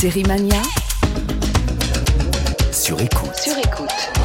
Série 0.00 0.22
Mania 0.22 0.62
Sur 2.70 3.00
écoute. 3.00 3.34
sur 3.34 3.58
écoute. 3.58 4.17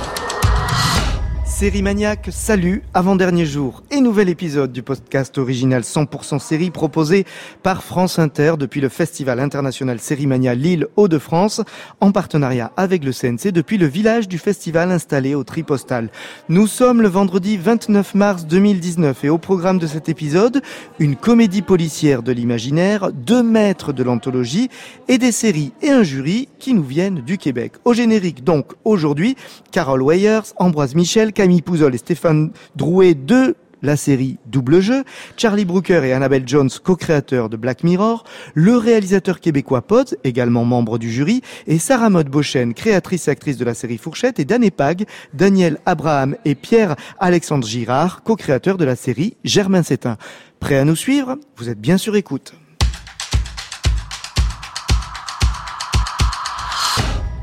Série 1.63 1.81
Maniaque, 1.81 2.27
salut, 2.29 2.83
avant-dernier 2.93 3.45
jour 3.45 3.83
et 3.89 4.01
nouvel 4.01 4.27
épisode 4.27 4.73
du 4.73 4.83
podcast 4.83 5.37
original 5.37 5.83
100% 5.83 6.37
série 6.37 6.71
proposé 6.71 7.25
par 7.63 7.85
France 7.85 8.19
Inter 8.19 8.55
depuis 8.59 8.81
le 8.81 8.89
Festival 8.89 9.39
international 9.39 10.01
Série 10.01 10.27
Mania 10.27 10.55
Lille 10.55 10.87
Hauts-de-France 10.97 11.61
en 12.01 12.11
partenariat 12.11 12.73
avec 12.75 13.05
le 13.05 13.13
CNC 13.13 13.53
depuis 13.53 13.77
le 13.77 13.85
village 13.85 14.27
du 14.27 14.39
festival 14.39 14.91
installé 14.91 15.35
au 15.35 15.45
Tripostal. 15.45 16.09
Nous 16.49 16.67
sommes 16.67 17.01
le 17.01 17.07
vendredi 17.07 17.55
29 17.55 18.13
mars 18.13 18.45
2019 18.45 19.23
et 19.23 19.29
au 19.29 19.37
programme 19.37 19.79
de 19.79 19.87
cet 19.87 20.09
épisode, 20.09 20.61
une 20.99 21.15
comédie 21.15 21.61
policière 21.61 22.23
de 22.23 22.33
l'imaginaire, 22.33 23.13
deux 23.13 23.41
maîtres 23.41 23.93
de 23.93 24.03
l'anthologie 24.03 24.69
et 25.07 25.17
des 25.17 25.31
séries 25.31 25.71
et 25.81 25.91
un 25.91 26.03
jury 26.03 26.49
qui 26.59 26.73
nous 26.73 26.83
viennent 26.83 27.21
du 27.21 27.37
Québec. 27.37 27.75
Au 27.85 27.93
générique 27.93 28.43
donc 28.43 28.73
aujourd'hui, 28.83 29.37
Carol 29.71 30.03
Weyers, 30.03 30.51
Ambroise 30.57 30.93
Michel, 30.93 31.31
Camille 31.31 31.52
Pouzol 31.61 31.93
et 31.93 31.99
Stéphane 31.99 32.51
Drouet 32.75 33.13
de 33.13 33.55
la 33.83 33.97
série 33.97 34.37
Double 34.45 34.79
Jeu, 34.79 35.03
Charlie 35.37 35.65
Brooker 35.65 36.03
et 36.05 36.13
Annabelle 36.13 36.47
Jones, 36.47 36.69
co-créateurs 36.83 37.49
de 37.49 37.57
Black 37.57 37.83
Mirror, 37.83 38.23
le 38.53 38.77
réalisateur 38.77 39.41
québécois 39.41 39.81
Pod, 39.81 40.17
également 40.23 40.63
membre 40.63 40.97
du 40.97 41.11
jury, 41.11 41.41
et 41.67 41.77
Sarah 41.79 42.09
Maud 42.09 42.29
Beauchesne, 42.29 42.73
créatrice 42.73 43.27
et 43.27 43.31
actrice 43.31 43.57
de 43.57 43.65
la 43.65 43.73
série 43.73 43.97
Fourchette, 43.97 44.39
et 44.39 44.45
Dan 44.45 44.63
Epag, 44.63 45.05
Daniel 45.33 45.79
Abraham 45.85 46.37
et 46.45 46.55
Pierre-Alexandre 46.55 47.67
Girard, 47.67 48.23
co-créateurs 48.23 48.77
de 48.77 48.85
la 48.85 48.95
série 48.95 49.35
Germain 49.43 49.83
Sétain. 49.83 50.17
Prêt 50.59 50.77
à 50.77 50.85
nous 50.85 50.95
suivre? 50.95 51.37
Vous 51.57 51.67
êtes 51.67 51.81
bien 51.81 51.97
sur 51.97 52.15
écoute. 52.15 52.53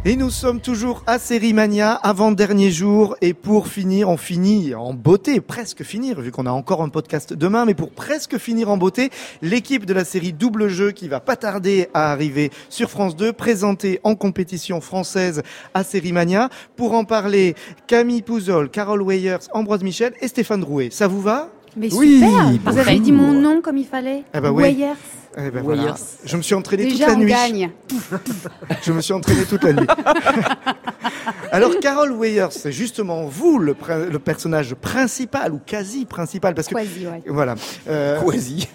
Et 0.07 0.17
nous 0.17 0.31
sommes 0.31 0.63
toujours 0.63 1.03
à 1.07 1.19
Série 1.19 1.53
Mania, 1.53 1.93
avant-dernier 1.93 2.71
jour, 2.71 3.17
et 3.21 3.35
pour 3.35 3.69
finir, 3.69 4.09
on 4.09 4.17
finit 4.17 4.75
en 4.75 4.95
beauté, 4.95 5.43
presque 5.43 5.83
finir, 5.83 6.23
vu 6.23 6.31
qu'on 6.31 6.47
a 6.47 6.51
encore 6.51 6.83
un 6.83 6.89
podcast 6.89 7.35
demain, 7.35 7.67
mais 7.67 7.75
pour 7.75 7.91
presque 7.91 8.39
finir 8.39 8.71
en 8.71 8.79
beauté, 8.79 9.11
l'équipe 9.43 9.85
de 9.85 9.93
la 9.93 10.07
série 10.07 10.33
Double 10.33 10.69
Jeu, 10.69 10.93
qui 10.93 11.07
va 11.07 11.21
pas 11.21 11.37
tarder 11.37 11.89
à 11.93 12.13
arriver 12.13 12.51
sur 12.71 12.89
France 12.89 13.15
2, 13.15 13.35
présentée 13.35 14.01
en 14.03 14.15
compétition 14.15 14.81
française 14.81 15.43
à 15.75 15.85
Série 15.85 16.15
Mania. 16.15 16.49
Pour 16.77 16.95
en 16.95 17.05
parler, 17.05 17.55
Camille 17.87 18.23
Pouzol, 18.23 18.71
Carole 18.71 19.03
Weyers, 19.03 19.51
Ambroise 19.53 19.83
Michel 19.83 20.15
et 20.23 20.29
Stéphane 20.29 20.61
Drouet. 20.61 20.89
Ça 20.91 21.09
vous 21.09 21.21
va? 21.21 21.51
Mais 21.77 21.93
Oui, 21.93 22.21
super 22.21 22.73
Vous 22.73 22.79
avez 22.79 22.99
dit 23.01 23.13
mon 23.13 23.33
nom 23.33 23.61
comme 23.61 23.77
il 23.77 23.87
fallait? 23.87 24.25
Eh 24.33 24.41
ben 24.41 24.51
oui. 24.51 24.63
Weyers. 24.63 25.20
Eh 25.37 25.51
ben 25.51 25.63
voilà. 25.63 25.95
Je 26.25 26.37
me 26.37 26.43
suis 26.43 26.55
entraîné 26.55 26.85
Déjà, 26.85 27.07
toute 27.07 27.07
la 27.09 27.15
on 27.15 27.19
nuit. 27.19 27.31
gagne. 27.31 27.71
Je 28.83 28.93
me 28.93 29.01
suis 29.01 29.13
entraîné 29.13 29.45
toute 29.45 29.63
la 29.63 29.73
nuit. 29.75 29.87
Alors, 31.53 31.79
Carol 31.81 32.13
Weyer, 32.13 32.47
c'est 32.51 32.73
justement 32.73 33.25
vous 33.27 33.59
le 33.59 33.75
personnage 34.19 34.75
principal 34.75 35.53
ou 35.53 35.61
quasi 35.65 36.05
principal, 36.05 36.55
parce 36.55 36.67
que 36.69 36.75
Quasi, 36.75 37.07
ouais. 37.07 37.23
voilà. 37.27 37.55
Euh, 37.89 38.21
Quasi. 38.21 38.69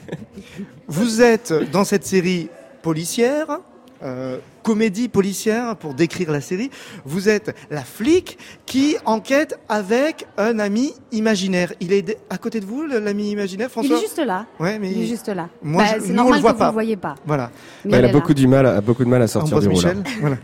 vous 0.88 1.22
êtes 1.22 1.54
dans 1.72 1.84
cette 1.84 2.06
série 2.06 2.50
policière, 2.82 3.60
euh, 4.04 4.38
comédie 4.66 5.08
policière 5.10 5.76
pour 5.78 5.94
décrire 5.94 6.32
la 6.32 6.42
série. 6.42 6.72
Vous 7.06 7.30
êtes 7.30 7.56
la 7.70 7.82
flic 7.84 8.38
qui 8.66 8.96
enquête 9.06 9.60
avec 9.70 10.26
un 10.38 10.58
ami 10.58 10.94
imaginaire. 11.12 11.72
Il 11.80 11.94
est 11.94 12.18
à 12.32 12.38
côté 12.40 12.60
de 12.60 12.66
vous, 12.66 12.82
le- 12.82 12.98
l'ami 13.00 13.30
imaginaire, 13.30 13.68
Il 13.70 13.72
François 13.72 13.98
est 13.98 14.02
juste 14.02 14.18
là. 14.26 14.48
Ouais, 14.60 14.80
mais 14.80 14.92
Il 14.92 15.04
est 15.04 15.06
juste 15.06 15.28
là. 15.30 15.50
Moi, 15.62 15.84
Bah, 15.84 15.90
je- 15.96 16.02
c'est 16.02 16.08
nous, 16.08 16.14
on 16.14 16.16
normal 16.24 16.36
le 16.38 16.42
voit 16.42 16.54
que 16.54 16.58
pas. 16.58 16.66
vous 16.66 16.72
le 16.72 16.74
voyez 16.74 16.96
pas. 16.98 17.16
voilà. 17.28 17.52
Mais 17.86 17.92
Bah, 17.92 17.98
elle 18.00 18.06
elle 18.06 18.10
a 18.10 18.14
beaucoup 18.14 18.34
du 18.34 18.48
mal, 18.48 18.66
à, 18.66 18.82
beaucoup 18.82 19.04
de 19.06 19.10
mal 19.10 19.22
à 19.22 19.28
sortir 19.28 19.60
du 19.60 19.68
rôle. 19.68 19.76
Michel, 19.76 20.04
voilà. 20.20 20.38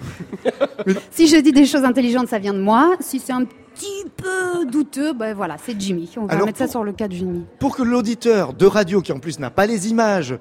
Si 1.12 1.28
je 1.28 1.38
dis 1.38 1.52
des 1.52 1.66
choses 1.66 1.84
intelligentes, 1.84 2.28
ça 2.28 2.38
vient 2.40 2.54
de 2.54 2.62
moi. 2.62 2.96
Si 3.00 3.20
c'est 3.20 3.34
un 3.34 3.46
petit 3.46 4.06
peu 4.18 4.66
douteux, 4.70 5.14
ben 5.14 5.34
voilà, 5.34 5.58
c'est 5.66 5.80
Jimmy. 5.80 6.10
On 6.18 6.26
va 6.26 6.34
Alors, 6.34 6.46
mettre 6.46 6.60
ça 6.60 6.68
sur 6.68 6.84
le 6.84 6.92
cas 6.94 7.08
de 7.08 7.14
Jimmy. 7.14 7.44
pour 7.60 7.76
que 7.76 7.82
l'auditeur 7.84 8.54
de 8.54 8.66
radio, 8.68 9.02
qui 9.02 9.12
en 9.12 9.20
plus 9.20 9.40
n'a 9.40 9.50
pas 9.50 9.66
les 9.66 9.90
images, 9.90 10.36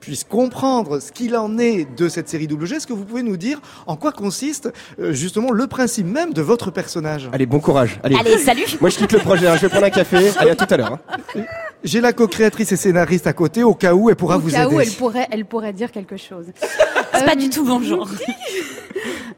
puisse 0.00 0.24
comprendre 0.24 0.98
ce 1.00 1.12
qu'il 1.12 1.36
en 1.36 1.58
est 1.58 1.86
de 1.96 2.08
cette 2.08 2.28
série 2.28 2.46
Double 2.46 2.64
G, 2.66 2.76
est-ce 2.76 2.86
que 2.86 2.92
vous 2.92 3.04
pouvez 3.04 3.22
nous 3.22 3.36
dire 3.36 3.60
en 3.86 3.96
quoi 3.96 4.12
consiste 4.12 4.72
euh, 4.98 5.12
justement 5.12 5.50
le 5.52 5.66
principe 5.66 6.06
même 6.06 6.32
de 6.32 6.40
votre 6.42 6.70
personnage? 6.70 7.28
Allez, 7.32 7.46
bon 7.46 7.60
courage. 7.60 8.00
Allez. 8.02 8.16
Allez, 8.18 8.38
salut 8.38 8.64
Moi, 8.80 8.90
je 8.90 8.96
quitte 8.96 9.12
le 9.12 9.18
projet. 9.18 9.46
hein. 9.46 9.56
Je 9.56 9.62
vais 9.62 9.68
prendre 9.68 9.86
un 9.86 9.90
café. 9.90 10.30
Allez, 10.38 10.50
à 10.52 10.56
tout 10.56 10.66
à 10.68 10.76
l'heure. 10.76 10.98
hein. 11.36 11.42
J'ai 11.84 12.00
la 12.00 12.12
co-créatrice 12.12 12.72
et 12.72 12.76
scénariste 12.76 13.26
à 13.26 13.32
côté 13.32 13.62
au 13.62 13.74
cas 13.74 13.94
où 13.94 14.10
elle 14.10 14.16
pourra 14.16 14.36
Au 14.36 14.40
vous 14.40 14.50
cas 14.50 14.66
aider. 14.66 14.74
où 14.74 14.80
elle 14.80 14.90
pourrait, 14.90 15.28
elle 15.30 15.44
pourrait 15.44 15.72
dire 15.72 15.92
quelque 15.92 16.16
chose. 16.16 16.46
C'est 17.14 17.24
pas 17.24 17.36
du 17.36 17.50
tout 17.50 17.64
genre. 17.82 18.08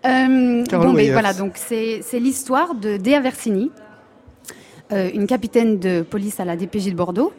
Euh, 0.05 0.65
Carole 0.65 0.87
bon, 0.89 0.93
mais 0.95 1.03
Weyers. 1.03 1.13
voilà, 1.13 1.33
donc 1.33 1.53
c'est 1.55 2.01
c'est 2.03 2.19
l'histoire 2.19 2.75
de 2.75 2.97
Dea 2.97 3.21
Versini, 3.21 3.71
euh, 4.93 5.09
une 5.15 5.29
capitaine 5.29 5.79
de 5.79 6.03
police 6.03 6.41
à 6.41 6.45
la 6.45 6.57
DPJ 6.57 6.87
de 6.91 6.97
Bordeaux, 6.97 7.33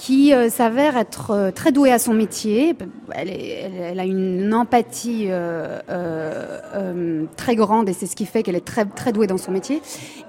qui 0.00 0.32
euh, 0.32 0.48
s'avère 0.48 0.96
être 0.96 1.30
euh, 1.30 1.50
très 1.50 1.72
douée 1.72 1.92
à 1.92 1.98
son 1.98 2.14
métier. 2.14 2.74
Elle, 3.12 4.00
a 4.00 4.06
une 4.06 4.54
empathie 4.54 5.26
euh, 5.28 7.26
très 7.36 7.54
grande 7.54 7.86
et 7.90 7.92
c'est 7.92 8.06
ce 8.06 8.16
qui 8.16 8.24
fait 8.24 8.42
qu'elle 8.42 8.56
est 8.56 8.64
très, 8.64 8.86
très 8.86 9.12
douée 9.12 9.26
dans 9.26 9.36
son 9.36 9.52
métier. 9.52 9.82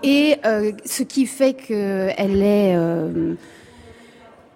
Et 0.03 0.35
ce 0.83 1.03
qui 1.03 1.25
fait 1.25 1.53
qu'elle 1.53 2.41
est... 2.43 2.77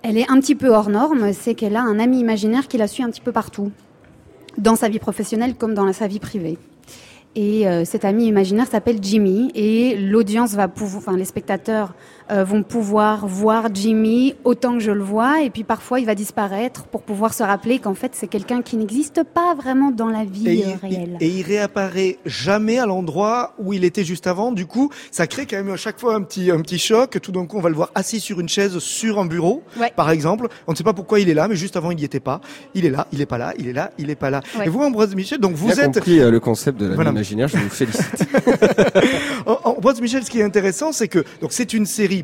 elle 0.02 0.18
est 0.18 0.30
un 0.30 0.40
petit 0.42 0.56
peu 0.56 0.68
hors 0.68 0.90
norme, 0.90 1.32
c'est 1.32 1.56
qu'elle 1.56 1.78
a 1.78 1.82
un 1.82 1.98
ami 1.98 2.20
imaginaire 2.20 2.68
qui 2.68 2.78
la 2.78 2.88
suit 2.88 3.04
un 3.04 3.10
petit 3.10 3.22
peu 3.22 3.32
partout, 3.32 3.72
dans 4.58 4.76
sa 4.76 4.90
vie 4.90 5.00
professionnelle 5.00 5.56
comme 5.56 5.74
dans 5.74 5.92
sa 5.94 6.08
vie 6.08 6.20
privée. 6.20 6.58
Et 7.36 7.66
cet 7.86 8.04
ami 8.06 8.26
imaginaire 8.26 8.68
s'appelle 8.68 8.98
Jimmy 9.02 9.52
et 9.56 9.96
l'audience 9.96 10.56
va 10.56 10.68
pouvoir, 10.68 10.98
enfin 10.98 11.16
les 11.16 11.26
spectateurs 11.26 11.94
euh, 12.32 12.44
vont 12.44 12.64
pouvoir 12.64 13.28
voir 13.28 13.68
Jimmy 13.74 14.36
autant 14.44 14.74
que 14.74 14.80
je 14.80 14.92
le 14.92 15.04
vois 15.04 15.42
et 15.44 15.50
puis 15.50 15.64
parfois 15.64 16.00
il 16.00 16.06
va 16.06 16.16
disparaître 16.16 16.86
pour 16.86 17.02
pouvoir 17.04 17.34
se 17.34 17.44
rappeler 17.44 17.80
qu'en 17.80 17.94
fait 17.94 18.12
c'est 18.16 18.28
quelqu'un 18.28 18.62
qui 18.62 18.78
n'existe 18.78 19.24
pas 19.24 19.54
vraiment 19.56 19.92
dans 19.92 20.08
la 20.10 20.24
vie 20.26 20.48
Et 20.48 20.54
il, 20.56 20.76
réelle. 20.82 21.18
et 21.20 21.28
il 21.28 21.44
réapparaît 21.44 22.18
jamais 22.26 22.80
à 22.80 22.86
l'endroit 22.86 23.54
où 23.60 23.74
il 23.74 23.84
était 23.84 24.04
juste 24.04 24.28
avant. 24.28 24.52
Du 24.52 24.66
coup, 24.66 24.90
ça 25.12 25.28
crée 25.28 25.46
quand 25.46 25.58
même 25.58 25.70
à 25.70 25.78
chaque 25.78 26.00
fois 26.00 26.16
un 26.16 26.22
petit, 26.22 26.52
un 26.52 26.62
petit 26.62 26.80
choc. 26.80 27.20
Tout 27.22 27.32
d'un 27.32 27.46
coup, 27.46 27.58
on 27.58 27.62
va 27.62 27.70
le 27.70 27.76
voir 27.76 27.92
assis 27.96 28.20
sur 28.20 28.40
une 28.40 28.50
chaise, 28.50 28.78
sur 28.80 29.20
un 29.20 29.26
bureau, 29.26 29.64
Ouais. 29.80 29.92
par 29.96 30.10
exemple. 30.10 30.48
On 30.68 30.72
ne 30.72 30.78
sait 30.78 30.84
pas 30.84 30.94
pourquoi 30.94 31.20
il 31.20 31.30
est 31.30 31.34
là, 31.34 31.48
mais 31.48 31.56
juste 31.56 31.76
avant, 31.78 31.92
il 31.92 31.98
n'y 31.98 32.04
était 32.04 32.20
pas. 32.20 32.42
Il 32.74 32.86
est 32.86 32.90
là, 32.90 33.08
il 33.12 33.22
est 33.22 33.26
pas 33.26 33.38
là, 33.38 33.54
il 33.60 33.68
est 33.68 33.74
là, 33.74 33.92
il 33.98 34.10
est 34.10 34.16
pas 34.16 34.30
là. 34.30 34.42
Ouais. 34.58 34.66
Et 34.66 34.70
vous, 34.70 34.82
Ambroise 34.82 35.14
Michel, 35.16 35.40
donc 35.40 35.54
vous 35.56 35.70
êtes 35.80 35.94
compris 35.94 36.20
euh, 36.20 36.32
le 36.32 36.40
concept 36.40 36.80
de 36.80 36.88
Voilà. 36.94 37.12
l'imaginaire. 37.12 37.48
Je 37.48 37.58
vous 37.58 37.70
félicite. 37.70 38.26
Boîte 39.82 40.02
Michel, 40.02 40.24
ce 40.24 40.32
qui 40.32 40.40
est 40.40 40.44
intéressant, 40.44 40.92
c'est 40.92 41.08
que 41.08 41.24
donc 41.42 41.52
c'est 41.54 41.74
une 41.74 41.86
série 41.86 42.15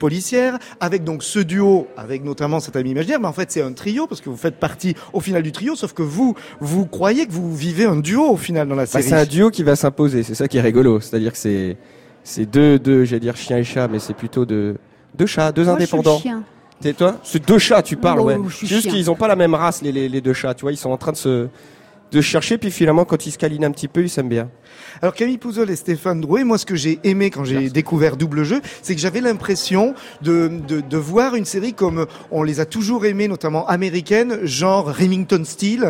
policière 0.00 0.58
avec 0.80 1.04
donc 1.04 1.22
ce 1.22 1.38
duo, 1.38 1.86
avec 1.96 2.24
notamment 2.24 2.58
cet 2.58 2.74
ami 2.74 2.90
imaginaire, 2.90 3.20
mais 3.20 3.28
en 3.28 3.32
fait 3.32 3.52
c'est 3.52 3.62
un 3.62 3.72
trio 3.72 4.08
parce 4.08 4.20
que 4.20 4.28
vous 4.28 4.36
faites 4.36 4.56
partie 4.56 4.96
au 5.12 5.20
final 5.20 5.42
du 5.44 5.52
trio, 5.52 5.76
sauf 5.76 5.92
que 5.92 6.02
vous 6.02 6.34
vous 6.60 6.86
croyez 6.86 7.26
que 7.26 7.32
vous 7.32 7.54
vivez 7.54 7.84
un 7.84 7.96
duo 7.96 8.24
au 8.30 8.36
final 8.36 8.66
dans 8.66 8.74
la 8.74 8.82
Bah, 8.82 8.86
série. 8.86 9.04
c'est 9.04 9.14
un 9.14 9.24
duo 9.26 9.50
qui 9.50 9.62
va 9.62 9.76
s'imposer. 9.76 10.24
C'est 10.24 10.34
ça 10.34 10.48
qui 10.48 10.56
est 10.58 10.60
rigolo. 10.62 10.98
C'est-à-dire 11.00 11.30
que 11.30 11.38
c'est 11.38 11.76
c'est 12.24 12.46
deux 12.46 12.78
deux, 12.80 13.04
j'allais 13.04 13.20
dire 13.20 13.36
chien 13.36 13.58
et 13.58 13.64
chat, 13.64 13.86
mais 13.86 13.98
c'est 14.00 14.14
plutôt 14.14 14.44
deux 14.44 14.76
deux 15.16 15.26
chats, 15.26 15.52
deux 15.52 15.64
Moi, 15.64 15.76
je 15.78 15.84
suis 15.84 15.92
le 15.92 15.98
indépendants. 16.00 16.18
chien. 16.20 16.42
C'est 16.82 16.96
toi? 16.96 17.16
C'est 17.22 17.46
deux 17.46 17.58
chats, 17.58 17.82
tu 17.82 17.96
parles, 17.96 18.20
Oh, 18.20 18.24
ouais. 18.24 18.38
je 18.48 18.54
suis 18.56 18.66
C'est 18.66 18.74
juste 18.76 18.88
qu'ils 18.90 19.10
ont 19.10 19.14
pas 19.14 19.28
la 19.28 19.36
même 19.36 19.52
race, 19.54 19.82
les, 19.82 19.92
les, 19.92 20.08
les 20.08 20.20
deux 20.22 20.32
chats. 20.32 20.54
Tu 20.54 20.62
vois, 20.62 20.72
ils 20.72 20.78
sont 20.78 20.90
en 20.90 20.96
train 20.96 21.12
de 21.12 21.16
se 21.18 21.46
de 22.12 22.20
chercher, 22.20 22.58
puis 22.58 22.70
finalement, 22.70 23.04
quand 23.04 23.26
ils 23.26 23.30
se 23.32 23.38
câlinent 23.38 23.64
un 23.64 23.70
petit 23.70 23.88
peu, 23.88 24.02
ils 24.02 24.10
s'aiment 24.10 24.28
bien. 24.28 24.48
Alors 25.02 25.14
Camille 25.14 25.38
Pouzol 25.38 25.70
et 25.70 25.76
Stéphane 25.76 26.20
Drouet, 26.20 26.42
moi 26.44 26.58
ce 26.58 26.66
que 26.66 26.74
j'ai 26.76 26.98
aimé 27.04 27.30
quand 27.30 27.44
j'ai 27.44 27.70
découvert 27.70 28.16
Double 28.16 28.44
Jeu, 28.44 28.60
c'est 28.82 28.94
que 28.94 29.00
j'avais 29.00 29.20
l'impression 29.20 29.94
de, 30.22 30.50
de, 30.66 30.80
de 30.80 30.96
voir 30.96 31.34
une 31.34 31.44
série 31.44 31.72
comme 31.74 32.06
on 32.30 32.42
les 32.42 32.60
a 32.60 32.66
toujours 32.66 33.04
aimées, 33.04 33.28
notamment 33.28 33.66
américaines, 33.68 34.38
genre 34.44 34.86
Remington 34.86 35.42
Steel, 35.44 35.84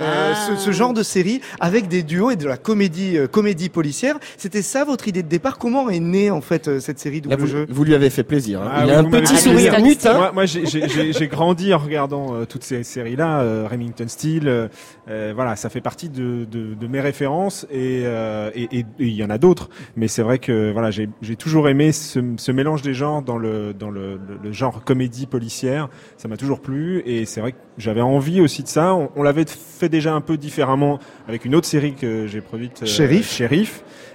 euh, 0.00 0.32
Ah. 0.34 0.34
ce, 0.34 0.56
ce 0.56 0.70
genre 0.72 0.92
de 0.92 1.02
série 1.02 1.40
avec 1.60 1.88
des 1.88 2.02
duos 2.02 2.30
et 2.30 2.36
de 2.36 2.46
la 2.46 2.56
comédie 2.56 3.18
euh, 3.18 3.26
comédie 3.26 3.68
policière. 3.68 4.18
C'était 4.36 4.62
ça 4.62 4.84
votre 4.84 5.08
idée 5.08 5.22
de 5.22 5.28
départ? 5.28 5.58
Comment 5.58 5.88
est 5.90 6.00
née 6.00 6.30
en 6.30 6.40
fait 6.40 6.68
euh, 6.68 6.80
cette 6.80 6.98
série 6.98 7.16
Là, 7.20 7.36
Double 7.36 7.42
vous, 7.42 7.46
Jeu? 7.46 7.66
vous 7.68 7.84
lui 7.84 7.94
avez 7.94 8.10
fait 8.10 8.24
plaisir. 8.24 8.62
hein. 8.62 8.70
Ah 8.72 8.82
Il 8.86 8.90
a 8.92 8.98
un 9.00 9.04
petit 9.04 9.36
sourire 9.36 9.80
mutin. 9.80 10.14
Moi, 10.16 10.32
moi 10.32 10.46
j'ai- 10.46 10.66
j'ai 10.66 10.88
j'ai- 10.88 11.12
j'ai 11.12 11.28
grandi 11.28 11.72
en 11.74 11.78
regardant 11.78 12.34
euh, 12.34 12.44
toutes 12.46 12.64
ces 12.64 12.82
séries-là, 12.84 13.40
euh, 13.40 13.66
Remington 13.70 14.06
Steel. 14.08 14.68
voilà, 15.06 15.56
ça 15.56 15.65
fait 15.68 15.80
partie 15.80 16.08
de, 16.08 16.44
de, 16.50 16.74
de 16.74 16.86
mes 16.86 17.00
références 17.00 17.64
et 17.70 18.02
euh, 18.04 18.50
et- 18.54 18.68
et- 18.78 18.78
et 18.80 18.84
il 19.06 19.14
y 19.14 19.24
en 19.24 19.30
a 19.30 19.38
d'autres. 19.38 19.68
Mais 19.96 20.08
c'est 20.08 20.22
vrai 20.22 20.38
que 20.38 20.70
voilà, 20.72 20.90
j'ai 20.90 21.08
toujours 21.36 21.68
aimé 21.68 21.92
ce, 21.92 22.20
ce 22.36 22.52
mélange 22.52 22.82
des 22.82 22.94
genres 22.94 23.22
dans 23.22 23.38
le 23.38 23.72
dans 23.74 23.90
le, 23.90 24.14
le- 24.28 24.38
le 24.42 24.52
genre 24.52 24.84
comédie 24.84 25.26
policière. 25.26 25.88
Ça 26.16 26.28
m'a 26.28 26.36
toujours 26.36 26.60
plu 26.60 27.02
et 27.06 27.24
c'est 27.24 27.40
vrai 27.40 27.52
que 27.52 27.58
j'avais 27.78 28.00
envie 28.00 28.40
aussi 28.40 28.62
de 28.62 28.68
ça. 28.68 28.94
On, 28.94 29.10
on 29.16 29.22
l'avait 29.22 29.44
fait 29.46 29.88
déjà 29.88 30.14
un 30.14 30.20
peu 30.20 30.36
différemment 30.36 30.98
avec 31.28 31.44
une 31.44 31.54
autre 31.54 31.66
série 31.66 31.94
que 31.94 32.26
j'ai 32.26 32.40
produite, 32.40 32.82
euh. 32.82 32.86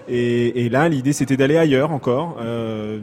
Et, 0.09 0.65
et 0.65 0.69
là, 0.69 0.89
l'idée, 0.89 1.13
c'était 1.13 1.37
d'aller 1.37 1.57
ailleurs 1.57 1.91
encore. 1.91 2.37
Euh, 2.41 2.99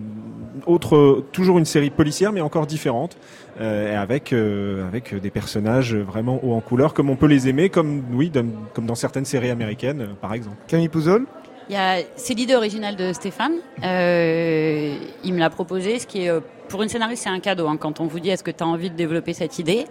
autre, 0.67 1.25
toujours 1.33 1.59
une 1.59 1.65
série 1.65 1.91
policière, 1.91 2.33
mais 2.33 2.41
encore 2.41 2.67
différente, 2.67 3.17
euh, 3.61 3.93
et 3.93 3.97
avec 3.97 4.33
euh, 4.33 4.87
avec 4.87 5.15
des 5.15 5.31
personnages 5.31 5.95
vraiment 5.95 6.39
haut 6.43 6.53
en 6.55 6.61
couleur, 6.61 6.95
comme 6.95 7.11
on 7.11 7.17
peut 7.17 7.27
les 7.27 7.49
aimer, 7.49 7.69
comme 7.71 8.03
oui, 8.13 8.31
dans- 8.31 8.47
comme 8.75 8.87
dans 8.87 8.95
certaines 8.95 9.25
séries 9.25 9.51
américaines, 9.51 10.01
euh, 10.03 10.07
par 10.21 10.33
exemple. 10.35 10.57
Camille 10.69 10.89
Pouzol 10.89 11.27
Il 11.69 11.75
y 11.75 11.77
a- 11.77 11.99
C'est 12.17 12.35
l'idée 12.35 12.55
originale 12.55 12.97
de 12.97 13.13
Stéphane. 13.13 13.53
Euh, 13.85 14.95
il 15.25 15.35
me 15.35 15.39
l'a 15.39 15.51
proposé, 15.51 15.99
ce 15.99 16.07
qui 16.07 16.23
est 16.27 16.33
pour 16.69 16.83
une 16.83 16.89
scénariste 16.89 17.25
c'est 17.25 17.31
un 17.31 17.41
cadeau. 17.41 17.67
hein. 17.69 17.77
quand 17.79 18.01
on 18.01 18.07
vous 18.07 18.21
dit 18.21 18.31
est-ce 18.31 18.45
que 18.45 18.51
tu 18.51 18.63
as 18.63 18.67
envie 18.67 18.91
de 18.91 18.97
développer 18.97 19.33
cette 19.33 19.59
idée, 19.59 19.85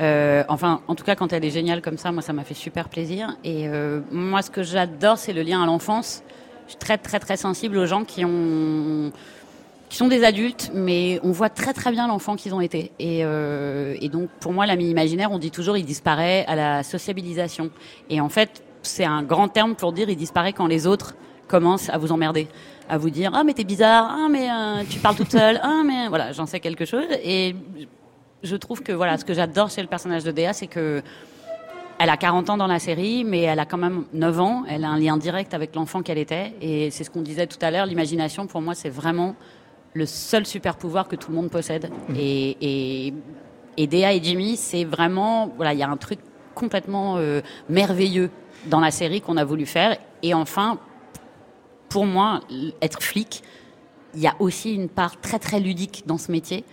Euh, 0.00 0.42
enfin 0.48 0.80
en 0.88 0.96
tout 0.96 1.04
cas 1.04 1.14
quand 1.14 1.32
elle 1.32 1.44
est 1.44 1.50
géniale 1.50 1.80
comme 1.80 1.98
ça, 1.98 2.10
moi 2.10 2.20
ça 2.20 2.32
m'a 2.32 2.42
fait 2.42 2.54
super 2.66 2.88
plaisir. 2.88 3.36
Et 3.44 3.68
euh, 3.68 4.00
moi 4.10 4.42
ce 4.42 4.50
que 4.50 4.62
j'adore 4.64 5.18
c'est 5.18 5.32
le 5.32 5.42
lien 5.42 5.62
à 5.62 5.66
l'enfance. 5.66 6.24
Je 6.66 6.70
suis 6.72 6.78
très 6.78 6.98
très 6.98 7.20
très 7.20 7.36
sensible 7.36 7.76
aux 7.76 7.86
gens 7.86 8.04
qui 8.04 8.24
ont 8.24 9.12
qui 9.94 9.98
sont 9.98 10.08
des 10.08 10.24
adultes, 10.24 10.72
mais 10.74 11.20
on 11.22 11.30
voit 11.30 11.50
très 11.50 11.72
très 11.72 11.92
bien 11.92 12.08
l'enfant 12.08 12.34
qu'ils 12.34 12.52
ont 12.52 12.60
été. 12.60 12.90
Et, 12.98 13.20
euh, 13.22 13.94
et 14.00 14.08
donc 14.08 14.28
pour 14.40 14.52
moi, 14.52 14.66
l'ami 14.66 14.90
imaginaire, 14.90 15.30
on 15.30 15.38
dit 15.38 15.52
toujours, 15.52 15.76
il 15.76 15.84
disparaît 15.84 16.44
à 16.48 16.56
la 16.56 16.82
sociabilisation. 16.82 17.70
Et 18.10 18.20
en 18.20 18.28
fait, 18.28 18.64
c'est 18.82 19.04
un 19.04 19.22
grand 19.22 19.46
terme 19.46 19.76
pour 19.76 19.92
dire, 19.92 20.10
il 20.10 20.16
disparaît 20.16 20.52
quand 20.52 20.66
les 20.66 20.88
autres 20.88 21.14
commencent 21.46 21.90
à 21.90 21.98
vous 21.98 22.10
emmerder, 22.10 22.48
à 22.88 22.98
vous 22.98 23.08
dire, 23.08 23.30
ah 23.34 23.44
mais 23.44 23.52
t'es 23.54 23.62
bizarre, 23.62 24.10
ah 24.10 24.26
mais 24.28 24.50
euh, 24.50 24.82
tu 24.90 24.98
parles 24.98 25.14
toute 25.14 25.30
seule, 25.30 25.60
ah 25.62 25.82
mais 25.86 26.08
voilà, 26.08 26.32
j'en 26.32 26.46
sais 26.46 26.58
quelque 26.58 26.86
chose. 26.86 27.06
Et 27.22 27.54
je 28.42 28.56
trouve 28.56 28.82
que 28.82 28.90
voilà, 28.90 29.16
ce 29.16 29.24
que 29.24 29.32
j'adore 29.32 29.70
chez 29.70 29.80
le 29.80 29.86
personnage 29.86 30.24
de 30.24 30.32
Déa, 30.32 30.52
c'est 30.54 30.66
que 30.66 31.04
elle 32.00 32.10
a 32.10 32.16
40 32.16 32.50
ans 32.50 32.56
dans 32.56 32.66
la 32.66 32.80
série, 32.80 33.22
mais 33.22 33.42
elle 33.42 33.60
a 33.60 33.64
quand 33.64 33.78
même 33.78 34.06
9 34.12 34.40
ans. 34.40 34.64
Elle 34.68 34.82
a 34.82 34.88
un 34.88 34.98
lien 34.98 35.16
direct 35.16 35.54
avec 35.54 35.76
l'enfant 35.76 36.02
qu'elle 36.02 36.18
était. 36.18 36.52
Et 36.60 36.90
c'est 36.90 37.04
ce 37.04 37.10
qu'on 37.10 37.22
disait 37.22 37.46
tout 37.46 37.58
à 37.62 37.70
l'heure, 37.70 37.86
l'imagination, 37.86 38.48
pour 38.48 38.60
moi, 38.60 38.74
c'est 38.74 38.88
vraiment 38.88 39.36
le 39.94 40.06
seul 40.06 40.44
super 40.44 40.76
pouvoir 40.76 41.08
que 41.08 41.16
tout 41.16 41.30
le 41.30 41.36
monde 41.36 41.50
possède. 41.50 41.90
Et, 42.16 42.56
et, 42.60 43.14
et 43.76 43.86
Dea 43.86 44.12
et 44.12 44.22
Jimmy, 44.22 44.56
c'est 44.56 44.84
vraiment, 44.84 45.52
voilà, 45.56 45.72
il 45.72 45.78
y 45.78 45.82
a 45.82 45.88
un 45.88 45.96
truc 45.96 46.18
complètement 46.54 47.16
euh, 47.16 47.40
merveilleux 47.68 48.30
dans 48.66 48.80
la 48.80 48.90
série 48.90 49.20
qu'on 49.20 49.36
a 49.36 49.44
voulu 49.44 49.66
faire. 49.66 49.96
Et 50.22 50.34
enfin, 50.34 50.78
pour 51.88 52.06
moi, 52.06 52.40
être 52.82 53.02
flic, 53.02 53.42
il 54.14 54.20
y 54.20 54.26
a 54.26 54.34
aussi 54.38 54.74
une 54.74 54.88
part 54.88 55.20
très 55.20 55.38
très 55.38 55.60
ludique 55.60 56.04
dans 56.06 56.18
ce 56.18 56.30
métier. 56.30 56.64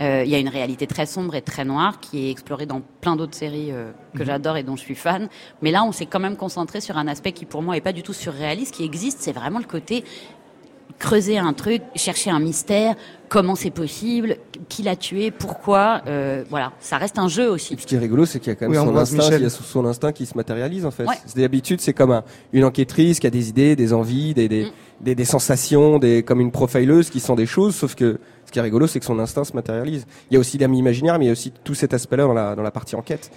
Euh, 0.00 0.22
Il 0.24 0.30
y 0.30 0.34
a 0.36 0.38
une 0.38 0.48
réalité 0.48 0.86
très 0.86 1.06
sombre 1.06 1.34
et 1.34 1.42
très 1.42 1.64
noire 1.64 1.98
qui 1.98 2.26
est 2.26 2.30
explorée 2.30 2.66
dans 2.66 2.82
plein 3.00 3.16
d'autres 3.16 3.34
séries 3.34 3.72
euh, 3.72 3.90
que 4.14 4.24
j'adore 4.24 4.56
et 4.56 4.62
dont 4.62 4.76
je 4.76 4.82
suis 4.82 4.94
fan. 4.94 5.28
Mais 5.62 5.72
là, 5.72 5.82
on 5.82 5.90
s'est 5.90 6.06
quand 6.06 6.20
même 6.20 6.36
concentré 6.36 6.80
sur 6.80 6.96
un 6.96 7.08
aspect 7.08 7.32
qui 7.32 7.46
pour 7.46 7.62
moi 7.62 7.76
est 7.76 7.80
pas 7.80 7.92
du 7.92 8.04
tout 8.04 8.12
surréaliste, 8.12 8.74
qui 8.74 8.84
existe. 8.84 9.18
C'est 9.20 9.32
vraiment 9.32 9.58
le 9.58 9.64
côté 9.64 10.04
creuser 10.98 11.38
un 11.38 11.52
truc, 11.52 11.82
chercher 11.94 12.30
un 12.30 12.40
mystère, 12.40 12.94
comment 13.28 13.54
c'est 13.54 13.70
possible, 13.70 14.36
qui 14.68 14.82
l'a 14.82 14.96
tué, 14.96 15.30
pourquoi. 15.30 16.02
euh, 16.06 16.44
voilà, 16.50 16.72
ça 16.80 16.96
reste 16.98 17.18
un 17.18 17.28
jeu 17.28 17.48
aussi. 17.50 17.76
Ce 17.78 17.86
qui 17.86 17.94
est 17.94 17.98
rigolo, 17.98 18.26
c'est 18.26 18.40
qu'il 18.40 18.48
y 18.48 18.52
a 18.52 18.54
quand 18.56 18.68
même 18.68 18.80
Oui, 18.80 18.86
son 18.86 18.96
instinct, 18.96 19.36
il 19.36 19.42
y 19.42 19.46
a 19.46 19.50
son 19.50 19.84
instinct 19.86 20.12
qui 20.12 20.26
se 20.26 20.36
matérialise 20.36 20.84
en 20.86 20.90
fait. 20.90 21.04
Ouais. 21.04 21.14
D'habitude, 21.36 21.80
c'est 21.80 21.92
comme 21.92 22.10
un- 22.10 22.24
une 22.52 22.64
enquêtrice 22.64 23.20
qui 23.20 23.26
a 23.26 23.30
des 23.30 23.48
idées, 23.48 23.76
des 23.76 23.92
envies, 23.92 24.34
des, 24.34 24.48
des, 24.48 24.64
Mm. 24.64 24.70
des, 25.02 25.14
des 25.14 25.24
sensations, 25.24 25.98
des, 25.98 26.22
comme 26.22 26.40
une 26.40 26.50
profileuse 26.50 27.10
qui 27.10 27.20
sent 27.20 27.36
des 27.36 27.46
choses, 27.46 27.74
sauf 27.76 27.94
que 27.94 28.18
ce 28.46 28.50
qui 28.52 28.58
est 28.58 28.62
rigolo, 28.62 28.86
c'est 28.86 28.98
que 28.98 29.04
son 29.06 29.18
instinct 29.18 29.44
se 29.44 29.52
matérialise. 29.52 30.06
Il 30.30 30.34
y 30.34 30.36
a 30.36 30.40
aussi 30.40 30.56
l'ami 30.58 30.78
imaginaire, 30.78 31.18
mais 31.18 31.26
il 31.26 31.28
y 31.28 31.30
a 31.30 31.32
aussi 31.32 31.52
tout 31.64 31.74
cet 31.74 31.92
aspect-là 31.94 32.24
dans 32.24 32.32
la, 32.32 32.56
dans 32.56 32.62
la 32.62 32.70
partie 32.70 32.96
enquête. 32.96 33.30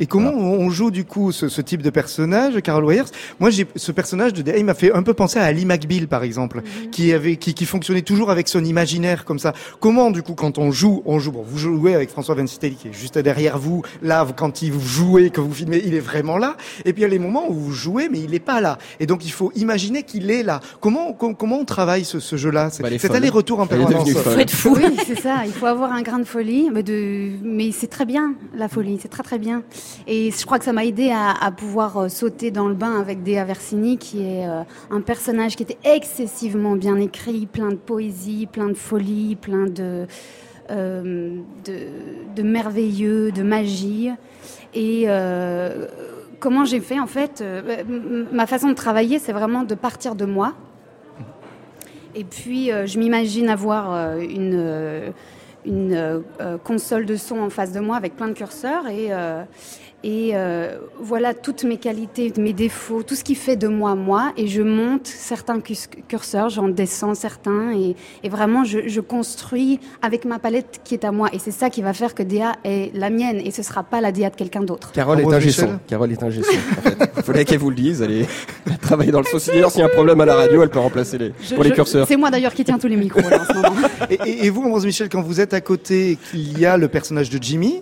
Et 0.00 0.06
comment 0.06 0.30
on 0.30 0.54
on 0.64 0.70
joue 0.70 0.90
du 0.90 1.04
coup 1.04 1.30
ce, 1.32 1.48
ce 1.48 1.60
type 1.60 1.82
de 1.82 1.90
personnage, 1.90 2.60
Carol 2.62 2.84
Weyers? 2.84 3.04
Moi, 3.38 3.50
j'ai 3.50 3.66
ce 3.76 3.92
personnage 3.92 4.32
de 4.32 4.42
il 4.56 4.64
m'a 4.64 4.74
fait 4.74 4.92
un 4.92 5.02
peu 5.02 5.14
penser 5.14 5.38
à 5.38 5.44
Ali 5.44 5.64
McBeal, 5.66 6.08
par 6.08 6.22
exemple, 6.24 6.62
qui 6.90 7.12
avait, 7.12 7.36
qui, 7.36 7.54
qui 7.54 7.64
fonctionnait 7.64 8.02
toujours 8.02 8.30
avec 8.30 8.48
son 8.48 8.64
imaginaire 8.64 9.24
comme 9.24 9.38
ça. 9.38 9.52
Comment, 9.80 10.10
du 10.10 10.22
coup, 10.22 10.34
quand 10.34 10.58
on 10.58 10.70
joue, 10.72 11.02
on 11.06 11.18
joue. 11.18 11.32
Bon, 11.32 11.44
vous 11.46 11.58
jouez 11.58 11.94
avec 11.94 12.10
François 12.10 12.34
Vincitelli 12.34 12.76
qui 12.76 12.88
est 12.88 12.92
juste 12.92 13.18
derrière 13.18 13.58
vous. 13.58 13.82
Là, 14.02 14.26
quand 14.36 14.62
il 14.62 14.72
vous 14.72 14.80
jouez, 14.86 15.30
que 15.30 15.40
vous 15.40 15.52
filmez, 15.52 15.82
il 15.84 15.94
est 15.94 16.00
vraiment 16.00 16.38
là. 16.38 16.56
Et 16.84 16.92
puis 16.92 17.02
il 17.02 17.04
y 17.04 17.06
a 17.06 17.08
les 17.08 17.18
moments 17.18 17.48
où 17.48 17.54
vous 17.54 17.72
jouez, 17.72 18.08
mais 18.08 18.18
il 18.20 18.30
n'est 18.30 18.38
pas 18.40 18.60
là. 18.60 18.78
Et 19.00 19.06
donc 19.06 19.24
il 19.24 19.30
faut 19.32 19.52
imaginer 19.54 20.02
qu'il 20.02 20.30
est 20.30 20.42
là. 20.42 20.60
Comment, 20.80 21.12
com- 21.12 21.34
comment 21.36 21.58
on 21.58 21.64
travaille 21.64 22.04
ce, 22.04 22.20
ce 22.20 22.36
jeu-là? 22.36 22.70
C'est 22.70 22.82
Bah, 22.82 22.88
aller-retour 23.14 23.60
en 23.60 23.66
permanence. 23.66 24.10
folle. 24.12 24.32
Faut 24.34 24.38
être 24.40 24.50
fou. 24.50 24.74
Oui, 24.84 24.96
c'est 25.06 25.20
ça. 25.20 25.42
Il 25.46 25.52
faut 25.52 25.66
avoir 25.66 25.92
un 25.92 26.02
grain 26.02 26.18
de 26.18 26.24
folie, 26.24 26.68
mais, 26.72 26.82
de... 26.82 27.30
mais 27.42 27.70
c'est 27.72 27.86
très 27.86 28.04
bien 28.04 28.34
la 28.56 28.68
folie, 28.68 28.98
c'est 29.00 29.08
très 29.08 29.22
très 29.22 29.38
bien. 29.38 29.62
Et 30.06 30.30
je 30.30 30.44
crois 30.44 30.58
que 30.58 30.64
ça 30.64 30.72
m'a 30.72 30.84
aidé 30.84 31.10
à, 31.12 31.50
pouvoir 31.50 31.96
euh, 31.96 32.08
sauter 32.08 32.50
dans 32.50 32.68
le 32.68 32.74
bain 32.74 33.00
avec 33.00 33.22
Dea 33.22 33.44
Versini, 33.44 33.96
qui 33.98 34.22
est 34.22 34.46
euh, 34.46 34.62
un 34.90 35.00
personnage 35.00 35.56
qui 35.56 35.62
était 35.62 35.78
excessivement 35.84 36.76
bien 36.76 36.96
écrit, 36.96 37.46
plein 37.46 37.70
de 37.70 37.76
poésie, 37.76 38.46
plein 38.50 38.68
de 38.68 38.74
folie, 38.74 39.36
plein 39.36 39.66
de 39.66 40.06
euh, 40.70 41.36
de, 41.64 42.42
merveilleux, 42.42 43.32
de 43.32 43.42
magie. 43.42 44.10
Et 44.74 45.06
comment 46.40 46.64
j'ai 46.64 46.80
fait 46.80 46.98
en 46.98 47.06
fait 47.06 47.44
Ma 48.32 48.46
façon 48.46 48.68
de 48.68 48.74
travailler, 48.74 49.18
c'est 49.18 49.32
vraiment 49.32 49.62
de 49.62 49.74
partir 49.74 50.14
de 50.14 50.24
moi. 50.24 50.54
Et 52.14 52.24
puis, 52.24 52.70
je 52.70 52.98
m'imagine 52.98 53.48
avoir 53.48 54.18
une, 54.18 55.12
une 55.64 55.92
euh, 55.92 56.20
euh, 56.40 56.58
console 56.58 57.06
de 57.06 57.16
son 57.16 57.38
en 57.38 57.50
face 57.50 57.72
de 57.72 57.80
moi 57.80 57.96
avec 57.96 58.16
plein 58.16 58.28
de 58.28 58.32
curseurs 58.34 58.86
et, 58.88 59.08
euh, 59.10 59.42
et 60.04 60.32
euh, 60.34 60.76
voilà 61.00 61.32
toutes 61.32 61.64
mes 61.64 61.78
qualités, 61.78 62.30
mes 62.38 62.52
défauts, 62.52 63.02
tout 63.02 63.14
ce 63.14 63.24
qui 63.24 63.34
fait 63.34 63.56
de 63.56 63.66
moi 63.68 63.94
moi. 63.94 64.32
Et 64.36 64.46
je 64.46 64.60
monte 64.62 65.06
certains 65.06 65.60
curseurs, 66.08 66.50
j'en 66.50 66.68
descends 66.68 67.14
certains 67.14 67.72
et, 67.72 67.96
et 68.22 68.28
vraiment 68.28 68.64
je, 68.64 68.86
je 68.86 69.00
construis 69.00 69.80
avec 70.02 70.26
ma 70.26 70.38
palette 70.38 70.80
qui 70.84 70.92
est 70.94 71.04
à 71.04 71.10
moi. 71.10 71.30
Et 71.32 71.38
c'est 71.38 71.50
ça 71.50 71.70
qui 71.70 71.80
va 71.80 71.94
faire 71.94 72.14
que 72.14 72.22
DA 72.22 72.52
est 72.64 72.94
la 72.94 73.08
mienne 73.08 73.40
et 73.42 73.50
ce 73.50 73.62
sera 73.62 73.82
pas 73.82 74.00
la 74.02 74.12
DA 74.12 74.28
de 74.28 74.36
quelqu'un 74.36 74.60
d'autre. 74.62 74.92
Carole 74.92 75.18
est 75.20 75.22
Ambroise 75.22 75.36
un 75.38 75.40
gesson. 75.40 75.78
Carole 75.88 76.12
est 76.12 76.22
un 76.22 76.30
gesson. 76.30 76.50
En 76.78 76.82
fait. 76.82 77.10
Il 77.16 77.22
fallait 77.22 77.44
qu'elle 77.46 77.58
vous 77.58 77.70
le 77.70 77.76
dise. 77.76 78.02
Elle, 78.02 78.12
est... 78.12 78.26
elle 78.66 78.76
travaille 78.78 79.10
dans 79.10 79.20
le 79.20 79.24
son. 79.24 79.38
D'ailleurs, 79.50 79.70
s'il 79.70 79.80
y 79.80 79.82
a 79.82 79.86
un 79.86 79.88
problème 79.88 80.20
à 80.20 80.26
la 80.26 80.34
radio, 80.34 80.62
elle 80.62 80.68
peut 80.68 80.78
remplacer 80.80 81.16
les, 81.16 81.32
Je- 81.42 81.54
pour 81.54 81.64
les 81.64 81.70
je- 81.70 81.74
curseurs. 81.74 82.06
C'est 82.06 82.16
moi 82.18 82.30
d'ailleurs 82.30 82.52
qui 82.52 82.64
tiens 82.64 82.78
tous 82.78 82.88
les 82.88 82.96
micros 82.96 83.22
là, 83.22 83.40
en 83.40 83.44
ce 83.46 83.54
moment. 83.54 83.74
Et, 84.10 84.14
et- 84.26 84.46
et 84.46 84.50
vous, 84.50 84.62
Ambroise 84.62 84.84
Michel, 84.84 85.08
quand 85.08 85.22
vous 85.22 85.40
êtes 85.40 85.54
à 85.54 85.62
côté 85.62 86.10
et 86.10 86.16
qu'il 86.16 86.58
y 86.58 86.66
a 86.66 86.76
le 86.76 86.88
personnage 86.88 87.30
de 87.30 87.38
Jimmy, 87.42 87.80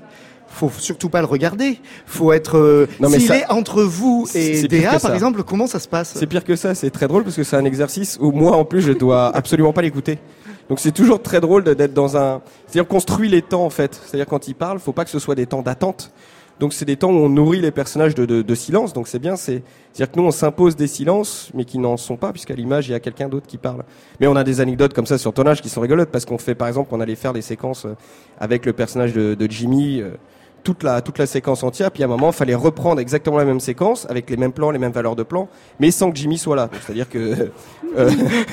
faut 0.52 0.70
surtout 0.78 1.08
pas 1.08 1.20
le 1.20 1.26
regarder. 1.26 1.80
Faut 2.06 2.32
être. 2.32 2.56
euh, 2.58 2.86
S'il 3.08 3.22
ça- 3.22 3.36
est 3.38 3.50
entre 3.50 3.82
vous 3.82 4.26
et 4.34 4.62
que 4.68 5.02
par 5.02 5.14
exemple, 5.14 5.42
comment 5.42 5.66
ça 5.66 5.78
se 5.80 5.88
passe? 5.88 6.12
C'est 6.16 6.26
pire 6.26 6.44
que 6.44 6.56
ça, 6.56 6.74
c'est 6.74 6.90
très 6.90 7.08
drôle 7.08 7.24
parce 7.24 7.36
que 7.36 7.42
c'est 7.44 7.56
un 7.56 7.64
exercice 7.64 8.18
où 8.20 8.32
moi 8.32 8.56
en 8.56 8.64
plus 8.64 8.80
je 8.82 8.92
dois 8.92 9.26
absolument 9.36 9.72
pas 9.72 9.82
l'écouter. 9.82 10.18
Donc 10.68 10.78
c'est 10.78 10.92
toujours 10.92 11.20
très 11.20 11.40
drôle 11.40 11.64
d'être 11.64 11.92
dans 11.92 12.16
un... 12.16 12.40
C'est-à-dire 12.66 12.86
qu'on 12.88 12.94
construit 12.96 13.28
les 13.28 13.42
temps 13.42 13.64
en 13.64 13.70
fait. 13.70 14.00
C'est-à-dire 14.06 14.26
quand 14.26 14.46
il 14.48 14.54
parle, 14.54 14.78
faut 14.78 14.92
pas 14.92 15.04
que 15.04 15.10
ce 15.10 15.18
soit 15.18 15.34
des 15.34 15.46
temps 15.46 15.60
d'attente. 15.60 16.12
Donc 16.60 16.72
c'est 16.72 16.84
des 16.84 16.96
temps 16.96 17.10
où 17.10 17.16
on 17.16 17.28
nourrit 17.28 17.60
les 17.60 17.72
personnages 17.72 18.14
de, 18.14 18.24
de, 18.24 18.42
de 18.42 18.54
silence. 18.54 18.92
Donc 18.92 19.08
c'est 19.08 19.18
bien, 19.18 19.34
c'est... 19.36 19.62
C'est-à-dire 19.92 20.12
que 20.12 20.20
nous 20.20 20.26
on 20.26 20.30
s'impose 20.30 20.76
des 20.76 20.86
silences 20.86 21.50
mais 21.52 21.64
qui 21.64 21.78
n'en 21.78 21.96
sont 21.96 22.16
pas 22.16 22.30
puisqu'à 22.32 22.54
l'image 22.54 22.88
il 22.88 22.92
y 22.92 22.94
a 22.94 23.00
quelqu'un 23.00 23.28
d'autre 23.28 23.46
qui 23.48 23.58
parle. 23.58 23.82
Mais 24.20 24.28
on 24.28 24.36
a 24.36 24.44
des 24.44 24.60
anecdotes 24.60 24.94
comme 24.94 25.06
ça 25.06 25.18
sur 25.18 25.32
tournage 25.34 25.60
qui 25.60 25.68
sont 25.68 25.80
rigolotes 25.80 26.10
parce 26.10 26.24
qu'on 26.24 26.38
fait 26.38 26.54
par 26.54 26.68
exemple, 26.68 26.90
on 26.92 27.00
allait 27.00 27.16
faire 27.16 27.32
des 27.32 27.42
séquences 27.42 27.84
euh, 27.84 27.94
avec 28.38 28.64
le 28.64 28.72
personnage 28.72 29.12
de, 29.12 29.34
de 29.34 29.50
Jimmy... 29.50 30.00
euh, 30.00 30.10
toute 30.62 30.82
la 30.82 31.00
toute 31.00 31.18
la 31.18 31.26
séquence 31.26 31.62
entière 31.62 31.90
puis 31.90 32.02
à 32.02 32.06
un 32.06 32.08
moment 32.08 32.28
il 32.28 32.34
fallait 32.34 32.54
reprendre 32.54 33.00
exactement 33.00 33.36
la 33.36 33.44
même 33.44 33.60
séquence 33.60 34.06
avec 34.08 34.30
les 34.30 34.36
mêmes 34.36 34.52
plans 34.52 34.70
les 34.70 34.78
mêmes 34.78 34.92
valeurs 34.92 35.16
de 35.16 35.22
plan 35.22 35.48
mais 35.80 35.90
sans 35.90 36.10
que 36.10 36.16
Jimmy 36.16 36.38
soit 36.38 36.56
là. 36.56 36.68
C'est 36.86 36.92
à 36.92 36.94
dire 36.94 37.08
que 37.08 37.50
euh, 37.96 38.10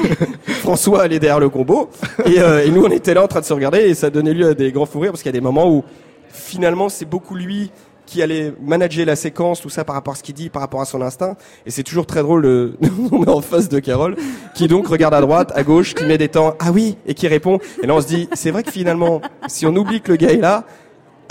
François 0.48 1.04
allait 1.04 1.20
derrière 1.20 1.40
le 1.40 1.50
combo 1.50 1.90
et, 2.26 2.40
euh, 2.40 2.66
et 2.66 2.72
nous 2.72 2.84
on 2.84 2.92
était 2.92 3.14
là 3.14 3.24
en 3.24 3.28
train 3.28 3.42
de 3.42 3.46
se 3.46 3.54
regarder 3.54 3.80
et 3.80 3.94
ça 3.94 4.10
donnait 4.10 4.34
lieu 4.34 4.50
à 4.50 4.54
des 4.54 4.72
grands 4.72 4.86
fous 4.86 5.00
rires 5.00 5.12
parce 5.12 5.22
qu'il 5.22 5.30
y 5.30 5.36
a 5.36 5.40
des 5.40 5.44
moments 5.44 5.70
où 5.70 5.84
finalement 6.30 6.90
c'est 6.90 7.06
beaucoup 7.06 7.36
lui 7.36 7.72
qui 8.10 8.24
allait 8.24 8.54
manager 8.60 9.06
la 9.06 9.16
séquence 9.16 9.62
tout 9.62 9.70
ça 9.70 9.86
par 9.86 9.94
rapport 9.94 10.14
à 10.14 10.18
ce 10.18 10.24
qu'il 10.24 10.34
dit 10.34 10.50
par 10.50 10.64
rapport 10.64 10.82
à 10.82 10.86
son 10.86 11.02
instinct 11.02 11.36
et 11.66 11.72
c'est 11.72 11.84
toujours 11.84 12.08
très 12.08 12.24
drôle 12.24 12.42
de 12.42 12.74
on 13.12 13.24
est 13.24 13.30
en 13.30 13.42
face 13.42 13.70
de 13.70 13.80
Carole 13.80 14.16
qui 14.56 14.68
donc 14.68 14.88
regarde 14.88 15.14
à 15.14 15.22
droite 15.22 15.52
à 15.54 15.64
gauche 15.64 15.94
qui 15.94 16.06
met 16.06 16.18
des 16.18 16.30
temps 16.30 16.56
ah 16.60 16.72
oui! 16.72 16.98
et 17.06 17.14
qui 17.14 17.28
répond 17.28 17.60
et 17.84 17.86
là 17.86 17.94
on 17.94 18.02
se 18.02 18.08
dit 18.08 18.28
c'est 18.34 18.50
vrai 18.50 18.64
que 18.64 18.72
finalement 18.72 19.22
si 19.48 19.68
on 19.68 19.76
oublie 19.76 20.02
que 20.02 20.12
le 20.12 20.18
gars 20.18 20.32
est 20.32 20.38
là 20.38 20.66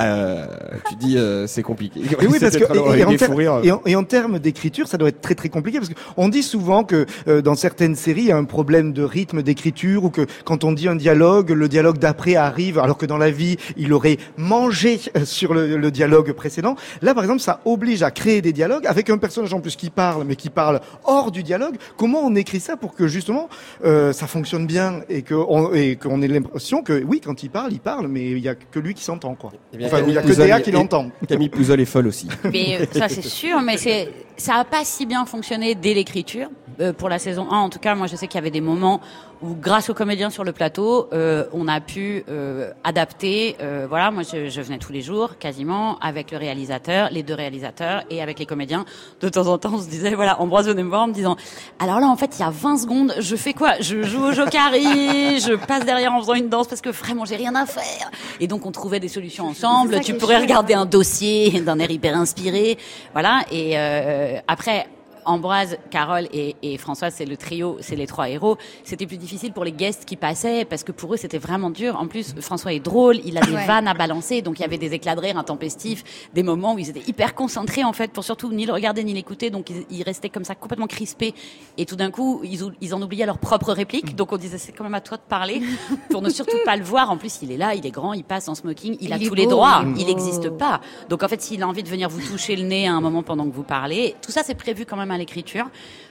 euh, 0.00 0.46
tu 0.88 0.94
dis 0.96 1.18
euh, 1.18 1.46
c'est 1.46 1.62
compliqué. 1.62 2.00
Et 2.20 2.26
oui, 2.26 2.38
parce 2.40 2.56
que 2.56 2.96
et, 2.96 3.04
en 3.04 3.10
des 3.10 3.16
ter- 3.16 3.28
fous 3.28 3.36
rires. 3.36 3.60
et 3.64 3.72
en, 3.72 3.82
et 3.86 3.96
en 3.96 4.04
termes 4.04 4.38
d'écriture, 4.38 4.86
ça 4.88 4.96
doit 4.96 5.08
être 5.08 5.20
très 5.20 5.34
très 5.34 5.48
compliqué 5.48 5.78
parce 5.78 5.90
qu'on 6.14 6.28
dit 6.28 6.42
souvent 6.42 6.84
que 6.84 7.06
euh, 7.26 7.42
dans 7.42 7.54
certaines 7.54 7.96
séries, 7.96 8.22
il 8.22 8.26
y 8.28 8.32
a 8.32 8.36
un 8.36 8.44
problème 8.44 8.92
de 8.92 9.02
rythme 9.02 9.42
d'écriture 9.42 10.04
ou 10.04 10.10
que 10.10 10.26
quand 10.44 10.64
on 10.64 10.72
dit 10.72 10.88
un 10.88 10.96
dialogue, 10.96 11.50
le 11.50 11.68
dialogue 11.68 11.98
d'après 11.98 12.36
arrive 12.36 12.78
alors 12.78 12.96
que 12.98 13.06
dans 13.06 13.18
la 13.18 13.30
vie, 13.30 13.56
il 13.76 13.92
aurait 13.92 14.18
mangé 14.36 15.00
euh, 15.16 15.24
sur 15.24 15.54
le, 15.54 15.76
le 15.76 15.90
dialogue 15.90 16.32
précédent. 16.32 16.76
Là, 17.02 17.14
par 17.14 17.24
exemple, 17.24 17.40
ça 17.40 17.60
oblige 17.64 18.02
à 18.02 18.10
créer 18.10 18.40
des 18.40 18.52
dialogues 18.52 18.86
avec 18.86 19.10
un 19.10 19.18
personnage 19.18 19.52
en 19.54 19.60
plus 19.60 19.76
qui 19.76 19.90
parle, 19.90 20.24
mais 20.26 20.36
qui 20.36 20.50
parle 20.50 20.80
hors 21.04 21.30
du 21.30 21.42
dialogue. 21.42 21.76
Comment 21.96 22.20
on 22.24 22.34
écrit 22.36 22.60
ça 22.60 22.76
pour 22.76 22.94
que 22.94 23.06
justement 23.08 23.48
euh, 23.84 24.12
ça 24.12 24.26
fonctionne 24.26 24.66
bien 24.66 25.00
et 25.08 25.22
que 25.22 25.34
on, 25.34 25.72
et 25.74 25.96
qu'on 25.96 26.22
ait 26.22 26.28
l'impression 26.28 26.82
que 26.82 27.02
oui, 27.04 27.20
quand 27.24 27.42
il 27.42 27.50
parle, 27.50 27.72
il 27.72 27.80
parle, 27.80 28.06
mais 28.08 28.30
il 28.30 28.38
y 28.38 28.48
a 28.48 28.54
que 28.54 28.78
lui 28.78 28.94
qui 28.94 29.02
s'entend 29.04 29.34
quoi. 29.34 29.52
Eh 29.72 29.76
bien, 29.76 29.87
Enfin, 29.88 30.04
il 30.06 30.14
y 30.14 30.18
a 30.18 30.22
que 30.22 30.26
Pouzol 30.28 30.62
qui 30.62 30.70
est- 30.70 30.72
l'entend. 30.72 31.10
Camille 31.28 31.48
Pouzol 31.48 31.80
est 31.80 31.84
folle 31.84 32.06
aussi. 32.06 32.28
Mais 32.44 32.78
euh, 32.80 32.86
ça 32.92 33.08
c'est 33.08 33.22
sûr, 33.22 33.60
mais 33.62 33.76
c'est 33.76 34.08
ça 34.36 34.54
a 34.56 34.64
pas 34.64 34.84
si 34.84 35.04
bien 35.06 35.24
fonctionné 35.26 35.74
dès 35.74 35.94
l'écriture. 35.94 36.48
euh, 36.80 36.92
pour 36.92 37.08
la 37.08 37.18
saison 37.18 37.48
1, 37.50 37.56
en 37.58 37.70
tout 37.70 37.80
cas, 37.80 37.96
moi 37.96 38.06
je 38.06 38.14
sais 38.14 38.28
qu'il 38.28 38.36
y 38.36 38.38
avait 38.38 38.52
des 38.52 38.60
moments 38.60 39.00
où, 39.42 39.54
grâce 39.54 39.90
aux 39.90 39.94
comédiens 39.94 40.30
sur 40.30 40.44
le 40.44 40.52
plateau, 40.52 41.08
euh, 41.12 41.44
on 41.52 41.68
a 41.68 41.80
pu 41.80 42.24
euh, 42.28 42.70
adapter. 42.84 43.56
euh, 43.60 43.86
voilà, 43.88 44.10
moi 44.10 44.22
je, 44.22 44.48
je 44.48 44.60
venais 44.60 44.78
tous 44.78 44.92
les 44.92 45.02
jours, 45.02 45.38
quasiment, 45.38 45.98
avec 46.00 46.30
le 46.30 46.38
réalisateur, 46.38 47.08
les 47.10 47.22
deux 47.22 47.34
réalisateurs 47.34 48.02
et 48.10 48.22
avec 48.22 48.38
les 48.38 48.46
comédiens. 48.46 48.84
De 49.20 49.28
temps 49.28 49.46
en 49.46 49.58
temps, 49.58 49.72
on 49.74 49.80
se 49.80 49.88
disait, 49.88 50.14
voilà, 50.14 50.40
Ambroise 50.40 50.68
venait 50.68 50.82
me 50.82 50.88
voir 50.88 51.02
en 51.02 51.08
me 51.08 51.12
disant, 51.12 51.36
alors 51.78 52.00
là, 52.00 52.06
en 52.06 52.16
fait, 52.16 52.36
il 52.38 52.40
y 52.40 52.44
a 52.44 52.50
20 52.50 52.78
secondes, 52.78 53.14
je 53.18 53.36
fais 53.36 53.52
quoi? 53.52 53.74
Je 53.80 54.02
joue 54.02 54.24
au 54.24 54.32
jokari, 54.32 55.40
je 55.40 55.54
passe 55.54 55.84
derrière 55.84 56.12
en 56.12 56.20
faisant 56.20 56.34
une 56.34 56.48
danse 56.48 56.68
parce 56.68 56.80
que 56.80 56.90
vraiment, 56.90 57.24
j'ai 57.24 57.36
rien 57.36 57.54
à 57.54 57.66
faire. 57.66 58.10
Et 58.40 58.46
donc, 58.46 58.66
on 58.66 58.72
trouvait 58.72 59.00
des 59.00 59.08
solutions 59.08 59.46
ensemble. 59.46 60.00
Tu 60.00 60.14
pourrais 60.14 60.38
regarder 60.38 60.74
un 60.74 60.86
dossier 60.86 61.60
d'un 61.60 61.78
air 61.78 61.90
hyper 61.90 62.16
inspiré. 62.16 62.78
Voilà. 63.12 63.44
Et 63.50 63.78
euh, 63.78 64.38
après, 64.46 64.86
Ambroise, 65.28 65.76
Carole 65.90 66.26
et, 66.32 66.56
et 66.62 66.78
François, 66.78 67.10
c'est 67.10 67.26
le 67.26 67.36
trio, 67.36 67.76
c'est 67.80 67.96
les 67.96 68.06
trois 68.06 68.28
héros. 68.30 68.56
C'était 68.82 69.06
plus 69.06 69.18
difficile 69.18 69.52
pour 69.52 69.64
les 69.64 69.72
guests 69.72 70.04
qui 70.06 70.16
passaient 70.16 70.64
parce 70.64 70.84
que 70.84 70.92
pour 70.92 71.12
eux 71.12 71.16
c'était 71.18 71.38
vraiment 71.38 71.70
dur. 71.70 71.96
En 72.00 72.06
plus, 72.06 72.34
François 72.40 72.72
est 72.72 72.80
drôle, 72.80 73.18
il 73.24 73.36
a 73.36 73.42
des 73.42 73.52
Ouais. 73.52 73.66
vannes 73.66 73.88
à 73.88 73.94
balancer, 73.94 74.40
donc 74.42 74.58
il 74.58 74.62
y 74.62 74.64
avait 74.64 74.78
des 74.78 74.92
éclats 74.94 75.14
de 75.14 75.20
rire 75.20 75.36
intempestifs, 75.36 76.28
des 76.32 76.42
moments 76.42 76.74
où 76.74 76.78
ils 76.78 76.88
étaient 76.90 77.08
hyper 77.08 77.34
concentrés 77.34 77.84
en 77.84 77.92
fait 77.92 78.10
pour 78.10 78.24
surtout 78.24 78.52
ni 78.52 78.64
le 78.66 78.72
regarder 78.72 79.04
ni 79.04 79.12
l'écouter, 79.12 79.50
donc 79.50 79.68
ils, 79.70 79.84
ils 79.90 80.02
restaient 80.02 80.28
comme 80.30 80.44
ça 80.44 80.54
complètement 80.54 80.86
crispés. 80.86 81.34
Et 81.76 81.84
tout 81.86 81.96
d'un 81.96 82.10
coup, 82.10 82.40
ils, 82.44 82.60
ils 82.80 82.94
en 82.94 83.02
oubliaient 83.02 83.26
leurs 83.26 83.38
propres 83.38 83.72
répliques, 83.72 84.16
donc 84.16 84.32
on 84.32 84.36
disait 84.38 84.58
c'est 84.58 84.72
quand 84.72 84.84
même 84.84 84.94
à 84.94 85.00
toi 85.02 85.16
de 85.18 85.22
parler 85.28 85.60
pour 86.10 86.22
ne 86.22 86.30
surtout 86.30 86.56
pas 86.64 86.76
le 86.76 86.84
voir. 86.84 87.10
En 87.10 87.16
plus, 87.18 87.40
il 87.42 87.52
est 87.52 87.56
là, 87.56 87.74
il 87.74 87.84
est 87.86 87.90
grand, 87.90 88.14
il 88.14 88.24
passe 88.24 88.48
en 88.48 88.54
smoking, 88.54 88.96
il, 89.00 89.08
Il 89.08 89.12
a 89.12 89.18
tous 89.18 89.34
les 89.34 89.46
droits, 89.46 89.84
il 89.96 90.06
n'existe 90.06 90.48
pas. 90.50 90.80
Donc 91.10 91.22
en 91.22 91.28
fait, 91.28 91.42
s'il 91.42 91.62
a 91.62 91.68
envie 91.68 91.82
de 91.82 91.88
venir 91.88 92.08
vous 92.08 92.20
toucher 92.26 92.56
le 92.56 92.62
nez 92.64 92.86
à 92.88 92.92
un 92.94 93.00
moment 93.00 93.22
pendant 93.22 93.44
que 93.48 93.54
vous 93.54 93.62
parlez, 93.64 94.14
tout 94.22 94.30
ça 94.32 94.42
c'est 94.42 94.54
prévu 94.54 94.86
quand 94.86 94.96
même 94.96 95.10
à 95.10 95.17
l'écriture. 95.18 95.66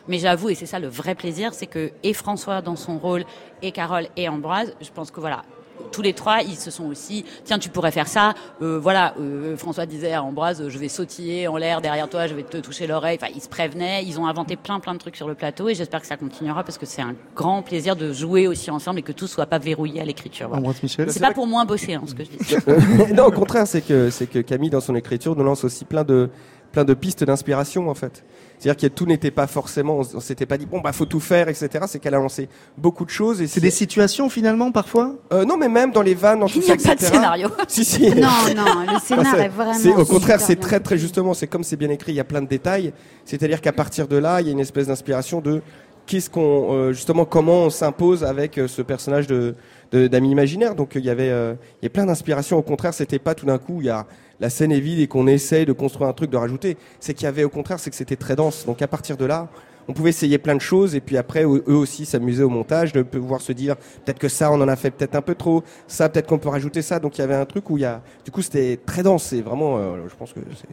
Mais 0.07 0.19
j'avoue, 0.19 0.49
et 0.49 0.55
c'est 0.55 0.65
ça 0.65 0.79
le 0.79 0.87
vrai 0.87 1.15
plaisir, 1.15 1.53
c'est 1.53 1.67
que 1.67 1.91
et 2.03 2.13
François 2.13 2.61
dans 2.61 2.75
son 2.75 2.97
rôle, 2.97 3.23
et 3.61 3.71
Carole 3.71 4.07
et 4.15 4.29
Ambroise, 4.29 4.73
je 4.81 4.89
pense 4.91 5.11
que 5.11 5.19
voilà. 5.19 5.43
Tous 5.91 6.01
les 6.01 6.13
trois, 6.13 6.41
ils 6.41 6.55
se 6.55 6.71
sont 6.71 6.85
aussi. 6.85 7.23
Tiens, 7.43 7.59
tu 7.59 7.69
pourrais 7.69 7.91
faire 7.91 8.07
ça. 8.07 8.33
Euh, 8.63 8.79
voilà, 8.79 9.13
euh, 9.19 9.55
François 9.57 9.85
disait 9.85 10.11
à 10.11 10.23
Ambroise, 10.23 10.67
je 10.67 10.77
vais 10.77 10.89
sautiller 10.89 11.47
en 11.47 11.55
l'air 11.55 11.81
derrière 11.81 12.09
toi, 12.09 12.25
je 12.25 12.33
vais 12.33 12.41
te 12.43 12.57
toucher 12.57 12.87
l'oreille. 12.87 13.17
Enfin, 13.21 13.31
ils 13.33 13.41
se 13.41 13.47
prévenaient. 13.47 14.03
Ils 14.03 14.19
ont 14.19 14.25
inventé 14.25 14.55
plein, 14.55 14.79
plein 14.79 14.93
de 14.93 14.99
trucs 14.99 15.15
sur 15.15 15.27
le 15.27 15.35
plateau, 15.35 15.69
et 15.69 15.75
j'espère 15.75 16.01
que 16.01 16.07
ça 16.07 16.17
continuera 16.17 16.63
parce 16.63 16.79
que 16.79 16.87
c'est 16.87 17.03
un 17.03 17.15
grand 17.35 17.61
plaisir 17.61 17.95
de 17.95 18.11
jouer 18.11 18.47
aussi 18.47 18.71
ensemble 18.71 18.99
et 18.99 19.03
que 19.03 19.11
tout 19.11 19.27
soit 19.27 19.45
pas 19.45 19.59
verrouillé 19.59 20.01
à 20.01 20.05
l'écriture. 20.05 20.47
Voilà. 20.47 20.61
Ambroise 20.61 20.81
Michel. 20.81 21.11
C'est 21.11 21.19
pas 21.19 21.31
pour 21.31 21.45
moins 21.45 21.65
bosser, 21.65 21.93
hein, 21.93 22.03
ce 22.07 22.15
que 22.15 22.23
je 22.23 22.29
dis. 22.29 23.13
non, 23.13 23.25
au 23.25 23.31
contraire, 23.31 23.67
c'est 23.67 23.81
que 23.81 24.09
c'est 24.09 24.27
que 24.27 24.39
Camille 24.39 24.71
dans 24.71 24.81
son 24.81 24.95
écriture 24.95 25.35
nous 25.35 25.43
lance 25.43 25.63
aussi 25.63 25.85
plein 25.85 26.03
de 26.03 26.29
plein 26.71 26.83
de 26.85 26.93
pistes 26.93 27.23
d'inspiration 27.23 27.89
en 27.89 27.93
fait. 27.95 28.23
C'est-à-dire 28.59 28.89
que 28.89 28.93
tout 28.95 29.05
n'était 29.05 29.29
pas 29.31 29.45
forcément, 29.45 29.97
on, 29.99 30.17
on 30.17 30.19
s'était 30.19 30.45
pas 30.47 30.57
dit 30.57 30.65
bon 30.65 30.79
bah 30.79 30.91
faut 30.91 31.05
tout 31.05 31.19
faire, 31.19 31.47
etc. 31.47 31.85
C'est 31.87 31.99
qu'elle 31.99 32.15
a 32.15 32.19
lancé 32.19 32.49
beaucoup 32.77 33.05
de 33.05 33.09
choses 33.11 33.41
et 33.41 33.47
C'est 33.47 33.59
des 33.61 33.69
situations 33.71 34.29
finalement 34.29 34.71
parfois? 34.71 35.15
Euh, 35.31 35.45
non, 35.45 35.57
mais 35.57 35.69
même 35.69 35.91
dans 35.91 36.01
les 36.01 36.15
vannes, 36.15 36.39
dans 36.39 36.47
tout 36.47 36.53
Il 36.55 36.61
n'y 36.61 36.65
ça, 36.67 36.73
a 36.73 36.75
pas 36.77 36.83
de 36.83 36.91
etc. 36.93 37.11
scénario. 37.13 37.49
Si 37.67 37.85
si. 37.85 38.09
Non, 38.09 38.27
non, 38.55 38.65
le 38.93 38.99
scénar 38.99 39.25
c'est- 39.35 39.43
est 39.45 39.47
vraiment. 39.49 39.73
C'est 39.73 39.89
au 39.93 40.05
contraire, 40.05 40.39
super 40.39 40.41
c'est 40.41 40.55
très 40.55 40.79
très 40.79 40.97
justement, 40.97 41.33
c'est 41.33 41.47
comme 41.47 41.63
c'est 41.63 41.75
bien 41.77 41.89
écrit, 41.89 42.13
il 42.13 42.15
y 42.15 42.19
a 42.19 42.23
plein 42.23 42.41
de 42.41 42.47
détails. 42.47 42.93
C'est-à-dire 43.25 43.61
qu'à 43.61 43.73
partir 43.73 44.07
de 44.07 44.17
là, 44.17 44.41
il 44.41 44.47
y 44.47 44.49
a 44.49 44.53
une 44.53 44.59
espèce 44.59 44.87
d'inspiration 44.87 45.39
de 45.41 45.61
qu'est-ce 46.07 46.29
qu'on 46.29 46.73
euh, 46.73 46.93
justement 46.93 47.25
comment 47.25 47.63
on 47.65 47.69
s'impose 47.69 48.23
avec 48.23 48.57
euh, 48.57 48.67
ce 48.67 48.81
personnage 48.81 49.27
de 49.27 49.55
de- 49.91 50.07
d'ami 50.07 50.31
imaginaire. 50.31 50.75
Donc 50.75 50.93
il 50.95 51.03
y 51.05 51.09
avait 51.09 51.29
euh, 51.29 51.53
il 51.81 51.85
y 51.85 51.87
a 51.87 51.89
plein 51.89 52.05
d'inspirations. 52.05 52.57
Au 52.57 52.61
contraire, 52.63 52.93
c'était 52.93 53.19
pas 53.19 53.35
tout 53.35 53.45
d'un 53.45 53.57
coup 53.57 53.77
il 53.81 53.87
y 53.87 53.89
a 53.89 54.05
la 54.39 54.49
scène 54.49 54.71
est 54.71 54.79
vide 54.79 54.99
et 54.99 55.07
qu'on 55.07 55.25
essaye 55.27 55.65
de 55.65 55.73
construire 55.73 56.09
un 56.09 56.13
truc, 56.13 56.29
de 56.29 56.37
rajouter. 56.37 56.77
C'est 56.99 57.13
qu'il 57.13 57.25
y 57.25 57.27
avait 57.27 57.43
au 57.43 57.49
contraire, 57.49 57.79
c'est 57.79 57.89
que 57.89 57.95
c'était 57.95 58.15
très 58.15 58.35
dense. 58.35 58.65
Donc 58.65 58.81
à 58.81 58.87
partir 58.87 59.17
de 59.17 59.25
là, 59.25 59.47
on 59.87 59.93
pouvait 59.93 60.09
essayer 60.09 60.37
plein 60.37 60.53
de 60.55 60.61
choses 60.61 60.95
et 60.95 60.99
puis 60.99 61.17
après 61.17 61.43
eux 61.45 61.63
eux 61.67 61.75
aussi 61.75 62.05
s'amuser 62.05 62.43
au 62.43 62.49
montage, 62.49 62.91
de 62.91 63.01
pouvoir 63.03 63.41
se 63.41 63.53
dire 63.53 63.75
peut-être 64.05 64.19
que 64.19 64.27
ça 64.27 64.51
on 64.51 64.59
en 64.61 64.67
a 64.67 64.75
fait 64.75 64.91
peut-être 64.91 65.15
un 65.15 65.21
peu 65.21 65.33
trop, 65.33 65.63
ça 65.87 66.09
peut-être 66.09 66.27
qu'on 66.27 66.39
peut 66.39 66.49
rajouter 66.49 66.81
ça. 66.81 66.99
Donc 66.99 67.17
il 67.17 67.21
y 67.21 67.23
avait 67.23 67.35
un 67.35 67.45
truc 67.45 67.69
où 67.69 67.77
il 67.77 67.81
y 67.81 67.85
a, 67.85 68.01
du 68.25 68.31
coup 68.31 68.41
c'était 68.41 68.77
très 68.85 69.01
dense. 69.01 69.23
C'est 69.23 69.41
vraiment, 69.41 69.77
euh, 69.77 70.07
je 70.09 70.15
pense 70.15 70.33
que 70.33 70.41
c'est 70.55 70.67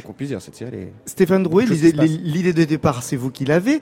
c'est 0.00 0.06
qu'on 0.06 0.12
puisse 0.12 0.28
dire 0.28 0.40
cette 0.42 0.56
série. 0.56 0.76
est- 0.76 0.92
Stéphane 1.06 1.42
Drouet, 1.42 1.64
l'idée 1.66 2.52
de 2.52 2.64
départ, 2.64 3.02
c'est 3.02 3.16
vous 3.16 3.30
qui 3.30 3.44
l'avez. 3.44 3.80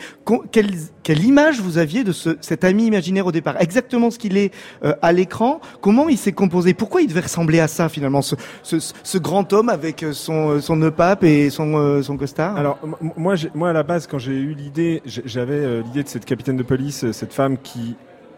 Quelle, 0.52 0.70
quelle 1.02 1.24
image 1.24 1.60
vous 1.60 1.78
aviez 1.78 2.04
de 2.04 2.12
ce, 2.12 2.36
cet 2.40 2.64
ami 2.64 2.86
imaginaire 2.86 3.26
au 3.26 3.32
départ? 3.32 3.56
Exactement 3.60 4.10
ce 4.10 4.18
qu'il 4.18 4.36
est 4.36 4.52
euh, 4.84 4.94
à 5.02 5.12
l'écran. 5.12 5.60
Comment 5.80 6.08
il 6.08 6.18
s'est 6.18 6.32
composé? 6.32 6.74
Pourquoi 6.74 7.00
il 7.02 7.08
devait 7.08 7.20
ressembler 7.20 7.60
à 7.60 7.68
ça 7.68 7.88
finalement 7.88 8.22
ce, 8.22 8.34
ce, 8.62 8.76
ce 9.02 9.18
grand 9.18 9.52
homme 9.52 9.68
avec 9.68 10.02
euh, 10.02 10.12
son, 10.12 10.50
euh, 10.50 10.60
son 10.60 10.76
nœud 10.76 10.90
pape 10.90 11.24
et 11.24 11.50
son, 11.50 11.76
euh, 11.76 12.02
son 12.02 12.16
costard? 12.16 12.56
Alors 12.56 12.78
moi, 13.16 13.34
moi 13.54 13.70
à 13.70 13.72
la 13.72 13.82
base, 13.82 14.06
quand 14.06 14.18
j'ai 14.18 14.32
eu 14.36 14.54
l'idée, 14.54 15.02
j'avais 15.06 15.54
euh, 15.54 15.82
l'idée 15.82 16.02
de 16.02 16.08
cette 16.08 16.24
capitaine 16.24 16.56
de 16.56 16.62
police, 16.62 17.10
cette 17.12 17.32
femme 17.32 17.56
qui 17.58 17.94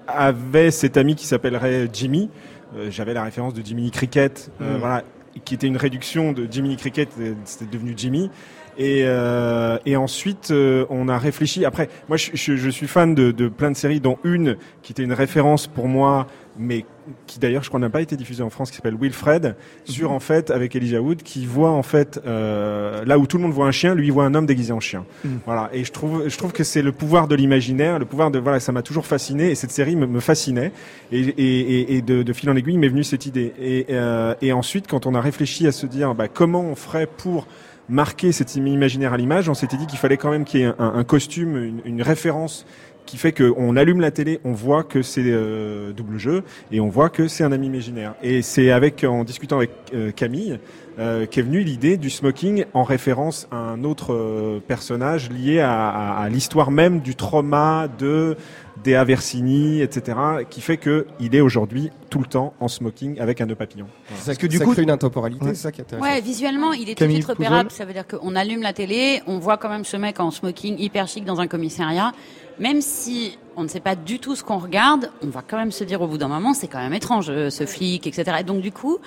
avait 0.07 0.71
cet 0.71 0.97
ami 0.97 1.15
qui 1.15 1.27
s'appellerait 1.27 1.89
Jimmy. 1.93 2.31
Euh, 2.77 2.89
j'avais 2.91 3.15
la 3.15 3.23
référence 3.25 3.55
de 3.55 3.63
Jiminy 3.65 3.91
Cricket, 3.91 4.51
euh, 4.61 4.77
Mm. 4.77 4.81
voilà, 4.81 5.03
qui 5.45 5.55
était 5.55 5.67
une 5.67 5.77
réduction 5.77 6.33
de 6.33 6.47
Jiminy 6.51 6.77
Cricket, 6.77 7.09
euh, 7.19 7.35
c'était 7.45 7.71
devenu 7.71 7.95
Jimmy. 7.97 8.31
Et, 8.79 9.03
euh, 9.05 9.79
et 9.85 9.97
ensuite, 9.97 10.51
euh, 10.51 10.87
on 10.91 11.09
a 11.09 11.19
réfléchi. 11.19 11.65
Après, 11.65 11.89
moi, 12.09 12.17
je, 12.17 12.71
suis 12.71 12.87
fan 12.87 13.15
de 13.15 13.49
plein 13.49 13.71
de 13.71 13.77
séries, 13.77 14.01
dont 14.01 14.19
une 14.25 14.57
qui 14.83 14.93
était 14.93 15.03
une 15.03 15.13
référence 15.13 15.67
pour 15.67 15.89
moi, 15.89 16.27
mais 16.59 16.85
qui 17.27 17.39
d'ailleurs, 17.39 17.63
je 17.63 17.69
crois, 17.69 17.81
n'a 17.81 17.91
pas 17.91 18.03
été 18.03 18.17
diffusée 18.17 18.43
en 18.43 18.51
France, 18.51 18.71
qui 18.71 18.77
s'appelle 18.77 18.97
Wilfred, 19.01 19.57
sur 19.85 20.13
en 20.13 20.21
fait 20.21 20.51
avec 20.51 20.77
Elijah 20.77 21.01
Wood, 21.01 21.23
qui 21.23 21.47
voit 21.47 21.71
en 21.71 21.83
fait 21.83 22.21
euh, 22.27 23.05
là 23.05 23.19
où 23.19 23.27
tout 23.27 23.37
le 23.37 23.43
monde 23.43 23.53
voit 23.53 23.67
un 23.67 23.73
chien, 23.73 23.95
lui 23.95 24.07
il 24.07 24.13
voit 24.13 24.25
un 24.25 24.35
homme 24.35 24.47
déguisé 24.47 24.73
en 24.73 24.81
chien. 24.81 25.05
Mm. 25.25 25.29
Voilà. 25.47 25.71
Et 25.73 25.85
je 25.85 25.93
trouve, 25.93 26.29
je 26.29 26.37
trouve 26.37 26.53
que 26.53 26.65
c'est 26.65 26.83
le 26.83 26.93
pouvoir 26.93 27.29
de 27.29 27.35
l'imaginaire, 27.35 27.99
le 27.99 28.05
pouvoir 28.05 28.31
de 28.31 28.39
voilà, 28.39 28.61
ça 28.61 28.73
m'a 28.73 28.83
toujours 28.83 29.07
fasciné 29.07 29.51
et 29.51 29.55
cette 29.55 29.71
série 29.71 29.97
me, 29.97 30.07
me 30.07 30.21
fascinait. 30.21 30.73
Et, 31.13 31.21
et, 31.21 31.61
et, 31.61 31.97
et 31.97 32.03
de, 32.03 32.23
de 32.23 32.33
fil 32.33 32.51
en 32.51 32.57
aiguille 32.57 32.79
m'est 32.79 32.89
venue 32.89 33.05
cette 33.05 33.27
idée. 33.27 33.53
Et, 33.61 33.87
euh, 33.91 34.35
et 34.43 34.53
ensuite, 34.53 34.87
quand 34.87 35.07
on 35.07 35.15
a 35.15 35.21
réfléchi 35.21 35.67
à 35.67 35.73
se 35.73 35.87
dire 35.87 36.15
bah, 36.15 36.29
comment 36.29 36.63
on 36.63 36.75
ferait 36.75 37.07
pour 37.07 37.47
marquer 37.89 38.31
cet 38.31 38.55
imaginaire 38.55 39.13
à 39.13 39.17
l'image, 39.17 39.49
on 39.49 39.55
s'était 39.55 39.77
dit 39.77 39.87
qu'il 39.87 39.99
fallait 39.99 40.17
quand 40.17 40.31
même 40.31 40.45
qu'il 40.45 40.61
y 40.61 40.63
ait 40.63 40.73
un, 40.79 40.93
un 40.95 41.05
costume, 41.05 41.57
une, 41.57 41.81
une 41.85 42.03
référence 42.03 42.65
qui 43.11 43.17
fait 43.17 43.33
qu'on 43.33 43.77
allume 43.77 44.01
la 44.01 44.13
télé, 44.13 44.39
on 44.45 44.53
voit 44.53 44.85
que 44.85 45.03
c'est 45.03 45.23
euh, 45.27 45.93
double 45.93 46.17
jeu 46.19 46.45
et 46.71 46.79
on 46.79 46.89
voit 46.89 47.09
que 47.11 47.27
c'est 47.27 47.43
un 47.43 47.51
ami 47.51 47.67
imaginaire. 47.67 48.15
Et 48.23 48.41
c'est 48.41 48.71
avec 48.71 49.03
en 49.03 49.25
discutant 49.25 49.57
avec 49.57 49.71
euh, 49.93 50.13
Camille 50.13 50.61
euh, 51.01 51.27
qu'est 51.29 51.43
venue 51.43 51.63
l'idée 51.63 51.97
du 51.97 52.09
smoking 52.09 52.67
en 52.73 52.85
référence 52.85 53.49
à 53.51 53.57
un 53.57 53.83
autre 53.83 54.13
euh, 54.13 54.61
personnage 54.67 55.29
lié 55.31 55.59
à, 55.59 55.89
à- 55.89 56.23
à 56.23 56.29
l'histoire 56.29 56.71
même 56.71 57.01
du 57.01 57.17
trauma 57.17 57.89
de 57.99 58.37
Dea 58.85 59.05
Versini, 59.05 59.83
etc., 59.83 60.17
qui 60.49 60.61
fait 60.61 60.77
que 60.79 61.07
il 61.19 61.35
est 61.35 61.41
aujourd'hui 61.43 61.91
tout 62.11 62.19
le 62.21 62.25
temps 62.27 62.55
en 62.61 62.69
smoking 62.69 63.19
avec 63.21 63.41
un 63.41 63.47
nœud 63.47 63.55
papillon. 63.57 63.87
Voilà. 64.09 64.23
Parce 64.25 64.39
que 64.39 64.47
du 64.47 64.59
coup- 64.61 64.73
crée 64.73 64.83
une 64.83 64.91
intemporalité, 64.91 65.45
Ouais. 65.45 65.55
c'est 65.55 65.63
ça 65.63 65.73
qui 65.73 65.81
est 65.81 65.85
intéressant. 65.85 66.07
Ouais, 66.09 66.21
visuellement, 66.21 66.73
il 66.73 66.89
est 66.89 66.95
Camille 66.95 67.17
tout 67.17 67.21
de 67.23 67.25
suite 67.27 67.37
repérable. 67.39 67.69
Pouzol. 67.69 67.77
Ça 67.79 67.85
veut 67.85 67.93
dire 67.93 68.07
qu'on 68.07 68.35
allume 68.37 68.63
la 68.63 68.73
télé, 68.73 69.21
on 69.27 69.39
voit 69.39 69.57
quand 69.59 69.69
même 69.69 69.85
ce 69.85 69.97
mec 69.99 70.19
en 70.21 70.31
smoking 70.31 70.77
hyper 70.79 71.09
chic 71.09 71.25
dans 71.25 71.41
un 71.41 71.47
commissariat. 71.47 72.13
Même 72.61 72.81
si 72.83 73.37
on 73.57 73.63
ne 73.65 73.69
sait 73.69 73.81
pas 73.81 73.97
du 73.97 74.19
tout 74.21 74.37
ce 74.37 74.45
qu'on 74.45 74.59
regarde, 74.59 75.11
on 75.23 75.29
va 75.29 75.43
quand 75.43 75.57
même 75.57 75.73
se 75.73 75.83
dire 75.83 76.01
au 76.03 76.07
bout 76.07 76.19
d'un 76.19 76.29
moment, 76.29 76.55
c'est 76.55 76.69
quand 76.69 76.79
même 76.79 76.93
étrange, 76.95 77.27
euh, 77.31 77.51
ce 77.51 77.67
flic, 77.67 78.07
etc. 78.07 78.37
Et 78.41 78.45
donc 78.45 78.61
du 78.61 78.71
coup, 78.71 78.99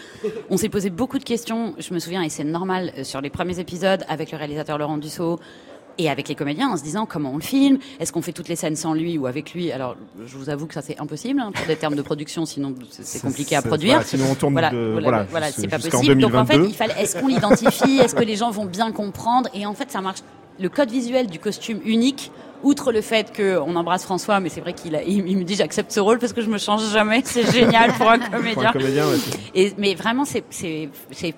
on 0.50 0.58
s'est 0.58 0.70
posé 0.70 0.90
beaucoup 0.90 1.20
de 1.20 1.24
questions. 1.24 1.74
Je 1.78 1.94
me 1.94 2.00
souviens, 2.00 2.22
et 2.24 2.30
c'est 2.30 2.44
normal, 2.44 2.92
euh, 2.98 3.04
sur 3.04 3.22
les 3.22 3.30
premiers 3.30 3.60
épisodes, 3.60 4.04
avec 4.10 4.32
le 4.32 4.38
réalisateur 4.38 4.78
Laurent 4.78 4.98
Dussault, 4.98 5.40
et 6.00 6.10
avec 6.10 6.28
les 6.28 6.34
comédiens 6.34 6.70
en 6.70 6.78
se 6.78 6.82
disant 6.82 7.06
comment 7.06 7.30
on 7.34 7.36
le 7.36 7.44
filme, 7.44 7.78
est-ce 8.00 8.12
qu'on 8.12 8.24
fait 8.24 8.32
toutes 8.32 8.48
les 8.50 8.56
scènes 8.56 8.76
sans 8.76 8.96
lui 8.96 9.20
ou 9.20 9.28
avec 9.28 9.54
lui? 9.54 9.72
Alors 9.72 9.96
je 10.26 10.36
vous 10.38 10.50
avoue 10.50 10.66
que 10.66 10.74
ça 10.74 10.82
c'est 10.82 11.00
impossible 11.00 11.40
hein, 11.40 11.52
pour 11.54 11.68
des 11.68 11.76
termes 11.76 11.94
de 11.96 12.02
production, 12.02 12.48
sinon 12.48 12.74
c'est- 12.90 13.22
compliqué 13.22 13.56
à 13.56 13.62
produire. 13.62 13.94
voilà, 13.98 14.06
sinon 14.08 14.26
on 14.32 14.34
tourne 14.34 14.54
Voilà, 14.54 14.72
de, 14.72 14.98
voilà, 15.00 15.24
voilà, 15.30 15.52
c'est 15.52 15.68
pas 15.68 15.78
2022. 15.78 15.90
possible. 15.92 16.22
Donc 16.22 16.34
en 16.34 16.46
fait, 16.48 16.58
il 16.68 16.74
fallait, 16.74 16.96
est-ce 17.00 17.20
qu'on 17.20 17.28
l'identifie, 17.28 18.00
est-ce 18.00 18.16
que 18.16 18.24
les 18.24 18.36
gens 18.36 18.50
vont 18.50 18.66
bien 18.66 18.92
comprendre? 18.92 19.50
Et 19.54 19.68
en 19.68 19.76
fait, 19.76 19.92
ça 19.92 20.02
marche. 20.02 20.22
Le 20.60 20.68
code 20.70 20.90
visuel 20.90 21.28
du 21.28 21.38
costume 21.38 21.80
unique, 21.86 22.32
outre 22.64 22.92
le 22.92 23.02
fait 23.02 23.36
qu'on 23.36 23.76
embrasse 23.76 24.04
François, 24.04 24.40
mais 24.40 24.50
c'est 24.50 24.62
vrai 24.62 24.74
qu'il 24.74 24.96
a- 24.96 25.04
il, 25.04 25.28
il 25.28 25.38
me 25.38 25.44
dit 25.44 25.56
j'accepte 25.56 25.92
ce 25.92 26.00
rôle 26.00 26.18
parce 26.20 26.34
que 26.34 26.42
je 26.42 26.50
me 26.50 26.58
change 26.58 26.90
jamais, 26.92 27.22
c'est 27.26 27.52
génial 27.52 27.92
pour 27.94 28.10
un 28.10 28.20
Pour 28.24 28.34
un 28.34 28.38
comédien. 28.40 28.72
comédien, 28.72 29.08
ouais, 29.08 29.18
Et, 29.54 29.74
mais 29.78 29.94
vraiment, 29.96 30.26
c'est- 30.26 30.44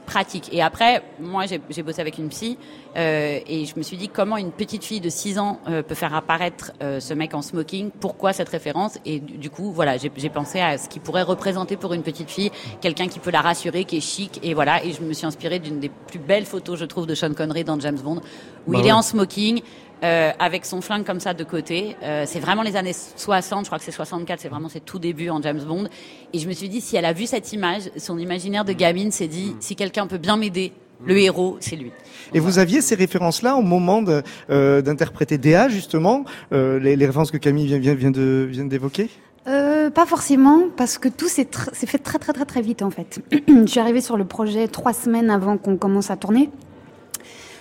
pratique. 0.05 0.49
Et 0.53 0.61
après, 0.61 1.03
moi, 1.19 1.45
j'ai 1.69 1.83
bossé 1.83 2.01
avec 2.01 2.17
une 2.17 2.29
psy 2.29 2.57
euh, 2.97 3.39
et 3.45 3.65
je 3.65 3.73
me 3.77 3.81
suis 3.83 3.97
dit 3.97 4.07
comment 4.09 4.37
une 4.37 4.51
petite 4.51 4.83
fille 4.83 5.01
de 5.01 5.09
6 5.09 5.37
ans 5.39 5.59
euh, 5.67 5.81
peut 5.83 5.95
faire 5.95 6.13
apparaître 6.15 6.71
euh, 6.81 6.99
ce 6.99 7.13
mec 7.13 7.33
en 7.33 7.41
smoking. 7.41 7.91
Pourquoi 7.99 8.31
cette 8.33 8.49
référence? 8.49 8.97
Et 9.05 9.19
du, 9.19 9.49
coup, 9.49 9.71
voilà, 9.71 9.97
j'ai 9.97 10.09
pensé 10.29 10.59
à 10.59 10.77
ce 10.77 10.87
qu'il 10.89 11.01
pourrait 11.01 11.23
représenter 11.23 11.75
pour 11.77 11.93
une 11.93 12.03
petite 12.03 12.29
fille, 12.29 12.51
quelqu'un 12.81 13.07
qui 13.07 13.19
peut 13.19 13.31
la 13.31 13.41
rassurer, 13.41 13.83
qui 13.85 13.97
est 13.97 14.01
chic. 14.01 14.39
Et 14.43 14.53
voilà, 14.53 14.83
et 14.83 14.91
je 14.93 15.01
me 15.01 15.13
suis 15.13 15.25
inspirée 15.25 15.59
d'une 15.59 15.79
des 15.79 15.89
plus 15.89 16.19
belles 16.19 16.45
photos, 16.45 16.79
je 16.79 16.85
trouve, 16.85 17.05
de 17.05 17.15
Sean 17.15 17.33
Connery 17.33 17.63
dans 17.63 17.79
James 17.79 17.99
Bond, 18.01 18.21
où 18.67 18.71
Bah 18.71 18.77
il 18.79 18.83
ouais. 18.83 18.87
est 18.89 18.93
en 18.93 19.01
smoking. 19.01 19.61
Euh, 20.03 20.31
avec 20.39 20.65
son 20.65 20.81
flingue 20.81 21.05
comme 21.05 21.19
ça 21.19 21.33
de 21.33 21.43
côté, 21.43 21.95
Euh, 22.03 22.23
c'est 22.27 22.39
vraiment 22.39 22.61
les 22.61 22.75
années 22.75 22.93
60, 22.93 23.65
je 23.65 23.69
crois 23.69 23.79
que 23.79 23.85
c'est 23.85 23.91
64, 23.91 24.39
c'est 24.39 24.49
vraiment 24.49 24.69
ses 24.69 24.79
tout 24.79 24.99
débuts 24.99 25.29
en 25.29 25.41
James 25.41 25.61
Bond. 25.61 25.85
Et 26.33 26.39
je 26.39 26.47
me 26.47 26.53
suis 26.53 26.69
dit, 26.69 26.81
si 26.81 26.95
elle 26.95 27.05
a 27.05 27.13
vu 27.13 27.25
cette 27.25 27.51
image, 27.53 27.83
son 27.97 28.17
imaginaire 28.17 28.65
de 28.65 28.73
gamine 28.73 29.11
s'est 29.11 29.27
dit, 29.27 29.55
si 29.59 29.75
quelqu'un 29.75 30.07
peut 30.07 30.17
bien 30.17 30.37
m'aider 30.37 30.73
Le 31.05 31.17
héros, 31.17 31.57
c'est 31.59 31.75
lui. 31.75 31.91
Et 32.33 32.39
vous 32.39 32.57
aviez 32.59 32.81
ces 32.81 32.95
références-là 32.95 33.55
au 33.55 33.61
moment 33.61 34.03
euh, 34.49 34.81
d'interpréter 34.81 35.37
Déa, 35.37 35.67
justement, 35.67 36.23
euh, 36.53 36.79
les, 36.79 36.95
les, 36.95 37.05
références 37.05 37.31
que 37.31 37.37
Camille 37.37 37.67
vient, 37.67 37.79
vient, 37.79 37.95
vient 37.95 38.11
de 38.11 38.47
vient 38.49 38.65
d'évoquer? 38.65 39.09
Euh, 39.47 39.91
pas 39.91 40.07
forcément, 40.07 40.63
parce 40.75 40.97
que 40.97 41.07
tout 41.07 41.27
s'est 41.27 41.47
fait 41.73 41.97
très 41.99 42.17
très 42.17 42.33
très 42.33 42.45
très 42.45 42.61
vite 42.61 42.81
en 42.81 42.89
fait. 42.89 43.19
je 43.47 43.65
suis 43.67 43.79
arrivée 43.79 44.01
sur 44.01 44.17
le 44.17 44.25
projet 44.25 44.67
trois 44.67 44.93
semaines 44.93 45.29
avant 45.29 45.57
qu'on 45.57 45.77
commence 45.77 46.09
à 46.09 46.17
tourner. 46.17 46.49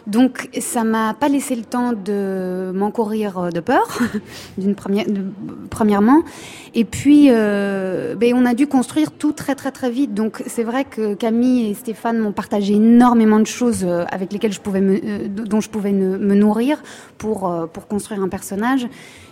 Donc 0.07 0.51
ça 0.61 0.85
m'a 0.85 1.15
pas 1.15 1.29
laissé 1.29 1.57
le 1.57 1.65
temps 1.65 1.93
de 1.93 2.73
m'encourir 2.75 3.39
euh, 3.39 3.51
de 3.51 3.61
peur, 3.61 3.99
d'une 4.59 4.75
première, 4.75 5.07
premièrement. 5.71 6.23
Et 6.75 6.85
puis, 6.85 7.29
euh, 7.31 8.15
ben, 8.15 8.35
on 8.35 8.45
a 8.45 8.55
dû 8.55 8.67
construire 8.67 9.13
tout 9.13 9.33
très 9.33 9.55
très 9.55 9.71
très 9.71 9.91
vite. 9.91 10.13
Donc 10.13 10.43
c'est 10.47 10.65
vrai 10.65 10.85
que 10.85 11.15
Camille 11.15 11.71
et 11.71 11.75
Stéphane 11.75 12.19
m'ont 12.19 12.33
partagé 12.33 12.75
énormément 12.75 13.41
de 13.41 13.47
choses 13.47 13.85
euh, 13.85 14.05
avec 14.11 14.33
lesquelles 14.33 14.53
je 14.53 14.61
pouvais 14.61 14.81
me, 14.81 14.97
euh, 14.97 15.29
dont 15.29 15.61
je 15.61 15.71
pouvais 15.71 15.93
me, 15.93 16.19
me 16.19 16.35
nourrir 16.35 16.83
pour 17.17 17.69
pour 17.73 17.87
construire 17.87 18.23
un 18.23 18.29
personnage. 18.29 18.87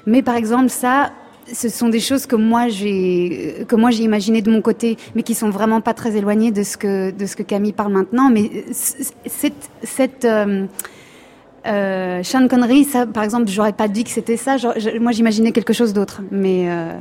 Mais 0.06 0.22
par 0.22 0.36
exemple 0.36 0.70
ça, 0.70 1.10
ce 1.52 1.68
sont 1.68 1.88
des 1.88 2.00
choses 2.00 2.26
que 2.26 2.36
moi 2.36 2.68
j'ai 2.68 3.64
que 3.68 3.76
moi 3.76 3.90
j'ai 3.90 4.04
imaginé 4.04 4.42
de 4.42 4.50
mon 4.50 4.62
côté, 4.62 4.96
mais 5.14 5.22
qui 5.22 5.34
sont 5.34 5.50
vraiment 5.50 5.80
pas 5.80 5.94
très 5.94 6.16
éloignées 6.16 6.50
de 6.50 6.62
ce 6.62 6.76
que 6.76 7.10
de 7.10 7.26
ce 7.26 7.36
que 7.36 7.42
Camille 7.42 7.72
parle 7.72 7.92
maintenant. 7.92 8.30
Mais 8.30 8.64
cette 8.72 9.70
cette 9.82 10.24
euh, 10.24 10.66
euh, 11.66 12.22
Sean 12.22 12.48
Connery, 12.48 12.84
ça 12.84 13.06
par 13.06 13.22
exemple, 13.24 13.48
j'aurais 13.48 13.72
pas 13.72 13.88
dit 13.88 14.04
que 14.04 14.10
c'était 14.10 14.36
ça. 14.36 14.56
moi 15.00 15.12
j'imaginais 15.12 15.52
quelque 15.52 15.72
chose 15.72 15.92
d'autre, 15.92 16.22
mais 16.30 16.68
euh, 16.68 16.92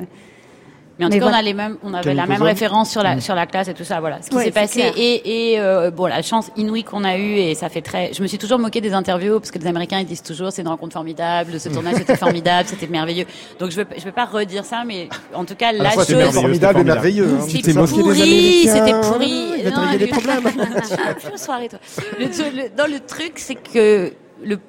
mais 1.02 1.16
en 1.16 1.20
tout 1.20 1.26
cas, 1.26 1.32
on 1.32 1.34
a 1.34 1.42
les 1.42 1.54
mêmes, 1.54 1.78
on 1.84 1.94
avait 1.94 2.14
la 2.14 2.28
même 2.28 2.42
référence 2.42 2.92
sur 2.92 3.02
la 3.02 3.20
sur 3.20 3.36
la 3.36 3.46
classe 3.46 3.68
et 3.68 3.74
tout 3.74 3.84
ça. 3.84 4.00
Voilà, 4.00 4.22
ce 4.22 4.30
qui 4.30 4.38
s'est 4.38 4.52
passé 4.52 4.82
et, 4.96 5.54
et 5.54 5.60
euh, 5.60 5.92
bon, 5.92 6.06
la 6.06 6.22
chance 6.22 6.52
inouïe 6.58 6.84
qu'on 6.84 7.04
a 7.04 7.18
eue 7.18 7.36
et 7.38 7.56
ça 7.56 7.70
fait 7.70 7.82
très. 7.82 8.14
Je 8.14 8.22
me 8.22 8.28
suis 8.28 8.38
toujours 8.38 8.60
moqué 8.60 8.82
des 8.82 8.94
interviews 8.94 9.40
parce 9.40 9.52
que 9.52 9.60
les 9.60 9.68
Américains 9.68 10.00
ils 10.00 10.06
disent 10.06 10.24
toujours 10.24 10.52
c'est 10.52 10.62
une 10.62 10.68
rencontre 10.68 10.94
formidable, 10.94 11.60
ce 11.60 11.70
tournage 11.70 11.96
c'était 11.96 12.16
formidable, 12.28 12.68
c'était 12.68 12.88
merveilleux. 12.88 13.26
Donc 13.60 13.72
je 13.72 13.78
vais 13.78 13.88
je 13.98 14.04
vais 14.04 14.12
pas 14.12 14.26
redire 14.26 14.66
ça, 14.66 14.84
mais 14.86 15.10
en 15.34 15.46
tout 15.46 15.56
cas 15.56 15.72
la 15.72 15.92
chose. 15.92 16.06
C'était 16.06 16.32
formidable 16.32 16.80
et 16.80 16.84
merveilleux. 16.84 17.38
Hein. 17.40 17.46
C'était 17.48 17.74
pourri, 17.74 18.68
c'était 18.68 19.00
pourri. 19.02 19.46
Il 19.58 19.64
va 19.64 19.72
t'arriver 19.72 20.06
des 20.06 20.12
problèmes. 20.12 20.44
soirée 21.36 21.70
toi. 21.70 21.80
Le, 22.20 22.76
dans 22.76 22.88
le 22.88 23.00
truc, 23.00 23.34
c'est 23.36 23.56
que 23.56 24.14
le 24.44 24.60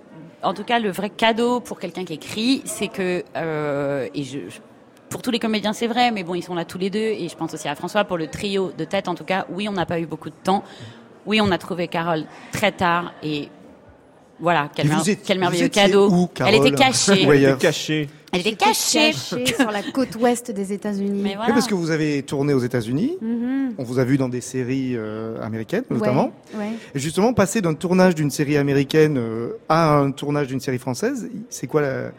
en 0.43 0.55
tout 0.55 0.65
cas, 0.65 0.79
le 0.79 0.91
vrai 0.91 1.11
cadeau 1.11 1.61
pour 1.61 1.79
quelqu'un 1.79 2.05
qui 2.05 2.15
écrit, 2.15 2.62
c'est 2.65 2.89
que 2.89 3.23
euh, 3.37 4.09
et 4.15 4.25
je 4.25 4.39
pour 5.12 5.23
tous 5.23 5.31
les 5.31 5.38
comédiens, 5.38 5.75
c'est 5.75 5.87
vrai, 5.87 6.11
mais 6.11 6.25
bon, 6.25 6.35
ils 6.35 6.42
sont 6.42 6.54
là 6.54 6.64
tous 6.64 6.78
les 6.78 6.90
deux. 6.90 6.99
Et 6.99 7.28
je 7.28 7.37
pense 7.37 7.52
aussi 7.52 7.69
à 7.69 7.75
François 7.75 8.04
pour 8.04 8.16
le 8.16 8.26
trio 8.26 8.73
de 8.76 8.85
tête. 8.85 9.09
En 9.09 9.14
tout 9.14 9.25
cas, 9.25 9.47
oui, 9.50 9.69
on 9.69 9.73
n'a 9.73 9.87
pas 9.87 10.00
eu 10.00 10.07
beaucoup 10.07 10.31
de 10.31 10.35
temps. 10.42 10.64
Oui, 11.26 11.40
on 11.40 11.50
a 11.52 11.59
trouvé 11.59 11.87
Carole 11.87 12.25
très 12.50 12.73
tard. 12.73 13.12
Et 13.23 13.49
voilà, 14.40 14.71
quel, 14.75 14.90
quel 15.25 15.38
merveilleux 15.38 15.69
cadeau. 15.69 16.11
Où, 16.11 16.31
Elle 16.47 16.54
était 16.57 16.73
cachée. 16.73 17.23
Elle 17.23 17.42
était 17.42 17.57
cachée. 17.57 18.09
Elle 18.33 18.40
était 18.40 18.57
cachée. 18.57 19.12
sur 19.12 19.71
la 19.71 19.83
côte 19.83 20.16
ouest 20.16 20.50
des 20.50 20.73
États-Unis. 20.73 21.21
Mais 21.23 21.35
voilà. 21.35 21.49
Oui, 21.49 21.52
parce 21.52 21.66
que 21.66 21.75
vous 21.75 21.90
avez 21.90 22.23
tourné 22.23 22.54
aux 22.54 22.61
États-Unis. 22.61 23.19
Mm-hmm. 23.23 23.75
On 23.76 23.85
vous 23.85 23.99
a 23.99 24.04
vu 24.04 24.16
dans 24.16 24.31
des 24.31 24.40
séries 24.40 24.95
euh, 24.97 25.40
américaines, 25.42 25.85
notamment. 25.90 26.33
Ouais, 26.54 26.73
Et 26.95 26.99
justement, 26.99 27.35
passer 27.35 27.61
d'un 27.61 27.75
tournage 27.75 28.14
d'une 28.14 28.31
série 28.31 28.57
américaine 28.57 29.19
euh, 29.19 29.59
à 29.69 29.95
un 29.99 30.11
tournage 30.11 30.47
d'une 30.47 30.61
série 30.61 30.78
française, 30.78 31.28
c'est 31.50 31.66
quoi 31.66 31.83
la, 31.83 32.12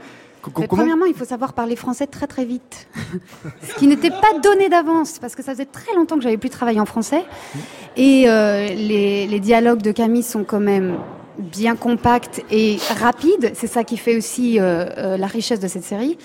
premièrement, 0.52 1.06
il 1.06 1.14
faut 1.14 1.26
savoir 1.26 1.54
parler 1.54 1.76
français 1.76 2.08
très 2.08 2.28
très 2.28 2.46
vite, 2.46 2.88
ce 3.68 3.74
qui 3.76 3.88
n'était 3.88 4.10
pas 4.10 4.40
donné 4.42 4.70
d'avance 4.70 5.20
parce 5.20 5.36
que 5.36 5.44
ça 5.44 5.54
faisait 5.54 5.66
très 5.66 5.94
longtemps 5.96 6.16
que 6.16 6.22
j'avais 6.22 6.38
plus 6.38 6.50
travaillé 6.50 6.80
en 6.80 6.86
français 6.86 7.24
et 7.98 8.26
euh, 8.28 8.68
les, 8.68 9.28
les, 9.28 9.40
dialogues 9.40 9.82
de 9.82 9.92
Camille 9.92 10.24
sont 10.24 10.44
quand 10.44 10.60
même 10.60 10.98
bien 11.38 11.76
compacts 11.76 12.44
et 12.52 12.78
rapides. 13.00 13.52
C'est 13.56 13.68
ça 13.68 13.84
qui 13.84 13.98
fait 13.98 14.18
aussi 14.18 14.60
euh, 14.60 14.86
euh, 14.98 15.18
la 15.18 15.28
richesse 15.28 15.60
de 15.60 15.68
cette 15.68 15.84
série. 15.84 16.18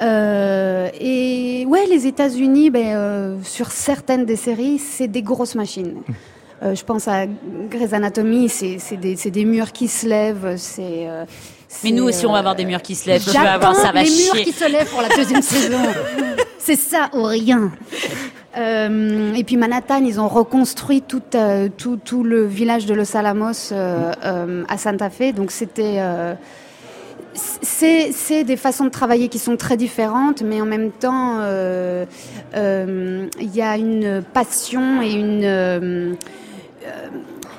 Et 0.00 1.64
ouais, 1.66 1.86
les 1.86 2.06
États-Unis, 2.06 2.70
ben, 2.70 3.38
sur 3.42 3.70
certaines 3.70 4.26
des 4.26 4.36
séries, 4.36 4.78
c'est 4.78 5.08
des 5.08 5.22
grosses 5.22 5.54
machines. 5.54 6.02
Euh, 6.62 6.74
je 6.74 6.84
pense 6.84 7.06
à 7.06 7.26
Grey's 7.70 7.92
Anatomy, 7.92 8.48
c'est 8.48 8.96
des, 8.96 9.14
des, 9.14 9.44
murs 9.44 9.72
qui 9.72 9.88
se 9.88 10.06
lèvent, 10.06 10.56
c'est 10.56 11.06
mais 11.84 11.90
nous 11.90 12.04
aussi, 12.04 12.26
on 12.26 12.32
va 12.32 12.38
avoir 12.38 12.54
des 12.54 12.64
murs 12.64 12.82
qui 12.82 12.94
se 12.94 13.06
lèvent. 13.08 13.24
Tu 13.24 13.30
vas 13.30 13.52
avoir, 13.52 13.74
ça 13.74 13.92
va 13.92 14.02
les 14.02 14.08
chier. 14.08 14.32
murs 14.32 14.44
qui 14.44 14.52
se 14.52 14.70
lèvent 14.70 14.90
pour 14.90 15.02
la 15.02 15.08
deuxième 15.08 15.42
saison. 15.42 15.78
C'est 16.58 16.76
ça 16.76 17.10
ou 17.12 17.22
rien. 17.22 17.70
Euh, 18.56 19.34
et 19.34 19.44
puis 19.44 19.56
Manhattan, 19.56 20.02
ils 20.04 20.20
ont 20.20 20.28
reconstruit 20.28 21.02
tout, 21.02 21.22
euh, 21.34 21.68
tout, 21.76 21.98
tout, 22.02 22.24
le 22.24 22.44
village 22.46 22.86
de 22.86 22.94
Los 22.94 23.16
Alamos 23.16 23.72
euh, 23.72 24.64
à 24.68 24.78
Santa 24.78 25.10
Fe. 25.10 25.34
Donc 25.34 25.50
c'était, 25.50 26.00
c'est 27.34 28.44
des 28.44 28.56
façons 28.56 28.84
de 28.84 28.90
travailler 28.90 29.28
qui 29.28 29.38
sont 29.38 29.56
très 29.56 29.76
différentes, 29.76 30.42
mais 30.42 30.60
en 30.60 30.66
même 30.66 30.90
temps, 30.90 31.40
il 32.54 33.54
y 33.54 33.62
a 33.62 33.76
une 33.76 34.22
passion 34.32 35.02
et 35.02 35.12
une 35.12 36.16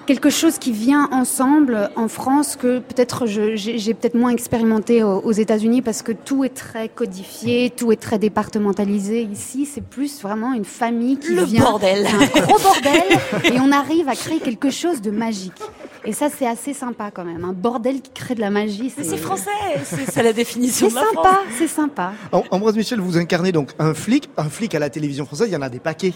quelque 0.08 0.30
chose 0.30 0.58
qui 0.58 0.72
vient 0.72 1.10
ensemble 1.12 1.91
en 1.96 2.08
France 2.08 2.56
que 2.56 2.80
peut-être 2.80 3.26
j'ai 3.28 3.93
peut-être 3.93 4.15
moins 4.15 4.32
expérimenté 4.32 5.04
aux, 5.04 5.32
États-Unis 5.32 5.82
parce 5.84 6.02
que 6.02 6.13
tout 6.13 6.43
est 6.46 6.56
très 6.56 6.88
codifié, 6.88 7.70
tout 7.70 7.91
est 7.91 8.02
très 8.02 8.17
départementalisé. 8.17 9.24
Ici, 9.24 9.67
c'est 9.72 9.84
plus 9.84 10.22
vraiment 10.22 10.54
une 10.54 10.65
famille 10.65 11.17
qui 11.17 11.36
Le 11.36 11.43
vient. 11.43 11.62
bordel. 11.62 12.08
Un 12.08 12.39
gros 12.41 12.58
bordel. 12.58 13.04
et 13.54 13.60
on 13.60 13.72
arrive 13.72 14.08
à 14.08 14.15
créer 14.15 14.39
quelque 14.39 14.70
chose 14.72 15.02
de 15.02 15.12
magique. 15.12 15.62
Et 16.08 16.13
ça, 16.13 16.30
c'est 16.30 16.48
assez 16.48 16.74
sympa 16.74 17.12
quand 17.12 17.26
même. 17.26 17.43
Un 17.43 17.52
bordel 17.52 18.00
qui 18.00 18.12
crée 18.12 18.34
de 18.34 18.39
la 18.39 18.50
magie. 18.50 18.89
C'est 18.96 19.17
français, 19.17 19.50
c'est 19.84 20.24
la 20.24 20.32
définition 20.43 20.88
de 20.88 20.96
la 20.96 21.02
sympa, 21.02 21.41
C'est 21.58 21.67
sympa, 21.67 22.13
c'est 22.32 22.32
sympa. 22.32 22.48
Ambroise 22.50 22.78
Michel, 22.78 23.02
vous 23.02 23.17
incarnez 23.17 23.52
donc 23.52 23.72
un 23.78 23.93
flic. 23.93 24.30
Un 24.38 24.48
flic 24.50 24.74
à 24.74 24.80
la 24.80 24.89
télévision 24.89 25.26
française, 25.26 25.50
il 25.50 25.54
y 25.54 25.58
en 25.58 25.62
a 25.62 25.67
des 25.67 25.80
paquets. 25.80 26.13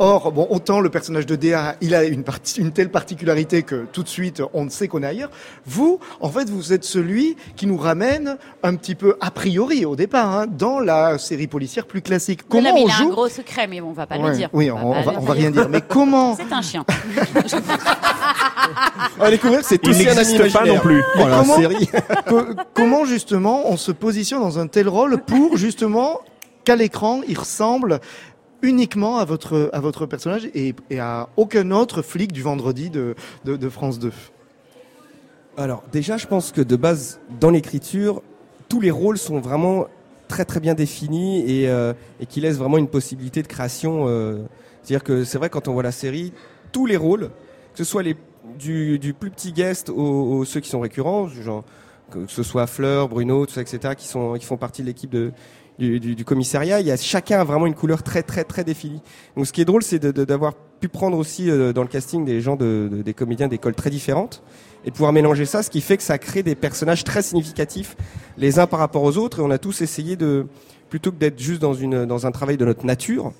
Or, 0.00 0.32
bon, 0.32 0.48
autant 0.50 0.80
le 0.80 0.90
personnage 0.90 1.24
de 1.24 1.36
DA, 1.36 1.76
il 1.80 1.94
a 1.94 2.02
une, 2.02 2.24
une 2.56 2.72
telle 2.72 2.90
particularité 2.90 3.62
que 3.62 3.86
tout 3.92 4.02
de 4.02 4.08
suite, 4.08 4.42
on 4.54 4.64
ne 4.64 4.70
sait 4.70 4.88
qu'on 4.88 5.04
est 5.04 5.06
ailleurs. 5.06 5.30
Vous, 5.64 6.00
en 6.20 6.30
fait, 6.30 6.50
vous 6.50 6.72
êtes 6.72 6.82
celui 6.82 7.36
qui 7.54 7.68
nous 7.68 7.78
ramène 7.78 8.38
un 8.64 8.74
petit 8.74 8.96
peu 8.96 9.16
a 9.20 9.30
priori 9.30 9.84
au 9.84 9.94
départ 9.94 10.34
hein, 10.36 10.46
dans 10.48 10.80
la 10.80 11.16
série 11.16 11.46
policière 11.46 11.86
plus 11.86 12.02
classique. 12.02 12.40
Comment 12.48 12.74
on 12.74 12.88
il 12.88 12.90
joue 12.90 13.04
a 13.04 13.06
un 13.06 13.10
gros 13.10 13.28
secret, 13.28 13.68
mais 13.68 13.80
on 13.80 13.92
va 13.92 14.08
pas 14.08 14.18
le 14.18 14.32
dire. 14.32 14.48
Oui, 14.52 14.68
on, 14.68 15.00
va, 15.00 15.12
on 15.16 15.24
va 15.24 15.32
rien 15.32 15.52
dire. 15.52 15.68
Mais 15.68 15.80
comment 15.80 16.34
C'est 16.38 16.52
un 16.52 16.60
chien. 16.62 16.84
on 19.18 19.22
va 19.22 19.30
découvrir 19.30 19.64
c'est 19.64 19.78
tout 19.78 19.90
n'existe 19.90 20.52
pas 20.52 20.64
non 20.64 20.78
plus. 20.78 21.02
Voilà, 21.16 21.40
comment, 21.40 21.56
série. 21.56 21.90
comment 22.74 23.04
justement 23.04 23.70
on 23.70 23.76
se 23.76 23.92
positionne 23.92 24.40
dans 24.40 24.58
un 24.58 24.66
tel 24.66 24.88
rôle 24.88 25.18
pour 25.18 25.56
justement 25.56 26.20
qu'à 26.64 26.76
l'écran 26.76 27.20
il 27.26 27.38
ressemble 27.38 28.00
uniquement 28.62 29.18
à 29.18 29.24
votre 29.24 29.70
à 29.72 29.80
votre 29.80 30.06
personnage 30.06 30.48
et, 30.54 30.74
et, 30.90 30.98
à 30.98 31.28
aucun 31.36 31.70
autre 31.70 32.02
flic 32.02 32.32
du 32.32 32.42
vendredi 32.42 32.90
de, 32.90 33.14
de, 33.44 33.56
de 33.56 33.68
France 33.68 33.98
2 33.98 34.12
Alors 35.56 35.84
déjà, 35.92 36.16
je 36.16 36.26
pense 36.26 36.52
que 36.52 36.60
de 36.60 36.76
base, 36.76 37.20
dans 37.40 37.50
l'écriture, 37.50 38.22
tous 38.68 38.80
les 38.80 38.90
rôles 38.90 39.18
sont 39.18 39.40
vraiment 39.40 39.86
très 40.28 40.44
très 40.44 40.60
bien 40.60 40.74
définis 40.74 41.40
et, 41.50 41.68
euh, 41.68 41.94
et 42.20 42.26
qui 42.26 42.40
laissent 42.40 42.58
vraiment 42.58 42.78
une 42.78 42.88
possibilité 42.88 43.42
de 43.42 43.48
création. 43.48 44.04
Euh, 44.06 44.42
C'est-à-dire 44.82 45.04
que 45.04 45.24
c'est 45.24 45.38
vrai 45.38 45.48
quand 45.50 45.68
on 45.68 45.72
voit 45.72 45.82
la 45.82 45.92
série, 45.92 46.32
tous 46.70 46.86
les 46.86 46.96
rôles, 46.96 47.30
que 47.78 47.84
ce 47.84 47.90
soit 47.92 48.02
les 48.02 48.16
du, 48.58 48.98
du 48.98 49.14
plus 49.14 49.30
petit 49.30 49.52
guest 49.52 49.88
aux, 49.88 49.94
aux, 49.94 50.44
ceux 50.44 50.58
qui 50.58 50.68
sont 50.68 50.80
récurrents, 50.80 51.28
genre 51.28 51.62
que 52.10 52.26
ce 52.26 52.42
soit 52.42 52.66
Fleur, 52.66 53.08
Bruno, 53.08 53.46
tout 53.46 53.52
ça, 53.52 53.60
etc., 53.60 53.94
qui 53.96 54.08
sont 54.08 54.34
qui 54.34 54.46
font 54.46 54.56
partie 54.56 54.82
de 54.82 54.88
l'équipe 54.88 55.10
de 55.10 55.30
du, 55.78 56.00
du, 56.00 56.24
commissariat, 56.24 56.80
il 56.80 56.88
y 56.88 56.90
a 56.90 56.96
chacun 56.96 57.44
vraiment 57.44 57.66
une 57.66 57.76
couleur 57.76 58.02
très 58.02 58.24
très 58.24 58.42
très 58.42 58.64
définie. 58.64 59.00
Donc 59.36 59.46
ce 59.46 59.52
qui 59.52 59.60
est 59.60 59.64
drôle, 59.64 59.84
c'est 59.84 60.04
d'avoir 60.04 60.54
pu 60.80 60.88
prendre 60.88 61.16
aussi 61.16 61.48
euh, 61.48 61.72
dans 61.72 61.82
le 61.82 61.88
casting 61.88 62.24
des 62.24 62.40
gens 62.40 62.56
de, 62.56 62.88
de 62.90 63.02
des 63.02 63.14
comédiens 63.14 63.46
d'écoles 63.46 63.76
très 63.76 63.90
différentes 63.90 64.42
et 64.84 64.90
de 64.90 64.94
pouvoir 64.96 65.12
mélanger 65.12 65.44
ça, 65.44 65.62
ce 65.62 65.70
qui 65.70 65.80
fait 65.80 65.96
que 65.96 66.02
ça 66.02 66.18
crée 66.18 66.42
des 66.42 66.56
personnages 66.56 67.04
très 67.04 67.22
significatifs 67.22 67.96
les 68.38 68.58
uns 68.58 68.66
par 68.66 68.80
rapport 68.80 69.04
aux 69.04 69.18
autres. 69.18 69.38
Et 69.38 69.42
on 69.42 69.52
a 69.52 69.58
tous 69.58 69.82
essayé 69.82 70.16
de 70.16 70.48
plutôt 70.90 71.12
que 71.12 71.16
d'être 71.18 71.38
juste 71.38 71.62
dans 71.62 71.74
une 71.74 72.06
dans 72.06 72.26
un 72.26 72.32
travail 72.32 72.56
de 72.56 72.64
notre 72.64 72.84
nature, 72.84 73.32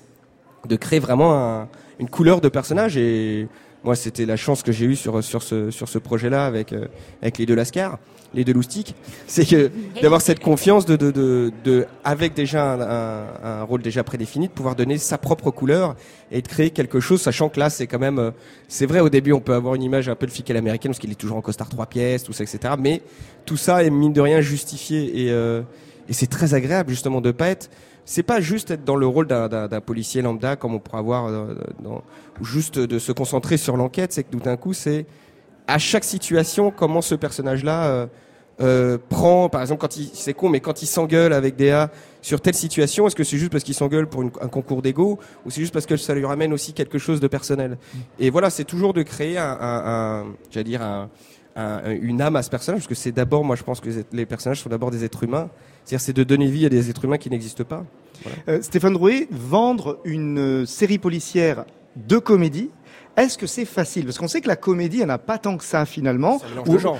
de 0.65 0.77
créer 0.77 0.99
vraiment 0.99 1.33
un, 1.33 1.67
une 1.99 2.09
couleur 2.09 2.39
de 2.39 2.47
personnage 2.47 2.95
et 2.95 3.49
moi, 3.83 3.95
c'était 3.95 4.25
la 4.25 4.35
chance 4.35 4.63
que 4.63 4.71
j'ai 4.71 4.85
eue 4.85 4.95
sur 4.95 5.23
sur 5.23 5.41
ce 5.41 5.71
sur 5.71 5.87
ce 5.87 5.97
projet-là 5.97 6.45
avec 6.45 6.73
euh, 6.73 6.87
avec 7.21 7.37
les 7.37 7.45
deux 7.45 7.55
Lascar, 7.55 7.97
les 8.33 8.43
deux 8.43 8.53
loustiques, 8.53 8.93
c'est 9.27 9.45
que 9.45 9.71
d'avoir 10.01 10.21
cette 10.21 10.39
confiance 10.41 10.85
de 10.85 10.95
de, 10.95 11.11
de 11.11 11.51
de 11.63 11.85
avec 12.03 12.33
déjà 12.33 12.73
un, 12.73 12.81
un, 12.81 13.27
un, 13.43 13.63
rôle 13.63 13.81
déjà 13.81 14.03
prédéfini, 14.03 14.47
de 14.47 14.53
pouvoir 14.53 14.75
donner 14.75 14.97
sa 14.97 15.17
propre 15.17 15.49
couleur 15.51 15.95
et 16.31 16.41
de 16.41 16.47
créer 16.47 16.71
quelque 16.71 16.99
chose, 16.99 17.21
sachant 17.21 17.49
que 17.49 17.59
là, 17.59 17.69
c'est 17.69 17.87
quand 17.87 17.99
même 17.99 18.19
euh, 18.19 18.31
c'est 18.67 18.85
vrai 18.85 18.99
au 18.99 19.09
début, 19.09 19.31
on 19.31 19.39
peut 19.39 19.53
avoir 19.53 19.75
une 19.75 19.83
image 19.83 20.09
un 20.09 20.15
peu 20.15 20.25
de 20.25 20.31
flic 20.31 20.49
à 20.51 20.53
l'américaine 20.53 20.91
parce 20.91 20.99
qu'il 20.99 21.11
est 21.11 21.15
toujours 21.15 21.37
en 21.37 21.41
costard 21.41 21.69
trois 21.69 21.85
pièces, 21.85 22.23
tout 22.23 22.33
ça, 22.33 22.43
etc. 22.43 22.73
Mais 22.77 23.01
tout 23.45 23.57
ça 23.57 23.83
est 23.83 23.89
mine 23.89 24.13
de 24.13 24.21
rien 24.21 24.41
justifié 24.41 25.25
et 25.25 25.31
euh, 25.31 25.61
et 26.09 26.13
c'est 26.13 26.27
très 26.27 26.53
agréable 26.53 26.89
justement 26.89 27.21
de 27.21 27.31
pas 27.31 27.49
être 27.49 27.69
c'est 28.05 28.23
pas 28.23 28.41
juste 28.41 28.71
être 28.71 28.83
dans 28.83 28.95
le 28.95 29.05
rôle 29.07 29.27
d'un 29.27 29.81
policier 29.81 30.21
lambda 30.21 30.55
comme 30.55 30.73
on 30.75 30.79
pourrait 30.79 30.99
avoir 30.99 31.31
dans, 31.83 32.01
juste 32.41 32.79
de 32.79 32.99
se 32.99 33.11
concentrer 33.11 33.57
sur 33.57 33.77
l'enquête, 33.77 34.13
c'est 34.13 34.23
que 34.23 34.31
tout 34.31 34.39
d'un 34.39 34.57
coup 34.57 34.73
c'est 34.73 35.05
à 35.67 35.77
chaque 35.77 36.03
situation 36.03 36.71
comment 36.71 37.01
ce 37.01 37.13
personnage-là 37.15 37.85
euh, 37.85 38.07
euh, 38.61 38.97
prend, 39.07 39.47
par 39.47 39.61
exemple, 39.61 39.79
quand 39.79 39.95
il, 39.95 40.09
c'est 40.13 40.33
con, 40.33 40.49
mais 40.49 40.59
quand 40.59 40.81
il 40.81 40.85
s'engueule 40.85 41.31
avec 41.31 41.55
Déa 41.55 41.91
sur 42.21 42.41
telle 42.41 42.55
situation, 42.55 43.07
est-ce 43.07 43.15
que 43.15 43.23
c'est 43.23 43.37
juste 43.37 43.53
parce 43.53 43.63
qu'il 43.63 43.73
s'engueule 43.75 44.05
pour 44.07 44.21
une- 44.21 44.31
un 44.41 44.49
concours 44.49 44.81
d'ego 44.81 45.17
ou 45.45 45.49
c'est 45.49 45.61
juste 45.61 45.71
parce 45.71 45.85
que 45.85 45.95
ça 45.95 46.13
lui 46.13 46.25
ramène 46.25 46.51
aussi 46.51 46.73
quelque 46.73 46.97
chose 46.97 47.21
de 47.21 47.27
personnel? 47.27 47.77
Et 48.19 48.29
voilà, 48.29 48.49
c'est 48.49 48.65
toujours 48.65 48.93
de 48.93 49.01
créer 49.01 49.37
un, 49.37 49.57
un, 49.61 49.83
un 50.21 50.25
j'allais 50.51 50.65
dire 50.65 50.81
un, 50.81 51.09
un- 51.55 51.89
une 52.01 52.21
âme 52.21 52.35
à 52.35 52.43
ce 52.43 52.49
personnage, 52.49 52.81
parce 52.81 52.87
que 52.89 52.95
c'est 52.95 53.13
d'abord, 53.13 53.45
moi 53.45 53.55
je 53.55 53.63
pense 53.63 53.79
que 53.79 53.89
les 54.11 54.25
personnages 54.25 54.59
sont 54.61 54.69
d'abord 54.69 54.91
des 54.91 55.05
êtres 55.05 55.23
humains. 55.23 55.49
C'est-à-dire, 55.89 56.05
c'est 56.05 56.13
de 56.13 56.23
donner 56.23 56.45
vie 56.45 56.67
à 56.67 56.69
des 56.69 56.91
êtres 56.91 57.05
humains 57.05 57.17
qui 57.17 57.31
n'existent 57.31 57.63
pas. 57.63 57.83
Euh, 58.47 58.61
Stéphane 58.61 58.93
Drouet, 58.93 59.27
vendre 59.31 59.99
une 60.05 60.37
euh, 60.37 60.65
série 60.67 60.99
policière 60.99 61.65
de 61.95 62.19
comédie, 62.19 62.69
est-ce 63.23 63.37
que 63.37 63.47
c'est 63.47 63.65
facile? 63.65 64.05
Parce 64.05 64.17
qu'on 64.17 64.27
sait 64.27 64.41
que 64.41 64.47
la 64.47 64.55
comédie, 64.55 65.01
elle 65.01 65.07
n'a 65.07 65.17
pas 65.17 65.37
tant 65.37 65.57
que 65.57 65.63
ça 65.63 65.85
finalement. 65.85 66.39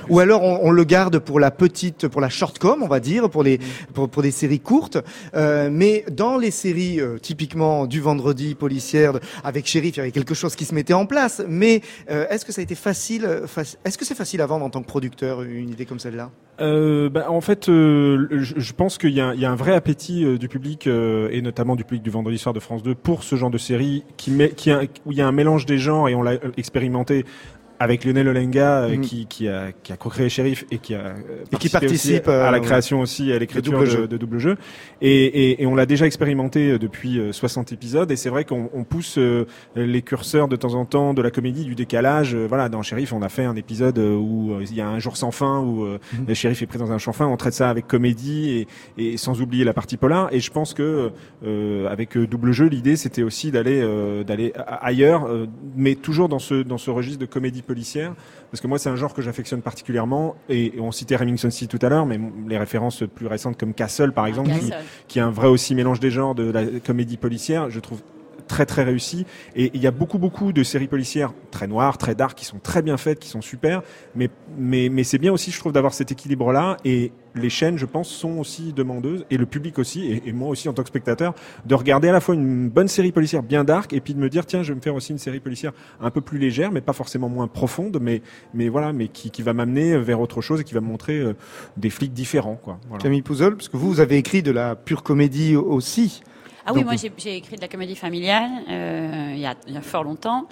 Ou, 0.09 0.19
alors 0.19 0.43
on, 0.43 0.59
on 0.63 0.71
le 0.71 0.83
garde 0.83 1.19
pour 1.19 1.39
la 1.39 1.51
petite, 1.51 2.07
pour 2.07 2.21
la 2.21 2.29
shortcom, 2.29 2.81
on 2.83 2.87
va 2.87 2.99
dire, 2.99 3.29
pour 3.29 3.43
les 3.43 3.59
pour, 3.93 4.09
pour 4.09 4.21
des 4.23 4.31
séries 4.31 4.59
courtes. 4.59 4.97
Euh, 5.35 5.69
mais 5.71 6.05
dans 6.11 6.37
les 6.37 6.51
séries 6.51 6.99
euh, 6.99 7.17
typiquement 7.19 7.85
du 7.85 8.01
vendredi 8.01 8.55
policière 8.55 9.19
avec 9.43 9.65
Shérif, 9.67 9.95
il 9.95 9.99
y 9.99 10.01
avait 10.01 10.11
quelque 10.11 10.33
chose 10.33 10.55
qui 10.55 10.65
se 10.65 10.75
mettait 10.75 10.93
en 10.93 11.05
place. 11.05 11.41
Mais 11.47 11.81
euh, 12.09 12.25
est-ce 12.29 12.45
que 12.45 12.51
ça 12.51 12.61
a 12.61 12.63
été 12.63 12.75
facile 12.75 13.25
faci- 13.45 13.75
Est-ce 13.85 13.97
que 13.97 14.05
c'est 14.05 14.15
facile 14.15 14.41
à 14.41 14.45
vendre 14.45 14.65
en 14.65 14.69
tant 14.69 14.81
que 14.81 14.87
producteur 14.87 15.41
une 15.43 15.69
idée 15.69 15.85
comme 15.85 15.99
celle-là? 15.99 16.29
Euh, 16.61 17.09
bah, 17.09 17.27
en 17.31 17.39
fait, 17.39 17.69
euh, 17.69 18.27
je, 18.31 18.55
je 18.57 18.73
pense 18.73 18.97
qu'il 18.97 19.11
y, 19.11 19.21
a 19.21 19.27
un- 19.27 19.33
il 19.33 19.39
y 19.39 19.45
a 19.45 19.51
un 19.51 19.55
vrai 19.55 19.73
appétit 19.73 20.25
euh, 20.25 20.37
du 20.37 20.49
public 20.49 20.87
et 20.87 21.41
notamment 21.41 21.75
du 21.77 21.85
public 21.85 22.03
du 22.03 22.09
Vendredi 22.09 22.37
soir 22.37 22.53
de 22.53 22.59
France 22.59 22.83
2 22.83 22.95
pour 22.95 23.23
ce 23.23 23.35
genre 23.37 23.49
de 23.49 23.57
série 23.57 24.03
qui 24.17 24.31
met, 24.31 24.49
qui 24.49 24.69
a, 24.71 24.81
où 25.05 25.11
il 25.13 25.17
y 25.17 25.21
a 25.21 25.27
un 25.27 25.31
mélange 25.31 25.65
des 25.65 25.77
genres 25.77 26.08
et 26.09 26.15
on 26.15 26.21
l'a 26.21 26.33
expérimenté 26.57 27.25
avec 27.79 28.03
Lionel 28.05 28.27
Olenga 28.27 28.83
euh, 28.83 28.95
Mhm. 28.95 29.01
qui, 29.01 29.25
qui 29.25 29.47
a, 29.47 29.71
qui 29.71 29.93
a 29.93 29.97
co-créé 29.97 30.29
Shérif 30.29 30.65
et 30.71 30.77
qui 30.79 30.93
a 30.95 30.99
euh, 30.99 31.13
Et 31.51 31.55
qui 31.57 31.69
participe, 31.69 32.27
à 32.27 32.51
la 32.51 32.57
euh, 32.57 32.59
création 32.59 32.99
aussi 33.01 33.31
à 33.31 33.39
l'écriture 33.39 33.71
double 33.73 33.85
de, 33.85 33.89
jeu. 33.91 34.07
de 34.07 34.17
double 34.17 34.39
jeu. 34.39 34.57
Et, 35.01 35.25
et, 35.25 35.63
et 35.63 35.65
on 35.65 35.75
l'a 35.75 35.85
déjà 35.85 36.05
expérimenté 36.05 36.71
euh, 36.71 36.77
depuis 36.79 37.19
euh, 37.19 37.31
60 37.31 37.71
épisodes. 37.71 38.09
Et 38.11 38.15
c'est 38.15 38.29
vrai 38.29 38.43
qu'on 38.43 38.69
on 38.73 38.83
pousse 38.83 39.17
euh, 39.17 39.45
les 39.75 40.01
curseurs 40.01 40.47
de 40.47 40.55
temps 40.55 40.73
en 40.75 40.85
temps 40.85 41.13
de 41.13 41.21
la 41.21 41.31
comédie 41.31 41.63
du 41.65 41.75
décalage. 41.75 42.35
Euh, 42.35 42.45
voilà 42.47 42.69
dans 42.69 42.81
Shérif 42.81 43.13
on 43.13 43.21
a 43.21 43.29
fait 43.29 43.45
un 43.45 43.55
épisode 43.55 43.97
euh, 43.97 44.15
où 44.15 44.53
euh, 44.53 44.63
il 44.69 44.75
y 44.75 44.81
a 44.81 44.87
un 44.89 44.99
jour 44.99 45.15
sans 45.17 45.31
fin 45.31 45.59
où 45.61 45.83
euh, 45.85 45.99
le 46.27 46.33
shérif 46.33 46.61
est 46.61 46.67
pris 46.67 46.79
dans 46.79 46.91
un 46.91 46.97
champ 46.97 47.13
fin. 47.13 47.27
On 47.27 47.37
traite 47.37 47.53
ça 47.53 47.69
avec 47.69 47.87
comédie 47.87 48.67
et, 48.97 49.13
et 49.13 49.17
sans 49.17 49.41
oublier 49.41 49.63
la 49.63 49.73
partie 49.73 49.97
polar. 49.97 50.27
Et 50.33 50.39
je 50.39 50.51
pense 50.51 50.73
que 50.73 51.11
euh, 51.45 51.87
avec 51.87 52.17
euh, 52.17 52.27
double 52.27 52.51
jeu 52.51 52.65
l'idée 52.67 52.95
c'était 52.97 53.23
aussi 53.23 53.51
d'aller 53.51 53.79
euh, 53.81 54.23
d'aller 54.23 54.53
ailleurs 54.67 55.25
euh, 55.27 55.45
mais 55.75 55.95
toujours 55.95 56.27
dans 56.29 56.39
ce 56.39 56.61
dans 56.63 56.77
ce 56.77 56.89
registre 56.91 57.19
de 57.19 57.25
comédie 57.25 57.61
policière 57.69 58.15
parce 58.51 58.61
que 58.61 58.67
moi 58.67 58.79
c'est 58.79 58.89
un 58.89 58.95
genre 58.95 59.13
que 59.13 59.21
j'affectionne 59.21 59.61
particulièrement 59.61 60.35
et, 60.49 60.77
et 60.77 60.79
on 60.79 60.91
citait 60.91 61.15
Remington 61.15 61.51
Steele 61.51 61.67
tout 61.67 61.79
à 61.83 61.89
l'heure 61.89 62.07
mais 62.07 62.19
les 62.47 62.57
références 62.57 63.03
plus 63.15 63.27
récentes 63.27 63.57
comme 63.59 63.75
Castle 63.75 64.11
par 64.11 64.25
exemple 64.25 64.49
qui, 64.49 64.71
qui 65.07 65.19
est 65.19 65.21
un 65.21 65.29
vrai 65.29 65.47
aussi 65.47 65.75
mélange 65.75 65.99
des 65.99 66.09
genres 66.09 66.33
de 66.33 66.49
la 66.51 66.65
comédie 66.83 67.17
policière, 67.17 67.69
je 67.69 67.79
trouve 67.79 68.01
très 68.49 68.65
très 68.65 68.83
réussi. 68.83 69.25
Et 69.55 69.71
il 69.73 69.81
y 69.81 69.87
a 69.87 69.91
beaucoup 69.91 70.19
beaucoup 70.19 70.51
de 70.51 70.63
séries 70.63 70.87
policières 70.87 71.31
très 71.51 71.67
noires, 71.67 71.97
très 71.97 72.15
dark 72.15 72.37
qui 72.37 72.43
sont 72.43 72.59
très 72.59 72.81
bien 72.81 72.97
faites, 72.97 73.19
qui 73.19 73.29
sont 73.29 73.41
super. 73.41 73.81
Mais 74.15 74.29
mais 74.57 74.89
mais 74.89 75.05
c'est 75.05 75.19
bien 75.19 75.31
aussi 75.31 75.51
je 75.51 75.59
trouve 75.59 75.71
d'avoir 75.71 75.93
cet 75.93 76.11
équilibre 76.11 76.51
là 76.51 76.75
et 76.83 77.13
les 77.35 77.49
chaînes 77.49 77.77
je 77.77 77.85
pense 77.85 78.09
sont 78.09 78.39
aussi 78.39 78.73
demandeuses. 78.73 79.25
Et 79.29 79.37
le 79.37 79.45
public 79.45 79.79
aussi 79.79 80.21
et, 80.25 80.33
moi 80.33 80.49
aussi 80.49 80.67
en 80.67 80.73
tant 80.73 80.81
que 80.81 80.89
spectateur 80.89 81.33
de 81.65 81.75
regarder 81.75 82.09
à 82.09 82.11
la 82.11 82.19
fois 82.19 82.35
une 82.35 82.67
bonne 82.67 82.89
série 82.89 83.13
policière 83.13 83.43
bien 83.43 83.63
dark 83.63 83.93
et 83.93 84.01
puis 84.01 84.13
de 84.13 84.19
me 84.19 84.29
dire 84.29 84.45
tiens 84.45 84.63
je 84.63 84.73
vais 84.73 84.75
me 84.75 84.81
faire 84.81 84.95
aussi 84.95 85.13
une 85.13 85.19
série 85.19 85.39
policière 85.39 85.71
un 86.01 86.09
peu 86.09 86.19
plus 86.19 86.39
légère 86.39 86.71
mais 86.71 86.81
pas 86.81 86.93
forcément 86.93 87.29
moins 87.29 87.47
profonde 87.47 87.99
mais 88.01 88.21
mais 88.53 88.67
voilà 88.67 88.91
mais 88.91 89.07
qui 89.07 89.31
qui 89.31 89.43
va 89.43 89.53
m'amener 89.53 89.97
vers 89.97 90.19
autre 90.19 90.41
chose 90.41 90.61
et 90.61 90.63
qui 90.63 90.73
va 90.73 90.81
me 90.81 90.87
montrer 90.87 91.19
euh, 91.19 91.33
des 91.77 91.89
flics 91.89 92.13
différents 92.13 92.55
quoi. 92.55 92.79
Voilà. 92.87 93.01
Camille 93.01 93.21
Pouzol, 93.21 93.55
parce 93.55 93.69
que 93.69 93.77
vous 93.77 93.99
avez 93.99 94.17
écrit 94.17 94.41
de 94.41 94.51
la 94.51 94.75
pure 94.75 95.03
comédie 95.03 95.55
aussi. 95.55 96.21
Ah 96.69 96.73
oui, 96.73 96.81
Donc- 96.81 96.91
moi 96.91 97.11
j'ai 97.17 97.37
écrit 97.37 97.55
de 97.55 97.61
la 97.61 97.67
comédie 97.67 97.95
familiale 97.95 98.49
euh, 98.69 99.31
il, 99.33 99.39
y 99.39 99.45
a, 99.47 99.55
il 99.67 99.73
y 99.73 99.77
a 99.77 99.81
fort 99.81 100.03
longtemps. 100.03 100.47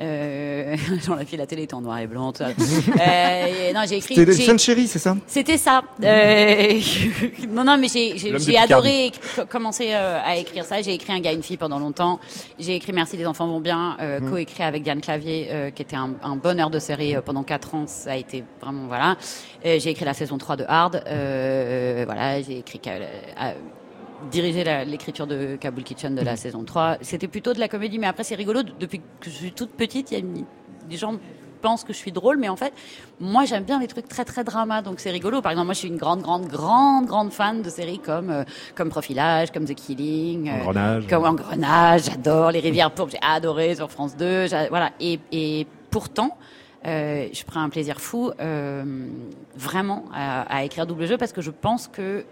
Euh, 0.00 0.76
ai 1.20 1.24
fait 1.26 1.36
la 1.36 1.46
télé 1.46 1.62
était 1.64 1.74
en 1.74 1.82
noir 1.82 1.98
et 1.98 2.06
blanc. 2.06 2.32
euh, 2.40 3.72
non, 3.74 3.82
j'ai 3.88 3.98
écrit. 3.98 4.14
C'était 4.14 4.32
Sean 4.32 4.56
Chéri, 4.58 4.88
c'est 4.88 4.98
ça? 4.98 5.16
C'était 5.26 5.58
ça. 5.58 5.82
Euh, 6.02 6.80
non, 7.50 7.64
non, 7.64 7.76
mais 7.78 7.88
j'ai 7.88 8.56
adoré 8.58 9.12
commencer 9.48 9.90
euh, 9.92 10.18
à 10.24 10.36
écrire 10.36 10.64
ça. 10.64 10.80
J'ai 10.82 10.94
écrit 10.94 11.12
un 11.12 11.20
gars, 11.20 11.32
une 11.32 11.42
fille 11.42 11.58
pendant 11.58 11.78
longtemps. 11.78 12.18
J'ai 12.58 12.76
écrit 12.76 12.92
Merci 12.92 13.16
les 13.16 13.26
enfants 13.26 13.46
vont 13.46 13.60
bien, 13.60 13.96
euh, 14.00 14.20
coécrit 14.20 14.62
avec 14.64 14.82
Diane 14.82 15.00
Clavier, 15.00 15.48
euh, 15.50 15.70
qui 15.70 15.82
était 15.82 15.96
un, 15.96 16.14
un 16.22 16.36
bonheur 16.36 16.70
de 16.70 16.78
série 16.78 17.14
euh, 17.14 17.20
pendant 17.20 17.42
quatre 17.42 17.74
ans. 17.74 17.84
Ça 17.86 18.12
a 18.12 18.16
été 18.16 18.42
vraiment 18.60 18.86
voilà. 18.88 19.16
J'ai 19.62 19.90
écrit 19.90 20.04
la 20.06 20.14
saison 20.14 20.38
3 20.38 20.56
de 20.56 20.64
Hard. 20.66 21.02
Euh, 21.06 22.04
voilà, 22.06 22.40
j'ai 22.40 22.58
écrit 22.58 22.80
diriger 24.30 24.64
l'écriture 24.86 25.26
de 25.26 25.56
Kabul 25.56 25.84
Kitchen 25.84 26.14
de 26.14 26.22
la 26.22 26.36
saison 26.36 26.64
3. 26.64 26.98
C'était 27.00 27.28
plutôt 27.28 27.52
de 27.52 27.58
la 27.60 27.68
comédie, 27.68 27.98
mais 27.98 28.06
après 28.06 28.24
c'est 28.24 28.34
rigolo. 28.34 28.62
de- 28.62 28.72
Depuis 28.78 28.98
que 29.20 29.30
je 29.30 29.30
suis 29.30 29.52
toute 29.52 29.70
petite, 29.70 30.10
il 30.10 30.14
y 30.14 30.16
a 30.16 30.20
une- 30.20 30.44
des 30.88 30.96
gens 30.96 31.14
pensent 31.62 31.84
que 31.84 31.92
je 31.92 31.98
suis 31.98 32.10
drôle, 32.12 32.38
mais 32.38 32.48
en 32.48 32.56
fait, 32.56 32.72
moi 33.20 33.44
j'aime 33.44 33.64
bien 33.64 33.78
les 33.78 33.86
trucs 33.86 34.08
très 34.08 34.24
très 34.24 34.44
drama, 34.44 34.80
donc 34.80 34.98
c'est 34.98 35.10
rigolo. 35.10 35.42
Par 35.42 35.52
exemple, 35.52 35.66
moi 35.66 35.74
je 35.74 35.80
suis 35.80 35.88
une 35.88 35.98
grande 35.98 36.22
grande 36.22 36.46
grande 36.46 37.04
grande 37.04 37.32
fan 37.32 37.60
de 37.62 37.68
séries 37.68 37.98
comme 37.98 38.30
euh, 38.30 38.44
comme 38.74 38.88
Profilage, 38.88 39.50
comme 39.52 39.66
The 39.66 39.74
Killing, 39.74 40.48
euh, 40.48 40.60
Engrenage. 40.62 41.06
comme 41.06 41.24
Engrenage. 41.26 42.04
J'adore 42.04 42.50
les 42.50 42.60
Rivières 42.60 42.90
pourpres, 42.92 43.12
j'ai 43.12 43.18
adoré 43.22 43.74
sur 43.74 43.90
France 43.90 44.16
2. 44.16 44.46
j'a- 44.46 44.68
Voilà, 44.70 44.90
et, 45.00 45.20
et 45.32 45.66
pourtant. 45.90 46.36
euh, 46.86 47.28
je 47.30 47.44
prends 47.44 47.60
un 47.60 47.68
plaisir 47.68 48.00
fou 48.00 48.30
euh, 48.40 48.82
vraiment 49.54 50.06
à, 50.14 50.42
à 50.56 50.64
écrire 50.64 50.86
double 50.86 51.04
jeu 51.06 51.18
parce 51.18 51.32
que 51.34 51.42
je 51.42 51.50
pense 51.50 51.88
que 51.88 52.24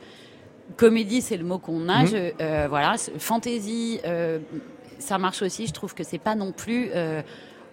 comédie 0.76 1.22
c'est 1.22 1.37
le 1.37 1.44
mot 1.44 1.59
qu'on 1.59 1.88
a. 1.88 2.04
Je, 2.04 2.33
euh, 2.40 2.66
voilà 2.68 2.96
fantasy 3.18 4.00
euh, 4.04 4.38
ça 4.98 5.18
marche 5.18 5.42
aussi. 5.42 5.66
Je 5.66 5.72
trouve 5.72 5.94
que 5.94 6.04
c'est 6.04 6.18
pas 6.18 6.35
non 6.35 6.52
plus 6.52 6.90
euh, 6.94 7.22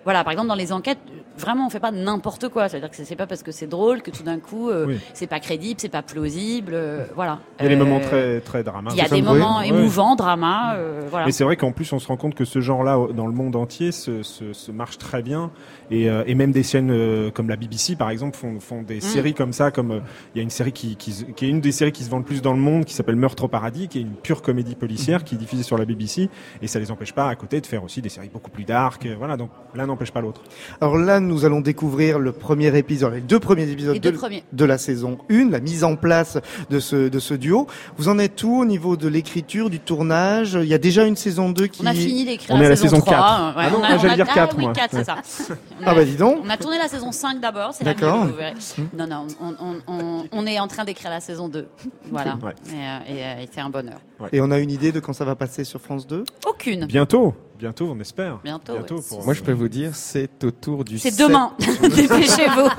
voilà 0.05 0.23
par 0.23 0.31
exemple 0.31 0.47
dans 0.47 0.55
les 0.55 0.71
enquêtes 0.71 0.99
vraiment 1.37 1.67
on 1.67 1.69
fait 1.69 1.79
pas 1.81 1.91
n'importe 1.91 2.47
quoi 2.47 2.69
c'est 2.69 2.77
à 2.77 2.79
dire 2.79 2.89
que 2.89 2.95
c'est- 2.95 3.15
pas 3.15 3.27
parce 3.27 3.43
que 3.43 3.51
c'est 3.51 3.67
drôle 3.67 4.01
que 4.01 4.11
tout 4.11 4.23
d'un 4.23 4.39
coup 4.39 4.69
euh, 4.69 4.85
Oui. 4.87 4.99
c'est 5.13 5.27
pas 5.27 5.39
crédible 5.41 5.79
c'est 5.81 5.89
pas 5.89 6.01
plausible 6.01 6.71
euh, 6.73 7.05
voilà 7.15 7.39
Il 7.59 7.63
y 7.63 7.65
a 7.65 7.69
des 7.69 7.75
Euh, 7.75 7.79
moments 7.83 7.99
très 7.99 8.39
très 8.41 8.63
dramatiques. 8.63 8.97
il 8.99 9.03
y 9.03 9.05
a 9.05 9.09
des 9.09 9.21
moments 9.21 9.61
émouvants 9.61 10.15
drama 10.15 10.75
euh, 10.75 11.01
voilà 11.09 11.27
Et 11.27 11.31
c'est 11.31 11.43
vrai 11.43 11.55
qu'en 11.57 11.71
plus, 11.71 11.91
on 11.91 11.99
se 11.99 12.07
rend 12.07 12.17
compte 12.17 12.35
que 12.35 12.45
ce 12.45 12.59
genre-là, 12.61 12.97
dans 13.13 13.27
le 13.27 13.33
monde 13.33 13.55
entier, 13.55 13.91
se, 13.91 14.21
se, 14.23 14.53
se 14.53 14.71
marche 14.71 14.97
très 14.97 15.21
bien. 15.21 15.49
Et, 15.91 16.05
et 16.05 16.35
même 16.35 16.51
des 16.51 16.63
chaînes 16.63 17.31
comme 17.31 17.47
la 17.49 17.55
BBC, 17.55 17.95
par 17.95 18.09
exemple, 18.09 18.35
font, 18.37 18.59
font 18.59 18.81
des 18.83 18.99
séries 19.01 19.33
comme 19.33 19.53
ça. 19.53 19.71
Comme 19.71 20.01
il 20.33 20.37
y 20.37 20.39
a 20.39 20.43
une 20.43 20.49
série 20.49 20.71
qui, 20.71 20.95
qui, 20.95 21.11
se- 21.11 21.23
qui 21.25 21.45
est 21.45 21.49
une 21.49 21.61
des 21.61 21.71
séries 21.71 21.91
qui 21.91 22.03
se 22.03 22.09
vend 22.09 22.17
le 22.19 22.23
plus 22.23 22.41
dans 22.41 22.53
le 22.53 22.59
monde, 22.59 22.85
qui 22.85 22.93
s'appelle 22.93 23.15
Meurtre 23.15 23.43
au 23.45 23.47
paradis, 23.47 23.87
qui 23.87 23.99
est 23.99 24.01
une 24.01 24.15
pure 24.15 24.41
comédie 24.41 24.75
policière, 24.75 25.23
qui 25.23 25.35
est 25.35 25.37
diffusée 25.37 25.63
sur 25.63 25.77
la 25.77 25.85
BBC. 25.85 26.29
Et 26.61 26.67
ça 26.67 26.79
les 26.79 26.91
empêche 26.91 27.13
pas 27.13 27.27
à 27.29 27.35
côté 27.35 27.61
de 27.61 27.65
faire 27.65 27.83
aussi 27.83 28.01
des 28.01 28.09
séries 28.09 28.29
beaucoup 28.31 28.51
plus 28.51 28.65
dark. 28.65 29.07
Voilà, 29.17 29.37
donc 29.37 29.49
l'un 29.73 29.87
n'empêche 29.95 30.11
pas 30.11 30.21
l'autre. 30.21 30.41
Alors 30.81 30.97
là, 30.97 31.19
nous 31.19 31.45
allons 31.45 31.61
découvrir 31.61 32.19
le 32.19 32.31
premier 32.31 32.75
épisode, 32.77 33.13
les 33.13 33.21
deux 33.21 33.39
premiers 33.39 33.69
épisodes 33.69 33.97
deux 33.99 34.11
de, 34.11 34.17
premiers. 34.17 34.43
de 34.53 34.65
la 34.65 34.77
saison 34.77 35.17
1, 35.31 35.49
la 35.49 35.59
mise 35.59 35.83
en 35.83 35.95
place 35.95 36.37
de 36.69 36.79
ce, 36.79 37.07
de 37.09 37.19
ce 37.19 37.33
duo. 37.33 37.67
Vous 37.97 38.09
en 38.09 38.19
êtes 38.19 38.43
où 38.43 38.59
au 38.61 38.65
niveau 38.65 38.97
de 38.97 39.07
l'écriture, 39.07 39.69
du 39.69 39.79
tournage? 39.79 40.57
Il 40.61 40.67
y 40.67 40.73
a 40.73 40.77
déjà 40.77 41.05
une 41.05 41.15
saison 41.15 41.49
2 41.49 41.67
qui... 41.67 41.81
on 41.81 41.85
a 41.85 41.93
fini 41.93 42.25
d'écrire 42.25 42.55
On 42.55 42.57
la, 42.57 42.63
est 42.63 42.67
à 42.67 42.69
la 42.71 42.75
saison 42.75 42.99
3 42.99 43.13
4. 43.13 43.57
ouais, 43.57 43.63
Ah 43.65 43.69
non, 43.71 43.77
on 43.79 43.83
a- 43.83 43.89
moi, 43.89 43.97
j'allais 43.97 44.09
on 44.09 44.11
a- 44.11 44.15
dire 44.15 44.25
ah 44.29 44.33
4, 44.35 44.57
oui, 44.57 44.63
moi. 44.65 44.73
4 44.73 44.89
c'est 44.91 45.03
ça 45.05 45.15
On 45.49 45.53
Ah 45.85 45.91
a- 45.91 45.95
bah 45.95 46.05
dis 46.05 46.15
donc 46.17 46.39
On 46.43 46.49
a 46.49 46.57
tourné 46.57 46.77
la 46.77 46.87
saison 46.87 47.11
5 47.11 47.39
d'abord, 47.39 47.73
c'est 47.73 47.83
la 47.85 47.93
D'accord. 47.93 48.25
verrez. 48.25 48.53
Non, 48.97 49.07
non, 49.07 49.27
on, 49.41 49.53
on, 49.59 49.75
on, 49.87 50.23
on 50.31 50.45
est 50.47 50.59
en 50.59 50.67
train 50.67 50.83
d'écrire 50.83 51.09
la 51.09 51.19
saison 51.21 51.47
2. 51.47 51.67
Voilà. 52.11 52.37
Ouais. 52.43 52.53
Et, 52.67 52.73
euh, 52.73 53.15
et, 53.17 53.23
euh, 53.23 53.43
et 53.43 53.49
c'est 53.51 53.61
un 53.61 53.69
bonheur. 53.69 53.99
Et 54.31 54.41
on 54.41 54.51
a 54.51 54.59
une 54.59 54.71
idée 54.71 54.91
de 54.91 54.99
quand 54.99 55.13
ça 55.13 55.25
va 55.25 55.35
passer 55.35 55.63
sur 55.63 55.79
France 55.81 56.07
2 56.07 56.23
Aucune. 56.47 56.85
Bientôt, 56.85 57.33
bientôt, 57.57 57.89
on 57.95 57.99
espère. 57.99 58.39
Bientôt, 58.43 58.73
ouais. 58.73 59.01
pour- 59.09 59.23
Moi, 59.25 59.33
je 59.33 59.41
peux 59.43 59.51
vous 59.51 59.67
dire, 59.69 59.91
c'est 59.95 60.43
autour 60.43 60.83
du. 60.83 60.99
C'est 60.99 61.11
7. 61.11 61.27
demain. 61.27 61.51
Dépêchez-vous. 61.81 62.69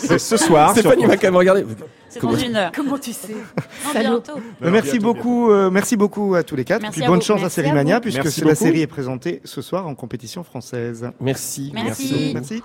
C'est 0.00 0.18
ce 0.18 0.36
soir. 0.36 0.70
sur 0.74 0.80
Stéphanie 0.80 1.06
va 1.06 1.16
quand 1.16 1.26
même 1.28 1.36
regarder. 1.36 1.64
C'est 2.08 2.20
dans 2.22 2.36
une 2.36 2.54
heure. 2.54 2.70
Comment 2.74 2.98
tu 2.98 3.12
sais 3.12 3.34
Non, 3.34 4.00
bientôt. 4.00 4.32
Non, 4.60 4.70
merci 4.70 4.98
bientôt, 4.98 5.14
beaucoup, 5.14 5.50
euh, 5.50 5.70
merci 5.70 5.96
beaucoup 5.96 6.34
à 6.36 6.42
tous 6.44 6.54
les 6.54 6.64
quatre. 6.64 6.82
Merci 6.82 7.00
Puis 7.00 7.08
bonne 7.08 7.22
chance 7.22 7.42
à 7.42 7.50
Série 7.50 7.72
Mania 7.72 8.00
puisque 8.00 8.22
la 8.22 8.30
beaucoup. 8.42 8.54
série 8.54 8.82
est 8.82 8.86
présentée 8.86 9.40
ce 9.44 9.60
soir 9.62 9.86
en 9.86 9.94
compétition 9.94 10.44
française. 10.44 11.10
Merci. 11.20 11.72
Merci. 11.74 12.30
Merci. 12.34 12.62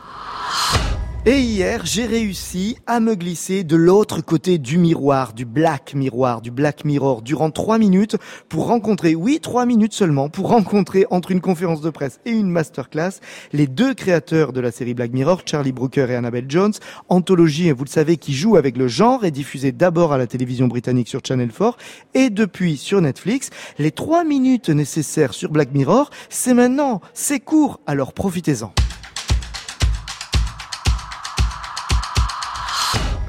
Et 1.26 1.42
hier, 1.42 1.86
j'ai 1.86 2.06
réussi 2.06 2.78
à 2.88 3.02
me 3.02 3.14
glisser 3.14 3.66
de 3.66 3.76
l'autre 3.76 4.22
côté 4.22 4.58
du 4.58 4.78
miroir, 4.78 5.34
du 5.34 5.44
black 5.44 5.94
miroir, 5.94 6.42
du 6.42 6.50
black 6.50 6.86
mirror, 6.86 7.22
durant 7.22 7.52
trois 7.52 7.78
minutes 7.78 8.16
pour 8.48 8.68
rencontrer, 8.68 9.16
oui, 9.16 9.40
trois 9.42 9.66
minutes 9.66 9.94
seulement, 9.94 10.30
pour 10.30 10.48
rencontrer 10.48 11.06
entre 11.10 11.32
une 11.32 11.42
conférence 11.42 11.82
de 11.82 11.90
presse 11.90 12.22
et 12.26 12.32
une 12.32 12.50
masterclass 12.50 13.20
les 13.52 13.68
deux 13.68 13.94
créateurs 13.94 14.54
de 14.54 14.62
la 14.62 14.72
série 14.72 14.94
Black 14.94 15.12
Mirror, 15.12 15.42
Charlie 15.46 15.74
Brooker 15.74 16.08
et 16.10 16.16
Annabelle 16.16 16.46
Jones, 16.48 16.74
anthologie, 17.10 17.70
vous 17.72 17.84
le 17.84 17.90
savez, 17.90 18.16
qui 18.16 18.34
joue 18.34 18.56
avec 18.56 18.78
le 18.78 18.88
genre 18.88 19.26
et 19.26 19.32
diffusée 19.32 19.74
d'abord 19.74 19.84
à 19.84 19.84
la 19.86 19.86
télévision 19.86 19.90
britannique 19.90 19.90
sur 19.90 19.90
Channel 19.90 19.90
4 19.90 19.90
et 19.90 19.90
depuis 19.90 19.90
sur 19.90 19.90
Netflix. 19.90 19.90
Les 19.90 19.90
trois 19.90 19.90
minutes 19.90 19.90
nécessaires 19.90 19.90
sur 19.90 19.90
Black 19.90 19.90
Mirror, 19.90 19.90
c'est 19.90 19.90
maintenant, 19.90 19.90
c'est 19.90 19.90
court, 19.90 19.90
alors 19.90 19.90
profitez-en. 19.90 19.90
Black 19.90 19.90
Mirror, 19.90 19.90
Black 19.90 19.90
Mirror, 19.90 19.90
du 19.90 19.90
rentre 19.90 19.90
3 19.90 19.90
minutes 19.90 19.90
pour 19.90 19.90
rencontrer 19.90 19.90
entre 19.90 19.90
une 19.90 19.90
conférence 19.90 19.90
de 19.90 19.90
presse 19.90 19.90
et 19.90 19.90
une 19.90 19.90
masterclass 19.90 19.90
les 19.90 19.90
deux 19.90 19.90
créateurs 19.90 19.90
de 19.90 19.90
la 19.90 19.90
série 19.90 19.90
Black 19.90 19.90
Mirror, 19.90 19.90
Charlie 19.90 19.90
Brooker 19.90 19.90
et 19.90 19.90
Annabelle 19.90 19.90
Jones, 19.90 19.90
anthologie, 19.90 19.90
vous 19.90 19.90
le 19.90 19.90
savez, 19.90 19.98
qui 19.98 19.98
joue 19.98 19.98
avec 19.98 19.98
le 19.98 19.98
genre 19.98 20.00
et 20.00 20.00
diffusée 20.00 20.00
d'abord 20.00 20.14
à 20.14 20.18
la 20.18 20.28
télévision 20.28 20.68
britannique 20.68 21.10
sur 21.10 21.22
Channel 21.26 21.52
4 21.52 21.78
et 22.14 22.30
depuis 22.30 22.78
sur 22.78 23.02
Netflix. 23.02 23.50
Les 23.78 23.92
trois 23.92 24.24
minutes 24.24 24.70
nécessaires 24.70 25.34
sur 25.34 25.52
Black 25.52 25.74
Mirror, 25.74 26.10
c'est 26.30 26.54
maintenant, 26.54 27.02
c'est 27.14 27.40
court, 27.40 27.80
alors 27.88 28.14
profitez-en. 28.14 28.88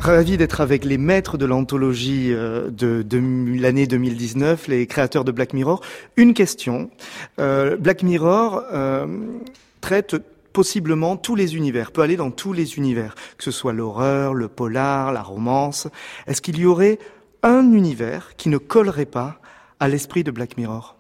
Ravi 0.00 0.38
d'être 0.38 0.62
avec 0.62 0.86
les 0.86 0.96
maîtres 0.96 1.36
de 1.36 1.44
l'anthologie 1.44 2.32
euh, 2.32 2.70
de, 2.70 3.02
de 3.02 3.60
l'année 3.60 3.86
2019, 3.86 4.66
les 4.68 4.86
créateurs 4.86 5.24
de 5.24 5.30
Black 5.30 5.52
Mirror. 5.52 5.82
Une 6.16 6.32
question. 6.32 6.90
Euh, 7.38 7.76
Black 7.76 8.02
Mirror 8.02 8.62
euh, 8.72 9.06
traite 9.82 10.16
possiblement 10.54 11.18
tous 11.18 11.34
les 11.34 11.54
univers, 11.54 11.92
peut 11.92 12.00
aller 12.00 12.16
dans 12.16 12.30
tous 12.30 12.54
les 12.54 12.78
univers, 12.78 13.14
que 13.36 13.44
ce 13.44 13.50
soit 13.50 13.74
l'horreur, 13.74 14.32
le 14.32 14.48
polar, 14.48 15.12
la 15.12 15.22
romance. 15.22 15.86
Est-ce 16.26 16.40
qu'il 16.40 16.58
y 16.58 16.64
aurait 16.64 16.98
un 17.42 17.70
univers 17.70 18.36
qui 18.38 18.48
ne 18.48 18.56
collerait 18.56 19.04
pas 19.04 19.38
à 19.80 19.88
l'esprit 19.88 20.24
de 20.24 20.30
Black 20.30 20.56
Mirror? 20.56 20.96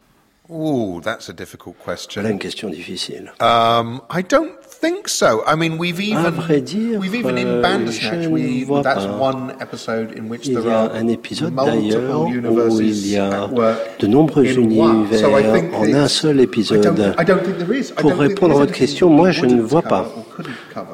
Oh, 0.50 1.00
that's 1.02 1.30
a 1.30 1.32
difficult 1.32 1.76
question. 1.82 2.20
Voilà 2.20 2.34
une 2.34 2.38
question 2.38 2.68
difficile. 2.68 3.32
Um, 3.40 4.02
I 4.12 4.22
don't 4.22 4.59
think 4.80 5.08
so. 5.08 5.42
I 5.46 5.54
mean, 5.56 5.78
we've 5.78 6.00
even, 6.00 6.24
À 6.24 6.30
vrai 6.30 6.60
dire, 6.60 6.98
we've 6.98 7.14
even 7.14 7.36
in 7.36 7.46
euh, 7.46 7.62
Bandersnatch, 7.62 8.26
we, 8.28 8.64
vois 8.64 8.82
that's 8.82 9.04
pas. 9.06 9.18
one 9.18 9.52
episode 9.60 10.12
in 10.16 10.28
which 10.30 10.46
Il 10.46 10.54
there 10.54 10.64
y 10.64 10.70
a 10.70 10.78
are 10.84 10.90
un 10.94 11.06
épisode 11.08 11.52
multiple 11.52 11.80
d'ailleurs 11.80 12.20
où 12.20 12.28
universes 12.28 12.78
il 12.80 13.06
y 13.12 13.16
a 13.16 13.44
at 13.44 13.48
work 13.48 13.78
de 14.00 14.06
nombreux 14.06 14.44
in 14.46 14.58
one. 14.78 14.96
univers 15.06 15.20
So 15.20 15.38
I 15.38 15.42
think 15.42 15.74
en 15.74 15.94
un 15.94 16.08
seul 16.08 16.36
I 16.36 16.36
don't, 16.38 16.44
épisode. 16.44 17.14
I 17.18 17.24
don't 17.24 17.42
think 17.44 17.58
there 17.58 17.72
is. 17.78 17.90
I 17.90 17.94
Pour 18.00 18.10
don't 18.10 18.18
think 18.18 18.28
répondre 18.30 18.56
à 18.56 18.58
votre 18.60 18.72
question, 18.72 19.10
moi 19.10 19.30
je 19.30 19.46
ne 19.46 19.60
vois 19.60 19.82
cover 19.82 19.90
pas. 19.90 20.12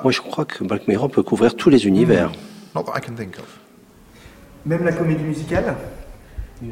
Moi 0.03 0.12
je 0.12 0.20
crois 0.20 0.44
que 0.44 0.64
Black 0.64 0.88
Mirror 0.88 1.09
peut 1.11 1.22
couvrir 1.22 1.55
tous 1.55 1.70
les 1.70 1.87
univers. 1.87 2.33
Not 2.75 2.85
that 2.85 2.92
I 2.96 3.01
can 3.01 3.14
think 3.14 3.38
of. 3.38 3.46
Même 4.66 4.85
la 4.85 4.92
comédie 4.92 5.22
musicale? 5.22 5.77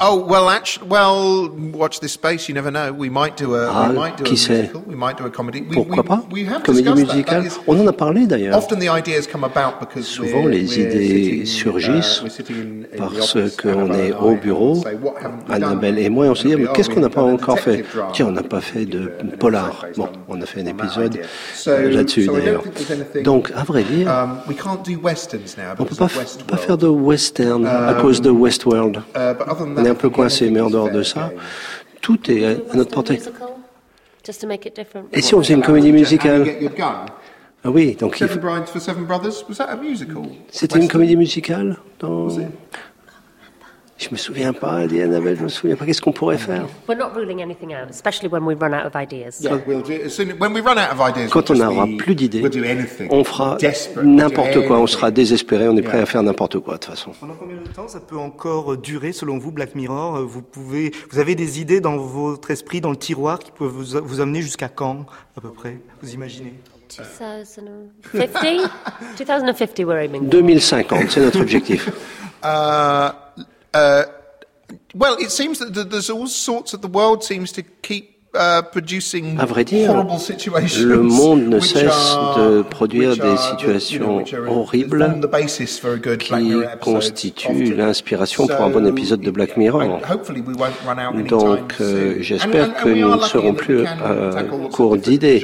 Oh 0.01 0.17
well, 0.27 0.49
actually, 0.49 0.89
well, 0.89 1.51
watch 1.75 2.01
this 2.01 2.13
space. 2.13 2.49
You 2.49 2.55
never 2.55 2.71
know. 2.71 2.91
We 2.91 3.11
might 3.11 3.37
do 3.37 3.55
a, 3.55 3.69
Ah, 3.71 3.91
we 3.91 3.99
might 3.99 4.17
do 4.17 4.25
qui 4.25 4.33
a 4.35 4.37
sait? 4.39 4.55
musical. 4.73 4.83
We 4.89 4.95
might 4.97 5.19
do 5.19 5.27
a 5.27 5.31
comedy. 5.31 5.61
We, 5.61 5.75
Pourquoi 5.75 6.03
we, 6.03 6.09
pas? 6.09 6.23
We 6.33 6.45
have 6.47 6.63
Comédie 6.63 6.85
discussed 6.95 7.07
that. 7.07 7.25
That 7.27 7.43
musicale. 7.43 7.47
is- 7.47 7.61
On 7.67 7.79
en 7.79 7.87
a 7.87 7.93
parlé 7.93 8.27
d'ailleurs. 8.27 8.57
Often 8.57 8.79
the 8.79 8.89
ideas 8.89 9.27
come 9.31 9.45
about 9.45 9.81
because 9.81 10.07
Souvent, 10.07 10.45
we're- 10.45 10.53
les 10.57 10.65
we're 10.69 10.89
idées 10.89 11.43
uh, 11.43 11.47
surgissent 11.47 12.23
in- 12.23 12.25
in 12.25 13.09
the 13.09 13.15
parce 13.19 13.57
qu'on 13.57 13.93
est 13.93 14.13
au 14.13 14.37
bureau, 14.37 14.77
say, 14.83 14.97
Annabelle 15.51 15.99
et 15.99 16.09
moi, 16.09 16.27
on 16.29 16.35
se 16.35 16.47
dit, 16.49 16.57
mais 16.57 16.67
qu'est-ce 16.73 16.89
qu'on 16.89 17.01
n'a 17.01 17.11
pas 17.11 17.23
encore 17.23 17.59
fait. 17.59 17.85
Tiens, 18.15 18.27
on 18.29 18.33
n'a 18.33 18.43
pas 18.43 18.63
fait 18.63 18.87
de 18.87 19.13
polar. 19.39 19.85
Bon, 19.99 20.09
on- 20.29 20.41
a 20.41 20.47
fait 20.47 20.63
un 20.63 20.67
épisode 20.67 21.19
là-dessus 21.67 22.27
d'ailleurs. 22.27 22.65
Donc, 23.23 23.53
à 23.55 23.65
vrai 23.65 23.83
dire, 23.85 24.09
Um, 24.09 24.39
on 24.47 24.53
peut 25.85 25.85
because 25.85 25.99
pas, 25.99 26.09
pas 26.49 26.57
faire 26.57 26.79
de 26.79 26.87
western 26.89 27.67
à 27.67 27.95
cause 28.01 28.21
de 28.23 28.31
Westworld. 28.31 29.03
On 29.77 29.85
est 29.85 29.89
un 29.89 29.95
peu 29.95 30.11
coincé, 30.11 30.51
mais 30.51 30.61
en 30.61 30.71
dehors 30.71 30.91
de 30.91 31.03
ça, 31.03 31.33
tout 32.01 32.31
est 32.31 32.45
à 32.45 32.77
notre 32.77 32.91
portée. 32.93 33.15
musical, 33.15 33.49
just 34.25 34.41
to 34.41 34.47
make 34.47 34.67
it 34.67 34.75
different. 34.77 35.05
Et 35.13 35.21
si 35.23 35.35
on 35.35 35.43
faisait 35.43 35.55
une 35.55 35.63
comédie 35.63 35.93
musicale? 35.93 36.47
Ah 37.67 37.71
oui, 37.71 37.97
donc 37.99 38.17
il 38.17 38.19
Seven 38.29 38.41
faut- 38.41 38.47
Brides 38.47 38.67
for 38.69 38.81
Seven 38.81 39.05
Brothers, 39.05 39.45
was 39.49 39.55
that 39.57 39.65
a 39.71 39.77
musical? 39.77 40.23
c'était 40.51 40.79
une 40.79 40.89
comédie 40.89 41.17
musicale 41.17 41.79
dans... 41.99 42.29
Je 43.97 44.09
me 44.11 44.17
souviens 44.17 44.53
pas, 44.53 44.87
dit 44.89 45.01
Annabelle, 45.01 45.37
je 45.39 45.45
me 45.45 45.49
souviens 45.49 45.77
pas. 45.77 45.87
Qu'est-ce 45.87 46.03
qu'on 46.03 46.13
pourrait 46.13 46.37
faire? 46.37 46.67
We're 46.89 46.99
not 46.99 47.13
ruling 47.15 47.41
anything 47.41 47.73
out, 47.73 47.89
especially 47.91 48.29
when 48.29 48.43
we 48.43 48.57
run 48.61 48.75
out 48.75 48.87
of 48.87 48.97
ideas. 48.97 49.41
Yeah, 49.41 49.59
we'll 49.67 49.83
do, 49.83 49.93
as 50.07 50.09
soon, 50.11 50.31
when 50.41 50.53
we 50.53 50.61
run 50.61 50.77
out 50.79 50.93
of 50.93 51.01
ideas, 51.01 51.31
Quand 51.31 51.49
we'll 51.49 51.63
on 51.63 51.67
n'aura 51.73 51.87
plus 51.97 52.17
d'idées, 52.17 52.41
we'll 52.41 52.51
do 52.51 52.65
anything. 52.65 53.07
on 53.11 53.23
fera 53.23 53.57
Desperate, 53.57 54.05
we'll 54.05 54.17
do 54.17 54.23
n'importe 54.23 54.67
quoi. 54.67 54.81
On 54.81 54.89
sera 54.89 55.13
désespéré, 55.13 55.69
on 55.69 55.77
est 55.77 55.83
prêt 55.83 56.01
à 56.01 56.07
faire 56.07 56.25
n'importe 56.25 56.59
quoi 56.59 56.75
de 56.75 56.81
toute 56.81 56.91
façon. 56.91 57.13
Pendant 57.21 57.35
combien 57.35 57.57
de 57.57 57.69
temps 57.69 57.87
ça 57.87 58.01
peut 58.01 58.19
encore 58.19 58.77
durer 58.77 59.13
selon 59.13 59.39
vous 59.39 59.53
Black 59.53 59.77
Mirror? 59.77 60.17
Euh, 60.17 60.23
Vous 60.25 60.43
pouvez, 60.43 60.91
vous 61.13 61.21
avez 61.21 61.37
des 61.37 61.61
idées 61.61 61.81
dans 61.81 61.97
votre 61.97 62.51
esprit, 62.51 62.81
dans 62.81 62.91
le 62.91 62.97
tiroir 62.97 63.39
qui 63.39 63.53
peuvent 63.53 63.69
vous, 63.69 63.97
vous 64.05 64.21
amener 64.21 64.43
jusqu'à 64.43 64.69
quand 64.69 65.07
à 65.37 65.41
peu 65.41 65.51
près? 65.51 65.79
Vous 66.03 66.13
imaginez? 66.15 66.55
2050? 66.97 67.61
2050 68.13 69.79
we're 69.87 69.99
aiming. 69.99 70.29
2050, 70.29 71.11
c'est 71.11 71.21
notre 71.21 71.41
objectif. 71.41 71.91
Uh, 72.45 73.09
uh, 73.75 74.05
well, 74.95 75.17
it 75.17 75.31
seems 75.31 75.59
that 75.59 75.91
there's 75.91 76.11
all 76.11 76.27
sorts 76.27 76.73
of 76.73 76.81
the 76.81 76.89
world 76.89 77.23
seems 77.23 77.53
to 77.53 77.63
keep 77.63 78.14
À 78.35 79.47
vrai 79.47 79.65
dire, 79.65 79.95
le 79.95 81.03
monde 81.03 81.43
ne 81.47 81.61
cesse 81.61 82.17
de 82.37 82.63
produire 82.63 83.17
des 83.17 83.37
situations 83.37 84.25
horribles 84.49 85.21
qui 86.19 86.33
constituent 86.81 87.75
l'inspiration 87.75 88.47
pour 88.47 88.61
un 88.63 88.71
bon 88.71 88.81
So, 88.85 88.89
épisode 88.89 89.21
de 89.21 89.31
Black 89.31 89.57
Mirror. 89.57 89.83
and 89.83 90.01
hopefully 90.11 90.41
we 90.47 90.55
won't 90.57 90.75
run 90.87 90.99
out 90.99 91.15
anytime 91.15 91.27
Donc, 91.39 91.75
euh, 91.81 92.17
j'espère 92.21 92.75
que 92.75 92.89
nous 92.89 93.15
ne 93.17 93.21
serons 93.21 93.55
plus 93.55 93.85
à 93.87 94.41
of 94.43 94.71
court 94.73 94.97
d'idées. 94.97 95.43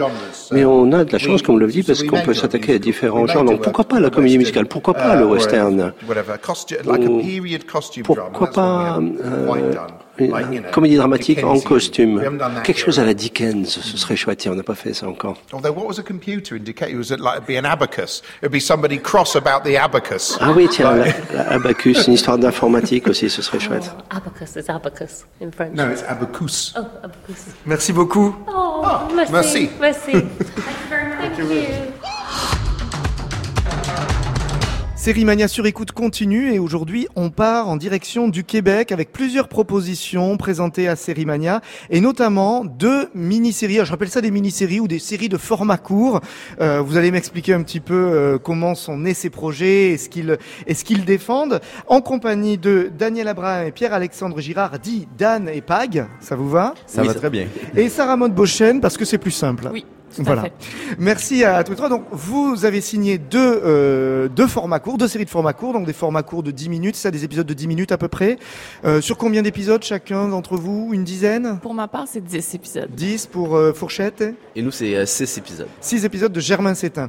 Mais 0.52 0.64
on 0.64 0.92
a 0.92 1.04
de 1.04 1.12
la 1.12 1.18
chance, 1.18 1.42
comme 1.42 1.58
le 1.60 1.66
dit, 1.68 1.82
parce 1.82 2.02
qu'on 2.02 2.20
peut 2.20 2.34
s'attaquer 2.34 2.74
à 2.74 2.78
différents 2.78 3.26
genres. 3.26 3.44
do 3.44 3.50
Donc, 3.52 3.60
a- 3.60 3.64
pourquoi 3.64 3.84
pas 3.84 4.00
la 4.00 4.10
comédie 4.10 4.38
musicale? 4.38 4.66
Pourquoi 4.66 4.94
pas 4.94 5.14
uh, 5.14 5.18
le 5.18 5.24
a- 5.24 5.28
western? 5.28 5.92
Whatever, 6.08 6.34
costume, 6.42 6.78
like 6.86 7.04
a 7.06 7.10
Ou 7.10 7.20
period 7.20 7.64
costume 7.66 8.02
drama. 8.02 8.30
Pourquoi 8.30 8.50
pas 8.50 8.98
euh. 9.00 9.74
Une 10.20 10.62
comédie 10.72 10.96
dramatique 10.96 11.42
en 11.44 11.58
costume 11.60 12.22
Quelque 12.64 12.80
chose 12.80 12.98
à 12.98 13.04
la 13.04 13.14
Dickens, 13.14 13.66
ce 13.68 13.96
serait 13.96 14.16
chouette. 14.16 14.46
On 14.50 14.54
n'a 14.54 14.62
pas 14.62 14.74
fait 14.74 14.94
ça 14.94 15.08
encore. 15.08 15.36
Although, 15.52 15.72
what 15.72 15.86
was 15.86 15.98
a 15.98 16.02
computer 16.02 16.56
in 16.56 16.64
Decay? 16.64 16.90
It 16.90 16.96
was 16.96 17.10
like 17.10 17.36
it'd 17.36 17.46
be 17.46 17.56
an 17.56 17.64
abacus. 17.64 18.22
It'd 18.42 18.52
be 18.52 18.60
somebody 18.60 18.98
cross 18.98 19.36
about 19.36 19.64
the 19.64 19.76
abacus. 19.76 20.36
Ah 20.40 20.52
oui, 20.54 20.68
tiens, 20.68 20.94
la, 20.96 21.06
la 21.34 21.52
Abacus, 21.52 22.06
une 22.06 22.14
histoire 22.14 22.38
d'informatique 22.38 23.08
aussi, 23.08 23.28
ce 23.30 23.42
serait 23.42 23.60
chouette. 23.60 23.90
Abacus 24.10 24.56
is 24.56 24.70
abacus 24.70 25.24
in 25.40 25.50
French. 25.50 25.74
No, 25.74 25.90
it's 25.90 26.02
abacus. 26.08 26.74
Oh, 26.76 26.80
abacus. 27.02 27.46
Merci 27.66 27.92
beaucoup. 27.92 28.34
Oh, 28.48 28.84
merci. 29.14 29.32
merci. 29.32 29.70
Merci. 29.80 30.12
Thank 30.12 30.22
you 30.22 30.88
very 30.88 31.08
much. 31.08 31.36
Thank 31.36 31.50
you. 31.50 32.19
Série 35.00 35.24
Mania 35.24 35.48
sur 35.48 35.64
écoute 35.64 35.92
continue 35.92 36.52
et 36.52 36.58
aujourd'hui 36.58 37.08
on 37.16 37.30
part 37.30 37.70
en 37.70 37.76
direction 37.76 38.28
du 38.28 38.44
Québec 38.44 38.92
avec 38.92 39.12
plusieurs 39.12 39.48
propositions 39.48 40.36
présentées 40.36 40.88
à 40.88 40.94
Série 40.94 41.24
Mania 41.24 41.62
et 41.88 42.02
notamment 42.02 42.66
deux 42.66 43.08
mini-séries. 43.14 43.76
Alors, 43.76 43.86
Je 43.86 43.92
rappelle 43.92 44.10
ça 44.10 44.20
des 44.20 44.30
mini-séries 44.30 44.78
ou 44.78 44.88
des 44.88 44.98
séries 44.98 45.30
de 45.30 45.38
format 45.38 45.78
court. 45.78 46.20
Euh, 46.60 46.82
vous 46.82 46.98
allez 46.98 47.10
m'expliquer 47.12 47.54
un 47.54 47.62
petit 47.62 47.80
peu 47.80 47.94
euh, 47.94 48.36
comment 48.36 48.74
sont 48.74 48.98
nés 48.98 49.14
ces 49.14 49.30
projets 49.30 49.92
et 49.92 49.96
ce 49.96 50.10
qu'ils 50.10 50.36
et 50.66 50.74
ce 50.74 50.84
qu'ils 50.84 51.06
défendent 51.06 51.62
en 51.86 52.02
compagnie 52.02 52.58
de 52.58 52.92
Daniel 52.94 53.28
Abraham 53.28 53.68
et 53.68 53.72
Pierre-Alexandre 53.72 54.38
Girard, 54.38 54.78
dit 54.80 55.08
Dan 55.16 55.48
et 55.48 55.62
Pag. 55.62 56.08
Ça 56.20 56.36
vous 56.36 56.50
va? 56.50 56.74
Ça 56.84 57.02
va 57.02 57.14
très 57.14 57.30
bien. 57.30 57.46
Et 57.74 57.88
Sarah 57.88 58.18
Maud 58.18 58.34
parce 58.82 58.98
que 58.98 59.06
c'est 59.06 59.16
plus 59.16 59.30
simple. 59.30 59.70
Oui, 59.72 59.86
Voilà. 60.18 60.42
fait. 60.42 60.52
Merci 60.98 61.44
à 61.44 61.62
tous 61.64 61.72
les 61.72 61.76
trois. 61.76 61.88
Donc, 61.88 62.04
vous 62.10 62.64
avez 62.64 62.80
signé 62.80 63.18
deux, 63.18 63.60
euh, 63.64 64.28
deux 64.28 64.46
formats 64.46 64.80
courts, 64.80 64.98
deux 64.98 65.08
séries 65.08 65.24
de 65.24 65.30
formats 65.30 65.52
courts, 65.52 65.72
donc 65.72 65.86
des 65.86 65.92
formats 65.92 66.22
courts 66.22 66.42
de 66.42 66.50
10 66.50 66.68
minutes, 66.68 66.96
ça, 66.96 67.10
des 67.10 67.24
épisodes 67.24 67.46
de 67.46 67.54
10 67.54 67.66
minutes 67.66 67.92
à 67.92 67.98
peu 67.98 68.08
près. 68.08 68.38
Euh, 68.84 69.00
sur 69.00 69.16
combien 69.16 69.42
d'épisodes 69.42 69.82
chacun 69.82 70.28
d'entre 70.28 70.56
vous 70.56 70.90
Une 70.92 71.04
dizaine? 71.04 71.58
Pour 71.62 71.74
ma 71.74 71.88
part, 71.88 72.06
c'est 72.06 72.24
10 72.24 72.54
épisodes. 72.54 72.90
10 72.90 73.26
pour 73.26 73.56
euh, 73.56 73.72
Fourchette 73.72 74.24
Et 74.56 74.62
nous, 74.62 74.70
c'est 74.70 75.06
6 75.06 75.38
épisodes. 75.38 75.68
6 75.80 76.04
épisodes 76.04 76.32
de 76.32 76.40
Germain 76.40 76.74
Sétain. 76.74 77.08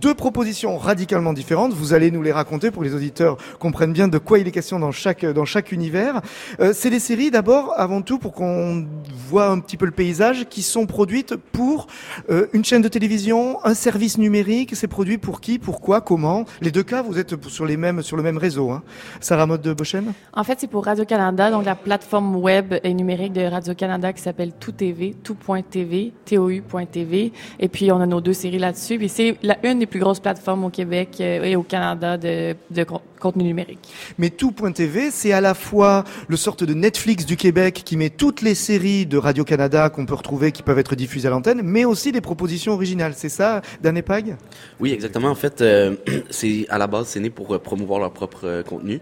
Deux 0.00 0.14
propositions 0.14 0.76
radicalement 0.76 1.32
différentes. 1.32 1.72
Vous 1.72 1.94
allez 1.94 2.10
nous 2.10 2.22
les 2.22 2.30
raconter 2.30 2.70
pour 2.70 2.82
que 2.82 2.88
les 2.88 2.94
auditeurs 2.94 3.38
comprennent 3.58 3.94
bien 3.94 4.06
de 4.06 4.18
quoi 4.18 4.38
il 4.38 4.46
est 4.46 4.50
question 4.50 4.78
dans 4.78 4.92
chaque 4.92 5.24
dans 5.24 5.46
chaque 5.46 5.72
univers. 5.72 6.20
Euh, 6.60 6.72
c'est 6.74 6.90
des 6.90 7.00
séries 7.00 7.30
d'abord, 7.30 7.72
avant 7.76 8.02
tout, 8.02 8.18
pour 8.18 8.32
qu'on 8.32 8.86
voit 9.28 9.48
un 9.48 9.58
petit 9.60 9.78
peu 9.78 9.86
le 9.86 9.92
paysage, 9.92 10.46
qui 10.50 10.62
sont 10.62 10.86
produites 10.86 11.36
pour 11.36 11.86
euh, 12.28 12.48
une 12.52 12.64
chaîne 12.64 12.82
de 12.82 12.88
télévision, 12.88 13.64
un 13.64 13.72
service 13.72 14.18
numérique. 14.18 14.76
C'est 14.76 14.88
produit 14.88 15.16
pour 15.16 15.40
qui, 15.40 15.58
pourquoi, 15.58 16.02
comment? 16.02 16.44
Les 16.60 16.70
deux 16.70 16.82
cas, 16.82 17.00
vous 17.00 17.18
êtes 17.18 17.48
sur 17.48 17.64
les 17.64 17.78
mêmes 17.78 18.02
sur 18.02 18.16
le 18.16 18.22
même 18.22 18.36
réseau. 18.36 18.70
Hein. 18.70 18.82
Sarah 19.20 19.46
Mode 19.46 19.62
de 19.62 19.72
Bochen. 19.72 20.12
En 20.34 20.44
fait, 20.44 20.60
c'est 20.60 20.66
pour 20.66 20.84
Radio-Canada, 20.84 21.50
donc 21.50 21.64
la 21.64 21.74
plateforme 21.74 22.36
web 22.36 22.74
et 22.82 22.92
numérique 22.92 23.32
de 23.32 23.42
Radio-Canada 23.42 24.12
qui 24.12 24.20
s'appelle 24.20 24.52
Tout 24.60 24.72
TV, 24.72 25.16
tout.tv, 25.22 26.12
tou.tv. 26.26 27.32
Et 27.58 27.68
puis, 27.68 27.90
on 27.90 28.00
a 28.00 28.06
nos 28.06 28.20
deux 28.20 28.34
séries 28.34 28.58
là-dessus. 28.58 28.98
Puis 28.98 29.08
c'est 29.08 29.36
la 29.42 29.56
une 29.62 29.77
des 29.78 29.86
plus 29.86 30.00
grosses 30.00 30.20
plateformes 30.20 30.64
au 30.64 30.70
Québec 30.70 31.18
euh, 31.20 31.42
et 31.44 31.56
au 31.56 31.62
Canada 31.62 32.16
de, 32.16 32.54
de 32.70 32.84
con- 32.84 33.00
contenu 33.20 33.44
numérique. 33.44 33.78
Mais 34.18 34.30
tout.tv, 34.30 35.10
c'est 35.10 35.32
à 35.32 35.40
la 35.40 35.54
fois 35.54 36.04
le 36.28 36.36
sorte 36.36 36.64
de 36.64 36.74
Netflix 36.74 37.24
du 37.26 37.36
Québec 37.36 37.82
qui 37.84 37.96
met 37.96 38.10
toutes 38.10 38.42
les 38.42 38.54
séries 38.54 39.06
de 39.06 39.16
Radio-Canada 39.18 39.90
qu'on 39.90 40.06
peut 40.06 40.14
retrouver, 40.14 40.52
qui 40.52 40.62
peuvent 40.62 40.78
être 40.78 40.94
diffusées 40.94 41.28
à 41.28 41.30
l'antenne, 41.30 41.60
mais 41.62 41.84
aussi 41.84 42.12
des 42.12 42.20
propositions 42.20 42.72
originales. 42.72 43.14
C'est 43.16 43.28
ça, 43.28 43.62
Dan 43.82 43.96
et 43.96 44.02
Pag? 44.02 44.36
Oui, 44.80 44.92
exactement. 44.92 45.28
En 45.28 45.34
fait, 45.34 45.60
euh, 45.60 45.96
c'est 46.30 46.66
à 46.68 46.78
la 46.78 46.86
base, 46.86 47.08
c'est 47.08 47.20
né 47.20 47.30
pour 47.30 47.54
euh, 47.54 47.58
promouvoir 47.58 48.00
leur 48.00 48.12
propre 48.12 48.62
contenu. 48.68 49.00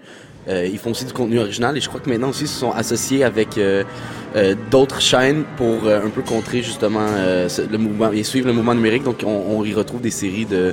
Euh, 0.48 0.66
ils 0.70 0.78
font 0.78 0.90
aussi 0.92 1.04
du 1.04 1.12
contenu 1.12 1.40
original 1.40 1.76
et 1.76 1.80
je 1.80 1.88
crois 1.88 2.00
que 2.00 2.08
maintenant 2.08 2.28
aussi 2.28 2.44
ils 2.44 2.48
se 2.48 2.60
sont 2.60 2.70
associés 2.70 3.24
avec 3.24 3.58
euh, 3.58 3.82
euh, 4.36 4.54
d'autres 4.70 5.00
chaînes 5.00 5.42
pour 5.56 5.84
euh, 5.86 6.06
un 6.06 6.08
peu 6.10 6.22
contrer 6.22 6.62
justement 6.62 7.00
euh, 7.16 7.48
le 7.70 7.78
mouvement 7.78 8.12
et 8.12 8.22
suivre 8.22 8.46
le 8.46 8.52
mouvement 8.52 8.74
numérique. 8.74 9.02
Donc 9.02 9.22
on, 9.26 9.28
on 9.58 9.64
y 9.64 9.74
retrouve 9.74 10.00
des 10.00 10.10
séries 10.12 10.46
de 10.46 10.72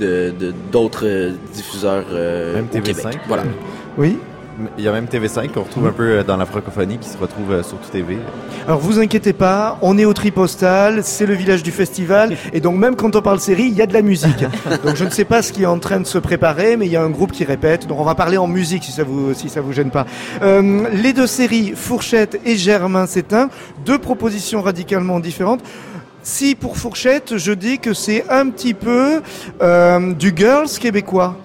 de 0.00 0.32
de- 0.40 0.54
d'autres 0.72 1.04
euh, 1.06 1.32
diffuseurs 1.52 2.06
euh, 2.10 2.54
Même 2.54 2.68
au 2.72 2.76
TV5, 2.78 2.82
Québec. 2.82 3.18
Voilà. 3.28 3.44
Oui 3.98 4.16
il 4.78 4.84
y 4.84 4.88
a 4.88 4.92
même 4.92 5.06
TV5 5.06 5.50
qu'on 5.52 5.62
retrouve 5.62 5.86
un 5.86 5.92
peu 5.92 6.18
euh, 6.18 6.24
dans 6.24 6.36
la 6.36 6.46
francophonie 6.46 6.98
qui 6.98 7.08
se 7.08 7.18
retrouve 7.18 7.52
euh, 7.52 7.62
sur 7.62 7.78
tout 7.78 7.90
TV. 7.90 8.18
Alors 8.66 8.80
vous 8.80 8.98
inquiétez 8.98 9.32
pas, 9.32 9.78
on 9.82 9.98
est 9.98 10.04
au 10.04 10.12
Tripostal, 10.12 11.02
c'est 11.04 11.26
le 11.26 11.34
village 11.34 11.62
du 11.62 11.70
festival, 11.70 12.36
et 12.52 12.60
donc 12.60 12.78
même 12.78 12.96
quand 12.96 13.16
on 13.16 13.22
parle 13.22 13.40
série, 13.40 13.64
il 13.64 13.74
y 13.74 13.82
a 13.82 13.86
de 13.86 13.92
la 13.92 14.02
musique. 14.02 14.44
Donc 14.84 14.96
je 14.96 15.04
ne 15.04 15.10
sais 15.10 15.24
pas 15.24 15.42
ce 15.42 15.52
qui 15.52 15.62
est 15.62 15.66
en 15.66 15.78
train 15.78 16.00
de 16.00 16.06
se 16.06 16.18
préparer, 16.18 16.76
mais 16.76 16.86
il 16.86 16.92
y 16.92 16.96
a 16.96 17.02
un 17.02 17.10
groupe 17.10 17.32
qui 17.32 17.44
répète, 17.44 17.86
donc 17.86 17.98
on 18.00 18.04
va 18.04 18.14
parler 18.14 18.36
en 18.36 18.46
musique 18.46 18.84
si 18.84 18.92
ça 18.92 19.04
vous 19.04 19.34
si 19.34 19.48
ça 19.48 19.60
vous 19.60 19.72
gêne 19.72 19.90
pas. 19.90 20.06
Euh, 20.42 20.88
les 20.92 21.12
deux 21.12 21.26
séries, 21.26 21.72
Fourchette 21.74 22.40
et 22.44 22.56
Germain 22.56 23.06
Sétain, 23.06 23.48
deux 23.84 23.98
propositions 23.98 24.62
radicalement 24.62 25.20
différentes. 25.20 25.60
Si 26.22 26.54
pour 26.54 26.76
Fourchette, 26.76 27.36
je 27.36 27.52
dis 27.52 27.78
que 27.78 27.94
c'est 27.94 28.24
un 28.30 28.48
petit 28.48 28.74
peu 28.74 29.22
euh, 29.60 30.12
du 30.14 30.32
girls 30.34 30.68
québécois. 30.68 31.36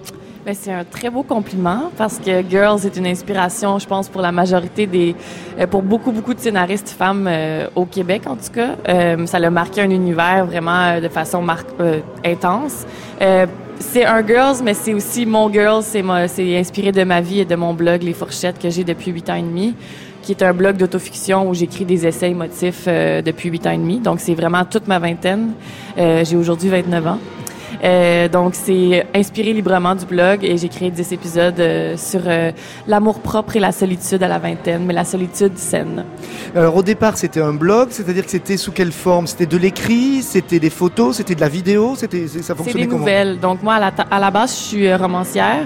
Ben, 0.48 0.56
c'est 0.58 0.72
un 0.72 0.82
très 0.84 1.10
beau 1.10 1.22
compliment 1.22 1.90
parce 1.98 2.18
que 2.18 2.42
Girls 2.48 2.80
est 2.86 2.96
une 2.96 3.06
inspiration, 3.06 3.78
je 3.78 3.86
pense, 3.86 4.08
pour 4.08 4.22
la 4.22 4.32
majorité 4.32 4.86
des, 4.86 5.14
euh, 5.60 5.66
pour 5.66 5.82
beaucoup, 5.82 6.10
beaucoup 6.10 6.32
de 6.32 6.40
scénaristes 6.40 6.88
femmes 6.88 7.26
euh, 7.28 7.66
au 7.76 7.84
Québec, 7.84 8.22
en 8.24 8.34
tout 8.34 8.50
cas. 8.54 8.76
Euh, 8.88 9.26
ça 9.26 9.38
l'a 9.40 9.50
marqué 9.50 9.82
un 9.82 9.90
univers 9.90 10.46
vraiment 10.46 10.84
euh, 10.84 11.00
de 11.02 11.08
façon 11.10 11.42
mar- 11.42 11.64
euh, 11.80 12.00
intense. 12.24 12.86
Euh, 13.20 13.44
c'est 13.78 14.06
un 14.06 14.26
Girls, 14.26 14.56
mais 14.64 14.72
c'est 14.72 14.94
aussi 14.94 15.26
mon 15.26 15.52
Girls. 15.52 15.82
C'est 15.82 16.02
c'est 16.28 16.56
inspiré 16.58 16.92
de 16.92 17.04
ma 17.04 17.20
vie 17.20 17.40
et 17.40 17.44
de 17.44 17.54
mon 17.54 17.74
blog 17.74 18.02
Les 18.02 18.14
Fourchettes 18.14 18.58
que 18.58 18.70
j'ai 18.70 18.84
depuis 18.84 19.10
huit 19.10 19.28
ans 19.28 19.34
et 19.34 19.42
demi 19.42 19.74
qui 20.22 20.32
est 20.32 20.42
un 20.42 20.52
blog 20.54 20.76
d'autofiction 20.78 21.48
où 21.48 21.54
j'écris 21.54 21.84
des 21.84 22.06
essais 22.06 22.30
émotifs 22.30 22.84
euh, 22.86 23.20
depuis 23.22 23.50
huit 23.50 23.66
ans 23.66 23.70
et 23.70 23.76
demi. 23.78 23.98
Donc, 23.98 24.20
c'est 24.20 24.34
vraiment 24.34 24.64
toute 24.64 24.86
ma 24.88 24.98
vingtaine. 24.98 25.52
Euh, 25.98 26.24
j'ai 26.24 26.36
aujourd'hui 26.36 26.70
29 26.70 27.06
ans. 27.06 27.18
Euh, 27.84 28.28
donc, 28.28 28.54
c'est 28.54 29.06
inspiré 29.14 29.52
librement 29.52 29.94
du 29.94 30.04
blog 30.04 30.44
et 30.44 30.56
j'ai 30.56 30.68
créé 30.68 30.90
10 30.90 31.12
épisodes 31.12 31.58
euh, 31.60 31.96
sur 31.96 32.20
euh, 32.26 32.50
l'amour 32.86 33.20
propre 33.20 33.56
et 33.56 33.60
la 33.60 33.72
solitude 33.72 34.22
à 34.22 34.28
la 34.28 34.38
vingtaine, 34.38 34.84
mais 34.86 34.94
la 34.94 35.04
solitude 35.04 35.56
saine. 35.58 36.04
Alors 36.54 36.76
au 36.76 36.82
départ, 36.82 37.16
c'était 37.16 37.40
un 37.40 37.52
blog, 37.54 37.88
c'est-à-dire 37.90 38.24
que 38.24 38.30
c'était 38.30 38.56
sous 38.56 38.72
quelle 38.72 38.92
forme? 38.92 39.26
C'était 39.26 39.46
de 39.46 39.56
l'écrit, 39.56 40.22
c'était 40.22 40.58
des 40.58 40.70
photos, 40.70 41.16
c'était 41.16 41.34
de 41.34 41.40
la 41.40 41.48
vidéo, 41.48 41.94
c'était 41.96 42.26
c'est- 42.26 42.38
ça 42.42 42.48
C'est 42.48 42.54
fonctionnait 42.56 42.84
des 42.84 42.88
comment? 42.88 43.00
nouvelles. 43.00 43.38
Donc, 43.38 43.62
moi, 43.62 43.74
à 43.74 43.80
la, 43.80 43.90
ta- 43.90 44.06
à 44.10 44.18
la 44.18 44.30
base, 44.30 44.50
je 44.52 44.62
suis 44.62 44.94
romancière. 44.94 45.64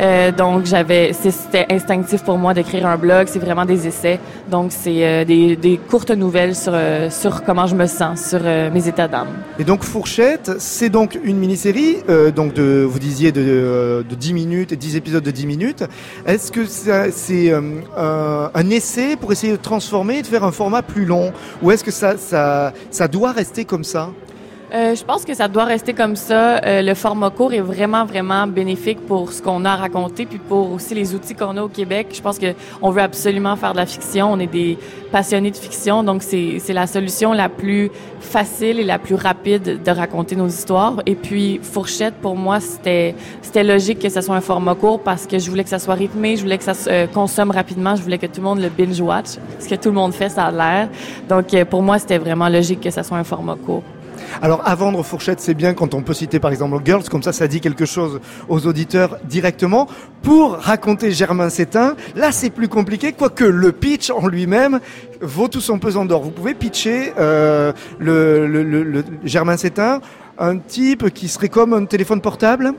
Euh, 0.00 0.32
donc, 0.32 0.66
j'avais, 0.66 1.12
c'était 1.12 1.66
instinctif 1.70 2.22
pour 2.22 2.38
moi 2.38 2.54
d'écrire 2.54 2.86
un 2.86 2.96
blog. 2.96 3.26
C'est 3.28 3.38
vraiment 3.38 3.64
des 3.64 3.86
essais. 3.86 4.18
Donc, 4.50 4.72
c'est 4.72 5.06
euh, 5.06 5.24
des, 5.24 5.80
courtes 5.88 6.10
nouvelles 6.10 6.54
sur, 6.54 6.72
euh, 6.74 7.10
sur 7.10 7.42
comment 7.44 7.66
je 7.66 7.74
me 7.74 7.86
sens, 7.86 8.28
sur 8.28 8.40
mes 8.42 8.88
états 8.88 9.08
d'âme. 9.08 9.28
Et 9.58 9.64
donc 9.64 9.82
Fourchette, 9.84 10.52
c'est 10.58 10.88
donc 10.88 11.18
une 11.22 11.38
mini-série, 11.38 11.98
donc 12.34 12.58
vous 12.58 12.98
disiez 12.98 13.32
de, 13.32 14.04
de 14.08 14.14
10 14.14 14.32
minutes, 14.34 14.74
10 14.74 14.96
épisodes 14.96 15.22
de 15.22 15.30
10 15.30 15.46
minutes. 15.46 15.84
Est-ce 16.26 16.52
que 16.52 16.64
c'est 16.66 17.52
un, 17.52 18.70
essai 18.70 19.16
pour 19.16 19.32
essayer 19.32 19.52
de 19.52 19.58
transformer 19.58 20.22
de 20.22 20.26
faire 20.26 20.44
un 20.44 20.52
format 20.52 20.82
plus 20.82 21.04
long? 21.04 21.32
Ou 21.62 21.70
est-ce 21.70 21.84
que 21.84 21.90
ça, 21.90 22.16
ça, 22.16 22.72
ça 22.90 23.08
doit 23.08 23.32
rester 23.32 23.64
comme 23.64 23.84
ça? 23.84 24.10
Euh, 24.74 24.94
je 24.94 25.04
pense 25.04 25.26
que 25.26 25.34
ça 25.34 25.48
doit 25.48 25.64
rester 25.64 25.92
comme 25.92 26.16
ça. 26.16 26.56
Euh, 26.64 26.80
le 26.80 26.94
format 26.94 27.28
court 27.28 27.52
est 27.52 27.60
vraiment, 27.60 28.06
vraiment 28.06 28.46
bénéfique 28.46 29.04
pour 29.06 29.30
ce 29.30 29.42
qu'on 29.42 29.66
a 29.66 29.72
à 29.72 29.76
raconter, 29.76 30.24
puis 30.24 30.38
pour 30.38 30.72
aussi 30.72 30.94
les 30.94 31.14
outils 31.14 31.34
qu'on 31.34 31.58
a 31.58 31.62
au 31.62 31.68
Québec. 31.68 32.06
Je 32.14 32.22
pense 32.22 32.38
que 32.38 32.54
on 32.80 32.88
veut 32.88 33.02
absolument 33.02 33.54
faire 33.56 33.72
de 33.72 33.76
la 33.76 33.84
fiction. 33.84 34.32
On 34.32 34.38
est 34.38 34.46
des 34.46 34.78
passionnés 35.10 35.50
de 35.50 35.58
fiction, 35.58 36.02
donc 36.02 36.22
c'est 36.22 36.72
la 36.72 36.86
solution 36.86 37.34
la 37.34 37.50
plus 37.50 37.90
facile 38.20 38.80
et 38.80 38.84
la 38.84 38.98
plus 38.98 39.14
rapide 39.14 39.82
de 39.82 39.90
raconter 39.90 40.36
nos 40.36 40.46
histoires. 40.48 41.02
Et 41.04 41.16
puis 41.16 41.60
Fourchette, 41.62 42.14
pour 42.14 42.34
moi, 42.34 42.58
c'était 42.60 43.14
logique 43.54 43.98
que 43.98 44.08
ça 44.08 44.22
soit 44.22 44.36
un 44.36 44.40
format 44.40 44.74
court 44.74 45.00
parce 45.00 45.26
que 45.26 45.38
je 45.38 45.50
voulais 45.50 45.64
que 45.64 45.70
ça 45.70 45.80
soit 45.80 45.94
rythmé, 45.94 46.36
je 46.36 46.42
voulais 46.42 46.56
que 46.56 46.64
ça 46.64 46.72
se 46.72 46.88
euh, 46.88 47.06
consomme 47.06 47.50
rapidement, 47.50 47.94
je 47.94 48.02
voulais 48.02 48.16
que 48.16 48.26
tout 48.26 48.40
le 48.40 48.44
monde 48.44 48.60
le 48.60 48.70
binge 48.70 49.02
watch, 49.02 49.36
ce 49.58 49.68
que 49.68 49.74
tout 49.74 49.90
le 49.90 49.96
monde 49.96 50.14
fait, 50.14 50.30
ça 50.30 50.46
a 50.46 50.50
l'air. 50.50 50.88
Donc 51.28 51.52
euh, 51.52 51.66
pour 51.66 51.82
moi, 51.82 51.98
c'était 51.98 52.18
vraiment 52.18 52.48
logique 52.48 52.80
que 52.80 52.90
ça 52.90 53.02
soit 53.02 53.18
un 53.18 53.24
format 53.24 53.56
court. 53.56 53.82
Alors 54.40 54.62
à 54.66 54.74
vendre 54.74 55.02
Fourchette, 55.02 55.40
c'est 55.40 55.54
bien 55.54 55.74
quand 55.74 55.94
on 55.94 56.02
peut 56.02 56.14
citer 56.14 56.40
par 56.40 56.50
exemple 56.50 56.78
Girls, 56.84 57.04
comme 57.10 57.22
ça 57.22 57.32
ça 57.32 57.48
dit 57.48 57.60
quelque 57.60 57.84
chose 57.84 58.20
aux 58.48 58.66
auditeurs 58.66 59.18
directement. 59.24 59.88
Pour 60.22 60.52
raconter 60.52 61.10
Germain 61.10 61.50
Sétain, 61.50 61.96
là 62.14 62.32
c'est 62.32 62.50
plus 62.50 62.68
compliqué, 62.68 63.12
quoique 63.12 63.44
le 63.44 63.72
pitch 63.72 64.10
en 64.10 64.28
lui-même 64.28 64.80
vaut 65.20 65.48
tout 65.48 65.60
son 65.60 65.78
pesant 65.78 66.04
d'or. 66.04 66.22
Vous 66.22 66.30
pouvez 66.30 66.54
pitcher 66.54 67.12
euh, 67.18 67.72
le, 67.98 69.04
Germain 69.24 69.56
Sétain, 69.56 70.00
un 70.38 70.58
type 70.58 71.10
qui 71.10 71.28
serait 71.28 71.48
comme 71.48 71.72
un 71.72 71.84
téléphone 71.84 72.20
portable 72.20 72.72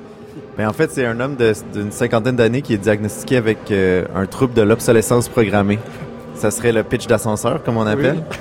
Ben, 0.58 0.68
en 0.68 0.74
fait, 0.74 0.92
c'est 0.92 1.06
un 1.06 1.20
homme 1.20 1.36
d'une 1.74 1.92
cinquantaine 1.92 2.36
d'années 2.36 2.62
qui 2.62 2.74
est 2.74 2.78
diagnostiqué 2.78 3.38
avec 3.38 3.72
euh, 3.72 4.06
un 4.16 4.26
trouble 4.26 4.54
de 4.54 4.62
l'obsolescence 4.62 5.30
programmée. 5.30 5.80
Ça 6.36 6.52
serait 6.52 6.72
le 6.72 6.84
pitch 6.84 7.08
d'ascenseur, 7.08 7.64
comme 7.64 7.78
on 7.78 7.88
appelle. 7.88 8.24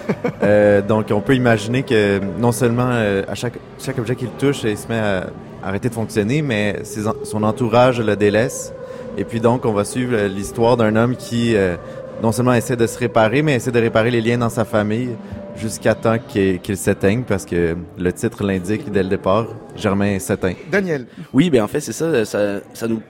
Euh, 0.42 0.82
donc, 0.82 1.06
on 1.12 1.20
peut 1.20 1.36
imaginer 1.36 1.84
que 1.84 2.20
non 2.40 2.50
seulement 2.50 2.88
euh, 2.90 3.22
à 3.28 3.36
chaque, 3.36 3.58
chaque 3.78 3.96
objet 3.98 4.16
qu'il 4.16 4.30
touche, 4.30 4.64
il 4.64 4.76
se 4.76 4.88
met 4.88 4.98
à 4.98 5.28
arrêter 5.62 5.88
de 5.88 5.94
fonctionner, 5.94 6.42
mais 6.42 6.80
ses 6.82 7.02
son 7.22 7.44
entourage 7.44 8.00
le 8.00 8.16
délaisse. 8.16 8.72
Et 9.16 9.24
puis 9.24 9.40
donc, 9.40 9.64
on 9.64 9.72
va 9.72 9.84
suivre 9.84 10.14
euh, 10.14 10.28
l'histoire 10.28 10.76
d'un 10.76 10.96
homme 10.96 11.16
qui 11.16 11.54
euh, 11.54 11.76
non 12.22 12.32
seulement 12.32 12.54
essaie 12.54 12.76
de 12.76 12.86
se 12.86 12.98
réparer, 12.98 13.42
mais 13.42 13.54
essaie 13.54 13.70
de 13.70 13.80
réparer 13.80 14.10
les 14.10 14.20
liens 14.20 14.38
dans 14.38 14.48
sa 14.48 14.64
famille 14.64 15.10
jusqu'à 15.56 15.94
temps 15.94 16.16
qu'il 16.18 16.60
qu'il 16.60 16.76
s'éteigne, 16.76 17.22
parce 17.22 17.44
que 17.44 17.76
le 17.98 18.12
titre 18.12 18.42
l'indique 18.42 18.90
dès 18.90 19.02
le 19.02 19.10
départ, 19.10 19.46
Germain 19.76 20.18
s'éteint. 20.18 20.54
Daniel. 20.70 21.06
Oui, 21.32 21.50
ben 21.50 21.62
en 21.62 21.68
fait, 21.68 21.80
c'est 21.80 21.92
ça, 21.92 22.24
ça, 22.24 22.60
ça 22.72 22.88
nous 22.88 23.02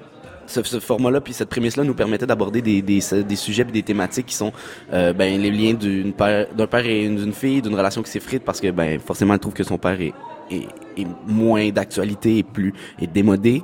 ce, 0.46 0.62
ce 0.62 0.81
format-là 0.81 1.20
puis 1.20 1.33
cette 1.33 1.48
prémisse-là 1.48 1.85
nous 1.85 1.94
permettait 1.94 2.26
d'aborder 2.26 2.62
des, 2.62 2.83
des, 2.83 3.00
des 3.26 3.37
sujets 3.37 3.62
et 3.68 3.72
des 3.72 3.83
thématiques 3.83 4.26
qui 4.26 4.35
sont 4.35 4.52
euh, 4.92 5.12
ben 5.12 5.40
les 5.40 5.50
liens 5.50 5.74
d'une 5.74 6.12
père 6.12 6.46
d'un 6.55 6.66
père 6.66 6.85
et 6.87 7.09
d'une 7.09 7.33
fille 7.33 7.62
d'une 7.62 7.74
relation 7.74 8.02
qui 8.02 8.11
s'effrite 8.11 8.42
parce 8.44 8.61
que 8.61 8.70
ben 8.70 8.98
forcément 9.00 9.35
elle 9.35 9.40
trouve 9.40 9.55
que 9.55 9.64
son 9.64 9.78
père 9.78 10.00
est, 10.00 10.12
est, 10.50 10.66
est 10.96 11.07
moins 11.26 11.68
d'actualité 11.70 12.38
et 12.38 12.42
plus 12.42 12.72
est 13.00 13.07
démodé. 13.07 13.62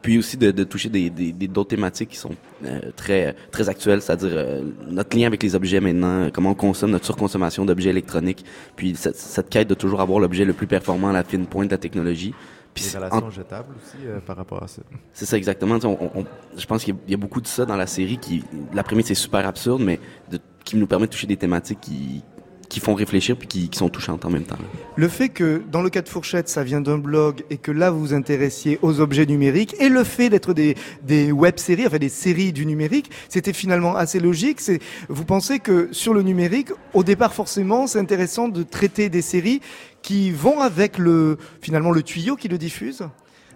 Puis 0.00 0.16
aussi 0.16 0.36
de, 0.36 0.52
de 0.52 0.62
toucher 0.64 0.88
des 0.88 1.10
des- 1.10 1.32
des- 1.32 1.48
d'autres 1.48 1.70
thématiques 1.70 2.10
qui 2.10 2.16
sont 2.16 2.30
euh, 2.64 2.80
très 2.94 3.34
très 3.50 3.68
actuelles 3.68 4.00
c'est-à-dire 4.00 4.30
euh, 4.32 4.62
notre 4.88 5.16
lien 5.18 5.26
avec 5.26 5.42
les 5.42 5.56
objets 5.56 5.80
maintenant 5.80 6.22
euh, 6.26 6.30
comment 6.32 6.50
on 6.50 6.54
consomme 6.54 6.92
notre 6.92 7.04
surconsommation 7.04 7.64
d'objets 7.64 7.90
électroniques. 7.90 8.44
Puis 8.76 8.94
cette, 8.94 9.16
cette 9.16 9.48
quête 9.50 9.68
de 9.68 9.74
toujours 9.74 10.00
avoir 10.00 10.20
l'objet 10.20 10.44
le 10.44 10.52
plus 10.52 10.68
performant 10.68 11.08
à 11.08 11.12
la 11.12 11.24
fine 11.24 11.46
pointe 11.46 11.66
de 11.66 11.72
la 11.72 11.78
technologie 11.78 12.32
puis 12.74 12.84
Les 12.84 12.90
c'est- 12.90 12.98
relations 12.98 13.26
en- 13.26 13.30
jetables 13.30 13.74
aussi 13.76 14.06
euh, 14.06 14.20
par 14.20 14.36
rapport 14.36 14.62
à 14.62 14.68
ça. 14.68 14.82
c'est 15.12 15.26
ça 15.26 15.36
exactement. 15.36 15.78
On- 15.84 16.10
on- 16.14 16.24
je 16.56 16.66
pense 16.66 16.84
qu'il 16.84 16.94
y 16.94 16.96
a- 16.96 17.00
il 17.06 17.10
y 17.12 17.14
a 17.14 17.18
beaucoup 17.18 17.40
de 17.40 17.46
ça 17.46 17.64
dans 17.66 17.76
la 17.76 17.86
série 17.86 18.18
qui, 18.18 18.44
la 18.72 18.82
prémisse 18.82 19.10
est 19.10 19.14
super 19.14 19.46
absurde, 19.46 19.82
mais 19.82 19.98
de- 20.30 20.38
qui 20.64 20.76
nous 20.76 20.86
permet 20.86 21.06
de 21.06 21.12
toucher 21.12 21.26
des 21.26 21.36
thématiques 21.36 21.80
qui, 21.80 22.22
qui 22.68 22.80
font 22.80 22.92
réfléchir 22.92 23.34
puis 23.38 23.48
qui, 23.48 23.68
qui 23.70 23.78
sont 23.78 23.88
touchantes 23.88 24.26
en 24.26 24.30
même 24.30 24.42
temps. 24.42 24.58
Le 24.96 25.08
fait 25.08 25.30
que 25.30 25.62
dans 25.72 25.80
le 25.80 25.88
cas 25.88 26.02
de 26.02 26.08
Fourchette, 26.10 26.50
ça 26.50 26.62
vient 26.64 26.82
d'un 26.82 26.98
blog 26.98 27.42
et 27.48 27.56
que 27.56 27.70
là 27.72 27.90
vous 27.90 27.98
vous 28.00 28.12
intéressiez 28.12 28.78
aux 28.82 29.00
objets 29.00 29.24
numériques 29.24 29.74
et 29.80 29.88
le 29.88 30.04
fait 30.04 30.28
d'être 30.28 30.52
des, 30.52 30.76
des 31.02 31.32
web-séries, 31.32 31.86
enfin 31.86 31.96
des 31.96 32.10
séries 32.10 32.52
du 32.52 32.66
numérique, 32.66 33.10
c'était 33.30 33.54
finalement 33.54 33.96
assez 33.96 34.20
logique. 34.20 34.60
C'est, 34.60 34.80
vous 35.08 35.24
pensez 35.24 35.60
que 35.60 35.88
sur 35.92 36.12
le 36.12 36.20
numérique, 36.20 36.68
au 36.92 37.02
départ 37.02 37.32
forcément, 37.32 37.86
c'est 37.86 38.00
intéressant 38.00 38.48
de 38.48 38.62
traiter 38.62 39.08
des 39.08 39.22
séries 39.22 39.62
qui 40.02 40.30
vont 40.30 40.60
avec 40.60 40.98
le 40.98 41.38
finalement 41.60 41.90
le 41.90 42.02
tuyau 42.02 42.36
qui 42.36 42.48
le 42.48 42.58
diffuse? 42.58 43.02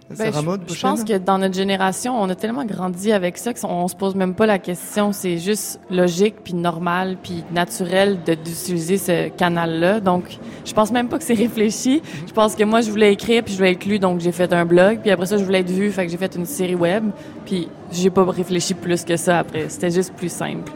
Ben, 0.09 0.31
je, 0.33 0.81
pense 0.81 1.03
que 1.03 1.17
dans 1.17 1.37
notre 1.37 1.55
génération, 1.55 2.21
on 2.21 2.29
a 2.29 2.35
tellement 2.35 2.65
grandi 2.65 3.11
avec 3.11 3.37
ça 3.37 3.53
qu'on 3.53 3.69
on 3.69 3.87
se 3.87 3.95
pose 3.95 4.15
même 4.15 4.35
pas 4.35 4.45
la 4.45 4.59
question. 4.59 5.11
C'est 5.11 5.37
juste 5.37 5.79
logique, 5.89 6.35
puis 6.43 6.53
normal, 6.53 7.17
puis 7.21 7.43
naturel 7.53 8.19
de- 8.25 8.35
d'utiliser 8.35 8.97
ce 8.97 9.29
canal-là. 9.29 10.01
Donc, 10.01 10.37
je 10.65 10.73
pense 10.73 10.91
même 10.91 11.07
pas 11.07 11.17
que 11.17 11.23
c'est 11.23 11.33
réfléchi. 11.33 12.01
Je 12.27 12.33
pense 12.33 12.55
que 12.55 12.63
moi, 12.63 12.81
je 12.81 12.91
voulais 12.91 13.13
écrire, 13.13 13.43
puis 13.43 13.53
je 13.53 13.57
voulais 13.57 13.71
être 13.71 13.85
lu, 13.85 13.97
donc 13.97 14.19
j'ai 14.19 14.33
fait 14.33 14.51
un 14.51 14.65
blog. 14.65 14.99
Puis 15.01 15.09
après 15.09 15.25
ça, 15.25 15.37
je 15.37 15.43
voulais 15.45 15.61
être 15.61 15.71
vu, 15.71 15.89
fait 15.89 16.05
que 16.05 16.11
j'ai 16.11 16.17
fait 16.17 16.35
une 16.35 16.45
série 16.45 16.75
web. 16.75 17.05
Puis 17.45 17.69
j'ai 17.91 18.09
pas 18.09 18.25
réfléchi 18.25 18.73
plus 18.73 19.05
que 19.05 19.15
ça 19.15 19.39
après. 19.39 19.69
C'était 19.69 19.91
juste 19.91 20.13
plus 20.13 20.31
simple. 20.31 20.71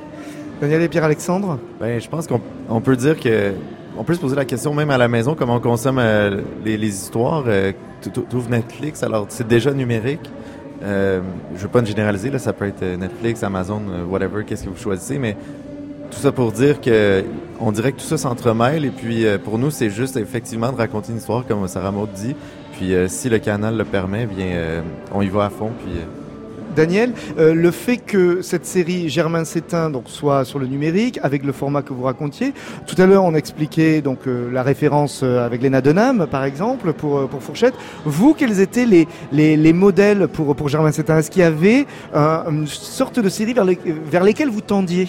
Daniel 0.62 0.82
et 0.82 0.88
Pierre-Alexandre? 0.88 1.60
Ben, 1.80 2.00
je 2.00 2.08
pense 2.08 2.26
qu'on 2.28 2.42
on 2.70 2.82
peut 2.82 2.96
dire 2.96 3.20
que 3.20 3.54
on 3.98 4.04
peut 4.04 4.14
se 4.14 4.20
poser 4.20 4.36
la 4.36 4.46
question 4.46 4.74
même 4.74 4.90
à 4.90 4.98
la 4.98 5.08
maison 5.08 5.36
comment 5.36 5.56
on 5.56 5.60
consomme 5.60 6.00
euh, 6.00 6.42
les, 6.64 6.88
histoires. 6.88 7.44
Euh, 7.48 7.72
tu 8.02 8.10
Netflix, 8.50 9.04
alors 9.04 9.26
c'est 9.30 9.48
déjà 9.48 9.74
numérique. 9.74 10.30
Euh, 10.84 11.22
je 11.56 11.62
veux 11.62 11.68
pas 11.70 11.84
généraliser 11.84 12.30
là, 12.30 12.38
ça 12.38 12.54
peut 12.54 12.68
être 12.68 12.84
euh, 12.84 12.98
Netflix, 12.98 13.42
Amazon, 13.44 13.82
euh, 13.90 14.06
whatever, 14.06 14.44
qu'est-ce 14.46 14.64
que 14.64 14.70
vous 14.70 14.78
choisissez, 14.78 15.18
mais 15.18 15.36
tout 16.12 16.20
ça 16.20 16.32
pour 16.32 16.52
dire 16.52 16.80
que 16.80 17.24
on 17.60 17.72
dirait 17.72 17.92
que 17.92 17.98
tout 17.98 18.06
ça 18.06 18.18
s'entremêle 18.18 18.86
et 18.86 18.92
puis 18.92 19.26
pour 19.44 19.58
nous 19.58 19.72
c'est 19.72 19.90
juste 19.90 20.16
effectivement 20.16 20.72
de 20.72 20.78
raconter 20.78 21.12
une 21.12 21.18
histoire 21.18 21.46
comme 21.46 21.68
Sarah 21.68 21.92
Maud 21.92 22.10
dit. 22.14 22.34
Puis 22.74 22.94
si 23.08 23.28
le 23.28 23.40
canal 23.40 23.76
le 23.76 23.84
permet, 23.84 24.26
bien 24.26 24.84
on 25.12 25.22
y 25.22 25.28
va 25.28 25.46
à 25.46 25.50
fond 25.50 25.72
puis. 25.84 26.00
Daniel, 26.78 27.12
euh, 27.40 27.54
le 27.56 27.72
fait 27.72 27.98
que 27.98 28.42
cette 28.42 28.66
série 28.66 29.10
Germain 29.10 29.46
s'éteint 29.46 29.90
donc 29.90 30.04
soit 30.08 30.46
sur 30.46 30.60
le 30.60 30.68
numérique 30.68 31.20
avec 31.24 31.44
le 31.44 31.52
format 31.52 31.82
que 31.82 31.92
vous 31.92 32.04
racontiez. 32.04 32.54
Tout 32.86 32.96
à 33.02 33.06
l'heure, 33.08 33.24
on 33.24 33.34
expliquait 33.34 34.02
donc 34.02 34.20
euh, 34.28 34.52
la 34.52 34.62
référence 34.62 35.22
euh, 35.24 35.46
avec 35.46 35.62
Léna 35.64 35.82
Denham, 35.82 36.28
par 36.30 36.44
exemple, 36.44 36.94
pour 36.94 37.28
pour 37.28 37.42
Fourchette. 37.42 37.74
Vous, 38.06 38.36
quels 38.36 38.60
étaient 38.62 38.86
les 38.86 39.08
les, 39.32 39.58
les 39.58 39.74
modèles 39.74 40.28
pour 40.28 40.56
pour 40.56 40.70
Germain 40.70 40.92
s'éteint? 40.92 41.18
Est-ce 41.18 41.32
qu'il 41.32 41.42
y 41.42 41.46
avait 41.46 41.86
une 42.14 42.68
sorte 42.68 43.20
de 43.20 43.30
série 43.30 43.54
vers, 43.54 43.66
les, 43.66 43.80
vers 44.12 44.24
lesquelles 44.24 44.50
vous 44.50 44.62
tendiez? 44.62 45.08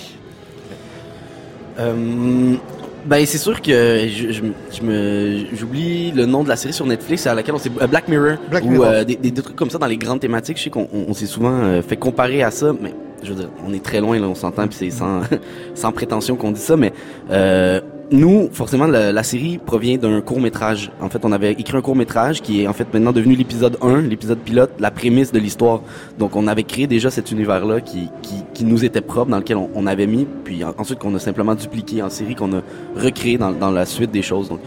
Ben 3.08 3.24
c'est 3.24 3.38
sûr 3.38 3.62
que 3.62 4.06
je, 4.06 4.32
je, 4.32 4.42
je 4.70 4.82
me 4.82 5.46
j'oublie 5.54 6.12
le 6.12 6.26
nom 6.26 6.42
de 6.44 6.48
la 6.48 6.56
série 6.56 6.74
sur 6.74 6.84
Netflix 6.84 7.26
à 7.26 7.34
laquelle 7.34 7.54
on 7.54 7.58
s'est 7.58 7.70
euh, 7.80 7.86
Black 7.86 8.06
Mirror 8.08 8.36
Black 8.50 8.64
ou 8.64 8.84
euh, 8.84 9.02
des, 9.02 9.16
des, 9.16 9.30
des 9.30 9.42
trucs 9.42 9.56
comme 9.56 9.70
ça 9.70 9.78
dans 9.78 9.86
les 9.86 9.96
grandes 9.96 10.20
thématiques. 10.20 10.58
Je 10.58 10.64
sais 10.64 10.70
qu'on 10.70 10.88
on, 10.92 11.06
on 11.08 11.14
s'est 11.14 11.26
souvent 11.26 11.58
euh, 11.62 11.80
fait 11.80 11.96
comparer 11.96 12.42
à 12.42 12.50
ça, 12.50 12.74
mais 12.78 12.92
je 13.22 13.30
veux 13.30 13.34
dire, 13.40 13.48
on 13.66 13.72
est 13.72 13.82
très 13.82 14.00
loin 14.00 14.18
là, 14.20 14.26
on 14.28 14.34
s'entend 14.34 14.68
puis 14.68 14.76
c'est 14.78 14.90
sans 14.90 15.22
sans 15.74 15.90
prétention 15.90 16.36
qu'on 16.36 16.52
dit 16.52 16.60
ça, 16.60 16.76
mais 16.76 16.92
euh, 17.30 17.80
nous, 18.10 18.48
forcément, 18.52 18.86
la, 18.86 19.22
série 19.22 19.58
provient 19.58 19.98
d'un 19.98 20.20
court 20.20 20.40
métrage. 20.40 20.90
En 21.00 21.08
fait, 21.10 21.24
on 21.24 21.32
avait 21.32 21.52
écrit 21.52 21.76
un 21.76 21.82
court 21.82 21.96
métrage 21.96 22.40
qui 22.40 22.62
est 22.62 22.66
en 22.66 22.72
fait 22.72 22.92
maintenant 22.94 23.12
devenu 23.12 23.34
l'épisode 23.34 23.76
1, 23.82 24.02
l'épisode 24.02 24.38
pilote, 24.38 24.70
la 24.78 24.90
prémisse 24.90 25.30
de 25.30 25.38
l'histoire. 25.38 25.82
Donc, 26.18 26.34
on 26.34 26.46
avait 26.46 26.62
créé 26.62 26.86
déjà 26.86 27.10
cet 27.10 27.30
univers-là 27.30 27.80
qui, 27.80 28.08
qui, 28.22 28.44
qui 28.54 28.64
nous 28.64 28.84
était 28.84 29.02
propre, 29.02 29.30
dans 29.30 29.38
lequel 29.38 29.58
on, 29.58 29.68
on 29.74 29.86
avait 29.86 30.06
mis, 30.06 30.26
puis 30.44 30.64
en- 30.64 30.74
ensuite 30.78 30.98
qu'on 30.98 31.14
a 31.14 31.18
simplement 31.18 31.54
dupliqué 31.54 32.02
en 32.02 32.08
série, 32.08 32.34
qu'on 32.34 32.52
a 32.54 32.62
recréé 32.96 33.36
dans, 33.36 33.52
dans 33.52 33.70
la 33.70 33.84
suite 33.84 34.10
des 34.10 34.22
choses. 34.22 34.48
Donc, 34.48 34.60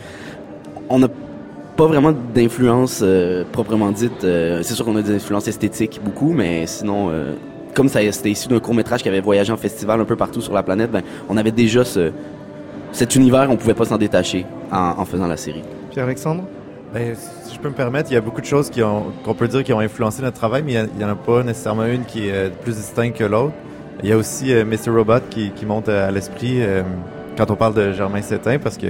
on 0.89 0.99
n'a 0.99 1.07
pas 1.77 1.87
vraiment 1.87 2.11
d'influence 2.11 2.99
euh, 3.01 3.43
proprement 3.51 3.91
dite. 3.91 4.23
Euh, 4.23 4.61
c'est 4.61 4.75
sûr 4.75 4.85
qu'on 4.85 4.97
a 4.97 5.01
des 5.01 5.15
influences 5.15 5.47
esthétiques 5.47 5.99
beaucoup, 6.03 6.31
mais 6.31 6.67
sinon, 6.67 7.09
euh, 7.09 7.33
comme 7.73 7.87
ça 7.87 7.99
c'était 8.11 8.31
issu 8.31 8.49
d'un 8.49 8.59
court 8.59 8.75
métrage 8.75 9.01
qui 9.01 9.09
avait 9.09 9.21
voyagé 9.21 9.51
en 9.51 9.57
festival 9.57 9.99
un 9.99 10.05
peu 10.05 10.15
partout 10.15 10.41
sur 10.41 10.53
la 10.53 10.61
planète, 10.61 10.91
ben, 10.91 11.01
on 11.29 11.37
avait 11.37 11.51
déjà 11.51 11.85
ce, 11.85 12.11
cet 12.91 13.15
univers, 13.15 13.49
on 13.49 13.57
pouvait 13.57 13.73
pas 13.73 13.85
s'en 13.85 13.97
détacher 13.97 14.45
en, 14.71 14.95
en 14.97 15.05
faisant 15.05 15.27
la 15.27 15.37
série. 15.37 15.63
Pierre-Alexandre? 15.91 16.43
Ben, 16.93 17.15
si 17.15 17.55
je 17.55 17.59
peux 17.59 17.69
me 17.69 17.73
permettre, 17.73 18.11
il 18.11 18.15
y 18.15 18.17
a 18.17 18.21
beaucoup 18.21 18.41
de 18.41 18.45
choses 18.45 18.69
qu'on 18.69 19.33
peut 19.33 19.47
dire 19.47 19.63
qui 19.63 19.71
ont 19.71 19.79
influencé 19.79 20.21
notre 20.21 20.37
travail, 20.37 20.61
mais 20.65 20.73
il 20.73 20.97
n'y 20.97 21.05
en 21.05 21.09
a 21.09 21.15
pas 21.15 21.41
nécessairement 21.43 21.85
une 21.85 22.03
qui 22.03 22.27
est 22.27 22.33
euh, 22.33 22.49
plus 22.49 22.75
distincte 22.75 23.17
que 23.17 23.23
l'autre. 23.23 23.53
Il 24.03 24.09
y 24.09 24.11
a 24.11 24.17
aussi 24.17 24.53
euh, 24.53 24.65
Mr. 24.65 24.89
Robot 24.89 25.21
qui, 25.29 25.51
qui 25.51 25.65
monte 25.65 25.87
à 25.87 26.11
l'esprit 26.11 26.61
euh, 26.61 26.81
quand 27.37 27.49
on 27.49 27.55
parle 27.55 27.75
de 27.75 27.93
Germain 27.93 28.21
Sétain, 28.21 28.59
parce 28.59 28.77
que 28.77 28.87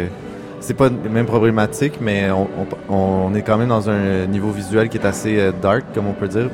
c'est 0.61 0.73
pas 0.75 0.89
les 0.89 1.09
mêmes 1.09 1.25
problématiques, 1.25 1.99
mais 2.01 2.31
on, 2.31 2.47
on, 2.89 2.95
on 2.95 3.35
est 3.35 3.41
quand 3.41 3.57
même 3.57 3.69
dans 3.69 3.89
un 3.89 4.25
niveau 4.25 4.49
visuel 4.49 4.89
qui 4.89 4.97
est 4.97 5.05
assez 5.05 5.39
euh, 5.39 5.51
dark, 5.61 5.83
comme 5.93 6.07
on 6.07 6.13
peut 6.13 6.27
dire. 6.27 6.49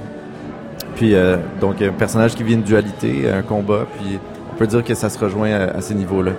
Puis, 0.96 1.14
euh, 1.14 1.38
donc, 1.62 1.82
un 1.82 1.92
personnage 1.92 2.36
qui 2.36 2.44
vit 2.44 2.56
une 2.56 2.64
dualité, 2.64 3.30
un 3.30 3.42
combat, 3.42 3.86
puis 3.98 4.20
on 4.52 4.56
peut 4.58 4.68
dire 4.68 4.84
que 4.84 4.96
ça 4.96 5.10
se 5.10 5.20
rejoint 5.20 5.52
à, 5.52 5.78
à 5.78 5.82
ces 5.82 5.94
niveaux-là. 5.94 6.32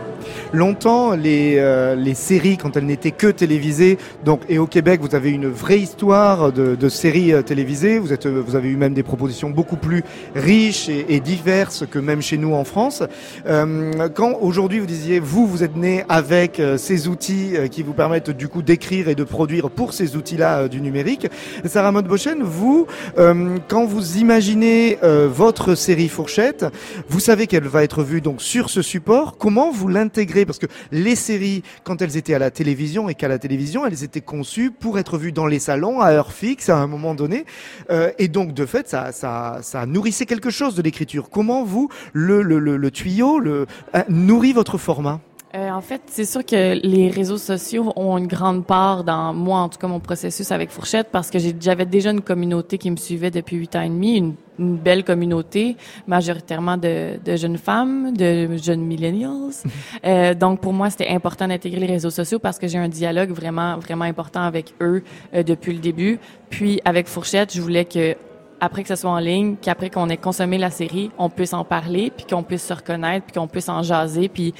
Longtemps, 0.53 1.15
les, 1.15 1.57
euh, 1.59 1.95
les 1.95 2.15
séries, 2.15 2.57
quand 2.57 2.77
elles 2.77 2.87
n'étaient 2.87 3.11
que 3.11 3.29
télévisées, 3.29 3.99
donc 4.25 4.43
et 4.49 4.59
au 4.59 4.67
Québec, 4.67 5.01
vous 5.03 5.15
avez 5.15 5.31
une 5.31 5.49
vraie 5.49 5.79
histoire 5.79 6.53
de, 6.53 6.75
de 6.75 6.89
séries 6.89 7.33
euh, 7.33 7.43
télévisées. 7.43 7.99
Vous 7.99 8.13
êtes, 8.13 8.27
euh, 8.27 8.43
vous 8.45 8.57
avez 8.57 8.69
eu 8.69 8.77
même 8.77 8.95
des 8.95 9.03
propositions 9.03 9.51
beaucoup 9.51 9.77
plus 9.77 10.03
riches 10.35 10.89
et, 10.89 11.21
diverses 11.21 11.85
que 11.91 11.99
même 11.99 12.23
chez 12.23 12.39
nous 12.39 12.55
en 12.55 12.65
France. 12.65 13.03
Euh, 13.47 14.09
quand 14.15 14.39
aujourd'hui 14.41 14.79
vous 14.79 14.87
disiez, 14.87 15.21
vous, 15.21 15.47
vous 15.47 15.63
êtes 15.63 15.77
né 15.77 16.05
avec 16.09 16.61
euh, 16.61 16.79
ces 16.79 17.09
outils 17.09 17.55
qui 17.71 17.83
vous 17.83 17.93
permettent 17.93 18.31
du 18.31 18.49
coup 18.49 18.63
d'écrire 18.63 19.09
et 19.09 19.15
de 19.15 19.25
produire 19.25 19.71
pour 19.71 19.93
ces 19.93 20.17
outils-là 20.17 20.69
du 20.69 20.81
numérique. 20.81 21.27
Sarah 21.65 21.93
Maud-Bochen, 21.93 22.43
vous, 22.43 22.87
euh, 23.19 23.59
quand 23.69 23.85
vous 23.85 24.19
imaginez 24.19 24.99
votre 25.03 25.75
série 25.75 26.09
Fourchette, 26.09 26.67
vous 27.09 27.21
savez 27.21 27.47
qu'elle 27.47 27.67
va 27.67 27.83
être 27.85 28.03
vue 28.03 28.21
donc 28.21 28.41
sur 28.43 28.71
ce 28.71 28.83
support. 28.83 29.37
Comment 29.39 29.71
vous 29.71 29.89
Parce 30.27 30.59
que 30.59 30.67
les 30.91 31.17
séries, 31.17 31.63
quand 31.85 32.03
elles 32.03 32.17
étaient 32.17 32.35
à 32.35 32.39
la 32.39 32.51
télévision 32.51 33.09
et 33.09 33.15
qu'à 33.15 33.29
la 33.29 33.39
télévision, 33.39 33.87
elles 33.87 34.03
étaient 34.03 34.21
conçues 34.21 34.71
pour 34.71 34.99
être 34.99 35.19
vues 35.19 35.33
dans 35.33 35.47
les 35.47 35.59
salons 35.59 36.01
à 36.01 36.11
heure 36.11 36.33
fixe 36.33 36.69
à 36.69 36.77
un 36.77 36.87
moment 36.87 37.15
donné. 37.15 37.45
Euh, 37.91 38.11
et 38.19 38.29
donc, 38.29 38.55
de 38.55 38.67
fait, 38.67 38.89
ça, 38.89 39.13
ça, 39.13 39.59
ça 39.63 39.87
nourrissait 39.87 40.27
quelque 40.27 40.51
chose 40.51 40.75
de 40.75 40.83
l'écriture. 40.83 41.31
Comment 41.31 41.65
vous, 41.65 41.89
le, 42.13 42.43
le, 42.43 42.59
le, 42.59 42.91
tuyau, 42.91 43.39
le, 43.39 43.67
euh, 43.95 44.03
nourrit 44.09 44.53
votre 44.53 44.79
format? 44.79 45.21
Euh, 45.55 45.71
en 45.71 45.81
fait, 45.81 46.03
c'est 46.07 46.27
sûr 46.27 46.45
que 46.45 46.79
les 46.87 47.09
réseaux 47.09 47.39
sociaux 47.39 47.93
ont 47.97 48.19
une 48.19 48.27
grande 48.27 48.67
part 48.67 49.03
dans 49.03 49.33
moi, 49.33 49.61
en 49.61 49.69
tout 49.71 49.79
cas 49.79 49.87
mon 49.87 50.01
processus 50.01 50.53
avec 50.53 50.71
Fourchette, 50.71 51.09
parce 51.11 51.31
que 51.31 51.39
j'avais 51.61 51.87
déjà 51.87 52.11
une 52.11 52.21
communauté 52.21 52.77
qui 52.77 52.91
me 52.91 52.97
suivait 52.97 53.31
depuis 53.31 53.57
huit 53.57 53.75
ans 53.75 53.81
et 53.81 53.89
demi, 53.89 54.19
une, 54.19 54.35
une 54.59 54.77
belle 54.77 55.05
communauté, 55.05 55.77
majoritairement 56.07 56.77
de, 56.77 57.19
de 57.25 57.37
jeunes 57.37 57.59
femmes, 57.59 58.13
de 58.17 58.57
jeunes 58.57 58.83
millennials. 58.83 59.53
Euh, 60.05 60.33
donc 60.35 60.61
pour 60.61 60.73
moi, 60.73 60.91
c'était 60.91 61.09
important 61.09 61.49
d'intégrer 61.49 61.81
les 61.81 61.87
réseaux 61.87 62.11
sociaux 62.11 62.39
parce 62.39 62.59
que 62.59 62.69
j'ai 62.69 62.79
un 62.79 62.89
dialogue 62.89 63.31
vraiment 63.31 63.79
vraiment 63.79 64.05
important 64.05 64.43
avec 64.43 64.75
eux 64.81 65.03
euh, 65.35 65.43
depuis 65.43 65.73
le 65.73 65.81
début. 65.81 66.19
Puis 66.51 66.81
avec 66.85 67.09
Fourchette, 67.09 67.55
je 67.55 67.61
voulais 67.61 67.85
que 67.85 68.15
après 68.61 68.83
que 68.83 68.89
ce 68.89 68.97
soit 68.97 69.11
en 69.11 69.19
ligne, 69.19 69.57
qu'après 69.61 69.91
qu'on 69.91 70.09
ait 70.09 70.17
consommé 70.17 70.59
la 70.59 70.71
série, 70.71 71.11
on 71.19 71.31
puisse 71.31 71.53
en 71.53 71.65
parler, 71.65 72.13
puis 72.15 72.27
qu'on 72.27 72.43
puisse 72.43 72.65
se 72.65 72.73
reconnaître, 72.73 73.27
puis 73.27 73.35
qu'on 73.35 73.47
puisse 73.47 73.69
en 73.69 73.83
jaser, 73.83 74.29
puis 74.29 74.55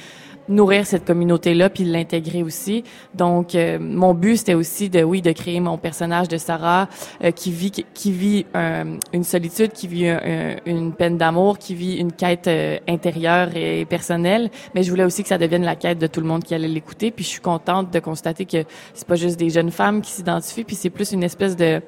nourrir 0.49 0.85
cette 0.85 1.05
communauté-là, 1.05 1.69
puis 1.69 1.85
l'intégrer 1.85 2.43
aussi. 2.43 2.83
Donc, 3.13 3.55
euh, 3.55 3.77
mon 3.79 4.13
but, 4.13 4.37
c'était 4.37 4.55
aussi 4.55 4.89
de, 4.89 5.01
oui, 5.03 5.21
de 5.21 5.31
créer 5.31 5.59
mon 5.61 5.77
personnage 5.77 6.27
de 6.27 6.37
Sarah 6.37 6.89
euh, 7.23 7.31
qui 7.31 7.51
vit 7.51 7.71
qui 7.93 8.11
vit 8.11 8.45
euh, 8.55 8.97
une 9.13 9.23
solitude, 9.23 9.71
qui 9.71 9.87
vit 9.87 10.07
un- 10.09 10.19
un- 10.25 10.55
une 10.65 10.91
peine 10.93 11.17
d'amour, 11.17 11.57
qui 11.59 11.75
vit 11.75 11.95
une 11.97 12.11
quête 12.11 12.47
euh, 12.47 12.77
intérieure 12.87 13.55
et 13.55 13.85
personnelle. 13.85 14.49
Mais 14.75 14.83
je 14.83 14.89
voulais 14.89 15.03
aussi 15.05 15.21
que 15.23 15.29
ça 15.29 15.37
devienne 15.37 15.63
la 15.63 15.75
quête 15.75 15.99
de 15.99 16.07
tout 16.07 16.19
le 16.19 16.27
monde 16.27 16.43
qui 16.43 16.53
allait 16.55 16.67
l'écouter. 16.67 17.11
Puis 17.11 17.23
je 17.23 17.29
suis 17.29 17.41
contente 17.41 17.93
de 17.93 17.99
constater 17.99 18.45
que 18.45 18.63
c'est 18.93 19.07
pas 19.07 19.15
juste 19.15 19.37
des 19.39 19.49
jeunes 19.49 19.71
femmes 19.71 20.01
qui 20.01 20.11
s'identifient, 20.11 20.63
puis 20.63 20.75
c'est 20.75 20.89
plus 20.89 21.11
une 21.11 21.23
espèce 21.23 21.55
de 21.55 21.81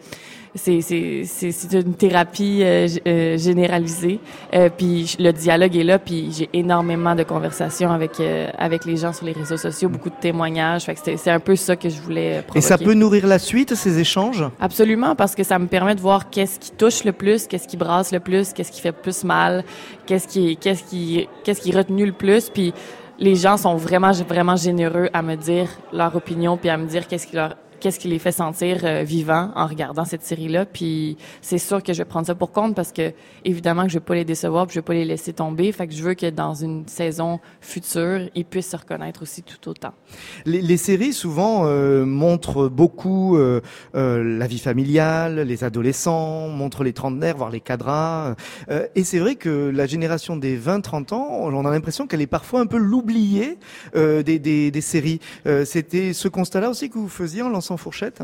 c'est 0.53 0.83
une 1.73 1.93
thérapie 1.93 2.59
euh, 2.61 2.87
euh, 3.07 3.37
généralisée 3.37 4.19
euh, 4.53 4.69
puis 4.75 5.15
le 5.19 5.31
dialogue 5.31 5.75
est 5.77 5.83
là 5.83 5.97
puis 5.97 6.29
j'ai 6.31 6.49
énormément 6.53 7.15
de 7.15 7.23
conversations 7.23 7.89
avec 7.91 8.19
euh, 8.19 8.49
avec 8.57 8.83
les 8.85 8.97
gens 8.97 9.13
sur 9.13 9.25
les 9.25 9.31
réseaux 9.31 9.57
sociaux 9.57 9.87
beaucoup 9.87 10.09
de 10.09 10.15
témoignages 10.19 10.83
fait 10.83 10.95
que 10.95 11.15
c'est 11.17 11.31
un 11.31 11.39
peu 11.39 11.55
ça 11.55 11.75
que 11.75 11.87
je 11.89 12.01
voulais 12.01 12.39
euh, 12.39 12.41
Et 12.55 12.61
ça 12.61 12.77
provoquer. 12.77 12.85
peut 12.85 12.93
nourrir 12.99 13.27
la 13.27 13.39
suite, 13.39 13.75
ces 13.75 13.99
échanges? 13.99 14.43
Absolument, 14.59 15.15
parce 15.15 15.35
que 15.35 15.43
ça 15.43 15.57
me 15.57 15.67
permet 15.67 15.95
de 15.95 16.01
voir 16.01 16.29
qu'est-ce 16.29 16.59
qui 16.59 16.71
touche 16.71 17.03
le 17.05 17.13
plus, 17.13 17.47
qu'est-ce 17.47 17.67
qui 17.67 17.77
brasse 17.77 18.11
le 18.11 18.19
plus, 18.19 18.51
qu'est-ce 18.53 18.71
qui 18.71 18.81
fait 18.81 18.91
plus 18.91 19.23
mal, 19.23 19.63
qu'est-ce 20.05 20.27
qui, 20.27 20.57
qu'est-ce 20.57 20.83
qui, 20.83 21.27
qu'est-ce 21.43 21.61
qui 21.61 21.71
est 21.71 21.77
retenu 21.77 22.05
le 22.05 22.11
plus. 22.11 22.49
Puis 22.49 22.73
les 23.19 23.35
gens 23.35 23.55
sont 23.57 23.75
vraiment, 23.75 24.11
vraiment 24.27 24.55
généreux 24.55 25.09
à 25.13 25.21
me 25.21 25.35
dire 25.35 25.69
leur 25.93 26.15
opinion, 26.15 26.57
puis 26.57 26.69
à 26.69 26.77
me 26.77 26.87
dire 26.87 27.07
qu'est-ce 27.07 27.27
qui 27.27 27.35
leur 27.35 27.55
qu'est-ce 27.81 27.99
qui 27.99 28.07
les 28.07 28.19
fait 28.19 28.31
sentir 28.31 28.81
euh, 28.83 29.03
vivants 29.03 29.51
en 29.55 29.65
regardant 29.65 30.05
cette 30.05 30.23
série-là. 30.23 30.65
Puis 30.65 31.17
c'est 31.41 31.57
sûr 31.57 31.83
que 31.83 31.91
je 31.91 31.97
vais 31.97 32.05
prendre 32.05 32.27
ça 32.27 32.35
pour 32.35 32.51
compte 32.51 32.75
parce 32.75 32.93
que 32.93 33.11
évidemment 33.43 33.83
que 33.83 33.89
je 33.89 33.95
vais 33.95 34.05
pas 34.05 34.15
les 34.15 34.23
décevoir, 34.23 34.67
puis 34.67 34.75
je 34.75 34.79
vais 34.79 34.85
pas 34.85 34.93
les 34.93 35.03
laisser 35.03 35.33
tomber. 35.33 35.71
Fait 35.71 35.87
que 35.87 35.93
je 35.93 36.03
veux 36.03 36.13
que 36.13 36.29
dans 36.29 36.53
une 36.53 36.87
saison 36.87 37.39
future, 37.59 38.29
ils 38.35 38.45
puissent 38.45 38.69
se 38.69 38.77
reconnaître 38.77 39.23
aussi 39.23 39.43
tout 39.43 39.67
autant. 39.67 39.93
Les, 40.45 40.77
séries 40.77 41.13
souvent 41.13 41.65
euh, 41.65 42.05
montrent 42.05 42.69
beaucoup 42.69 43.35
euh, 43.35 43.61
la 43.93 44.47
vie 44.47 44.59
familiale, 44.59 45.39
les 45.41 45.63
adolescents, 45.63 46.47
montrent 46.49 46.83
les 46.83 46.93
trentenaires, 46.93 47.35
voire 47.35 47.49
les 47.49 47.59
cadras. 47.59 48.35
Et 48.95 49.03
c'est 49.03 49.19
vrai 49.19 49.35
que 49.35 49.69
la 49.69 49.87
génération 49.87 50.37
des 50.37 50.57
20-30 50.57 51.13
ans, 51.13 51.27
on 51.41 51.65
a 51.65 51.71
l'impression 51.71 52.05
qu'elle 52.07 52.21
est 52.21 52.27
parfois 52.27 52.59
un 52.61 52.67
peu 52.67 52.77
l'oubliée 52.77 53.57
des, 53.93 54.81
séries. 54.81 55.19
C'était 55.65 56.13
ce 56.13 56.27
constat-là 56.27 56.69
aussi 56.69 56.89
que 56.89 56.97
vous 56.97 57.09
faisiez 57.09 57.41
en 57.41 57.49
lançant 57.49 57.70
Fourchette? 57.77 58.23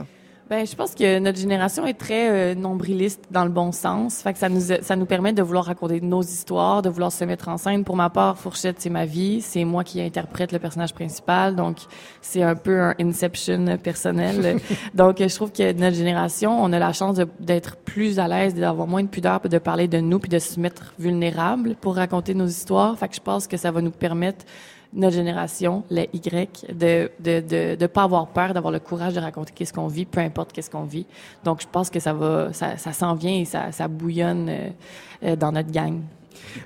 Ben, 0.50 0.66
je 0.66 0.76
pense 0.76 0.96
que 0.96 1.20
notre 1.20 1.38
génération 1.38 1.86
est 1.86 1.94
très 1.94 2.30
euh, 2.30 2.56
nombriliste 2.56 3.26
dans 3.32 3.44
le 3.44 3.50
bon 3.50 3.74
sens. 3.74 4.22
Fait 4.22 4.32
que 4.32 4.40
ça 4.40 4.48
nous 4.48 4.62
ça 4.82 4.96
nous 4.96 5.06
permet 5.06 5.34
de 5.34 5.42
vouloir 5.42 5.66
raconter 5.66 6.00
nos 6.00 6.22
histoires, 6.22 6.82
de 6.82 6.88
vouloir 6.88 7.12
se 7.12 7.26
mettre 7.26 7.50
en 7.50 7.58
scène. 7.58 7.84
Pour 7.84 7.98
ma 7.98 8.10
part, 8.10 8.38
Fourchette, 8.38 8.78
c'est 8.80 8.90
ma 8.90 9.04
vie, 9.04 9.42
c'est 9.42 9.66
moi 9.66 9.84
qui 9.84 10.00
interprète 10.02 10.54
le 10.54 10.60
personnage 10.60 10.94
principal, 10.94 11.58
donc 11.58 11.80
c'est 12.22 12.44
un 12.44 12.56
peu 12.56 12.80
un 12.80 12.96
inception 12.98 13.78
personnel. 13.78 14.62
donc 14.94 15.18
je 15.20 15.36
trouve 15.36 15.52
que 15.52 15.74
notre 15.74 15.98
génération, 15.98 16.64
on 16.64 16.72
a 16.72 16.80
la 16.80 16.94
chance 16.94 17.20
d'être 17.42 17.76
plus 17.76 18.18
à 18.18 18.30
l'aise, 18.30 18.56
d'avoir 18.56 18.88
moins 18.88 19.04
de 19.04 19.10
pudeur, 19.10 19.42
de 19.42 19.58
parler 19.58 19.90
de 19.90 20.00
nous, 20.00 20.20
puis 20.20 20.30
de 20.30 20.40
se 20.40 20.62
mettre 20.62 20.94
vulnérable 20.98 21.76
pour 21.76 21.98
raconter 21.98 22.34
nos 22.34 22.48
histoires. 22.48 22.98
Fait 22.98 23.10
que 23.10 23.16
je 23.16 23.22
pense 23.22 23.48
que 23.48 23.58
ça 23.58 23.72
va 23.72 23.82
nous 23.82 23.92
permettre 23.92 24.46
notre 24.94 25.16
génération, 25.16 25.84
les 25.90 26.10
Y, 26.14 26.66
de 26.74 27.12
de 27.20 27.40
de, 27.42 27.76
de 27.76 27.88
pas 27.88 28.04
avoir 28.04 28.28
peur, 28.28 28.54
d'avoir 28.54 28.72
le 28.72 28.80
courage 28.80 29.14
de 29.14 29.20
raconter 29.20 29.54
qu'est-ce 29.56 29.74
qu'on 29.74 29.88
vit, 29.88 30.06
peu 30.06 30.20
importe 30.20 30.54
qu'est-ce 30.54 30.70
qu'on 30.70 30.84
vit. 30.84 31.06
Donc 31.44 31.62
je 31.62 31.68
pense 31.72 31.90
que 31.90 32.00
ça 32.00 32.14
va, 32.14 32.54
ça, 32.54 32.78
ça 32.78 32.94
s'en 32.94 33.14
vient 33.14 33.36
et 33.36 33.46
ça, 33.46 33.72
ça 33.72 33.88
bouillonne 33.88 34.50
euh, 34.50 34.70
euh, 35.24 35.36
dans 35.36 35.52
notre 35.52 35.72
gang. 35.72 36.02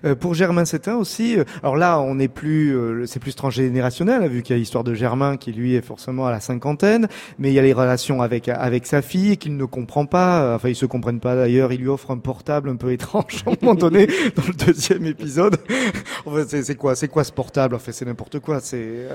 Euh, 0.06 0.16
pour 0.16 0.34
Germain 0.34 0.66
Sétain 0.66 0.96
aussi, 0.96 1.38
euh, 1.38 1.44
alors 1.64 1.76
là, 1.76 2.00
on 2.00 2.16
n'est 2.16 2.28
plus, 2.28 2.76
euh, 2.76 3.06
c'est 3.06 3.20
plus 3.20 3.36
transgénérationnel, 3.36 4.24
hein, 4.24 4.28
vu 4.28 4.42
qu'il 4.42 4.56
y 4.56 4.58
a 4.58 4.60
l'histoire 4.60 4.84
de 4.84 4.94
Germain 4.94 5.38
qui 5.38 5.52
lui 5.52 5.76
est 5.76 5.82
forcément 5.86 6.26
à 6.28 6.32
la 6.32 6.40
cinquantaine, 6.40 7.08
mais 7.40 7.50
il 7.52 7.54
y 7.54 7.60
a 7.60 7.62
les 7.62 7.74
relations 7.74 8.22
avec 8.22 8.48
avec 8.50 8.86
sa 8.88 9.02
fille 9.02 9.38
qu'il 9.38 9.58
ne 9.58 9.66
comprend 9.66 10.06
pas. 10.06 10.56
Enfin, 10.56 10.70
ils 10.70 10.76
se 10.76 10.86
comprennent 10.86 11.20
pas 11.20 11.36
d'ailleurs. 11.36 11.72
Il 11.74 11.82
lui 11.82 11.88
offre 11.90 12.12
un 12.12 12.18
portable 12.18 12.70
un 12.70 12.76
peu 12.76 12.92
étrange 12.92 13.44
à 13.46 13.52
un 13.52 13.54
moment 13.62 13.76
donné 13.76 14.08
dans 14.36 14.44
le 14.48 14.66
deuxième 14.66 15.06
épisode. 15.06 15.58
Enfin, 16.26 16.44
c'est 16.48 16.76
quoi, 16.76 16.96
c'est 16.96 17.08
quoi 17.08 17.24
ce 17.24 17.32
portable? 17.32 17.76
Enfin, 17.76 17.92
c'est 17.92 18.06
n'importe 18.06 18.40
quoi. 18.40 18.60
C'est, 18.60 19.08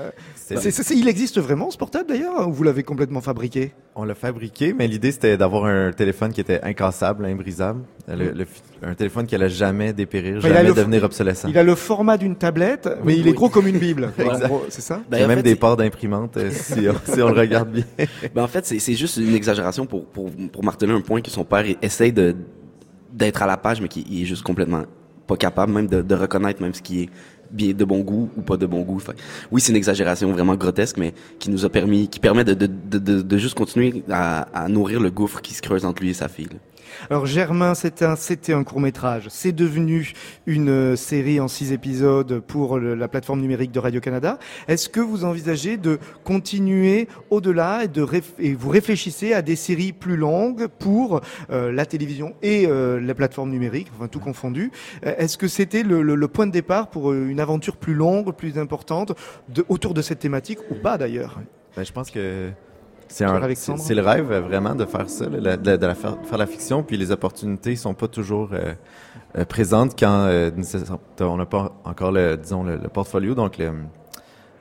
il 0.95 1.07
existe 1.07 1.39
vraiment 1.39 1.69
ce 1.71 1.77
portable 1.77 2.09
d'ailleurs, 2.09 2.47
ou 2.47 2.53
vous 2.53 2.63
l'avez 2.63 2.83
complètement 2.83 3.21
fabriqué? 3.21 3.71
On 3.95 4.03
l'a 4.03 4.15
fabriqué, 4.15 4.73
mais 4.77 4.87
l'idée 4.87 5.11
c'était 5.11 5.37
d'avoir 5.37 5.65
un 5.65 5.91
téléphone 5.91 6.31
qui 6.31 6.39
était 6.41 6.61
incassable, 6.61 7.25
imbrisable, 7.25 7.81
Le- 8.07 8.31
le 8.31 8.45
fi- 8.45 8.61
un 8.83 8.93
téléphone 8.93 9.25
qui 9.25 9.33
allait 9.35 9.49
jamais 9.49 9.91
dépérir, 9.91 10.39
Enfin, 10.51 10.61
il 10.61 10.65
a 10.65 10.69
le- 10.69 10.73
devenir 10.73 11.03
obsolescent. 11.03 11.47
Il 11.49 11.57
a 11.57 11.63
le 11.63 11.75
format 11.75 12.17
d'une 12.17 12.35
tablette, 12.35 12.89
mais 13.03 13.15
il 13.15 13.27
est 13.27 13.31
Oui. 13.31 13.35
gros 13.35 13.49
comme 13.49 13.67
une 13.67 13.77
bible. 13.77 14.11
C'est 14.69 14.81
ça? 14.81 15.01
Il 15.11 15.17
y 15.19 15.21
a 15.21 15.27
même 15.27 15.37
fait, 15.37 15.43
des 15.43 15.55
ports 15.55 15.77
d'imprimante 15.77 16.37
euh, 16.37 16.49
si, 16.51 16.87
on, 16.89 17.13
si 17.13 17.21
on 17.21 17.29
le 17.29 17.39
regarde 17.39 17.71
bien. 17.71 17.83
Ben, 18.35 18.43
en 18.43 18.47
fait, 18.47 18.65
c'est 18.65 18.93
juste 18.95 19.17
une 19.17 19.33
exagération 19.35 19.85
pour, 19.85 20.05
pour, 20.05 20.29
pour 20.51 20.63
marteler 20.63 20.91
un 20.93 21.01
point 21.01 21.21
que 21.21 21.29
son 21.31 21.43
père 21.43 21.65
essaye 21.81 22.11
de 22.13 22.35
d'être 23.13 23.41
à 23.41 23.47
la 23.47 23.57
page, 23.57 23.81
mais 23.81 23.87
qui 23.87 24.05
il 24.09 24.21
est 24.21 24.25
juste 24.25 24.43
complètement 24.43 24.83
pas 25.25 25.35
capable 25.37 25.73
même 25.73 25.87
de, 25.87 26.01
de 26.01 26.15
reconnaître 26.15 26.61
même 26.61 26.73
ce 26.73 26.81
qui 26.81 27.03
est 27.03 27.09
bien 27.51 27.73
de 27.73 27.85
bon 27.85 27.99
goût 28.01 28.29
ou 28.37 28.41
pas 28.41 28.57
de 28.57 28.65
bon 28.65 28.81
goût. 28.81 29.01
Oui, 29.51 29.59
c'est 29.61 29.71
une 29.71 29.77
exagération 29.77 30.31
vraiment 30.31 30.55
grotesque, 30.55 30.97
mais 30.97 31.13
qui 31.39 31.49
nous 31.49 31.65
a 31.65 31.69
permis, 31.69 32.07
qui 32.09 32.19
permet 32.19 32.43
de, 32.43 32.53
de, 32.53 32.67
de, 32.67 32.97
de, 32.99 33.21
de 33.21 33.37
juste 33.37 33.55
continuer 33.55 34.03
à, 34.09 34.41
à 34.53 34.67
nourrir 34.67 34.99
le 34.99 35.09
gouffre 35.09 35.41
qui 35.41 35.53
se 35.53 35.61
creuse 35.61 35.85
entre 35.85 36.01
lui 36.03 36.11
et 36.11 36.13
sa 36.13 36.27
fille. 36.27 36.47
là. 36.51 36.59
Alors 37.09 37.25
Germain, 37.25 37.73
c'était 37.75 38.53
un, 38.53 38.63
court 38.63 38.79
métrage. 38.79 39.27
C'est 39.29 39.51
devenu 39.51 40.13
une 40.45 40.69
euh, 40.69 40.95
série 40.95 41.39
en 41.39 41.47
six 41.47 41.71
épisodes 41.71 42.39
pour 42.39 42.79
la 42.79 43.07
plateforme 43.07 43.41
numérique 43.41 43.71
de 43.71 43.79
Radio 43.79 44.01
Canada. 44.01 44.39
Est-ce 44.67 44.89
que 44.89 44.99
vous 44.99 45.25
envisagez 45.25 45.77
de 45.77 45.99
continuer 46.23 47.07
au-delà 47.29 47.81
et 48.39 48.53
vous 48.53 48.69
réfléchissez 48.69 49.33
à 49.33 49.41
des 49.41 49.55
séries 49.55 49.93
plus 49.93 50.17
longues 50.17 50.67
pour 50.67 51.21
euh, 51.49 51.71
la 51.71 51.85
télévision 51.85 52.35
et 52.41 52.65
euh, 52.67 52.99
la 52.99 53.13
plateforme 53.15 53.49
numérique, 53.49 53.87
enfin 53.95 54.07
tout 54.07 54.19
confondu? 54.19 54.71
Est-ce 55.03 55.37
que 55.37 55.47
c'était 55.47 55.83
le, 55.83 56.27
point 56.27 56.47
de 56.47 56.51
départ 56.51 56.89
pour 56.89 57.13
une 57.13 57.39
aventure 57.39 57.77
plus 57.77 57.93
longue, 57.93 58.33
plus 58.33 58.57
importante 58.57 59.13
autour 59.69 59.93
de 59.93 60.01
cette 60.01 60.19
thématique 60.19 60.59
ou 60.69 60.75
pas 60.75 60.97
d'ailleurs? 60.97 61.39
Ben, 61.75 61.83
je 61.83 61.91
pense 61.91 62.09
que 62.11 62.49
c'est 63.07 63.93
le 63.95 64.01
rêve 64.01 64.31
euh, 64.31 64.41
vraiment 64.41 64.75
de 64.75 64.85
faire 64.85 65.09
ça, 65.09 65.27
là, 65.29 65.57
de, 65.57 65.75
de 65.77 65.85
la 65.85 65.95
faire, 65.95 66.17
faire 66.23 66.37
la 66.37 66.47
fiction. 66.47 66.83
Puis 66.83 66.97
les 66.97 67.11
opportunités 67.11 67.75
sont 67.75 67.93
pas 67.93 68.07
toujours 68.07 68.49
euh, 68.53 68.73
euh, 69.37 69.45
présentes 69.45 69.97
quand 69.97 70.25
euh, 70.27 70.51
on 71.19 71.37
n'a 71.37 71.45
pas 71.45 71.73
encore 71.83 72.11
le, 72.11 72.35
disons, 72.37 72.63
le, 72.63 72.77
le 72.77 72.89
portfolio. 72.89 73.33
Donc, 73.35 73.57
le- 73.57 73.71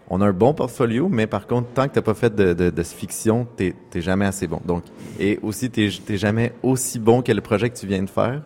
on 0.09 0.21
a 0.21 0.27
un 0.27 0.33
bon 0.33 0.55
portfolio, 0.55 1.09
mais 1.09 1.27
par 1.27 1.49
contre, 1.49 1.69
tant 1.75 1.89
que 1.89 1.95
t'as 1.95 2.03
pas 2.03 2.15
fait 2.15 2.33
de, 2.35 2.53
de, 2.53 2.71
de 2.71 2.83
fiction, 2.85 3.47
t'es 3.57 3.75
t'es 3.91 4.01
jamais 4.01 4.25
assez 4.27 4.47
bon. 4.47 4.61
Donc, 4.65 4.85
et 5.19 5.41
aussi, 5.43 5.69
t'es 5.69 5.89
t'es 6.07 6.17
jamais 6.17 6.53
aussi 6.63 7.01
bon 7.01 7.23
que 7.23 7.33
le 7.33 7.41
projet 7.41 7.71
que 7.71 7.77
tu 7.77 7.87
viens 7.89 8.03
de 8.05 8.09
faire. 8.11 8.43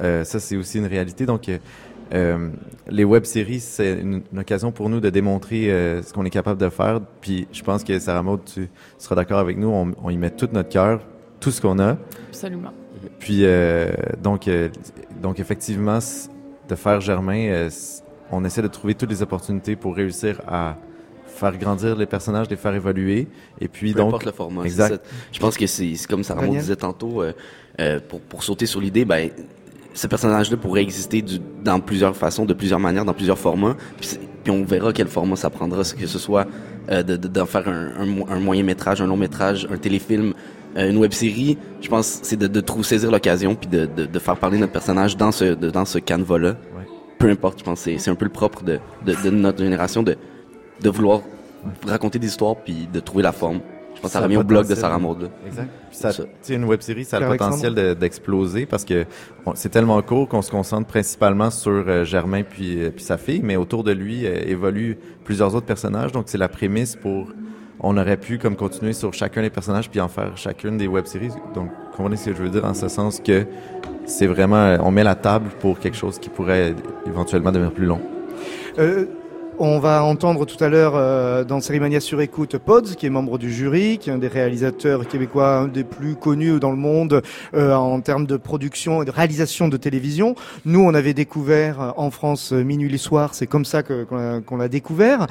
Euh, 0.00 0.22
ça, 0.24 0.38
c'est 0.38 0.56
aussi 0.56 0.78
une 0.78 0.86
réalité. 0.86 1.26
Donc, 1.26 1.50
euh, 2.14 2.50
les 2.88 3.04
web-séries, 3.04 3.60
c'est 3.60 3.94
une, 3.94 4.22
une 4.32 4.38
occasion 4.38 4.72
pour 4.72 4.88
nous 4.88 5.00
de 5.00 5.10
démontrer 5.10 5.70
euh, 5.70 6.02
ce 6.02 6.12
qu'on 6.12 6.24
est 6.24 6.30
capable 6.30 6.60
de 6.60 6.68
faire. 6.68 7.00
Puis, 7.20 7.48
je 7.52 7.62
pense 7.62 7.82
que 7.84 7.98
Sarah 7.98 8.22
Maud, 8.22 8.40
tu 8.44 8.68
seras 8.98 9.14
d'accord 9.14 9.38
avec 9.38 9.56
nous. 9.56 9.68
On, 9.68 9.92
on 10.02 10.10
y 10.10 10.16
met 10.16 10.30
tout 10.30 10.48
notre 10.52 10.68
cœur, 10.68 11.00
tout 11.40 11.50
ce 11.50 11.60
qu'on 11.60 11.78
a. 11.78 11.96
Absolument. 12.28 12.72
Puis, 13.18 13.40
euh, 13.42 13.90
donc, 14.22 14.48
euh, 14.48 14.68
donc, 15.22 15.40
effectivement, 15.40 15.98
de 16.68 16.74
faire 16.74 17.00
Germain, 17.00 17.48
euh, 17.48 17.70
on 18.30 18.44
essaie 18.44 18.62
de 18.62 18.68
trouver 18.68 18.94
toutes 18.94 19.10
les 19.10 19.22
opportunités 19.22 19.76
pour 19.76 19.94
réussir 19.94 20.40
à 20.48 20.76
faire 21.26 21.56
grandir 21.58 21.94
les 21.96 22.06
personnages, 22.06 22.48
les 22.48 22.56
faire 22.56 22.74
évoluer. 22.74 23.28
Et 23.60 23.68
puis, 23.68 23.92
Peu 23.92 23.98
donc, 23.98 24.08
importe 24.08 24.24
le 24.24 24.32
format. 24.32 24.64
Exact. 24.64 25.04
ça. 25.04 25.10
Je 25.32 25.38
pense 25.38 25.56
que 25.56 25.66
c'est 25.66 25.94
comme 26.08 26.24
Sarah 26.24 26.42
Maud 26.42 26.56
disait 26.56 26.76
tantôt, 26.76 27.22
euh, 27.22 27.32
euh, 27.80 28.00
pour, 28.08 28.20
pour 28.20 28.42
sauter 28.42 28.66
sur 28.66 28.80
l'idée, 28.80 29.04
ben, 29.04 29.30
ce 29.96 30.06
personnage-là 30.06 30.56
pourrait 30.58 30.82
exister 30.82 31.22
du, 31.22 31.38
dans 31.64 31.80
plusieurs 31.80 32.14
façons, 32.16 32.44
de 32.44 32.54
plusieurs 32.54 32.78
manières, 32.80 33.04
dans 33.04 33.14
plusieurs 33.14 33.38
formats. 33.38 33.76
Puis, 33.98 34.10
puis 34.44 34.50
on 34.52 34.62
verra 34.64 34.92
quel 34.92 35.08
format 35.08 35.36
ça 35.36 35.50
prendra, 35.50 35.78
que 35.82 36.06
ce 36.06 36.18
soit 36.18 36.46
euh, 36.90 37.02
de- 37.02 37.16
de- 37.16 37.28
d'en 37.28 37.46
faire 37.46 37.66
un, 37.68 38.02
un, 38.02 38.06
mo- 38.06 38.26
un 38.28 38.38
moyen 38.38 38.62
métrage, 38.62 39.00
un 39.00 39.06
long 39.06 39.16
métrage, 39.16 39.66
un 39.72 39.76
téléfilm, 39.78 40.34
euh, 40.76 40.90
une 40.90 40.98
web 40.98 41.12
série. 41.12 41.56
Je 41.80 41.88
pense 41.88 42.20
c'est 42.22 42.36
de, 42.36 42.46
de 42.46 42.60
trop 42.60 42.82
saisir 42.82 43.10
l'occasion 43.10 43.54
puis 43.54 43.68
de, 43.68 43.86
de, 43.86 44.04
de 44.06 44.18
faire 44.18 44.36
parler 44.36 44.58
notre 44.58 44.72
personnage 44.72 45.16
dans 45.16 45.32
ce 45.32 45.54
de- 45.54 45.70
dans 45.70 45.84
ce 45.86 45.98
canevas-là. 45.98 46.50
Ouais. 46.50 46.86
Peu 47.18 47.30
importe, 47.30 47.58
je 47.60 47.64
pense 47.64 47.80
c'est 47.80 47.96
c'est 47.98 48.10
un 48.10 48.14
peu 48.14 48.26
le 48.26 48.30
propre 48.32 48.62
de, 48.62 48.78
de, 49.06 49.14
de 49.24 49.30
notre 49.30 49.58
génération 49.64 50.02
de 50.02 50.16
de 50.82 50.90
vouloir 50.90 51.22
raconter 51.86 52.18
des 52.18 52.26
histoires 52.28 52.54
puis 52.56 52.86
de 52.92 53.00
trouver 53.00 53.22
la 53.22 53.32
forme. 53.32 53.60
Je 53.96 54.00
pense 54.02 54.10
que 54.12 54.18
ça 54.18 54.20
revient 54.20 54.36
au 54.36 54.44
blog 54.44 54.68
de. 54.68 54.74
Sarah 54.74 54.98
Maud. 54.98 55.30
Exact. 55.46 55.68
Sais, 56.42 56.54
une 56.54 56.64
web 56.64 56.80
série, 56.82 57.04
ça 57.04 57.16
a 57.16 57.20
le 57.20 57.26
potentiel 57.38 57.74
de- 57.74 57.94
d'exploser 57.94 58.66
parce 58.66 58.84
que 58.84 59.04
c'est 59.54 59.70
tellement 59.70 60.00
court 60.02 60.28
qu'on 60.28 60.42
se 60.42 60.50
concentre 60.50 60.86
principalement 60.86 61.50
sur 61.50 61.84
euh, 61.88 62.04
Germain 62.04 62.42
puis, 62.42 62.82
euh, 62.82 62.90
puis 62.90 63.02
sa 63.02 63.16
fille, 63.16 63.40
mais 63.42 63.56
autour 63.56 63.82
de 63.84 63.92
lui 63.92 64.26
euh, 64.26 64.36
évoluent 64.46 64.98
plusieurs 65.24 65.54
autres 65.54 65.66
personnages. 65.66 66.12
Donc 66.12 66.24
c'est 66.26 66.38
la 66.38 66.48
prémisse 66.48 66.94
pour. 66.96 67.28
On 67.80 67.96
aurait 67.98 68.16
pu 68.16 68.38
comme 68.38 68.56
continuer 68.56 68.92
sur 68.94 69.12
chacun 69.12 69.42
des 69.42 69.50
personnages 69.50 69.90
puis 69.90 70.00
en 70.00 70.08
faire 70.08 70.36
chacune 70.36 70.76
des 70.78 70.86
web 70.86 71.06
séries. 71.06 71.30
Donc 71.54 71.70
comprenez 71.94 72.16
ce 72.16 72.30
que 72.30 72.36
je 72.36 72.42
veux 72.42 72.48
dire 72.50 72.64
en 72.64 72.74
ce 72.74 72.88
sens 72.88 73.20
que 73.20 73.46
c'est 74.06 74.26
vraiment 74.26 74.76
on 74.82 74.90
met 74.90 75.04
la 75.04 75.14
table 75.14 75.48
pour 75.60 75.78
quelque 75.78 75.96
chose 75.96 76.18
qui 76.18 76.28
pourrait 76.30 76.74
éventuellement 77.06 77.52
devenir 77.52 77.72
plus 77.72 77.86
long. 77.86 78.00
Euh, 78.78 79.06
on 79.58 79.78
va 79.78 80.02
entendre 80.04 80.44
tout 80.44 80.62
à 80.62 80.68
l'heure 80.68 80.92
euh, 80.96 81.44
dans 81.44 81.60
Cérimania 81.60 82.00
sur 82.00 82.20
écoute 82.20 82.58
Pods, 82.58 82.94
qui 82.96 83.06
est 83.06 83.10
membre 83.10 83.38
du 83.38 83.52
jury, 83.52 83.98
qui 83.98 84.10
est 84.10 84.12
un 84.12 84.18
des 84.18 84.28
réalisateurs 84.28 85.06
québécois, 85.08 85.58
un 85.58 85.68
des 85.68 85.84
plus 85.84 86.14
connus 86.14 86.58
dans 86.60 86.70
le 86.70 86.76
monde 86.76 87.22
euh, 87.54 87.74
en 87.74 88.00
termes 88.00 88.26
de 88.26 88.36
production 88.36 89.02
et 89.02 89.04
de 89.04 89.10
réalisation 89.10 89.68
de 89.68 89.76
télévision. 89.76 90.34
Nous, 90.64 90.80
on 90.80 90.94
avait 90.94 91.14
découvert 91.14 91.80
euh, 91.80 91.90
en 91.96 92.10
France 92.10 92.52
euh, 92.52 92.62
Minuit 92.62 92.88
les 92.90 92.98
soirs, 92.98 93.34
c'est 93.34 93.46
comme 93.46 93.64
ça 93.64 93.82
qu'on 93.82 94.56
l'a- 94.56 94.68
découvert. 94.68 95.26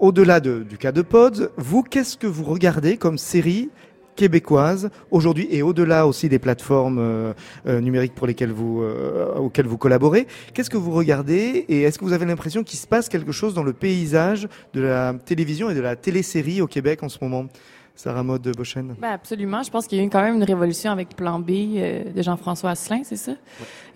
Au-delà 0.00 0.40
de- 0.40 0.64
du 0.64 0.76
cas 0.76 0.92
de 0.92 1.02
Pods, 1.02 1.48
vous, 1.56 1.82
qu'est-ce 1.82 2.16
que 2.18 2.26
vous 2.26 2.44
regardez 2.44 2.96
comme 2.96 3.16
série 3.16 3.70
québécoise 4.16 4.90
aujourd'hui 5.10 5.48
et 5.50 5.62
au-delà 5.62 6.06
aussi 6.06 6.28
des 6.28 6.38
plateformes 6.38 6.98
euh, 6.98 7.32
euh, 7.66 7.80
numériques 7.80 8.14
pour 8.14 8.26
lesquelles 8.26 8.52
vous 8.52 8.82
euh, 8.82 9.34
auxquelles 9.36 9.66
vous 9.66 9.78
collaborez. 9.78 10.26
Qu'est-ce 10.52 10.70
que 10.70 10.76
vous 10.76 10.92
regardez 10.92 11.64
et 11.68 11.82
est-ce 11.82 11.98
que 11.98 12.04
vous 12.04 12.12
avez 12.12 12.26
l'impression 12.26 12.62
qu'il 12.62 12.78
se 12.78 12.86
passe 12.86 13.08
quelque 13.08 13.32
chose 13.32 13.54
dans 13.54 13.62
le 13.62 13.72
paysage 13.72 14.48
de 14.72 14.80
la 14.80 15.14
télévision 15.24 15.70
et 15.70 15.74
de 15.74 15.80
la 15.80 15.96
télésérie 15.96 16.60
au 16.60 16.66
Québec 16.66 17.02
en 17.02 17.08
ce 17.08 17.18
moment? 17.20 17.46
Sarah 17.96 18.24
Maud 18.24 18.42
Bochen. 18.56 18.96
Ben 19.00 19.10
absolument. 19.12 19.62
Je 19.62 19.70
pense 19.70 19.86
qu'il 19.86 19.98
y 19.98 20.00
a 20.00 20.04
eu 20.04 20.10
quand 20.10 20.20
même 20.20 20.34
une 20.34 20.44
révolution 20.44 20.90
avec 20.90 21.14
Plan 21.14 21.38
B 21.38 21.50
euh, 21.50 22.02
de 22.12 22.22
Jean-François 22.22 22.70
Asselin, 22.70 23.02
c'est 23.04 23.16
ça? 23.16 23.32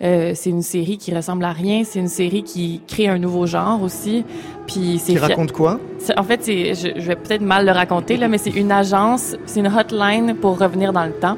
Euh, 0.01 0.31
c'est 0.35 0.49
une 0.49 0.61
série 0.61 0.97
qui 0.97 1.13
ressemble 1.13 1.43
à 1.43 1.51
rien. 1.51 1.83
C'est 1.83 1.99
une 1.99 2.07
série 2.07 2.43
qui 2.43 2.81
crée 2.87 3.09
un 3.09 3.19
nouveau 3.19 3.45
genre 3.45 3.81
aussi. 3.83 4.23
Puis 4.67 4.99
c'est 4.99 5.11
Qui 5.13 5.17
raconte 5.19 5.51
quoi? 5.51 5.79
En 6.17 6.23
fait, 6.23 6.43
c'est, 6.43 6.73
je, 6.75 6.99
je 6.99 7.07
vais 7.07 7.17
peut-être 7.17 7.41
mal 7.41 7.65
le 7.65 7.71
raconter 7.73 8.15
là, 8.15 8.29
mais 8.29 8.37
c'est 8.37 8.51
une 8.51 8.71
agence, 8.71 9.35
c'est 9.45 9.59
une 9.59 9.67
hotline 9.67 10.33
pour 10.35 10.57
revenir 10.57 10.93
dans 10.93 11.05
le 11.05 11.11
temps. 11.13 11.37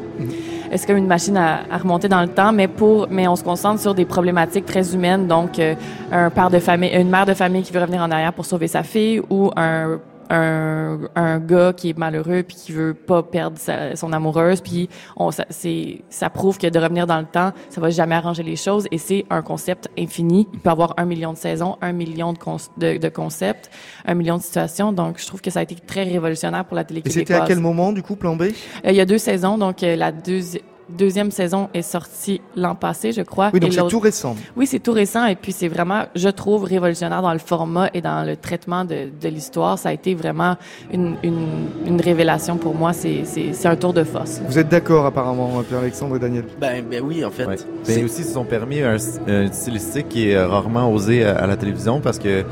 C'est 0.73 0.85
comme 0.85 0.97
une 0.97 1.07
machine 1.07 1.35
à, 1.35 1.63
à 1.69 1.77
remonter 1.79 2.07
dans 2.07 2.21
le 2.21 2.29
temps, 2.29 2.53
mais 2.53 2.69
pour, 2.69 3.07
mais 3.09 3.27
on 3.27 3.35
se 3.35 3.43
concentre 3.43 3.81
sur 3.81 3.93
des 3.93 4.05
problématiques 4.05 4.65
très 4.65 4.93
humaines. 4.93 5.27
Donc, 5.27 5.59
euh, 5.59 5.75
un 6.11 6.29
père 6.29 6.49
de 6.49 6.59
famille, 6.59 6.91
une 6.95 7.09
mère 7.09 7.25
de 7.25 7.33
famille 7.33 7.63
qui 7.63 7.73
veut 7.73 7.81
revenir 7.81 8.01
en 8.01 8.09
arrière 8.11 8.31
pour 8.31 8.45
sauver 8.45 8.67
sa 8.67 8.83
fille, 8.83 9.21
ou 9.29 9.51
un 9.57 9.99
un, 10.33 10.99
un 11.15 11.39
gars 11.39 11.73
qui 11.73 11.89
est 11.89 11.97
malheureux 11.97 12.43
puis 12.43 12.55
qui 12.55 12.71
veut 12.71 12.93
pas 12.93 13.21
perdre 13.21 13.57
sa- 13.57 13.95
son 13.95 14.13
amoureuse 14.13 14.61
puis 14.61 14.89
on 15.17 15.29
ça, 15.31 15.45
c'est 15.49 16.01
ça 16.09 16.29
prouve 16.29 16.57
que 16.57 16.67
de 16.67 16.79
revenir 16.79 17.05
dans 17.05 17.19
le 17.19 17.25
temps 17.25 17.51
ça 17.69 17.81
va 17.81 17.89
jamais 17.89 18.15
arranger 18.15 18.43
les 18.43 18.55
choses 18.55 18.87
et 18.91 18.97
c'est 18.97 19.25
un 19.29 19.41
concept 19.41 19.89
infini. 19.99 20.47
Il 20.53 20.59
peut 20.59 20.69
avoir 20.69 20.93
un 20.97 21.05
million 21.05 21.33
de 21.33 21.37
saisons 21.37 21.77
un 21.81 21.91
million 21.91 22.33
de, 22.33 22.39
de, 22.77 22.97
de 22.97 23.09
concepts 23.09 23.69
un 24.05 24.13
million 24.13 24.37
de 24.37 24.41
situations. 24.43 24.91
Donc 24.93 25.19
je 25.19 25.27
trouve 25.27 25.41
que 25.41 25.51
ça 25.51 25.59
a 25.59 25.63
été 25.63 25.75
très 25.75 26.03
révolutionnaire 26.03 26.65
pour 26.65 26.75
la 26.75 26.83
télé 26.85 27.01
Et 27.05 27.09
c'était 27.09 27.33
à 27.33 27.41
quel 27.45 27.59
moment 27.59 27.91
du 27.91 28.01
coup 28.01 28.15
Plan 28.15 28.35
B? 28.35 28.43
Euh, 28.43 28.51
il 28.85 28.95
y 28.95 29.01
a 29.01 29.05
deux 29.05 29.17
saisons. 29.17 29.57
Donc 29.57 29.83
euh, 29.83 29.95
la 29.95 30.11
deuxi- 30.11 30.61
deuxième 30.97 31.31
saison 31.31 31.69
est 31.73 31.81
sortie 31.81 32.41
l'an 32.55 32.75
passé 32.75 33.11
je 33.11 33.21
crois 33.21 33.49
Oui, 33.53 33.59
donc 33.59 33.73
c'est 33.73 33.87
tout 33.87 33.99
récent. 33.99 34.35
oui, 34.55 34.65
c'est 34.67 34.79
tout 34.79 34.91
récent 34.91 35.25
et 35.25 35.35
puis 35.35 35.51
c'est 35.51 35.67
vraiment, 35.67 36.03
je 36.15 36.29
trouve, 36.29 36.63
révolutionnaire 36.63 37.21
dans 37.21 37.33
le 37.33 37.39
format 37.39 37.89
et 37.93 38.01
dans 38.01 38.25
le 38.25 38.35
traitement 38.35 38.85
de, 38.85 39.09
de 39.21 39.27
l'histoire. 39.29 39.77
Ça 39.79 39.89
a 39.89 39.93
été 39.93 40.13
vraiment 40.15 40.55
une, 40.91 41.15
une, 41.23 41.67
une 41.85 42.01
révélation 42.01 42.57
pour 42.57 42.75
moi. 42.75 42.93
C'est, 42.93 43.23
un 43.65 43.75
tour 43.75 43.93
de 43.93 44.03
force. 44.03 44.41
Vous 44.47 44.59
êtes 44.59 44.69
d'accord 44.69 45.05
apparemment, 45.05 45.61
Pierre-Alexandre 45.67 46.15
et 46.17 46.19
Daniel? 46.19 46.45
Ben, 46.59 46.83
ben 46.89 47.01
oui, 47.03 47.23
en 47.23 47.31
fait. 47.31 47.45
Ouais. 47.45 47.55
c'est- 47.83 47.97
Mais 47.97 48.03
aussi, 48.03 48.21
ils 48.21 48.25
se 48.25 48.33
sont 48.33 48.45
permis 48.45 48.81
un, 48.81 48.97
un 49.27 49.51
stylistique 49.51 50.09
qui 50.09 50.29
est 50.29 50.43
rarement 50.43 50.91
osé 50.91 51.23
à, 51.23 51.37
à 51.37 51.47
la 51.47 51.55
télévision 51.57 52.01
parce 52.01 52.19
que 52.19 52.43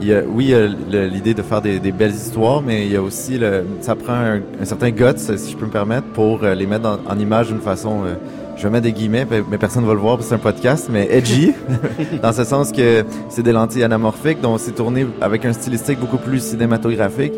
il 0.00 0.06
y 0.08 0.14
a, 0.14 0.22
oui, 0.22 0.54
l'idée 0.90 1.34
de 1.34 1.42
faire 1.42 1.60
des, 1.60 1.80
des 1.80 1.92
belles 1.92 2.14
histoires, 2.14 2.62
mais 2.62 2.86
il 2.86 2.92
y 2.92 2.96
a 2.96 3.02
aussi 3.02 3.38
le, 3.38 3.64
ça 3.80 3.94
prend 3.94 4.14
un, 4.14 4.40
un 4.60 4.64
certain 4.64 4.90
guts, 4.90 5.18
si 5.18 5.52
je 5.52 5.56
peux 5.56 5.66
me 5.66 5.70
permettre, 5.70 6.06
pour 6.08 6.44
euh, 6.44 6.54
les 6.54 6.66
mettre 6.66 6.88
en, 6.88 7.10
en 7.10 7.18
image 7.18 7.48
d'une 7.48 7.60
façon, 7.60 8.04
euh, 8.04 8.14
je 8.56 8.64
vais 8.64 8.70
mettre 8.70 8.84
des 8.84 8.92
guillemets, 8.92 9.26
mais 9.50 9.58
personne 9.58 9.82
ne 9.82 9.88
va 9.88 9.94
le 9.94 10.00
voir 10.00 10.16
parce 10.16 10.28
que 10.28 10.30
c'est 10.30 10.34
un 10.34 10.52
podcast, 10.52 10.88
mais 10.90 11.06
edgy, 11.10 11.52
dans 12.22 12.32
ce 12.32 12.44
sens 12.44 12.72
que 12.72 13.04
c'est 13.28 13.42
des 13.42 13.52
lentilles 13.52 13.84
anamorphiques, 13.84 14.40
donc 14.40 14.58
c'est 14.58 14.74
tourné 14.74 15.06
avec 15.20 15.44
un 15.44 15.52
stylistique 15.52 16.00
beaucoup 16.00 16.18
plus 16.18 16.42
cinématographique, 16.42 17.34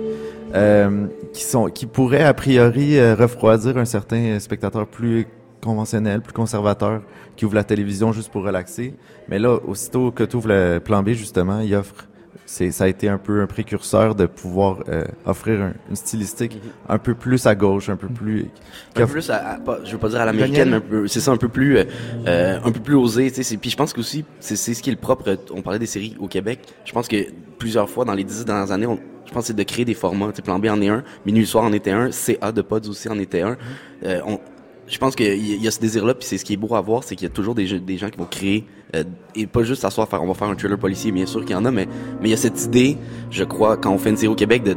euh, 0.54 1.06
qui 1.32 1.44
sont, 1.44 1.66
qui 1.66 1.86
pourrait 1.86 2.24
a 2.24 2.34
priori 2.34 2.98
euh, 2.98 3.14
refroidir 3.14 3.76
un 3.76 3.84
certain 3.84 4.38
spectateur 4.40 4.86
plus 4.86 5.26
conventionnel, 5.62 6.22
plus 6.22 6.32
conservateur, 6.32 7.02
qui 7.36 7.44
ouvre 7.44 7.54
la 7.54 7.64
télévision 7.64 8.12
juste 8.12 8.32
pour 8.32 8.42
relaxer. 8.42 8.94
Mais 9.28 9.38
là, 9.38 9.58
aussitôt 9.66 10.10
que 10.10 10.24
tu 10.24 10.36
ouvres 10.36 10.48
le 10.48 10.78
plan 10.80 11.02
B, 11.02 11.10
justement, 11.10 11.60
il 11.60 11.74
offre 11.74 12.08
c'est 12.52 12.72
ça 12.72 12.84
a 12.84 12.88
été 12.88 13.08
un 13.08 13.16
peu 13.18 13.42
un 13.42 13.46
précurseur 13.46 14.16
de 14.16 14.26
pouvoir 14.26 14.78
euh, 14.88 15.04
offrir 15.24 15.62
un- 15.62 15.72
une 15.88 15.94
stylistique 15.94 16.58
un 16.88 16.98
peu 16.98 17.14
plus 17.14 17.46
à 17.46 17.54
gauche, 17.54 17.88
un 17.88 17.94
peu 17.96 18.08
plus 18.08 18.46
qui 18.94 19.02
un 19.02 19.06
peu 19.06 19.12
plus, 19.12 19.30
à, 19.30 19.36
à- 19.52 19.58
pas- 19.60 19.78
je 19.84 19.92
veux 19.92 19.98
pas 19.98 20.08
dire 20.08 20.20
à 20.20 20.24
l'américaine, 20.24 20.80
mais 20.90 21.06
c'est 21.08 21.20
ça, 21.20 21.30
un 21.30 21.36
peu 21.36 21.48
plus, 21.48 21.78
euh, 21.78 21.84
euh, 22.26 22.58
un 22.64 22.72
peu 22.72 22.80
plus 22.80 22.96
osé. 22.96 23.28
tu 23.30 23.36
sais, 23.36 23.42
c'est- 23.44 23.56
Puis 23.56 23.70
je 23.70 23.76
pense 23.76 23.92
qu'aussi, 23.92 24.24
c'est 24.40 24.56
c'est 24.56 24.74
ce 24.74 24.82
qui 24.82 24.90
est 24.90 24.92
le 24.92 24.98
propre. 24.98 25.36
On 25.54 25.62
parlait 25.62 25.78
des 25.78 25.86
séries 25.86 26.16
au 26.18 26.26
Québec. 26.26 26.58
Je 26.84 26.92
pense 26.92 27.06
que 27.06 27.16
plusieurs 27.58 27.88
fois 27.88 28.04
dans 28.04 28.14
les 28.14 28.24
dix 28.24 28.44
dernières 28.44 28.72
années, 28.72 28.86
on- 28.86 28.98
je 29.26 29.32
pense 29.32 29.44
c'est 29.46 29.54
de 29.54 29.62
créer 29.62 29.84
des 29.84 29.94
formats. 29.94 30.32
Tu 30.32 30.42
Plan 30.42 30.58
B 30.58 30.66
en 30.66 30.80
est 30.82 30.88
un, 30.88 31.04
Minuit 31.24 31.46
soir 31.46 31.62
en 31.62 31.72
était 31.72 31.92
un, 31.92 32.10
CA 32.10 32.50
de 32.50 32.62
Pods 32.62 32.88
aussi 32.88 33.08
en 33.08 33.18
était 33.20 33.42
un. 33.42 33.56
Euh, 34.04 34.20
on- 34.26 34.40
je 34.88 34.98
pense 34.98 35.14
qu'il 35.14 35.26
y, 35.26 35.30
a- 35.30 35.34
il 35.34 35.62
y 35.62 35.68
a 35.68 35.70
ce 35.70 35.78
désir-là, 35.78 36.14
puis 36.14 36.26
c'est 36.26 36.36
ce 36.36 36.44
qui 36.44 36.54
est 36.54 36.56
beau 36.56 36.74
à 36.74 36.80
voir, 36.80 37.04
c'est 37.04 37.14
qu'il 37.14 37.28
y 37.28 37.30
a 37.30 37.32
toujours 37.32 37.54
des, 37.54 37.78
des 37.78 37.96
gens 37.96 38.10
qui 38.10 38.18
vont 38.18 38.24
créer, 38.24 38.66
euh, 38.94 39.04
et 39.34 39.46
pas 39.46 39.62
juste 39.62 39.82
s'asseoir 39.82 40.08
faire, 40.08 40.22
on 40.22 40.26
va 40.26 40.34
faire 40.34 40.48
un 40.48 40.54
thriller 40.54 40.78
policier, 40.78 41.12
bien 41.12 41.26
sûr 41.26 41.40
qu'il 41.44 41.52
y 41.52 41.58
en 41.58 41.64
a, 41.64 41.70
mais 41.70 41.86
mais 42.20 42.28
il 42.28 42.30
y 42.30 42.34
a 42.34 42.36
cette 42.36 42.64
idée, 42.64 42.96
je 43.30 43.44
crois, 43.44 43.76
quand 43.76 43.90
on 43.92 43.98
fait 43.98 44.10
une 44.10 44.16
série 44.16 44.32
au 44.32 44.34
Québec, 44.34 44.62
de 44.64 44.74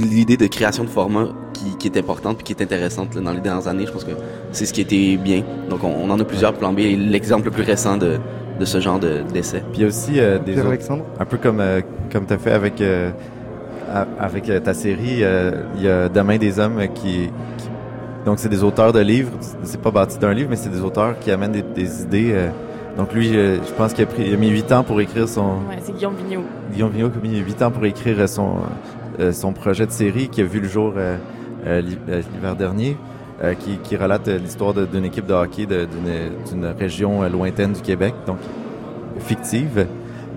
l'idée 0.00 0.36
de 0.36 0.46
création 0.46 0.84
de 0.84 0.88
format 0.88 1.28
qui, 1.52 1.76
qui 1.76 1.88
est 1.88 1.98
importante 1.98 2.36
puis 2.36 2.44
qui 2.44 2.52
est 2.52 2.62
intéressante 2.62 3.14
là, 3.16 3.20
dans 3.20 3.32
les 3.32 3.40
dernières 3.40 3.66
années. 3.66 3.84
Je 3.86 3.90
pense 3.92 4.04
que 4.04 4.12
c'est 4.52 4.64
ce 4.64 4.72
qui 4.72 4.80
était 4.82 5.16
bien. 5.16 5.42
Donc 5.68 5.82
on, 5.82 5.88
on 5.88 6.08
en 6.10 6.20
a 6.20 6.24
plusieurs 6.24 6.54
plan 6.54 6.72
B. 6.72 6.78
L'exemple 6.96 7.46
le 7.46 7.50
plus 7.50 7.64
récent 7.64 7.96
de, 7.96 8.18
de 8.60 8.64
ce 8.64 8.78
genre 8.80 9.00
de- 9.00 9.22
d'essai. 9.32 9.58
Puis 9.72 9.78
il 9.78 9.80
y 9.80 9.84
a 9.84 9.88
aussi 9.88 10.20
euh, 10.20 10.38
des 10.38 10.52
autres- 10.60 10.68
un 11.18 11.24
peu 11.24 11.36
comme 11.36 11.58
euh, 11.58 11.80
comme 12.12 12.26
t'as 12.26 12.38
fait 12.38 12.52
avec 12.52 12.80
euh, 12.80 13.10
avec 14.20 14.48
euh, 14.50 14.60
ta 14.60 14.74
série, 14.74 15.22
euh, 15.24 15.50
il 15.76 15.82
y 15.82 15.88
a 15.88 16.08
Demain 16.08 16.36
des 16.36 16.60
hommes 16.60 16.78
qui, 16.94 17.30
qui- 17.56 17.68
donc 18.24 18.38
c'est 18.38 18.48
des 18.50 18.62
auteurs 18.62 18.92
de 18.92 19.00
livres. 19.00 19.32
C'est 19.64 19.80
pas 19.80 19.90
bâti 19.90 20.18
d'un 20.18 20.32
livre, 20.34 20.50
mais 20.50 20.56
c'est 20.56 20.68
des 20.70 20.80
auteurs 20.82 21.18
qui 21.18 21.30
amènent 21.32 21.52
des, 21.52 21.62
des 21.62 22.02
idées. 22.02 22.32
Euh. 22.98 23.02
donc 23.02 23.12
lui, 23.14 23.36
euh, 23.36 23.56
je 23.66 23.72
pense 23.74 23.92
qu'il 23.94 24.04
a, 24.04 24.06
pris, 24.06 24.24
il 24.26 24.34
a 24.34 24.36
mis 24.36 24.48
huit 24.48 24.70
ans 24.72 24.82
pour 24.84 25.00
écrire 25.00 25.28
son 25.28 25.58
Ouais, 25.68 25.78
c'est 25.82 25.92
Guillaume 25.94 26.14
Vigneault. 26.16 26.44
Guillaume 26.72 26.90
Vigneault 26.90 27.10
qui 27.10 27.18
a 27.18 27.20
mis 27.30 27.38
huit 27.38 27.62
ans 27.62 27.70
pour 27.70 27.84
écrire 27.86 28.28
son 28.28 28.56
euh, 29.20 29.32
son 29.32 29.52
projet 29.52 29.84
de 29.86 29.90
série 29.90 30.28
qui 30.28 30.40
a 30.42 30.44
vu 30.44 30.60
le 30.60 30.68
jour 30.68 30.92
euh, 30.96 31.16
euh, 31.66 31.80
l'hi- 31.80 31.98
euh, 32.08 32.22
l'hiver 32.34 32.54
dernier. 32.56 32.96
euh, 33.42 33.54
qui, 33.54 33.78
qui 33.84 33.96
relate 33.96 34.26
euh, 34.28 34.38
l'histoire 34.38 34.74
d'une 34.74 35.04
équipe 35.04 35.26
de 35.26 35.32
hockey 35.32 35.64
d'une 35.66 36.66
région 36.78 37.22
euh, 37.22 37.28
lointaine 37.28 37.72
du 37.72 37.80
Québec, 37.82 38.12
donc 38.26 38.38
fictive. 39.20 39.86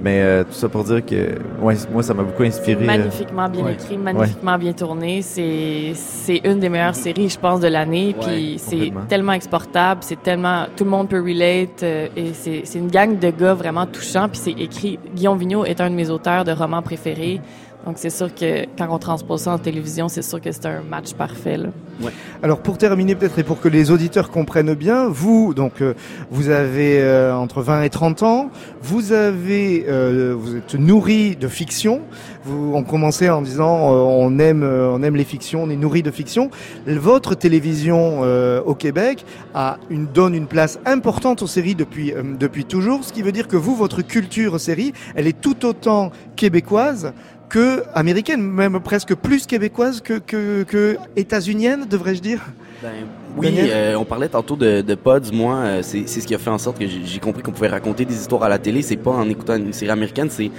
Mais 0.04 0.22
euh, 0.22 0.44
tout 0.44 0.54
ça 0.54 0.68
pour 0.68 0.84
dire 0.84 1.06
que 1.06 1.38
ouais, 1.62 1.76
moi, 1.94 2.02
ça 2.02 2.14
m'a 2.16 2.24
beaucoup 2.24 2.42
inspiré. 2.44 2.84
euh, 2.84 2.88
Magnifiquement 2.88 3.48
bien 3.48 3.64
ouais. 3.66 3.74
écrit, 3.74 3.98
magnifiquement 3.98 4.58
bien 4.58 4.74
tourné. 4.74 5.22
C'est 5.22 5.92
c'est 5.94 6.42
une 6.44 6.60
des 6.60 6.70
meilleures 6.70 6.96
séries, 6.96 7.30
je 7.30 7.38
pense, 7.40 7.60
de 7.60 7.68
l'année. 7.68 8.16
Ouais, 8.20 8.26
Puis 8.28 8.56
c'est 8.58 8.92
tellement 9.08 9.34
exportable, 9.34 10.02
c'est 10.04 10.22
tellement 10.24 10.66
tout 10.76 10.84
le 10.86 10.90
monde 10.90 11.08
peut 11.10 11.22
relate. 11.22 11.84
euh, 11.84 12.08
et 12.18 12.34
c'est 12.34 12.62
c'est 12.64 12.80
une 12.80 12.90
gang 12.90 13.20
de 13.20 13.30
gars 13.30 13.54
vraiment 13.54 13.86
touchants. 13.86 14.28
Puis 14.28 14.40
c'est 14.44 14.52
écrit. 14.60 14.98
Guillaume 15.14 15.38
Vigneault 15.38 15.66
est 15.66 15.80
un 15.82 15.90
de 15.90 15.96
mes 15.96 16.10
auteurs 16.10 16.44
de 16.46 16.52
romans 16.52 16.82
préférés. 16.82 17.40
Donc 17.86 17.96
c'est 17.98 18.12
sûr 18.12 18.34
que 18.34 18.66
quand 18.78 18.88
on 18.90 19.00
transpose 19.00 19.42
ça 19.42 19.54
en 19.54 19.58
télévision, 19.58 20.08
c'est 20.08 20.22
sûr 20.22 20.40
que 20.40 20.52
c'est 20.52 20.68
un 20.68 20.82
match 20.82 21.14
parfait. 21.14 21.58
Là. 21.58 21.70
Alors 22.44 22.60
pour 22.62 22.78
terminer 22.78 23.16
peut-être 23.16 23.40
et 23.40 23.44
pour 23.44 23.60
que 23.60 23.68
les 23.68 23.92
auditeurs 23.92 24.30
comprennent 24.30 24.74
bien, 24.76 25.08
vous 25.08 25.54
donc 25.54 25.82
euh, 25.82 25.94
vous 26.30 26.50
avez 26.50 27.02
euh, 27.02 27.36
entre 27.36 27.62
20 27.62 27.84
et 27.84 27.90
30 27.90 28.24
ans, 28.24 28.52
vous 28.82 29.14
avez 29.14 29.86
euh, 29.88 30.36
vous 30.38 30.58
êtes 30.58 30.76
nourri 30.76 31.36
de 31.36 31.48
fiction. 31.48 32.02
Vous 32.44 32.74
on 32.76 32.84
commençait 32.84 33.30
en 33.30 33.42
disant 33.42 33.90
on 33.90 34.38
aime 34.40 34.64
on 34.64 35.02
aime 35.04 35.16
les 35.16 35.24
fictions, 35.24 35.64
on 35.64 35.70
est 35.70 35.76
nourri 35.76 36.04
de 36.04 36.12
fiction. 36.12 36.50
Votre 36.88 37.36
télévision 37.36 38.22
au 38.66 38.74
Québec 38.74 39.26
a 39.54 39.78
une 39.92 40.08
donne 40.08 40.34
une 40.34 40.48
place 40.48 40.80
importante 40.86 41.44
aux 41.44 41.48
séries 41.48 41.76
depuis 41.76 42.14
depuis 42.40 42.66
toujours, 42.66 43.04
ce 43.04 43.14
qui 43.14 43.22
veut 43.22 43.32
dire 43.32 43.48
que 43.48 43.58
vous 43.58 43.76
votre 43.76 44.02
culture 44.02 44.60
série, 44.60 44.94
elle 45.16 45.28
est 45.28 45.40
tout 45.40 45.66
autant 45.68 46.12
québécoise 46.36 47.14
que 47.52 47.84
américaine, 47.94 48.42
même 48.42 48.80
presque 48.80 49.14
plus 49.14 49.46
québécoise 49.46 50.00
que, 50.00 50.20
que, 50.20 50.64
que 50.64 50.98
états-unienne, 51.18 51.86
devrais-je 51.90 52.22
dire 52.22 52.40
Ben, 52.82 52.92
oui, 53.38 53.54
euh, 53.60 53.96
on 53.96 54.06
parlait 54.06 54.30
tantôt 54.30 54.56
de, 54.56 54.80
de 54.80 54.96
Pods. 54.96 55.34
Moi, 55.34 55.56
euh, 55.56 55.80
c'est 55.84 56.08
ce 56.08 56.26
qui 56.26 56.34
a 56.34 56.38
fait 56.38 56.50
en 56.50 56.58
sorte 56.58 56.80
que 56.80 56.86
j'ai 56.88 57.20
compris 57.20 57.44
qu'on 57.44 57.52
pouvait 57.52 57.68
raconter 57.68 58.06
des 58.06 58.16
histoires 58.16 58.44
à 58.44 58.50
la 58.50 58.58
télé. 58.58 58.82
C'est 58.82 58.96
pas 58.96 59.12
en 59.12 59.28
écoutant 59.28 59.56
une 59.58 59.74
série 59.74 59.92
américaine, 59.92 60.30
c'est 60.30 60.50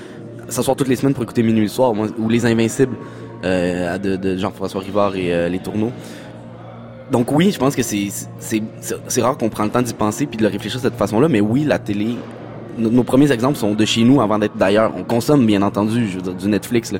s'asseoir 0.48 0.76
toutes 0.76 0.88
les 0.88 0.96
semaines 0.96 1.14
pour 1.14 1.22
écouter 1.22 1.42
Minuit 1.42 1.62
le 1.62 1.68
soir 1.68 1.94
ou 2.18 2.28
Les 2.28 2.44
Invincibles 2.44 2.96
euh, 3.42 3.96
de, 3.96 4.16
de 4.16 4.36
Jean-François 4.36 4.82
Rivard 4.82 5.16
et 5.16 5.32
euh, 5.32 5.48
Les 5.48 5.60
Tourneaux. 5.60 5.92
Donc 7.10 7.32
oui, 7.32 7.52
je 7.52 7.58
pense 7.58 7.74
que 7.74 7.82
c'est 7.82 9.22
rare 9.22 9.38
qu'on 9.38 9.48
prend 9.48 9.64
le 9.64 9.70
temps 9.70 9.82
d'y 9.82 9.94
penser 9.94 10.26
puis 10.26 10.36
de 10.36 10.42
le 10.42 10.48
réfléchir 10.48 10.78
de 10.78 10.84
cette 10.84 10.98
façon-là. 10.98 11.28
Mais 11.28 11.40
oui, 11.40 11.64
la 11.64 11.78
télé. 11.78 12.16
Nos, 12.78 12.90
nos 12.90 13.02
premiers 13.04 13.30
exemples 13.32 13.56
sont 13.58 13.74
de 13.74 13.84
chez 13.84 14.02
nous 14.04 14.20
avant 14.20 14.38
d'être 14.38 14.56
d'ailleurs. 14.56 14.92
On 14.96 15.02
consomme 15.04 15.44
bien 15.46 15.62
entendu, 15.62 16.08
je 16.08 16.16
veux 16.16 16.22
dire, 16.22 16.34
du 16.34 16.48
Netflix 16.48 16.92
là, 16.92 16.98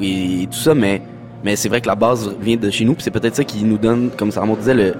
et, 0.00 0.46
tout 0.50 0.58
ça, 0.58 0.74
mais 0.74 1.02
mais 1.44 1.56
c'est 1.56 1.68
vrai 1.68 1.80
que 1.80 1.86
la 1.88 1.94
base 1.94 2.34
vient 2.40 2.56
de 2.56 2.70
chez 2.70 2.84
nous. 2.86 2.94
Puis 2.94 3.02
c'est 3.04 3.10
peut-être 3.10 3.36
ça 3.36 3.44
qui 3.44 3.64
nous 3.64 3.76
donne, 3.78 4.10
comme 4.16 4.30
Sarah 4.30 4.46
Maud 4.46 4.58
disait, 4.58 4.72
le, 4.74 4.94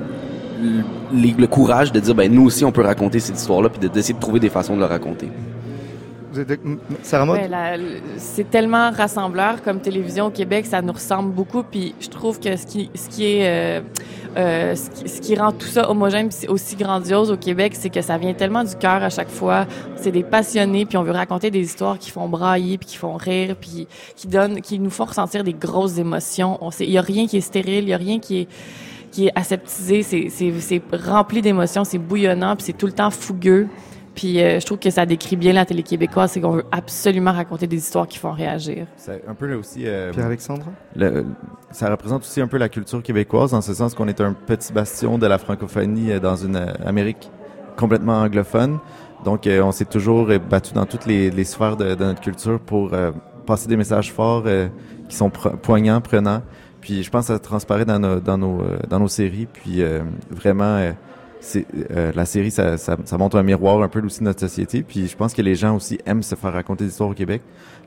le, 0.62 1.29
le 1.39 1.47
courage 1.47 1.91
de 1.91 2.01
dire 2.01 2.15
ben 2.15 2.33
nous 2.33 2.45
aussi 2.45 2.65
on 2.65 2.73
peut 2.73 2.83
raconter 2.83 3.19
cette 3.19 3.39
histoire-là 3.39 3.69
puis 3.71 3.81
de- 3.81 3.89
d'essayer 3.89 4.15
de 4.15 4.21
trouver 4.21 4.41
des 4.41 4.51
façons 4.51 4.75
de 4.75 4.81
le 4.81 4.87
raconter. 4.87 5.29
Ouais, 7.33 7.49
la- 7.49 7.77
c'est 8.19 8.51
tellement 8.51 8.91
rassembleur 8.91 9.62
comme 9.62 9.79
télévision 9.81 10.27
au 10.27 10.31
Québec, 10.31 10.67
ça 10.67 10.83
nous 10.83 10.93
ressemble 10.93 11.33
beaucoup. 11.33 11.62
Puis 11.62 11.95
je 12.01 12.09
trouve 12.09 12.41
que 12.41 12.57
ce 12.57 12.67
qui, 12.67 12.91
ce 12.95 13.09
qui 13.09 13.25
est, 13.25 13.47
euh, 13.47 13.81
euh, 14.37 14.74
ce, 14.74 14.91
qui, 14.91 15.09
ce 15.09 15.20
qui 15.20 15.37
rend 15.37 15.53
tout 15.53 15.66
ça 15.66 15.91
homogène 15.91 16.28
aussi 16.49 16.76
grandiose 16.76 17.30
au 17.30 17.37
Québec, 17.37 17.74
c'est 17.76 17.91
que 17.91 18.03
ça 18.03 18.18
vient 18.18 18.35
tellement 18.35 18.64
du 18.64 18.74
cœur 18.76 19.03
à 19.03 19.11
chaque 19.11 19.30
fois. 19.30 19.66
C'est 19.97 20.12
des 20.12 20.22
passionnés, 20.22 20.87
puis 20.87 20.97
on 20.97 21.03
veut 21.03 21.12
raconter 21.12 21.51
des 21.51 21.61
histoires 21.61 21.99
qui 21.99 22.11
font 22.11 22.28
brailler, 22.28 22.78
puis 22.78 22.89
qui 22.89 22.97
font 22.97 23.16
rire, 23.16 23.57
puis 23.61 23.87
qui 24.16 24.26
donnent, 24.26 24.61
qui 24.61 24.78
nous 24.78 24.91
font 24.91 25.05
ressentir 25.05 25.45
des 25.45 25.55
grosses 25.55 25.99
émotions. 25.99 26.59
Il 26.80 26.91
y 26.91 26.99
a 26.99 27.03
rien 27.03 27.26
qui 27.26 27.37
est 27.37 27.43
stérile, 27.43 27.85
il 27.85 27.91
y 27.91 27.95
a 27.95 27.99
rien 27.99 28.18
qui 28.18 28.41
est 28.41 28.49
qui 29.14 29.28
est 29.28 29.32
aseptisé, 29.37 30.03
c'est 30.03 30.82
rempli 30.93 31.41
d'émotions, 31.41 31.85
c'est 31.85 31.99
bouillonnant, 31.99 32.57
puis 32.57 32.64
c'est 32.64 32.76
tout 32.76 32.87
le 32.87 32.93
temps 32.93 33.11
fougueux. 33.11 33.68
Puis 34.15 34.41
euh, 34.41 34.61
je 34.61 34.67
trouve 34.67 34.79
que 34.79 34.91
ça 34.91 35.07
décrit 35.07 35.37
bien 35.37 35.53
la 35.53 35.65
télé 35.65 35.83
québécoise, 35.83 36.31
c'est 36.33 36.41
qu'on 36.41 36.53
veut 36.53 36.65
absolument 36.71 37.33
raconter 37.33 37.67
des 37.67 37.77
histoires 37.79 38.07
qui 38.07 38.19
font 38.19 38.33
réagir. 38.33 38.87
C'est 38.97 39.23
un 39.27 39.35
peu 39.35 39.47
là 39.47 39.57
aussi. 39.57 39.83
euh, 39.87 40.12
Pierre-Alexandre? 40.12 40.67
le- 40.95 41.25
ça 41.73 41.91
représente 41.91 42.23
aussi 42.23 42.41
un 42.41 42.47
peu 42.47 42.57
la 42.57 42.69
culture 42.69 43.03
québécoise, 43.03 43.51
dans 43.51 43.61
ce 43.61 43.75
sens 43.75 43.95
qu'on 43.95 44.07
est 44.07 44.21
un 44.21 44.33
petit 44.33 44.73
bastion 44.73 45.19
de 45.19 45.27
la 45.27 45.39
francophonie 45.39 46.12
euh, 46.12 46.21
dans 46.21 46.37
une 46.37 46.55
euh, 46.57 46.67
Amérique 46.87 47.29
complètement 47.77 48.21
anglophone. 48.21 48.79
Donc, 49.25 49.47
euh, 49.47 49.62
on 49.62 49.73
s'est 49.73 49.85
toujours 49.87 50.29
euh, 50.31 50.39
battu 50.39 50.73
dans 50.75 50.87
toutes 50.87 51.07
les, 51.07 51.31
les 51.31 51.45
sphères 51.45 51.77
de, 51.77 51.95
de 51.97 52.05
notre 52.05 52.21
culture 52.21 52.61
pour 52.61 52.95
euh, 52.95 53.11
passer 53.47 53.67
des 53.69 53.77
messages 53.77 54.12
forts 54.12 54.45
euh, 54.47 54.69
qui 55.09 55.17
sont 55.17 55.31
poignants, 55.31 56.01
prenants. 56.01 56.43
Puis, 56.81 57.03
je 57.03 57.11
pense 57.11 57.27
que 57.27 57.33
ça 57.33 57.39
transparaît 57.41 57.85
dans 57.87 57.99
nos, 57.99 58.21
dans 58.21 58.39
nos, 58.39 58.61
euh, 58.61 58.79
dans 58.89 59.01
nos 59.01 59.09
séries. 59.09 59.49
Puis, 59.53 59.83
euh, 59.83 60.03
vraiment, 60.31 60.77
euh, 60.77 60.93
euh, 61.91 62.13
la 62.15 62.25
série, 62.25 62.51
ça, 62.51 62.77
ça, 62.77 62.97
ça 63.05 63.19
montre 63.19 63.37
un 63.37 63.43
miroir 63.43 63.83
un 63.83 63.89
peu 63.89 64.01
aussi 64.05 64.21
de 64.21 64.25
notre 64.25 64.41
société. 64.41 64.83
Puis, 64.83 65.09
je 65.09 65.17
pense 65.17 65.35
que 65.35 65.43
les 65.43 65.55
gens 65.55 65.77
aussi 65.77 65.99
aiment 66.07 66.23
se 66.23 66.35
faire 66.35 66.53
raconter 66.53 66.85
des 66.85 66.91
histoires 66.91 67.11
au 67.11 67.15
Québec. 67.15 67.43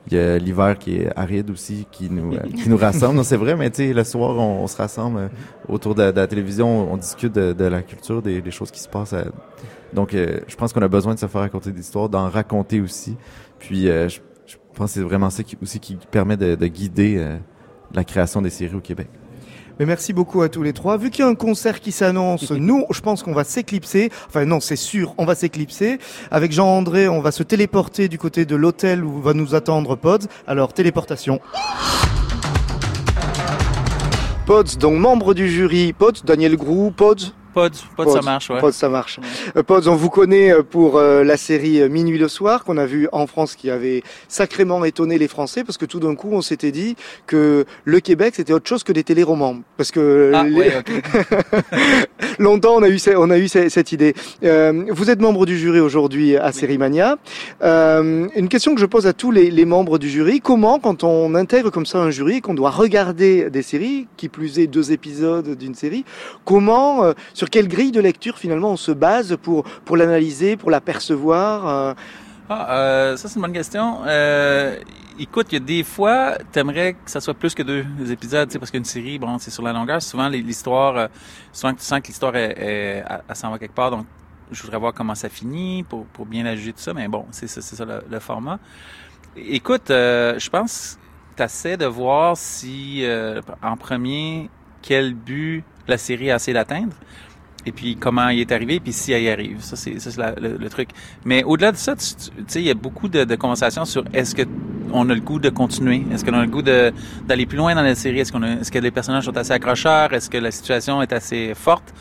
Il 0.06 0.16
y 0.16 0.20
a 0.20 0.38
l'hiver 0.38 0.78
qui 0.78 0.96
est 0.96 1.10
aride 1.16 1.50
aussi, 1.50 1.86
qui 1.90 2.08
nous, 2.10 2.34
euh, 2.34 2.40
qui 2.56 2.68
nous 2.68 2.76
rassemble. 2.76 3.16
Non, 3.16 3.22
c'est 3.22 3.36
vrai, 3.36 3.56
mais 3.56 3.70
tu 3.70 3.88
sais, 3.88 3.92
le 3.92 4.04
soir, 4.04 4.36
on, 4.38 4.66
se 4.66 4.76
rassemble 4.76 5.18
euh, 5.18 5.28
autour 5.68 5.94
de, 5.94 6.02
la 6.02 6.26
télévision, 6.26 6.92
on, 6.92 6.96
discute 6.96 7.32
de, 7.34 7.64
la 7.64 7.82
culture, 7.82 8.22
des, 8.22 8.50
choses 8.50 8.70
qui 8.70 8.80
se 8.80 8.88
passent. 8.88 9.14
Donc, 9.92 10.12
je 10.12 10.56
pense 10.56 10.72
qu'on 10.72 10.82
a 10.82 10.88
besoin 10.88 11.14
de 11.14 11.18
se 11.18 11.26
faire 11.26 11.40
raconter 11.42 11.72
des 11.72 11.80
histoires, 11.80 12.08
d'en 12.08 12.28
raconter 12.28 12.80
aussi. 12.80 13.16
Puis, 13.58 13.86
je, 13.86 14.18
pense 14.74 14.92
que 14.92 15.00
c'est 15.00 15.06
vraiment 15.06 15.30
ça 15.30 15.42
qui, 15.42 15.58
aussi 15.60 15.80
qui 15.80 15.98
permet 16.10 16.36
de, 16.36 16.54
de 16.54 16.66
guider 16.66 17.38
la 17.92 18.04
création 18.04 18.40
des 18.40 18.50
séries 18.50 18.76
au 18.76 18.80
Québec. 18.80 19.08
Mais 19.78 19.86
merci 19.86 20.12
beaucoup 20.12 20.42
à 20.42 20.48
tous 20.48 20.62
les 20.62 20.72
trois. 20.72 20.96
Vu 20.96 21.10
qu'il 21.10 21.24
y 21.24 21.28
a 21.28 21.30
un 21.30 21.34
concert 21.34 21.80
qui 21.80 21.92
s'annonce, 21.92 22.50
nous, 22.52 22.84
je 22.90 23.00
pense 23.00 23.22
qu'on 23.22 23.32
va 23.32 23.44
s'éclipser. 23.44 24.10
Enfin 24.26 24.44
non, 24.44 24.60
c'est 24.60 24.76
sûr, 24.76 25.14
on 25.18 25.24
va 25.24 25.34
s'éclipser. 25.34 25.98
Avec 26.30 26.52
Jean-André, 26.52 27.08
on 27.08 27.20
va 27.20 27.30
se 27.30 27.42
téléporter 27.42 28.08
du 28.08 28.18
côté 28.18 28.44
de 28.44 28.56
l'hôtel 28.56 29.04
où 29.04 29.20
va 29.20 29.34
nous 29.34 29.54
attendre 29.54 29.96
Pods. 29.96 30.26
Alors, 30.46 30.72
téléportation. 30.72 31.40
Pods, 34.46 34.78
donc 34.80 34.98
membre 34.98 35.34
du 35.34 35.48
jury. 35.48 35.92
Pods, 35.92 36.22
Daniel 36.24 36.56
Grou, 36.56 36.90
Pods. 36.90 37.32
Pods, 37.54 37.70
Pods, 37.96 38.12
ça 38.12 38.20
marche, 38.22 38.50
ouais. 38.50 38.60
Pods, 38.60 38.72
ça 38.72 38.88
marche. 38.88 39.18
Euh, 39.56 39.62
Pods, 39.62 39.88
on 39.88 39.94
vous 39.96 40.10
connaît 40.10 40.52
euh, 40.52 40.62
pour 40.62 40.96
euh, 40.98 41.24
la 41.24 41.36
série 41.36 41.88
Minuit 41.88 42.18
le 42.18 42.28
soir 42.28 42.64
qu'on 42.64 42.76
a 42.76 42.86
vu 42.86 43.08
en 43.12 43.26
France 43.26 43.56
qui 43.56 43.70
avait 43.70 44.02
sacrément 44.28 44.84
étonné 44.84 45.18
les 45.18 45.28
Français 45.28 45.64
parce 45.64 45.76
que 45.78 45.86
tout 45.86 45.98
d'un 46.00 46.14
coup 46.14 46.28
on 46.32 46.42
s'était 46.42 46.70
dit 46.72 46.94
que 47.26 47.64
le 47.84 48.00
Québec 48.00 48.34
c'était 48.36 48.52
autre 48.52 48.68
chose 48.68 48.84
que 48.84 48.92
des 48.92 49.02
téléromans 49.04 49.62
parce 49.76 49.90
que 49.90 50.30
Ah, 50.34 50.44
les- 50.44 50.54
ouais, 50.54 50.72
longtemps 52.38 52.76
on 52.76 52.82
a 52.82 52.88
eu 52.88 52.98
on 53.16 53.30
a 53.30 53.38
eu 53.38 53.48
ce- 53.48 53.68
cette 53.68 53.92
idée. 53.92 54.14
Euh, 54.44 54.84
vous 54.90 55.10
êtes 55.10 55.20
membre 55.20 55.46
du 55.46 55.58
jury 55.58 55.80
aujourd'hui 55.80 56.36
à 56.36 56.52
Sérimania. 56.52 57.16
Euh, 57.62 58.28
une 58.36 58.48
question 58.48 58.74
que 58.74 58.80
je 58.80 58.86
pose 58.86 59.06
à 59.06 59.12
tous 59.12 59.30
les, 59.30 59.50
les 59.50 59.64
membres 59.64 59.98
du 59.98 60.08
jury 60.08 60.40
comment 60.40 60.78
quand 60.78 61.04
on 61.04 61.34
intègre 61.34 61.70
comme 61.70 61.86
ça 61.86 61.98
un 61.98 62.10
jury 62.10 62.40
qu'on 62.40 62.54
doit 62.54 62.70
regarder 62.70 63.50
des 63.50 63.62
séries 63.62 64.06
qui 64.16 64.28
plus 64.28 64.58
est 64.58 64.66
deux 64.66 64.92
épisodes 64.92 65.56
d'une 65.56 65.74
série 65.74 66.04
comment 66.44 67.04
sur 67.38 67.50
quelle 67.50 67.68
grille 67.68 67.92
de 67.92 68.00
lecture 68.00 68.36
finalement 68.36 68.72
on 68.72 68.76
se 68.76 68.90
base 68.90 69.36
pour 69.40 69.62
pour 69.84 69.96
l'analyser 69.96 70.56
pour 70.56 70.72
la 70.72 70.80
percevoir 70.80 71.68
euh, 71.68 71.94
Ah, 72.48 72.74
euh, 72.74 73.16
ça 73.16 73.28
c'est 73.28 73.36
une 73.36 73.42
bonne 73.42 73.52
question. 73.52 74.00
Euh, 74.06 74.76
écoute, 75.20 75.46
il 75.50 75.54
y 75.54 75.62
a 75.62 75.64
des 75.64 75.84
fois, 75.84 76.36
t'aimerais 76.50 76.94
que 76.94 77.10
ça 77.10 77.20
soit 77.20 77.34
plus 77.34 77.54
que 77.54 77.62
deux 77.62 77.84
épisodes, 78.10 78.50
parce 78.58 78.70
qu'une 78.72 78.84
série, 78.84 79.18
bon, 79.20 79.38
c'est 79.38 79.50
sur 79.50 79.62
la 79.62 79.72
longueur. 79.72 80.00
Souvent, 80.02 80.28
l'histoire, 80.28 80.96
euh, 80.96 81.06
souvent 81.52 81.74
que 81.74 81.78
tu 81.78 81.84
sens 81.84 82.00
que 82.00 82.08
l'histoire 82.08 82.34
est, 82.34 82.54
est- 82.58 83.34
s'en 83.34 83.50
va 83.50 83.58
quelque 83.58 83.74
part, 83.74 83.90
donc 83.90 84.06
je 84.50 84.60
voudrais 84.62 84.78
voir 84.78 84.92
comment 84.94 85.14
ça 85.14 85.28
finit 85.28 85.84
pour, 85.84 86.06
pour 86.06 86.24
bien 86.26 86.42
la 86.42 86.56
juger 86.56 86.72
tout 86.72 86.80
ça, 86.80 86.94
mais 86.94 87.06
bon, 87.06 87.26
c'est 87.30 87.46
ça, 87.46 87.60
c'est 87.60 87.76
ça 87.76 87.84
le, 87.84 88.18
format. 88.18 88.58
Écoute, 89.36 89.90
euh, 89.90 90.38
je 90.38 90.48
pense 90.48 90.98
que 91.36 91.44
tu 91.44 91.76
de 91.76 91.86
voir 91.86 92.36
si, 92.36 93.04
en 93.62 93.76
premier, 93.76 94.50
quel 94.82 95.14
but 95.14 95.62
la 95.86 95.98
série 95.98 96.30
a 96.30 96.36
essayé 96.36 96.54
d'atteindre 96.54 96.94
et 97.66 97.72
puis 97.72 97.96
comment 97.96 98.28
il 98.28 98.40
est 98.40 98.52
arrivé, 98.52 98.80
puis 98.80 98.92
si 98.92 99.12
elle 99.12 99.22
y 99.24 99.28
arrive. 99.30 99.60
Ça, 99.60 99.76
c'est 99.76 99.98
ça, 100.00 100.10
c'est 100.10 100.40
le, 100.40 100.68
truc. 100.68 100.88
Mais 101.24 101.42
au-delà 101.44 101.72
de 101.72 101.76
ça, 101.76 101.94
tu 101.96 102.04
sais, 102.46 102.60
il 102.60 102.66
y 102.66 102.70
a 102.70 102.74
beaucoup 102.74 103.08
de, 103.08 103.24
de 103.24 103.34
conversations 103.36 103.84
sur 103.84 104.04
est-ce 104.12 104.34
que 104.34 104.42
on 104.92 105.10
a 105.10 105.14
le 105.14 105.20
goût 105.20 105.38
de 105.38 105.50
continuer, 105.50 106.02
est-ce 106.12 106.24
qu'on 106.24 106.32
a 106.32 106.40
le 106.42 106.50
goût 106.50 106.62
de 106.62 106.92
d'aller 107.26 107.44
plus 107.46 107.58
loin 107.58 107.74
dans 107.74 107.82
la 107.82 107.94
série, 107.94 108.20
est-ce 108.20 108.32
qu'on 108.32 108.42
a- 108.42 108.52
est-ce 108.60 108.72
que 108.72 108.78
les 108.78 108.90
personnages 108.90 109.24
sont 109.24 109.36
assez 109.36 109.52
accrocheurs, 109.52 110.12
est-ce 110.14 110.30
que 110.30 110.38
la 110.38 110.50
situation 110.50 111.02
est 111.02 111.12
assez 111.12 111.52
forte 111.54 111.92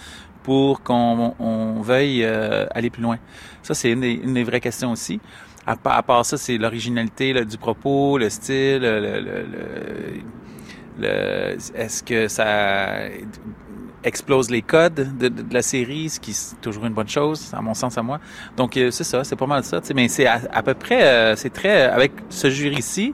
pour 0.43 0.82
qu'on 0.84 1.34
on 1.39 1.82
veuille 1.82 2.24
euh, 2.24 2.66
aller 2.72 2.89
plus 2.89 3.01
loin? 3.03 3.18
Ça, 3.64 3.74
c'est 3.74 3.91
une 3.91 3.99
des, 4.01 4.14
une 4.14 4.34
des 4.36 4.43
vraies 4.45 4.62
questions 4.62 4.91
aussi. 4.93 5.20
À 5.66 6.01
part 6.01 6.26
ça, 6.26 6.38
c'est 6.38 6.58
l'originalité 6.58 7.34
là, 7.34 7.43
du 7.43 7.58
propos, 7.58 8.18
le 8.18 8.30
style, 8.30 8.80
le, 8.84 9.01
le, 9.01 9.20
le- 9.20 10.22
le- 10.99 11.58
est-ce 11.76 12.03
que 12.03 12.30
ça 12.30 12.45
explose 14.08 14.49
les 14.49 14.62
codes 14.62 15.18
de, 15.20 15.28
de- 15.28 15.41
de 15.43 15.53
la 15.53 15.62
série, 15.62 16.10
ce 16.10 16.20
qui 16.20 16.32
est 16.32 16.55
toujours 16.62 16.86
une 16.86 16.93
bonne 16.93 17.10
chose, 17.10 17.51
à 17.53 17.62
mon 17.62 17.74
sens, 17.74 17.97
à 17.97 18.01
moi. 18.01 18.20
Donc, 18.55 18.76
euh, 18.78 18.89
c'est 18.91 19.03
ça, 19.03 19.24
c'est 19.24 19.36
pas 19.36 19.45
mal 19.47 19.64
ça. 19.64 19.80
Mais 19.93 20.08
c'est 20.08 20.26
à, 20.26 20.39
à 20.51 20.64
peu 20.64 20.74
près, 20.74 21.03
euh, 21.03 21.36
c'est 21.36 21.51
très, 21.53 21.82
avec 21.84 22.12
ce 22.30 22.49
jury-ci, 22.49 23.14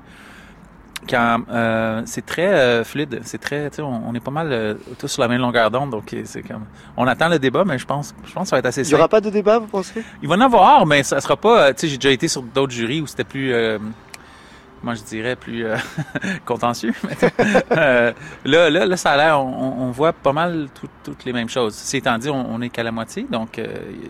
quand 1.09 1.41
euh, 1.51 2.01
c'est 2.05 2.25
très 2.25 2.47
euh, 2.47 2.83
fluide, 2.85 3.19
c'est 3.23 3.37
très, 3.37 3.69
tu 3.69 3.75
sais, 3.77 3.81
on, 3.81 4.07
on 4.07 4.15
est 4.15 4.21
pas 4.23 4.31
mal 4.31 4.47
euh, 4.53 4.75
tous 4.97 5.09
sur 5.09 5.21
la 5.21 5.27
même 5.27 5.41
longueur 5.41 5.69
d'onde, 5.69 5.89
donc 5.89 6.13
euh, 6.13 6.21
c'est 6.23 6.41
comme, 6.43 6.63
on 6.95 7.05
attend 7.07 7.27
le 7.27 7.39
débat, 7.39 7.65
mais 7.65 7.77
je 7.77 7.85
pense, 7.85 8.15
je 8.25 8.31
pense 8.31 8.43
que 8.43 8.49
ça 8.51 8.55
va 8.55 8.59
être 8.59 8.67
assez 8.67 8.87
il 8.87 8.91
y 8.91 8.95
aura 8.95 9.09
pas 9.09 9.19
de 9.19 9.29
débat 9.29 9.59
vous 9.59 9.67
pensez? 9.67 10.01
Il 10.21 10.29
va 10.29 10.35
en 10.35 10.39
avoir, 10.41 10.85
mais 10.85 11.03
ça 11.03 11.19
sera 11.19 11.35
pas, 11.35 11.61
euh, 11.67 11.73
tu 11.73 11.81
sais, 11.81 11.87
j'ai 11.89 11.97
déjà 11.97 12.11
été 12.11 12.29
sur 12.29 12.41
d'autres 12.41 12.71
jurys 12.71 13.01
où 13.01 13.07
c'était 13.07 13.25
plus, 13.25 13.51
euh, 13.53 13.79
moi 14.83 14.95
je 14.95 15.01
dirais 15.03 15.35
plus 15.35 15.65
euh, 15.65 15.75
contentieux. 16.45 16.93
Euh, 17.71 18.11
là, 18.45 18.69
là, 18.69 18.97
ça 18.97 19.11
a 19.11 19.17
l'air, 19.17 19.39
on, 19.41 19.91
voit 19.91 20.13
pas 20.13 20.33
mal 20.33 20.67
tout- 20.73 20.87
toutes 21.03 21.25
les 21.25 21.33
mêmes 21.33 21.49
choses. 21.49 21.73
C'est 21.73 21.97
étant 21.99 22.17
dit, 22.17 22.29
on, 22.29 22.53
on 22.53 22.61
est 22.61 22.69
qu'à 22.69 22.83
la 22.83 22.91
moitié, 22.91 23.25
donc 23.29 23.57
euh, 23.59 23.65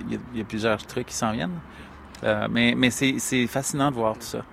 il 0.09 0.37
y, 0.37 0.41
a- 0.41 0.45
plusieurs 0.45 0.85
trucs 0.85 1.07
qui 1.07 1.15
s'en 1.15 1.31
viennent. 1.31 1.59
Mais 2.49 2.89
c'est 2.91 3.47
fascinant 3.47 3.91
de 3.91 3.95
voir 3.95 4.13
tout 4.15 4.21
ça. 4.21 4.43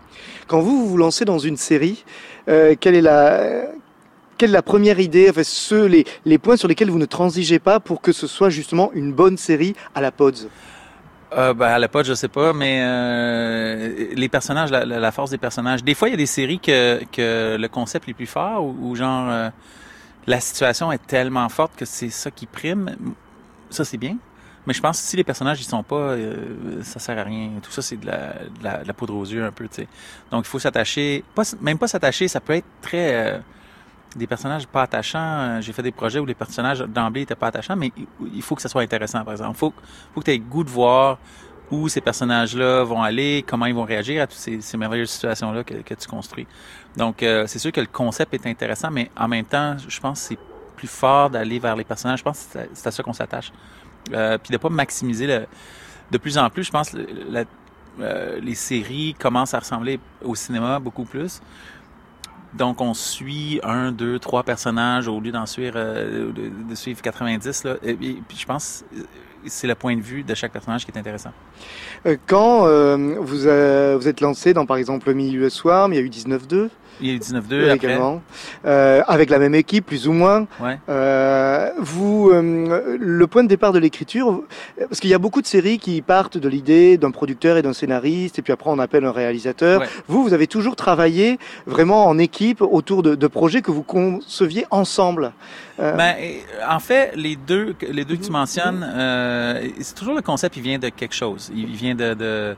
quand 0.46 0.60
vous 0.60 0.88
vous 0.88 0.96
lancez 0.96 1.24
dans 1.24 1.38
une 1.38 1.56
série 1.56 2.04
quelle 2.46 2.94
est 2.94 3.00
la 3.00 3.62
quelle 4.38 4.50
est 4.50 4.54
la 4.54 4.62
première 4.62 4.98
idée, 4.98 5.28
enfin, 5.28 5.42
ceux, 5.44 5.84
les, 5.84 6.06
les 6.24 6.38
points 6.38 6.56
sur 6.56 6.66
lesquels 6.66 6.90
vous 6.90 6.98
ne 6.98 7.04
transigez 7.04 7.58
pas 7.58 7.78
pour 7.78 8.00
que 8.00 8.10
ce 8.10 8.26
soit 8.26 8.48
justement 8.48 8.90
une 8.94 9.12
bonne 9.12 9.36
série 9.36 9.74
à 9.94 10.00
la 10.00 10.10
Pods? 10.10 10.48
Euh, 11.33 11.55
ben, 11.55 11.66
à 11.66 11.78
la 11.78 11.89
pote, 11.89 12.07
je 12.07 12.14
sais 12.14 12.28
pas, 12.28 12.53
mais 12.53 12.81
euh, 12.83 14.07
les 14.14 14.28
personnages, 14.28 14.70
la, 14.70 15.12
force 15.12 15.31
des 15.31 15.39
personnages. 15.39 15.85
Des 15.85 15.95
fois, 15.95 16.09
il 16.09 16.12
y 16.12 16.14
a 16.14 16.16
des 16.16 16.26
séries 16.26 16.59
que, 16.59 17.01
que 17.12 17.57
le 17.57 17.68
concept 17.68 18.09
est 18.09 18.14
plus 18.14 18.26
fort 18.26 18.64
ou, 18.64 18.97
genre 18.97 19.28
euh, 19.31 19.51
la 20.26 20.41
situation 20.41 20.91
est 20.91 21.07
tellement 21.07 21.49
forte 21.49 21.76
que 21.76 21.85
c'est 21.85 22.11
ça 22.11 22.31
qui 22.31 22.47
prime. 22.47 22.97
Ça, 23.70 23.85
c'est 23.85 23.97
bien. 23.97 24.16
Mais 24.66 24.74
je 24.74 24.81
pense 24.81 25.01
que 25.01 25.07
si 25.07 25.16
les 25.16 25.24
personnages 25.24 25.61
ils 25.61 25.64
sont 25.64 25.83
pas, 25.83 25.97
euh, 25.97 26.83
ça 26.83 26.99
sert 26.99 27.18
à 27.18 27.22
rien. 27.22 27.51
Tout 27.62 27.70
ça, 27.70 27.81
c'est 27.81 27.97
de 27.97 28.07
la, 28.07 28.35
de 28.35 28.64
la, 28.64 28.83
la 28.85 28.93
poudre 28.93 29.14
aux 29.14 29.24
yeux 29.24 29.45
un 29.45 29.53
peu, 29.53 29.68
tu 29.68 29.76
sais. 29.76 29.89
Donc, 30.31 30.45
il 30.47 30.49
faut 30.49 30.59
s'attacher. 30.59 31.24
Pas, 31.35 31.45
même 31.61 31.78
pas 31.78 31.89
s'attacher, 31.89 32.28
ça 32.28 32.41
peut 32.41 32.55
être 32.55 32.66
très 32.83 33.14
euh, 33.14 33.39
des 34.16 34.26
personnages 34.26 34.66
pas 34.66 34.82
attachants. 34.82 35.18
Euh, 35.20 35.61
J'ai 35.61 35.72
fait 35.72 35.82
des 35.82 35.92
projets 35.92 36.18
où 36.18 36.26
les 36.26 36.34
personnages 36.34 36.80
d'emblée 36.80 37.22
étaient 37.22 37.34
pas 37.36 37.48
attachants, 37.48 37.76
mais 37.76 37.92
il- 37.96 38.06
il 38.34 38.42
faut 38.42 38.54
que 38.56 38.62
ça 38.62 38.68
soit 38.68 38.82
intéressant, 38.82 39.22
par 39.24 39.32
exemple. 39.32 39.56
Faut, 39.56 39.72
faut 40.14 40.20
que 40.20 40.24
tu 40.24 40.32
aies 40.32 40.38
le 40.38 40.44
goût 40.44 40.64
de 40.64 40.70
voir 40.70 41.18
où 41.70 41.88
ces 41.88 42.00
personnages-là 42.00 42.82
vont 42.82 43.00
aller, 43.02 43.44
comment 43.46 43.66
ils 43.66 43.74
vont 43.74 43.84
réagir 43.84 44.22
à 44.22 44.26
toutes 44.26 44.38
ces, 44.38 44.76
merveilleuses 44.76 45.11
situations-là 45.11 45.62
que, 45.62 45.74
que 45.74 45.94
tu 45.94 46.08
construis. 46.08 46.46
Donc, 46.96 47.22
euh, 47.22 47.46
c'est 47.46 47.61
sûr 47.61 47.70
que 47.70 47.80
le 47.80 47.86
concept 47.86 48.34
est 48.34 48.46
intéressant, 48.46 48.90
mais 48.90 49.11
en 49.16 49.28
même 49.28 49.44
temps, 49.44 49.76
je 49.86 50.00
pense 50.00 50.20
que 50.20 50.26
c'est 50.30 50.38
plus 50.76 50.88
fort 50.88 51.30
d'aller 51.30 51.61
vers 51.61 51.76
les 51.76 51.84
personnages. 51.84 52.18
Je 52.18 52.24
pense 52.24 52.48
que 52.52 52.58
c'est 52.74 52.86
à- 52.88 52.90
ça 52.90 53.02
qu'on 53.04 53.12
s'attache. 53.12 53.52
Euh, 54.12 54.38
puis 54.38 54.50
de 54.52 54.56
pas 54.56 54.68
maximiser 54.70 55.26
le... 55.28 55.46
De 56.11 56.18
plus 56.18 56.36
en 56.38 56.50
plus, 56.50 56.64
je 56.64 56.72
pense, 56.72 56.92
la- 56.92 57.44
euh, 58.00 58.40
les 58.40 58.54
séries 58.56 59.14
commencent 59.14 59.54
à 59.54 59.61
ressembler 59.61 60.00
au 60.24 60.34
cinéma 60.34 60.80
beaucoup 60.80 61.04
plus. 61.04 61.40
Donc, 62.55 62.80
on 62.80 62.94
suit 62.94 63.61
un, 63.62 63.92
deux, 63.92 64.18
trois 64.18 64.42
personnages 64.42 65.07
au 65.07 65.20
lieu 65.20 65.30
d'en 65.30 65.46
suivre, 65.46 65.74
euh, 65.76 66.32
de, 66.32 66.51
de 66.68 66.74
suivre 66.74 67.01
90. 67.01 67.64
Là. 67.64 67.76
Et, 67.82 67.94
puis, 67.94 68.36
je 68.36 68.46
pense 68.46 68.84
que 68.92 69.01
c'est 69.46 69.66
le 69.66 69.74
point 69.74 69.96
de 69.96 70.03
vue 70.03 70.22
de 70.22 70.34
chaque 70.34 70.53
personnage 70.53 70.84
qui 70.84 70.90
est 70.90 70.98
intéressant. 70.98 71.32
Euh, 72.07 72.16
Quand 72.26 72.66
euh, 72.66 73.16
vous, 73.20 73.46
euh, 73.46 73.96
vous 73.98 74.09
êtes 74.09 74.20
lancé 74.20 74.53
dans 74.53 74.66
par 74.66 74.76
exemple 74.76 75.12
Milieu 75.14 75.40
le 75.40 75.51
soir, 75.51 75.88
mais 75.88 75.96
il 75.96 75.98
y 76.01 76.03
a 76.03 76.07
eu 76.07 76.11
19-2 76.11 76.68
Il 77.01 77.09
y 77.09 77.11
a 77.11 77.14
eu 77.14 77.18
19-2 77.18 77.53
euh, 77.53 77.64
après. 77.72 77.76
également, 77.76 78.22
euh, 78.64 79.03
avec 79.07 79.30
la 79.30 79.38
même 79.38 79.55
équipe 79.55 79.86
plus 79.86 80.07
ou 80.09 80.12
moins. 80.12 80.46
Ouais. 80.61 80.78
Euh, 80.88 81.70
vous, 81.78 82.30
euh, 82.32 82.96
le 82.98 83.26
point 83.26 83.42
de 83.42 83.48
départ 83.48 83.72
de 83.72 83.78
l'écriture, 83.78 84.42
parce 84.78 85.01
qu'il 85.01 85.11
y 85.11 85.14
a 85.14 85.18
beaucoup 85.18 85.42
de 85.42 85.46
séries 85.46 85.78
qui 85.78 86.01
partent 86.03 86.38
de 86.38 86.48
l'idée 86.48 86.96
d'un 86.98 87.11
producteur 87.11 87.57
et 87.57 87.62
d'un 87.62 87.72
scénariste, 87.72 88.38
et 88.38 88.42
puis 88.42 88.53
après 88.53 88.70
on 88.70 88.78
appelle 88.78 89.05
un 89.05 89.12
réalisateur. 89.12 89.80
Ouais. 89.80 89.86
Vous, 90.09 90.22
vous 90.22 90.32
avez 90.34 90.46
toujours 90.46 90.76
travaillé 90.76 91.38
vraiment 91.66 92.07
en 92.07 92.18
équipe 92.18 92.61
autour 92.62 93.03
de, 93.03 93.14
de 93.14 93.26
projets 93.26 93.62
que 93.62 93.70
vous 93.70 93.82
conceviez 93.82 94.66
ensemble. 94.70 95.32
Euh, 95.80 95.96
Ben, 95.96 96.14
en 96.68 96.78
fait, 96.80 97.12
les 97.16 97.36
deux, 97.36 97.74
les 97.90 98.05
deux 98.05 98.16
que 98.16 98.24
tu 98.24 98.30
mentionnes, 98.30 98.86
euh, 98.94 99.66
c'est 99.80 99.94
toujours 99.94 100.14
le 100.14 100.20
concept, 100.22 100.57
il 100.57 100.62
vient 100.62 100.78
de 100.78 100.90
quelque 100.90 101.14
chose. 101.14 101.51
Il, 101.55 101.70
il 101.70 101.76
vient 101.76 101.94
de, 101.94 102.14
de 102.14 102.57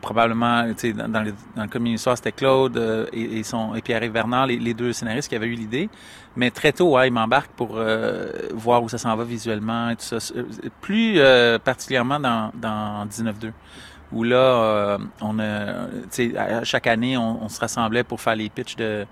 probablement, 0.00 0.64
dans, 0.66 1.08
dans 1.08 1.22
le, 1.22 1.32
de 1.66 1.78
Mini-Soir, 1.78 2.16
c'était 2.16 2.32
Claude 2.32 2.76
euh, 2.76 3.06
et, 3.12 3.42
son 3.42 3.74
et 3.74 3.82
Pierre 3.82 4.08
Bernard, 4.10 4.46
les, 4.46 4.74
deux 4.74 4.92
scénaristes 4.92 5.28
qui 5.28 5.36
avaient 5.36 5.46
eu 5.46 5.54
l'idée. 5.54 5.88
Mais 6.36 6.50
très 6.50 6.72
tôt, 6.72 6.94
ouais, 6.94 7.08
ils 7.08 7.12
m'embarquent 7.12 7.52
pour 7.52 7.76
euh, 7.76 8.30
voir 8.52 8.82
où 8.82 8.88
ça 8.88 8.98
s'en 8.98 9.14
va 9.16 9.24
visuellement 9.24 9.90
et 9.90 9.96
tout 9.96 10.02
ça. 10.02 10.18
Euh, 10.36 10.44
Plus 10.80 11.18
particulièrement 11.64 12.20
dans, 12.20 12.50
dans 12.54 13.06
19-2 13.06 13.52
où 14.12 14.22
là, 14.22 14.98
on 15.20 15.38
a, 15.40 16.62
chaque 16.62 16.86
année, 16.86 17.16
on, 17.16 17.42
on 17.42 17.48
se 17.48 17.58
rassemblait 17.58 18.04
pour 18.04 18.20
faire 18.20 18.36
les 18.36 18.48
pitchs 18.48 18.76
de 18.76 19.06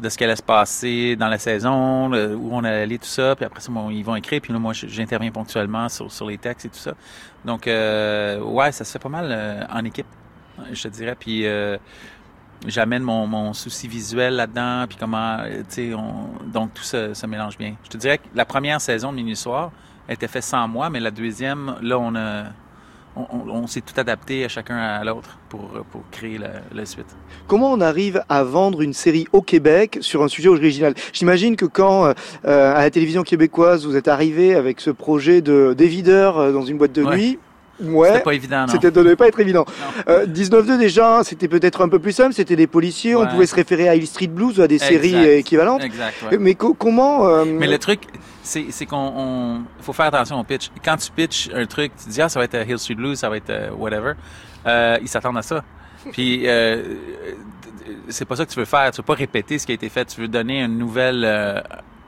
de 0.00 0.08
ce 0.08 0.16
qui 0.16 0.24
allait 0.24 0.36
se 0.36 0.42
passer 0.42 1.16
dans 1.16 1.28
la 1.28 1.38
saison, 1.38 2.10
où 2.12 2.48
on 2.52 2.64
allait 2.64 2.82
aller, 2.82 2.98
tout 2.98 3.06
ça. 3.06 3.36
Puis 3.36 3.44
après 3.44 3.60
ça, 3.60 3.70
ils 3.90 4.04
vont 4.04 4.16
écrire. 4.16 4.40
Puis 4.40 4.52
là, 4.52 4.58
moi, 4.58 4.72
j'interviens 4.72 5.30
ponctuellement 5.30 5.88
sur, 5.88 6.10
sur 6.10 6.26
les 6.26 6.38
textes 6.38 6.66
et 6.66 6.68
tout 6.70 6.78
ça. 6.78 6.94
Donc, 7.44 7.66
euh, 7.66 8.40
ouais, 8.40 8.72
ça 8.72 8.84
se 8.84 8.92
fait 8.92 8.98
pas 8.98 9.08
mal 9.08 9.28
euh, 9.30 9.64
en 9.70 9.84
équipe, 9.84 10.06
je 10.72 10.82
te 10.82 10.88
dirais. 10.88 11.16
Puis 11.18 11.46
euh, 11.46 11.76
j'amène 12.66 13.02
mon, 13.02 13.26
mon 13.26 13.52
souci 13.52 13.86
visuel 13.86 14.36
là-dedans. 14.36 14.86
Puis 14.88 14.96
comment, 14.98 15.38
euh, 15.40 15.58
tu 15.68 15.90
sais, 15.90 15.94
on- 15.94 16.30
donc 16.46 16.72
tout 16.74 16.84
se, 16.84 17.12
se 17.12 17.26
mélange 17.26 17.58
bien. 17.58 17.74
Je 17.84 17.90
te 17.90 17.96
dirais 17.98 18.18
que 18.18 18.24
la 18.34 18.44
première 18.46 18.80
saison 18.80 19.10
de 19.12 19.16
Minusoir 19.16 19.72
était 20.08 20.28
faite 20.28 20.44
sans 20.44 20.66
moi, 20.68 20.88
mais 20.90 21.00
la 21.00 21.10
deuxième, 21.10 21.76
là, 21.82 21.98
on 21.98 22.14
a... 22.16 22.44
On, 23.14 23.22
on- 23.30 23.50
on 23.50 23.66
s'est 23.66 23.82
tout 23.82 23.98
adapté 24.00 24.44
à 24.44 24.48
chacun 24.48 24.76
à 24.76 25.04
l'autre 25.04 25.36
pour, 25.50 25.60
pour 25.90 26.00
créer 26.10 26.38
la, 26.38 26.48
la 26.74 26.86
suite. 26.86 27.06
Comment 27.46 27.70
on 27.70 27.80
arrive 27.82 28.22
à 28.30 28.42
vendre 28.42 28.80
une 28.80 28.94
série 28.94 29.26
au 29.32 29.42
Québec 29.42 29.98
sur 30.00 30.22
un 30.22 30.28
sujet 30.28 30.48
original? 30.48 30.94
J'imagine 31.12 31.56
que 31.56 31.66
quand 31.66 32.06
euh, 32.06 32.14
à 32.44 32.80
la 32.80 32.90
télévision 32.90 33.22
québécoise 33.22 33.84
vous 33.86 33.96
êtes 33.96 34.08
arrivé 34.08 34.54
avec 34.54 34.80
ce 34.80 34.90
projet 34.90 35.42
de 35.42 35.74
d'évideur 35.76 36.38
euh, 36.38 36.52
dans 36.52 36.64
une 36.64 36.78
boîte 36.78 36.92
de 36.92 37.02
Ouais. 37.02 37.16
nuit, 37.16 37.38
Ouais. 37.82 38.08
C'était 38.12 38.20
pas 38.22 38.34
évident. 38.34 38.66
C'était 38.68 38.90
de 38.92 39.02
ne 39.02 39.14
pas 39.14 39.26
être 39.26 39.40
évident. 39.40 39.64
Euh, 40.08 40.24
19-2 40.26 40.78
déjà, 40.78 41.22
c'était 41.24 41.48
peut-être 41.48 41.80
un 41.80 41.88
peu 41.88 41.98
plus 41.98 42.12
simple, 42.12 42.32
c'était 42.32 42.54
des 42.54 42.68
policiers, 42.68 43.16
on 43.16 43.26
pouvait 43.26 43.46
se 43.46 43.56
référer 43.56 43.88
à 43.88 43.96
Hill 43.96 44.06
Street 44.06 44.28
Blues 44.28 44.58
ou 44.58 44.62
à 44.62 44.68
des 44.68 44.76
Exact. 44.76 44.88
séries 44.90 45.14
euh, 45.16 45.38
équivalentes. 45.38 45.82
Exact, 45.82 46.14
ouais. 46.30 46.38
Mais 46.38 46.54
co- 46.54 46.74
comment... 46.74 47.26
euh, 47.26 47.44
Mais 47.44 47.66
le 47.66 47.78
truc, 47.78 48.02
c'est 48.42 48.70
c'est 48.70 48.86
qu'on 48.86 49.12
on- 49.16 49.62
faut 49.80 49.92
faire 49.92 50.06
attention 50.06 50.38
au 50.40 50.44
pitch. 50.44 50.70
Quand 50.84 50.96
tu 50.96 51.10
pitches 51.12 51.48
un 51.54 51.64
truc, 51.66 51.92
tu 52.02 52.08
dis 52.10 52.20
ah 52.20 52.28
ça 52.28 52.38
va 52.38 52.44
être 52.44 52.54
euh, 52.54 52.64
Hill 52.64 52.78
Street 52.78 52.94
Blues, 52.94 53.18
ça 53.18 53.28
va 53.28 53.36
être 53.36 53.50
euh, 53.50 53.70
whatever. 53.70 54.12
Euh, 54.66 54.98
ils 55.00 55.08
s'attendent 55.08 55.38
à 55.38 55.42
ça. 55.42 55.62
Puis 56.12 56.42
euh, 56.48 56.96
c'est 58.08 58.24
pas 58.24 58.36
ça 58.36 58.44
que 58.44 58.50
tu 58.50 58.58
veux 58.58 58.64
faire. 58.64 58.90
Tu 58.90 58.96
veux 58.98 59.02
pas 59.04 59.14
répéter 59.14 59.58
ce 59.58 59.66
qui 59.66 59.72
a 59.72 59.74
été 59.74 59.88
fait. 59.88 60.04
Tu 60.06 60.20
veux 60.20 60.28
donner 60.28 60.62
une 60.62 60.76
nouvelle 60.78 61.24
euh, 61.24 61.60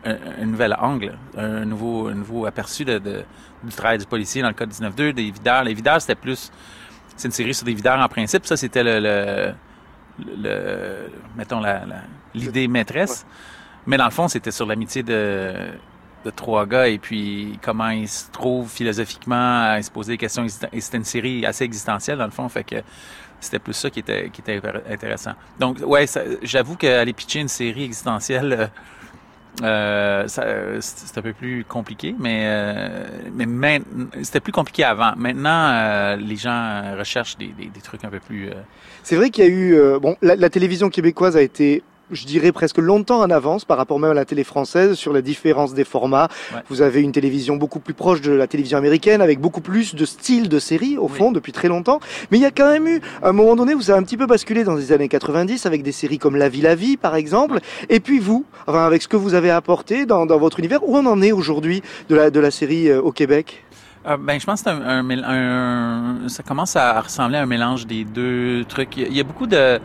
un, 0.05 0.17
un 0.43 0.45
nouvel 0.47 0.77
angle, 0.79 1.17
un 1.37 1.65
nouveau 1.65 2.09
un 2.09 2.15
nouveau 2.15 2.47
aperçu 2.47 2.85
de, 2.85 2.99
de- 2.99 3.25
du 3.63 3.73
travail 3.75 3.99
du 3.99 4.05
policier 4.07 4.43
dans 4.43 4.49
le 4.49 4.55
cas 4.55 4.67
de 4.67 4.73
19-2, 4.73 5.13
des 5.13 5.31
videurs. 5.31 5.65
Les 5.65 5.73
videurs 5.75 6.01
c'était 6.01 6.15
plus 6.17 6.51
c'est 7.17 7.29
une 7.29 7.33
série 7.33 7.55
sur 7.55 7.65
des 7.65 7.75
videurs 7.75 7.99
en 7.99 8.09
principe. 8.09 8.45
Ça 8.47 8.57
c'était 8.57 8.83
le, 8.83 8.99
le, 8.99 9.53
le- 10.43 11.11
mettons 11.37 11.61
la 11.61 11.85
la- 11.87 12.03
l'idée 12.35 12.67
maîtresse. 12.69 13.25
Mais 13.87 13.97
dans 13.99 14.07
le 14.07 14.11
fond, 14.11 14.29
c'était 14.29 14.51
sur 14.51 14.65
l'amitié 14.67 15.03
de, 15.03 15.53
de 16.25 16.31
trois 16.31 16.67
gars 16.67 16.89
et 16.89 16.99
puis 16.99 17.59
comment 17.63 17.91
ils 17.91 18.09
se 18.09 18.31
trouvent 18.31 18.71
philosophiquement 18.71 19.65
à 19.65 19.83
se 19.83 19.91
poser 19.91 20.13
des 20.13 20.19
questions. 20.19 20.45
Et 20.73 20.81
c'était 20.81 20.97
une 20.97 21.05
série 21.05 21.47
assez 21.47 21.65
existentielle 21.65 22.19
dans 22.19 22.25
le 22.25 22.31
fond, 22.31 22.49
fait 22.49 22.65
que 22.65 22.77
c'était 23.41 23.59
plus 23.59 23.75
ça 23.75 23.91
qui 23.91 24.01
était, 24.01 24.31
qui 24.31 24.41
était 24.41 24.61
intéressant. 24.91 25.33
Donc, 25.59 25.79
ouais, 25.85 26.07
j'avoue 26.43 26.77
qu'aller 26.77 27.13
pitcher 27.13 27.41
une 27.41 27.49
série 27.49 27.85
existentielle, 27.85 28.71
euh, 29.63 30.27
euh, 30.39 30.79
c'est 30.81 31.19
un 31.19 31.23
peu 31.23 31.33
plus 31.33 31.65
compliqué, 31.65 32.15
mais, 32.19 32.43
euh, 32.45 33.07
mais 33.33 33.81
c'était 34.23 34.41
plus 34.41 34.53
compliqué 34.53 34.83
avant. 34.83 35.13
Maintenant, 35.17 35.71
euh, 35.73 36.17
les 36.17 36.37
gens 36.37 36.97
recherchent 36.99 37.37
des, 37.37 37.53
des, 37.53 37.81
trucs 37.81 38.05
un 38.05 38.11
peu 38.11 38.19
plus... 38.19 38.51
C'est 39.03 39.17
vrai 39.17 39.31
qu'il 39.31 39.45
y 39.45 39.47
a 39.47 39.51
eu... 39.51 39.99
bon, 40.01 40.17
la 40.23 40.51
télévision 40.51 40.89
québécoise 40.91 41.37
a 41.37 41.43
été 41.43 41.83
je 42.11 42.27
dirais 42.27 42.53
presque 42.53 42.79
longtemps 42.79 43.21
en 43.21 43.31
avance 43.31 43.65
par 43.65 43.77
rapport 43.77 43.99
même 43.99 44.11
à 44.11 44.15
la 44.15 44.25
télé 44.25 44.45
française 44.45 44.95
sur 44.95 45.13
la 45.13 45.23
différence 45.23 45.75
des 45.75 45.85
formats. 45.85 46.29
Ouais. 46.53 46.61
Vous 46.69 46.83
avez 46.83 47.01
une 47.01 47.13
télévision 47.13 47.57
beaucoup 47.57 47.81
plus 47.81 47.95
proche 47.95 48.21
de 48.21 48.33
la 48.33 48.47
télévision 48.47 48.79
américaine 48.79 49.21
avec 49.21 49.41
beaucoup 49.41 49.61
plus 49.61 49.95
de 49.95 50.05
styles 50.05 50.49
de 50.49 50.59
séries 50.59 50.99
au 50.99 51.09
fond 51.09 51.33
depuis 51.33 51.53
très 51.53 51.69
longtemps. 51.69 52.01
Mais 52.31 52.39
il 52.39 52.43
y 52.43 52.47
a 52.47 52.51
quand 52.51 52.71
même 52.71 52.87
eu 52.87 53.01
à 53.23 53.29
un 53.29 53.33
moment 53.33 53.57
donné 53.57 53.75
vous 53.75 53.91
avez 53.91 53.99
un 53.99 54.03
petit 54.03 54.17
peu 54.17 54.27
basculé 54.27 54.65
dans 54.65 54.75
les 54.75 54.93
années 54.93 55.09
90 55.09 55.67
avec 55.67 55.83
des 55.83 55.93
séries 55.93 56.19
comme 56.19 56.37
La 56.37 56.49
vie 56.49 56.61
la 56.61 56.75
vie 56.75 56.97
par 56.97 57.15
exemple. 57.15 57.61
Et 57.89 58.01
puis 58.01 58.19
vous, 58.19 58.45
enfin 58.67 58.87
avec 58.87 59.03
ce 59.03 59.09
que 59.09 59.17
vous 59.17 59.35
avez 59.35 59.51
apporté 59.51 60.07
dans, 60.07 60.27
dans 60.27 60.39
votre 60.39 60.59
univers, 60.59 60.87
où 60.87 60.97
on 60.97 61.07
en 61.07 61.23
est 61.23 61.33
aujourd'hui 61.33 61.83
de 62.09 62.15
la 62.15 62.31
de 62.31 62.41
la 62.41 62.51
série 62.51 62.89
euh, 62.89 63.01
au 63.01 63.13
Québec? 63.13 63.65
Euh, 64.07 64.19
ben, 64.19 64.39
je 64.39 64.45
pense 64.45 64.63
que 64.63 64.69
c'est 64.71 64.77
un, 64.77 65.09
un 65.11 65.25
un- 66.25 66.29
ça 66.29 66.43
commence 66.43 66.77
à 66.77 67.01
ressembler 67.01 67.39
à 67.39 67.43
un 67.43 67.47
mélange 67.47 67.87
des 67.87 68.05
deux 68.05 68.65
trucs. 68.69 68.97
Il 68.99 69.15
y 69.17 69.21
a, 69.21 69.25
beaucoup 69.25 69.47
de. 69.47 69.81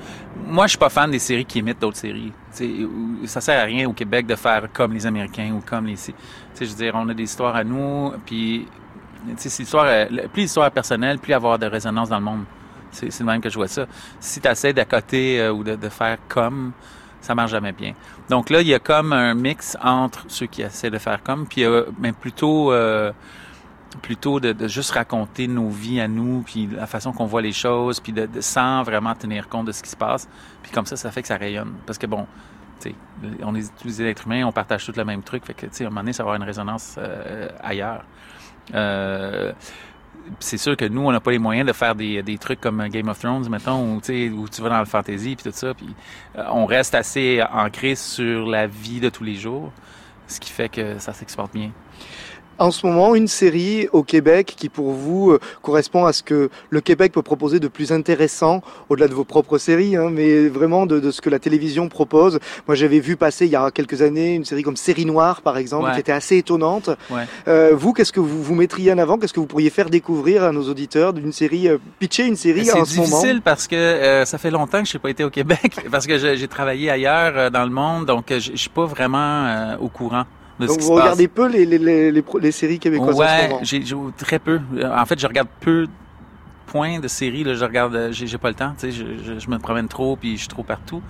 Moi, 0.45 0.65
je 0.65 0.71
suis 0.71 0.77
pas 0.77 0.89
fan 0.89 1.09
des 1.09 1.19
séries 1.19 1.45
qui 1.45 1.59
imitent 1.59 1.79
d'autres 1.79 1.97
séries. 1.97 2.33
Tu 2.51 2.57
sais, 2.57 2.83
où- 2.83 3.25
ça 3.25 3.39
sert 3.39 3.59
à 3.61 3.63
rien 3.63 3.87
au 3.87 3.93
Québec 3.93 4.25
de 4.27 4.35
faire 4.35 4.67
comme 4.73 4.93
les 4.93 5.05
Américains 5.05 5.53
ou 5.53 5.61
comme 5.65 5.85
les. 5.85 5.93
Tu 5.95 6.13
sais, 6.53 6.65
je 6.65 6.69
veux 6.71 6.75
dire, 6.75 6.93
on 6.95 7.07
a 7.07 7.13
des 7.13 7.23
histoires 7.23 7.55
à 7.55 7.63
nous, 7.63 8.11
puis 8.25 8.67
c'est 9.37 9.57
l'histoire. 9.59 9.85
euh, 9.87 10.05
Plus 10.33 10.41
l'histoire 10.43 10.67
est 10.67 10.71
personnelle, 10.71 11.19
plus 11.19 11.33
avoir 11.33 11.57
de 11.57 11.65
résonance 11.67 12.09
dans 12.09 12.19
le 12.19 12.25
monde. 12.25 12.43
C'est 12.91 13.11
c'est 13.11 13.23
le 13.23 13.27
même 13.31 13.39
que 13.41 13.49
je 13.49 13.55
vois 13.55 13.67
ça. 13.69 13.85
Si 14.19 14.41
tu 14.41 14.47
essaies 14.49 14.73
d'accoter 14.73 15.39
euh, 15.39 15.53
ou 15.53 15.63
de, 15.63 15.75
de 15.75 15.89
faire 15.89 16.17
comme, 16.27 16.73
ça 17.21 17.35
marche 17.35 17.51
jamais 17.51 17.71
bien. 17.71 17.93
Donc 18.29 18.49
là, 18.49 18.59
il 18.61 18.67
y 18.67 18.73
a 18.73 18.79
comme 18.79 19.13
un 19.13 19.33
mix 19.33 19.77
entre 19.81 20.25
ceux 20.27 20.47
qui 20.47 20.61
essaient 20.61 20.89
de 20.89 20.97
faire 20.97 21.23
comme, 21.23 21.47
puis 21.47 21.63
euh, 21.63 21.85
mais 21.99 22.11
plutôt. 22.11 22.73
Plutôt 24.01 24.39
de, 24.39 24.53
de 24.53 24.67
juste 24.67 24.91
raconter 24.91 25.47
nos 25.47 25.69
vies 25.69 25.99
à 25.99 26.07
nous, 26.07 26.43
puis 26.45 26.67
la 26.67 26.85
façon 26.87 27.11
qu'on 27.11 27.25
voit 27.25 27.41
les 27.41 27.51
choses, 27.53 27.99
puis 27.99 28.13
de, 28.13 28.25
de- 28.27 28.41
sans 28.41 28.83
vraiment 28.83 29.15
tenir 29.15 29.49
compte 29.49 29.65
de 29.65 29.71
ce 29.71 29.81
qui 29.81 29.89
se 29.89 29.95
passe. 29.95 30.27
Puis 30.61 30.71
comme 30.71 30.85
ça, 30.85 30.95
ça 30.95 31.11
fait 31.11 31.21
que 31.21 31.27
ça 31.27 31.37
rayonne. 31.37 31.73
Parce 31.85 31.97
que 31.97 32.05
bon, 32.05 32.27
tu 32.79 32.89
sais, 32.89 32.95
on 33.43 33.55
est 33.55 33.71
tous 33.81 33.97
des 33.97 34.05
êtres 34.05 34.25
humains, 34.27 34.45
on 34.45 34.51
partage 34.51 34.85
tous 34.85 34.95
le 34.95 35.05
même 35.05 35.23
truc, 35.23 35.45
fait 35.45 35.53
que 35.53 35.65
tu 35.65 35.73
sais, 35.73 35.83
à 35.83 35.87
un 35.87 35.89
moment 35.89 36.01
donné, 36.01 36.13
ça 36.13 36.23
va 36.23 36.29
avoir 36.29 36.41
une 36.41 36.47
résonance 36.47 36.95
euh, 36.97 37.49
ailleurs. 37.61 38.03
Euh, 38.73 39.51
c'est 40.39 40.57
sûr 40.57 40.77
que 40.77 40.85
nous, 40.85 41.01
on 41.01 41.11
n'a 41.11 41.19
pas 41.19 41.31
les 41.31 41.39
moyens 41.39 41.67
de 41.67 41.73
faire 41.73 41.95
des, 41.95 42.21
des 42.21 42.37
trucs 42.37 42.61
comme 42.61 42.87
Game 42.89 43.07
of 43.09 43.17
Thrones, 43.17 43.49
mettons, 43.49 43.81
où, 43.81 43.95
où 43.97 44.49
tu 44.49 44.61
vas 44.61 44.69
dans 44.69 44.79
le 44.79 44.85
fantasy 44.85 45.35
puis 45.35 45.51
tout 45.51 45.57
ça. 45.57 45.73
Puis 45.73 45.95
euh, 46.37 46.43
on 46.51 46.65
reste 46.67 46.93
assez 46.93 47.41
ancré 47.51 47.95
sur 47.95 48.47
la 48.47 48.67
vie 48.67 48.99
de 48.99 49.09
tous 49.09 49.23
les 49.23 49.35
jours, 49.35 49.71
ce 50.27 50.39
qui 50.39 50.51
fait 50.51 50.69
que 50.69 50.99
ça 50.99 51.13
s'exporte 51.13 51.53
bien. 51.53 51.71
En 52.59 52.71
ce 52.71 52.85
moment 52.85 53.15
une 53.15 53.27
série 53.27 53.87
au 53.93 54.03
Québec 54.03 54.53
qui 54.57 54.69
pour 54.69 54.91
vous 54.91 55.31
euh, 55.31 55.39
correspond 55.61 56.05
à 56.05 56.13
ce 56.13 56.23
que 56.23 56.49
le 56.69 56.81
Québec 56.81 57.11
peut 57.13 57.21
proposer 57.21 57.59
de 57.59 57.67
plus 57.67 57.91
intéressant 57.91 58.61
au-delà 58.89 59.07
de 59.07 59.13
vos 59.13 59.23
propres 59.23 59.57
séries, 59.57 59.95
hein, 59.95 60.09
mais 60.11 60.47
vraiment 60.47 60.85
de, 60.85 60.99
de 60.99 61.11
ce 61.11 61.21
que 61.21 61.29
la 61.29 61.39
télévision 61.39 61.87
propose. 61.89 62.39
Moi 62.67 62.75
j'avais 62.75 62.99
vu 62.99 63.15
passer 63.15 63.45
il 63.45 63.51
y 63.51 63.55
a 63.55 63.71
quelques 63.71 64.01
années 64.01 64.35
une 64.35 64.45
série 64.45 64.63
comme 64.63 64.75
Série 64.77 65.05
Noire 65.05 65.41
par 65.41 65.57
exemple 65.57 65.85
Ouais. 65.87 65.93
qui 65.93 65.99
était 66.01 66.11
assez 66.11 66.37
étonnante. 66.37 66.89
Ouais. 67.09 67.23
Euh, 67.47 67.71
vous 67.73 67.93
qu'est-ce 67.93 68.11
que 68.11 68.19
vous 68.19 68.43
vous 68.43 68.55
mettriez 68.55 68.91
en 68.91 68.97
avant? 68.97 69.17
Qu'est-ce 69.17 69.33
que 69.33 69.39
vous 69.39 69.45
pourriez 69.47 69.69
faire 69.69 69.89
découvrir 69.89 70.43
à 70.43 70.51
nos 70.51 70.67
auditeurs 70.69 71.13
d'une 71.13 71.31
série 71.31 71.67
euh, 71.69 71.77
pitcher 71.99 72.25
une 72.25 72.35
série 72.35 72.69
en 72.71 72.83
C'est 72.85 72.95
ce 72.95 72.95
moment? 72.99 73.07
difficile 73.21 73.41
parce 73.41 73.67
que 73.67 73.75
euh, 73.75 74.25
ça 74.25 74.37
fait 74.37 74.51
longtemps 74.51 74.83
que 74.83 74.89
je 74.89 74.97
n'ai 74.97 75.01
pas 75.01 75.09
été 75.09 75.23
au 75.23 75.29
Québec, 75.29 75.77
parce 75.91 76.05
que 76.05 76.17
j'ai 76.35 76.47
travaillé 76.47 76.89
ailleurs 76.89 77.49
dans 77.51 77.63
le 77.63 77.69
monde, 77.69 78.05
donc 78.05 78.25
je 78.29 78.39
je 78.39 78.55
suis 78.57 78.69
pas 78.69 78.85
vraiment 78.85 79.75
au 79.79 79.87
courant 79.87 80.23
de 80.59 80.67
ce 80.67 80.67
Donc 80.67 80.79
qui 80.79 80.83
vous 80.85 80.89
se 80.89 80.93
passe. 80.93 81.03
regardez 81.03 81.27
peu 81.27 81.47
les, 81.47 81.65
les, 81.65 81.77
les, 82.11 82.23
les, 82.41 82.51
séries 82.51 82.79
québécoises 82.79 83.15
Ouais, 83.15 83.49
j'ai 83.63 83.81
très 84.17 84.39
peu. 84.39 84.59
Euh, 84.75 84.91
En 84.95 85.05
fait, 85.05 85.19
je 85.19 85.27
regarde 85.27 85.47
peu 85.59 85.85
de 85.85 85.91
points 86.67 86.99
de 86.99 87.07
séries. 87.07 87.43
Là, 87.43 87.53
je 87.55 87.63
regarde, 87.65 87.95
euh, 87.95 88.11
j'ai 88.11 88.27
j'ai 88.27 88.37
pas 88.37 88.49
le 88.49 88.55
temps. 88.55 88.73
Tu 88.77 88.91
sais, 88.91 88.91
je, 88.91 89.05
je, 89.23 89.39
je 89.39 89.49
me 89.49 89.57
promène 89.57 89.87
trop 89.87 90.15
puis 90.15 90.33
je 90.33 90.39
suis 90.39 90.47
trop 90.47 90.63
partout. 90.63 91.01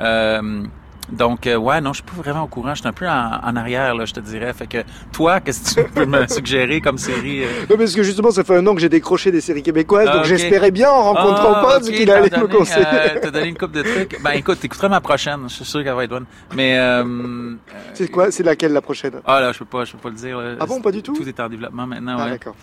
Euh, 0.00 0.64
donc, 1.10 1.46
euh, 1.46 1.56
ouais, 1.56 1.80
non, 1.80 1.92
je 1.92 2.02
suis 2.02 2.04
pas 2.04 2.20
vraiment 2.22 2.42
au 2.42 2.46
courant. 2.48 2.74
Je 2.74 2.80
suis 2.80 2.88
un 2.88 2.92
peu 2.92 3.06
en, 3.08 3.40
en 3.42 3.56
arrière, 3.56 3.94
là, 3.94 4.04
je 4.04 4.12
te 4.12 4.20
dirais. 4.20 4.52
Fait 4.52 4.66
que 4.66 4.78
toi, 5.12 5.40
qu'est-ce 5.40 5.74
que 5.76 5.82
tu 5.82 5.90
peux 5.94 6.06
me 6.06 6.26
suggérer 6.26 6.80
comme 6.80 6.98
série 6.98 7.44
euh? 7.44 7.48
Non, 7.70 7.76
parce 7.76 7.94
que 7.94 8.02
justement, 8.02 8.30
ça 8.30 8.42
fait 8.44 8.56
un 8.56 8.66
an 8.66 8.74
que 8.74 8.80
j'ai 8.80 8.88
décroché 8.88 9.30
des 9.30 9.40
séries 9.40 9.62
québécoises, 9.62 10.08
Ah, 10.10 10.14
donc 10.16 10.22
ok. 10.22 10.28
j'espérais 10.28 10.70
bien 10.70 10.90
en 10.90 11.12
rencontrant 11.12 11.52
Ah, 11.56 11.62
Pod 11.62 11.84
ok, 11.88 11.94
qu'il 11.94 12.10
allait 12.10 12.24
me 12.24 12.40
donné, 12.40 12.54
conseiller. 12.54 12.86
euh, 12.92 13.18
T'as 13.22 13.30
donné 13.30 13.48
une 13.48 13.56
coupe 13.58 13.72
de 13.72 13.82
trucs. 13.82 14.20
Ben 14.22 14.32
écoute, 14.32 14.58
t'écouteras 14.60 14.88
ma 14.88 15.00
prochaine. 15.00 15.40
Je 15.48 15.54
suis 15.54 15.64
sûr 15.64 15.84
qu'elle 15.84 15.94
va 15.94 16.04
être 16.04 16.10
bonne. 16.10 16.26
Mais 16.54 16.78
euh, 16.78 17.54
C'est 17.94 18.08
quoi? 18.10 18.30
C'est 18.30 18.42
laquelle 18.42 18.72
la 18.72 18.82
prochaine? 18.82 19.12
Ah 19.26 19.40
là, 19.40 19.52
je 19.52 19.58
peux 19.60 19.64
pas, 19.64 19.84
je 19.84 19.92
peux 19.92 19.98
pas 19.98 20.08
le 20.10 20.16
dire. 20.16 20.38
là. 20.38 20.56
Ah 20.60 20.66
bon, 20.66 20.80
pas 20.80 20.90
du 20.92 21.02
tout? 21.02 21.14
Tout 21.14 21.28
est 21.28 21.38
en 21.40 21.48
développement 21.48 21.86
maintenant. 21.86 22.16
Ah, 22.18 22.24
ouais. 22.24 22.30
d'accord. 22.32 22.56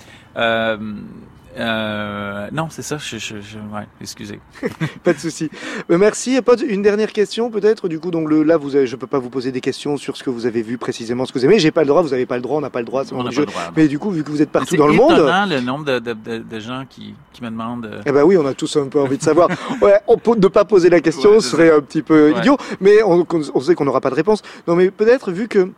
Euh, 1.58 2.48
non, 2.52 2.68
c'est 2.70 2.82
ça. 2.82 2.98
Je, 2.98 3.18
je, 3.18 3.36
je- 3.42 3.58
ouais, 3.58 3.88
excusez. 4.02 4.40
Pas 5.04 5.14
de 5.14 5.20
souci. 5.20 5.50
Merci. 5.90 6.42
Pod, 6.42 6.62
une 6.62 6.82
dernière 6.82 7.12
question 7.12 7.50
peut-être. 7.52 7.88
Du 7.88 8.00
coup, 8.00 8.12
donc 8.12 8.30
le, 8.30 8.44
là, 8.44 8.58
vous 8.58 8.76
avez, 8.76 8.88
je 8.88 8.96
peux 8.96 9.08
pas 9.08 9.20
vous 9.20 9.30
poser 9.30 9.52
des 9.52 9.62
questions 9.62 9.98
sur 9.98 10.18
ce 10.18 10.24
que 10.24 10.30
vous 10.30 10.46
avez 10.46 10.62
vu 10.62 10.78
précisément, 10.78 11.26
ce 11.26 11.34
que 11.34 11.40
vous 11.40 11.46
aimez. 11.46 11.60
J'ai 11.60 11.72
pas 11.72 11.82
le 11.82 11.88
droit. 11.88 12.02
Vous 12.02 12.14
avez 12.14 12.26
pas 12.26 12.36
le 12.36 12.42
droit. 12.42 12.58
On 12.58 12.62
n'a 12.62 12.70
pas 12.70 12.80
le 12.80 12.86
droit. 12.86 13.04
On 13.12 13.24
pas 13.24 13.30
le 13.30 13.46
droit. 13.46 13.62
Mais 13.78 13.88
du 13.88 14.00
coup, 14.00 14.10
vu 14.12 14.24
que 14.24 14.30
vous 14.32 14.42
êtes 14.42 14.50
partout 14.52 14.76
dans 14.76 14.88
le 14.88 14.94
monde. 14.94 15.14
étonnant, 15.14 15.46
le 15.46 15.60
nombre 15.62 15.86
de, 15.86 16.00
de, 16.00 16.14
de, 16.14 16.38
de 16.40 16.60
gens 16.60 16.84
qui, 16.90 17.14
qui 17.34 17.44
me 17.44 17.50
demandent. 17.50 17.86
euh, 17.86 18.02
Eh 18.06 18.12
ben 18.12 18.24
oui, 18.24 18.38
on 18.38 18.46
a 18.46 18.54
tous 18.54 18.76
un 18.78 18.88
peu 18.88 19.00
envie 19.00 19.18
de 19.18 19.24
savoir. 19.24 19.50
Ouais, 19.82 20.00
on 20.08 20.18
peut 20.18 20.36
ne 20.36 20.48
pas 20.48 20.66
poser 20.66 20.90
la 20.90 21.02
question 21.02 21.32
Ouais, 21.32 21.40
serait 21.42 21.72
un 21.72 21.82
petit 21.82 22.02
peu 22.02 22.32
Ouais. 22.32 22.40
idiot, 22.40 22.58
mais 22.80 23.04
on, 23.04 23.26
on 23.54 23.60
sait 23.60 23.76
qu'on 23.76 23.86
n'aura 23.86 24.02
pas 24.02 24.10
de 24.10 24.16
réponse. 24.16 24.42
Non, 24.68 24.76
mais 24.76 24.92
peut-être 24.92 25.32
vu 25.32 25.48
que 25.48 25.70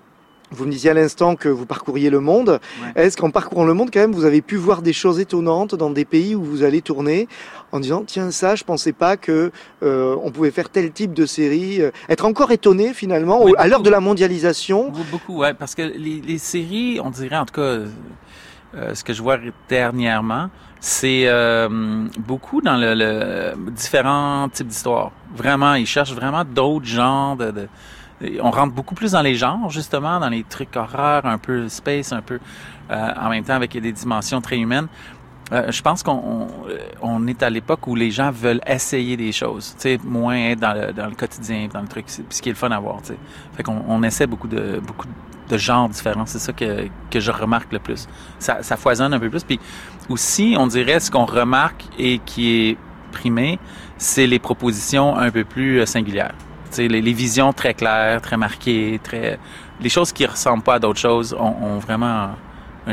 vous 0.56 0.66
me 0.66 0.72
disiez 0.72 0.92
à 0.92 0.94
l'instant 0.94 1.36
que 1.36 1.50
vous 1.50 1.66
parcouriez 1.66 2.10
le 2.10 2.20
monde, 2.20 2.60
est-ce 2.96 3.18
qu'en 3.18 3.30
parcourant 3.32 3.66
le 3.66 3.74
monde, 3.74 3.90
quand 3.94 4.00
même, 4.00 4.14
vous 4.14 4.26
avez 4.26 4.42
pu 4.42 4.56
voir 4.56 4.82
des 4.82 4.94
choses 4.94 5.20
étonnantes 5.20 5.76
dans 5.76 5.90
des 5.90 6.06
pays 6.06 6.36
où 6.36 6.44
vous 6.44 6.64
allez 6.64 6.82
tourner, 6.82 7.28
en 7.72 7.80
disant 7.80 8.04
tiens 8.06 8.32
ça, 8.32 8.56
je 8.56 8.64
pensais 8.64 8.94
pas 8.94 9.18
que 9.18 9.52
euh, 9.84 10.16
on 10.24 10.32
pouvait 10.32 10.52
faire 10.52 10.70
tel 10.70 10.92
type 10.92 11.14
de 11.14 11.26
série, 11.26 11.82
euh, 11.82 11.92
être 12.10 12.26
encore 12.26 12.52
étonné 12.52 12.94
finalement 12.94 13.44
Oui, 13.44 13.54
à 13.58 13.68
l'heure 13.68 13.84
de 13.84 13.90
la 13.90 14.00
mondialisation? 14.00 14.92
Beaucoup, 15.12 15.38
ouais, 15.38 15.54
parce 15.54 15.76
que 15.76 15.82
les, 15.82 16.22
les 16.22 16.38
séries, 16.38 17.00
on 17.04 17.10
dirait 17.10 17.38
en 17.38 17.46
tout 17.46 17.56
cas, 17.56 17.62
euh, 17.62 18.94
ce 18.94 19.04
que 19.04 19.14
je 19.14 19.22
vois 19.22 19.38
dernièrement, 19.70 20.50
c'est 20.80 21.24
euh, 21.26 22.06
beaucoup 22.20 22.62
dans 22.62 22.78
le, 22.78 22.94
le 22.94 23.72
différents 23.72 24.48
types 24.50 24.68
d'histoires. 24.68 25.12
Vraiment, 25.36 25.74
ils 25.76 25.88
cherchent 25.88 26.14
vraiment 26.14 26.44
d'autres 26.44 26.86
genres 26.86 27.36
de, 27.38 27.52
de- 27.52 27.68
on 28.42 28.52
rentre 28.52 28.74
beaucoup 28.74 28.96
plus 28.96 29.12
dans 29.12 29.22
les 29.22 29.36
genres, 29.36 29.70
justement, 29.70 30.20
dans 30.20 30.30
les 30.30 30.44
trucs 30.44 30.76
horreurs, 30.76 31.26
un 31.26 31.38
peu 31.38 31.68
space, 31.70 32.12
un 32.12 32.22
peu 32.22 32.40
euh, 32.92 33.12
en 33.20 33.30
même 33.30 33.44
temps 33.44 33.56
avec 33.56 33.78
des 33.78 33.92
dimensions 33.92 34.42
très 34.42 34.58
humaines. 34.58 34.88
Euh, 35.52 35.72
je 35.72 35.82
pense 35.82 36.02
qu'on 36.02 36.48
on, 37.02 37.22
euh, 37.22 37.28
est 37.28 37.44
à 37.44 37.52
l'époque 37.52 37.86
où 37.86 37.96
les 37.96 38.10
gens 38.10 38.32
veulent 38.32 38.62
essayer 38.66 39.16
des 39.16 39.32
choses, 39.32 39.76
tu 39.76 39.82
sais, 39.82 40.00
moins 40.04 40.36
être 40.38 40.60
dans 40.60 40.74
le, 40.74 40.92
dans 40.92 41.06
le 41.06 41.14
quotidien, 41.14 41.68
dans 41.72 41.82
le 41.82 41.88
truc, 41.88 42.06
ce 42.08 42.42
qui 42.42 42.50
est 42.50 42.52
le 42.52 42.58
fun 42.58 42.72
à 42.72 42.80
voir, 42.80 43.02
tu 43.02 43.10
sais. 43.10 43.18
Fait 43.56 43.62
qu'on 43.62 43.84
on 43.88 44.02
essaie 44.02 44.26
beaucoup 44.26 44.48
de 44.48 44.82
beaucoup 44.86 45.08
de 45.48 45.58
genres 45.58 45.88
différents, 45.90 46.26
c'est 46.26 46.40
ça 46.40 46.52
que, 46.52 46.88
que 47.12 47.20
je 47.20 47.30
remarque 47.30 47.72
le 47.72 47.78
plus. 47.78 48.08
Ça, 48.40 48.64
ça 48.64 48.76
foisonne 48.76 49.14
un 49.14 49.20
peu 49.20 49.30
plus, 49.30 49.44
puis 49.44 49.60
aussi, 50.10 50.56
on 50.58 50.66
dirait 50.66 51.00
ce 51.00 51.12
qu'on 51.12 51.26
remarque 51.26 51.86
et 52.00 52.18
qui 52.20 52.70
est 52.70 52.78
primé, 53.12 53.60
c'est 53.98 54.26
les 54.26 54.40
propositions 54.40 55.16
un 55.16 55.30
peu 55.30 55.44
plus 55.44 55.80
euh, 55.80 55.86
singulières. 55.86 56.34
Les, 56.78 56.88
les 56.90 57.14
visions 57.14 57.54
très 57.54 57.74
claires, 57.74 58.22
très 58.22 58.38
marquées, 58.38 59.00
très 59.04 59.40
les 59.82 59.90
choses 59.90 60.12
qui 60.14 60.26
ressemblent 60.26 60.64
pas 60.64 60.76
à 60.76 60.80
d'autres 60.80 61.00
choses 61.00 61.34
ont, 61.38 61.56
ont 61.62 61.80
vraiment 61.80 62.30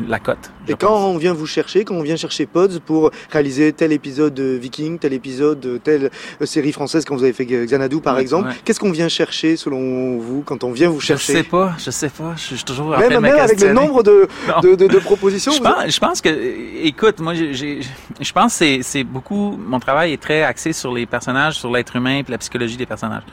la 0.09 0.19
cote. 0.19 0.51
je 0.67 0.73
Et 0.73 0.75
quand 0.77 0.97
on 0.97 1.19
vient 1.19 1.35
vous 1.35 1.47
chercher, 1.47 1.85
quand 1.85 1.95
on 1.95 2.03
vient 2.03 2.17
chercher 2.17 2.47
Pods 2.47 2.81
pour 2.85 3.11
réaliser 3.31 3.75
tel 3.75 3.93
épisode 3.93 4.33
de 4.33 4.55
Viking, 4.61 4.99
tel 4.99 5.13
épisode 5.13 5.61
de 5.61 5.77
telle 5.77 6.11
euh, 6.41 6.47
série 6.47 6.73
française 6.73 7.05
quand 7.05 7.15
vous 7.15 7.25
avez 7.25 7.35
fait 7.35 7.45
Xanadu 7.45 8.01
par 8.01 8.19
exemple, 8.19 8.49
ouais. 8.49 8.55
qu'est-ce 8.65 8.81
qu'on 8.81 8.91
vient 8.91 9.09
chercher 9.11 9.55
selon 9.57 10.17
vous 10.19 10.43
quand 10.47 10.65
on 10.65 10.73
vient 10.73 10.89
vous 10.89 10.99
Je 10.99 11.07
chercher 11.09 11.33
sais 11.35 11.43
pas, 11.43 11.75
je 11.79 11.91
sais 11.91 12.09
pas. 12.09 12.33
Je 12.37 12.55
suis 12.57 12.65
toujours 12.65 12.87
en 12.87 12.99
Même, 12.99 13.21
même 13.21 13.37
avec 13.39 13.61
le 13.61 13.75
nombre 13.75 14.03
de, 14.03 14.27
de, 14.63 14.75
de- 14.77 14.87
de 14.89 14.99
propositions 14.99 15.53
Je 15.53 15.59
vous- 15.59 15.63
pense, 15.65 15.95
je 15.95 16.01
pense 16.01 16.21
que, 16.23 16.31
écoute, 16.83 17.21
moi, 17.21 17.35
je 17.35 18.33
pense 18.33 18.55
c'est- 18.55 18.81
c'est 18.83 19.05
beaucoup, 19.05 19.59
mon 19.59 19.79
travail 19.79 20.15
est 20.15 20.23
très 20.23 20.43
axé 20.43 20.73
sur 20.73 20.93
les 20.95 21.05
personnages, 21.05 21.57
sur 21.59 21.71
l'être 21.71 21.95
humain, 21.95 22.23
puis 22.25 22.33
la 22.33 22.39
psychologie 22.39 22.79
des 22.79 22.87
personnages. 22.87 23.25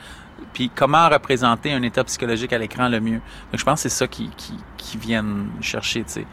Puis 0.52 0.70
comment 0.74 1.08
représenter 1.08 1.72
un 1.72 1.82
état 1.82 2.04
psychologique 2.04 2.52
à 2.52 2.58
l'écran 2.58 2.88
le 2.88 3.00
mieux? 3.00 3.20
Donc, 3.50 3.58
je 3.58 3.64
pense 3.64 3.82
que 3.82 3.88
c'est 3.88 3.96
ça 3.96 4.06
qui, 4.06 4.30
qui, 4.36 4.54
qui 4.76 4.98
viennent 4.98 5.48
chercher, 5.60 6.04
tu 6.04 6.12
sais. 6.12 6.26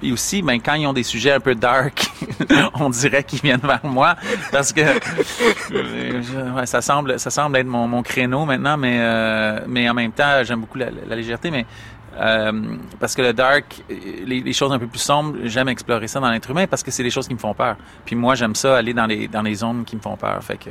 Puis 0.00 0.12
aussi, 0.12 0.40
ben, 0.40 0.58
quand 0.62 0.74
ils 0.74 0.86
ont 0.86 0.94
des 0.94 1.02
sujets 1.02 1.32
un 1.32 1.40
peu 1.40 1.54
dark, 1.54 2.10
on 2.74 2.88
dirait 2.88 3.22
qu'ils 3.22 3.42
viennent 3.42 3.60
vers 3.60 3.84
moi 3.84 4.16
parce 4.50 4.72
que 4.72 4.80
euh, 4.80 6.52
ouais, 6.56 6.64
ça 6.64 6.80
semble, 6.80 7.20
ça 7.20 7.28
semble 7.28 7.58
être 7.58 7.66
mon, 7.66 7.86
mon 7.86 8.02
créneau 8.02 8.46
maintenant, 8.46 8.78
mais 8.78 8.96
euh, 8.98 9.60
mais 9.68 9.90
en 9.90 9.94
même 9.94 10.12
temps, 10.12 10.42
j'aime 10.42 10.60
beaucoup 10.60 10.78
la, 10.78 10.86
la 11.06 11.16
légèreté, 11.16 11.50
mais 11.50 11.66
euh, 12.20 12.76
parce 12.98 13.14
que 13.14 13.22
le 13.22 13.32
dark, 13.32 13.82
les, 13.88 14.52
choses 14.52 14.72
un 14.72 14.78
peu 14.78 14.86
plus 14.86 14.98
sombres, 15.00 15.38
j'aime 15.44 15.68
explorer 15.68 16.06
ça 16.06 16.20
dans 16.20 16.30
l'être 16.30 16.50
humain 16.50 16.66
parce 16.66 16.82
que 16.82 16.90
c'est 16.90 17.02
des 17.02 17.10
choses 17.10 17.26
qui 17.26 17.34
me 17.34 17.38
font 17.38 17.54
peur. 17.54 17.76
Puis 18.04 18.14
moi, 18.14 18.34
j'aime 18.34 18.54
ça 18.54 18.76
aller 18.76 18.92
dans 18.92 19.06
les 19.06 19.26
dans 19.26 19.42
les 19.42 19.54
zones 19.54 19.84
qui 19.84 19.96
me 19.96 20.00
font 20.00 20.16
peur, 20.16 20.42
fait 20.44 20.58
que 20.58 20.70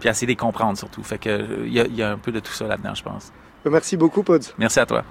puis 0.00 0.08
essayer 0.08 0.26
de 0.26 0.32
les 0.32 0.36
comprendre 0.36 0.78
surtout. 0.78 1.02
Fait 1.02 1.18
que 1.18 1.28
euh, 1.28 1.64
il 1.66 1.72
y 1.72 1.80
a, 1.80 1.86
y 1.86 2.02
a 2.02 2.12
un 2.12 2.18
peu 2.18 2.32
de 2.32 2.40
tout 2.40 2.52
ça 2.52 2.66
là-dedans, 2.66 2.94
je 2.94 3.02
pense. 3.02 3.32
Merci 3.70 3.96
beaucoup 3.96 4.22
Pods. 4.22 4.52
Merci 4.58 4.80
à 4.80 4.86
toi. 4.86 5.04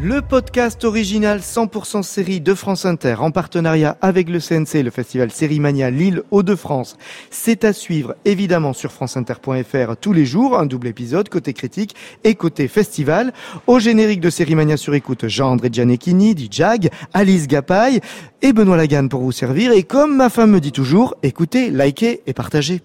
Le 0.00 0.22
podcast 0.22 0.84
original 0.84 1.40
100% 1.40 2.04
série 2.04 2.40
de 2.40 2.54
France 2.54 2.86
Inter 2.86 3.16
en 3.18 3.32
partenariat 3.32 3.98
avec 4.00 4.28
le 4.28 4.38
CNC, 4.38 4.84
le 4.84 4.90
festival 4.90 5.32
Série 5.32 5.58
Mania 5.58 5.90
Lille 5.90 6.22
Hauts-de-France. 6.30 6.96
C'est 7.30 7.64
à 7.64 7.72
suivre 7.72 8.14
évidemment 8.24 8.74
sur 8.74 8.92
franceinter.fr 8.92 9.96
tous 10.00 10.12
les 10.12 10.24
jours, 10.24 10.56
un 10.56 10.66
double 10.66 10.86
épisode 10.86 11.28
côté 11.28 11.52
critique 11.52 11.96
et 12.22 12.36
côté 12.36 12.68
festival. 12.68 13.32
Au 13.66 13.80
générique 13.80 14.20
de 14.20 14.30
Série 14.30 14.54
Mania 14.54 14.76
sur 14.76 14.94
écoute, 14.94 15.26
Jean-André 15.26 15.68
Gianecchini, 15.72 16.36
dit 16.36 16.48
Jag, 16.48 16.90
Alice 17.12 17.48
Gapaille 17.48 18.00
et 18.40 18.52
Benoît 18.52 18.76
Lagan 18.76 19.08
pour 19.08 19.22
vous 19.22 19.32
servir. 19.32 19.72
Et 19.72 19.82
comme 19.82 20.16
ma 20.16 20.28
femme 20.28 20.52
me 20.52 20.60
dit 20.60 20.70
toujours, 20.70 21.16
écoutez, 21.24 21.70
likez 21.70 22.22
et 22.28 22.34
partagez. 22.34 22.82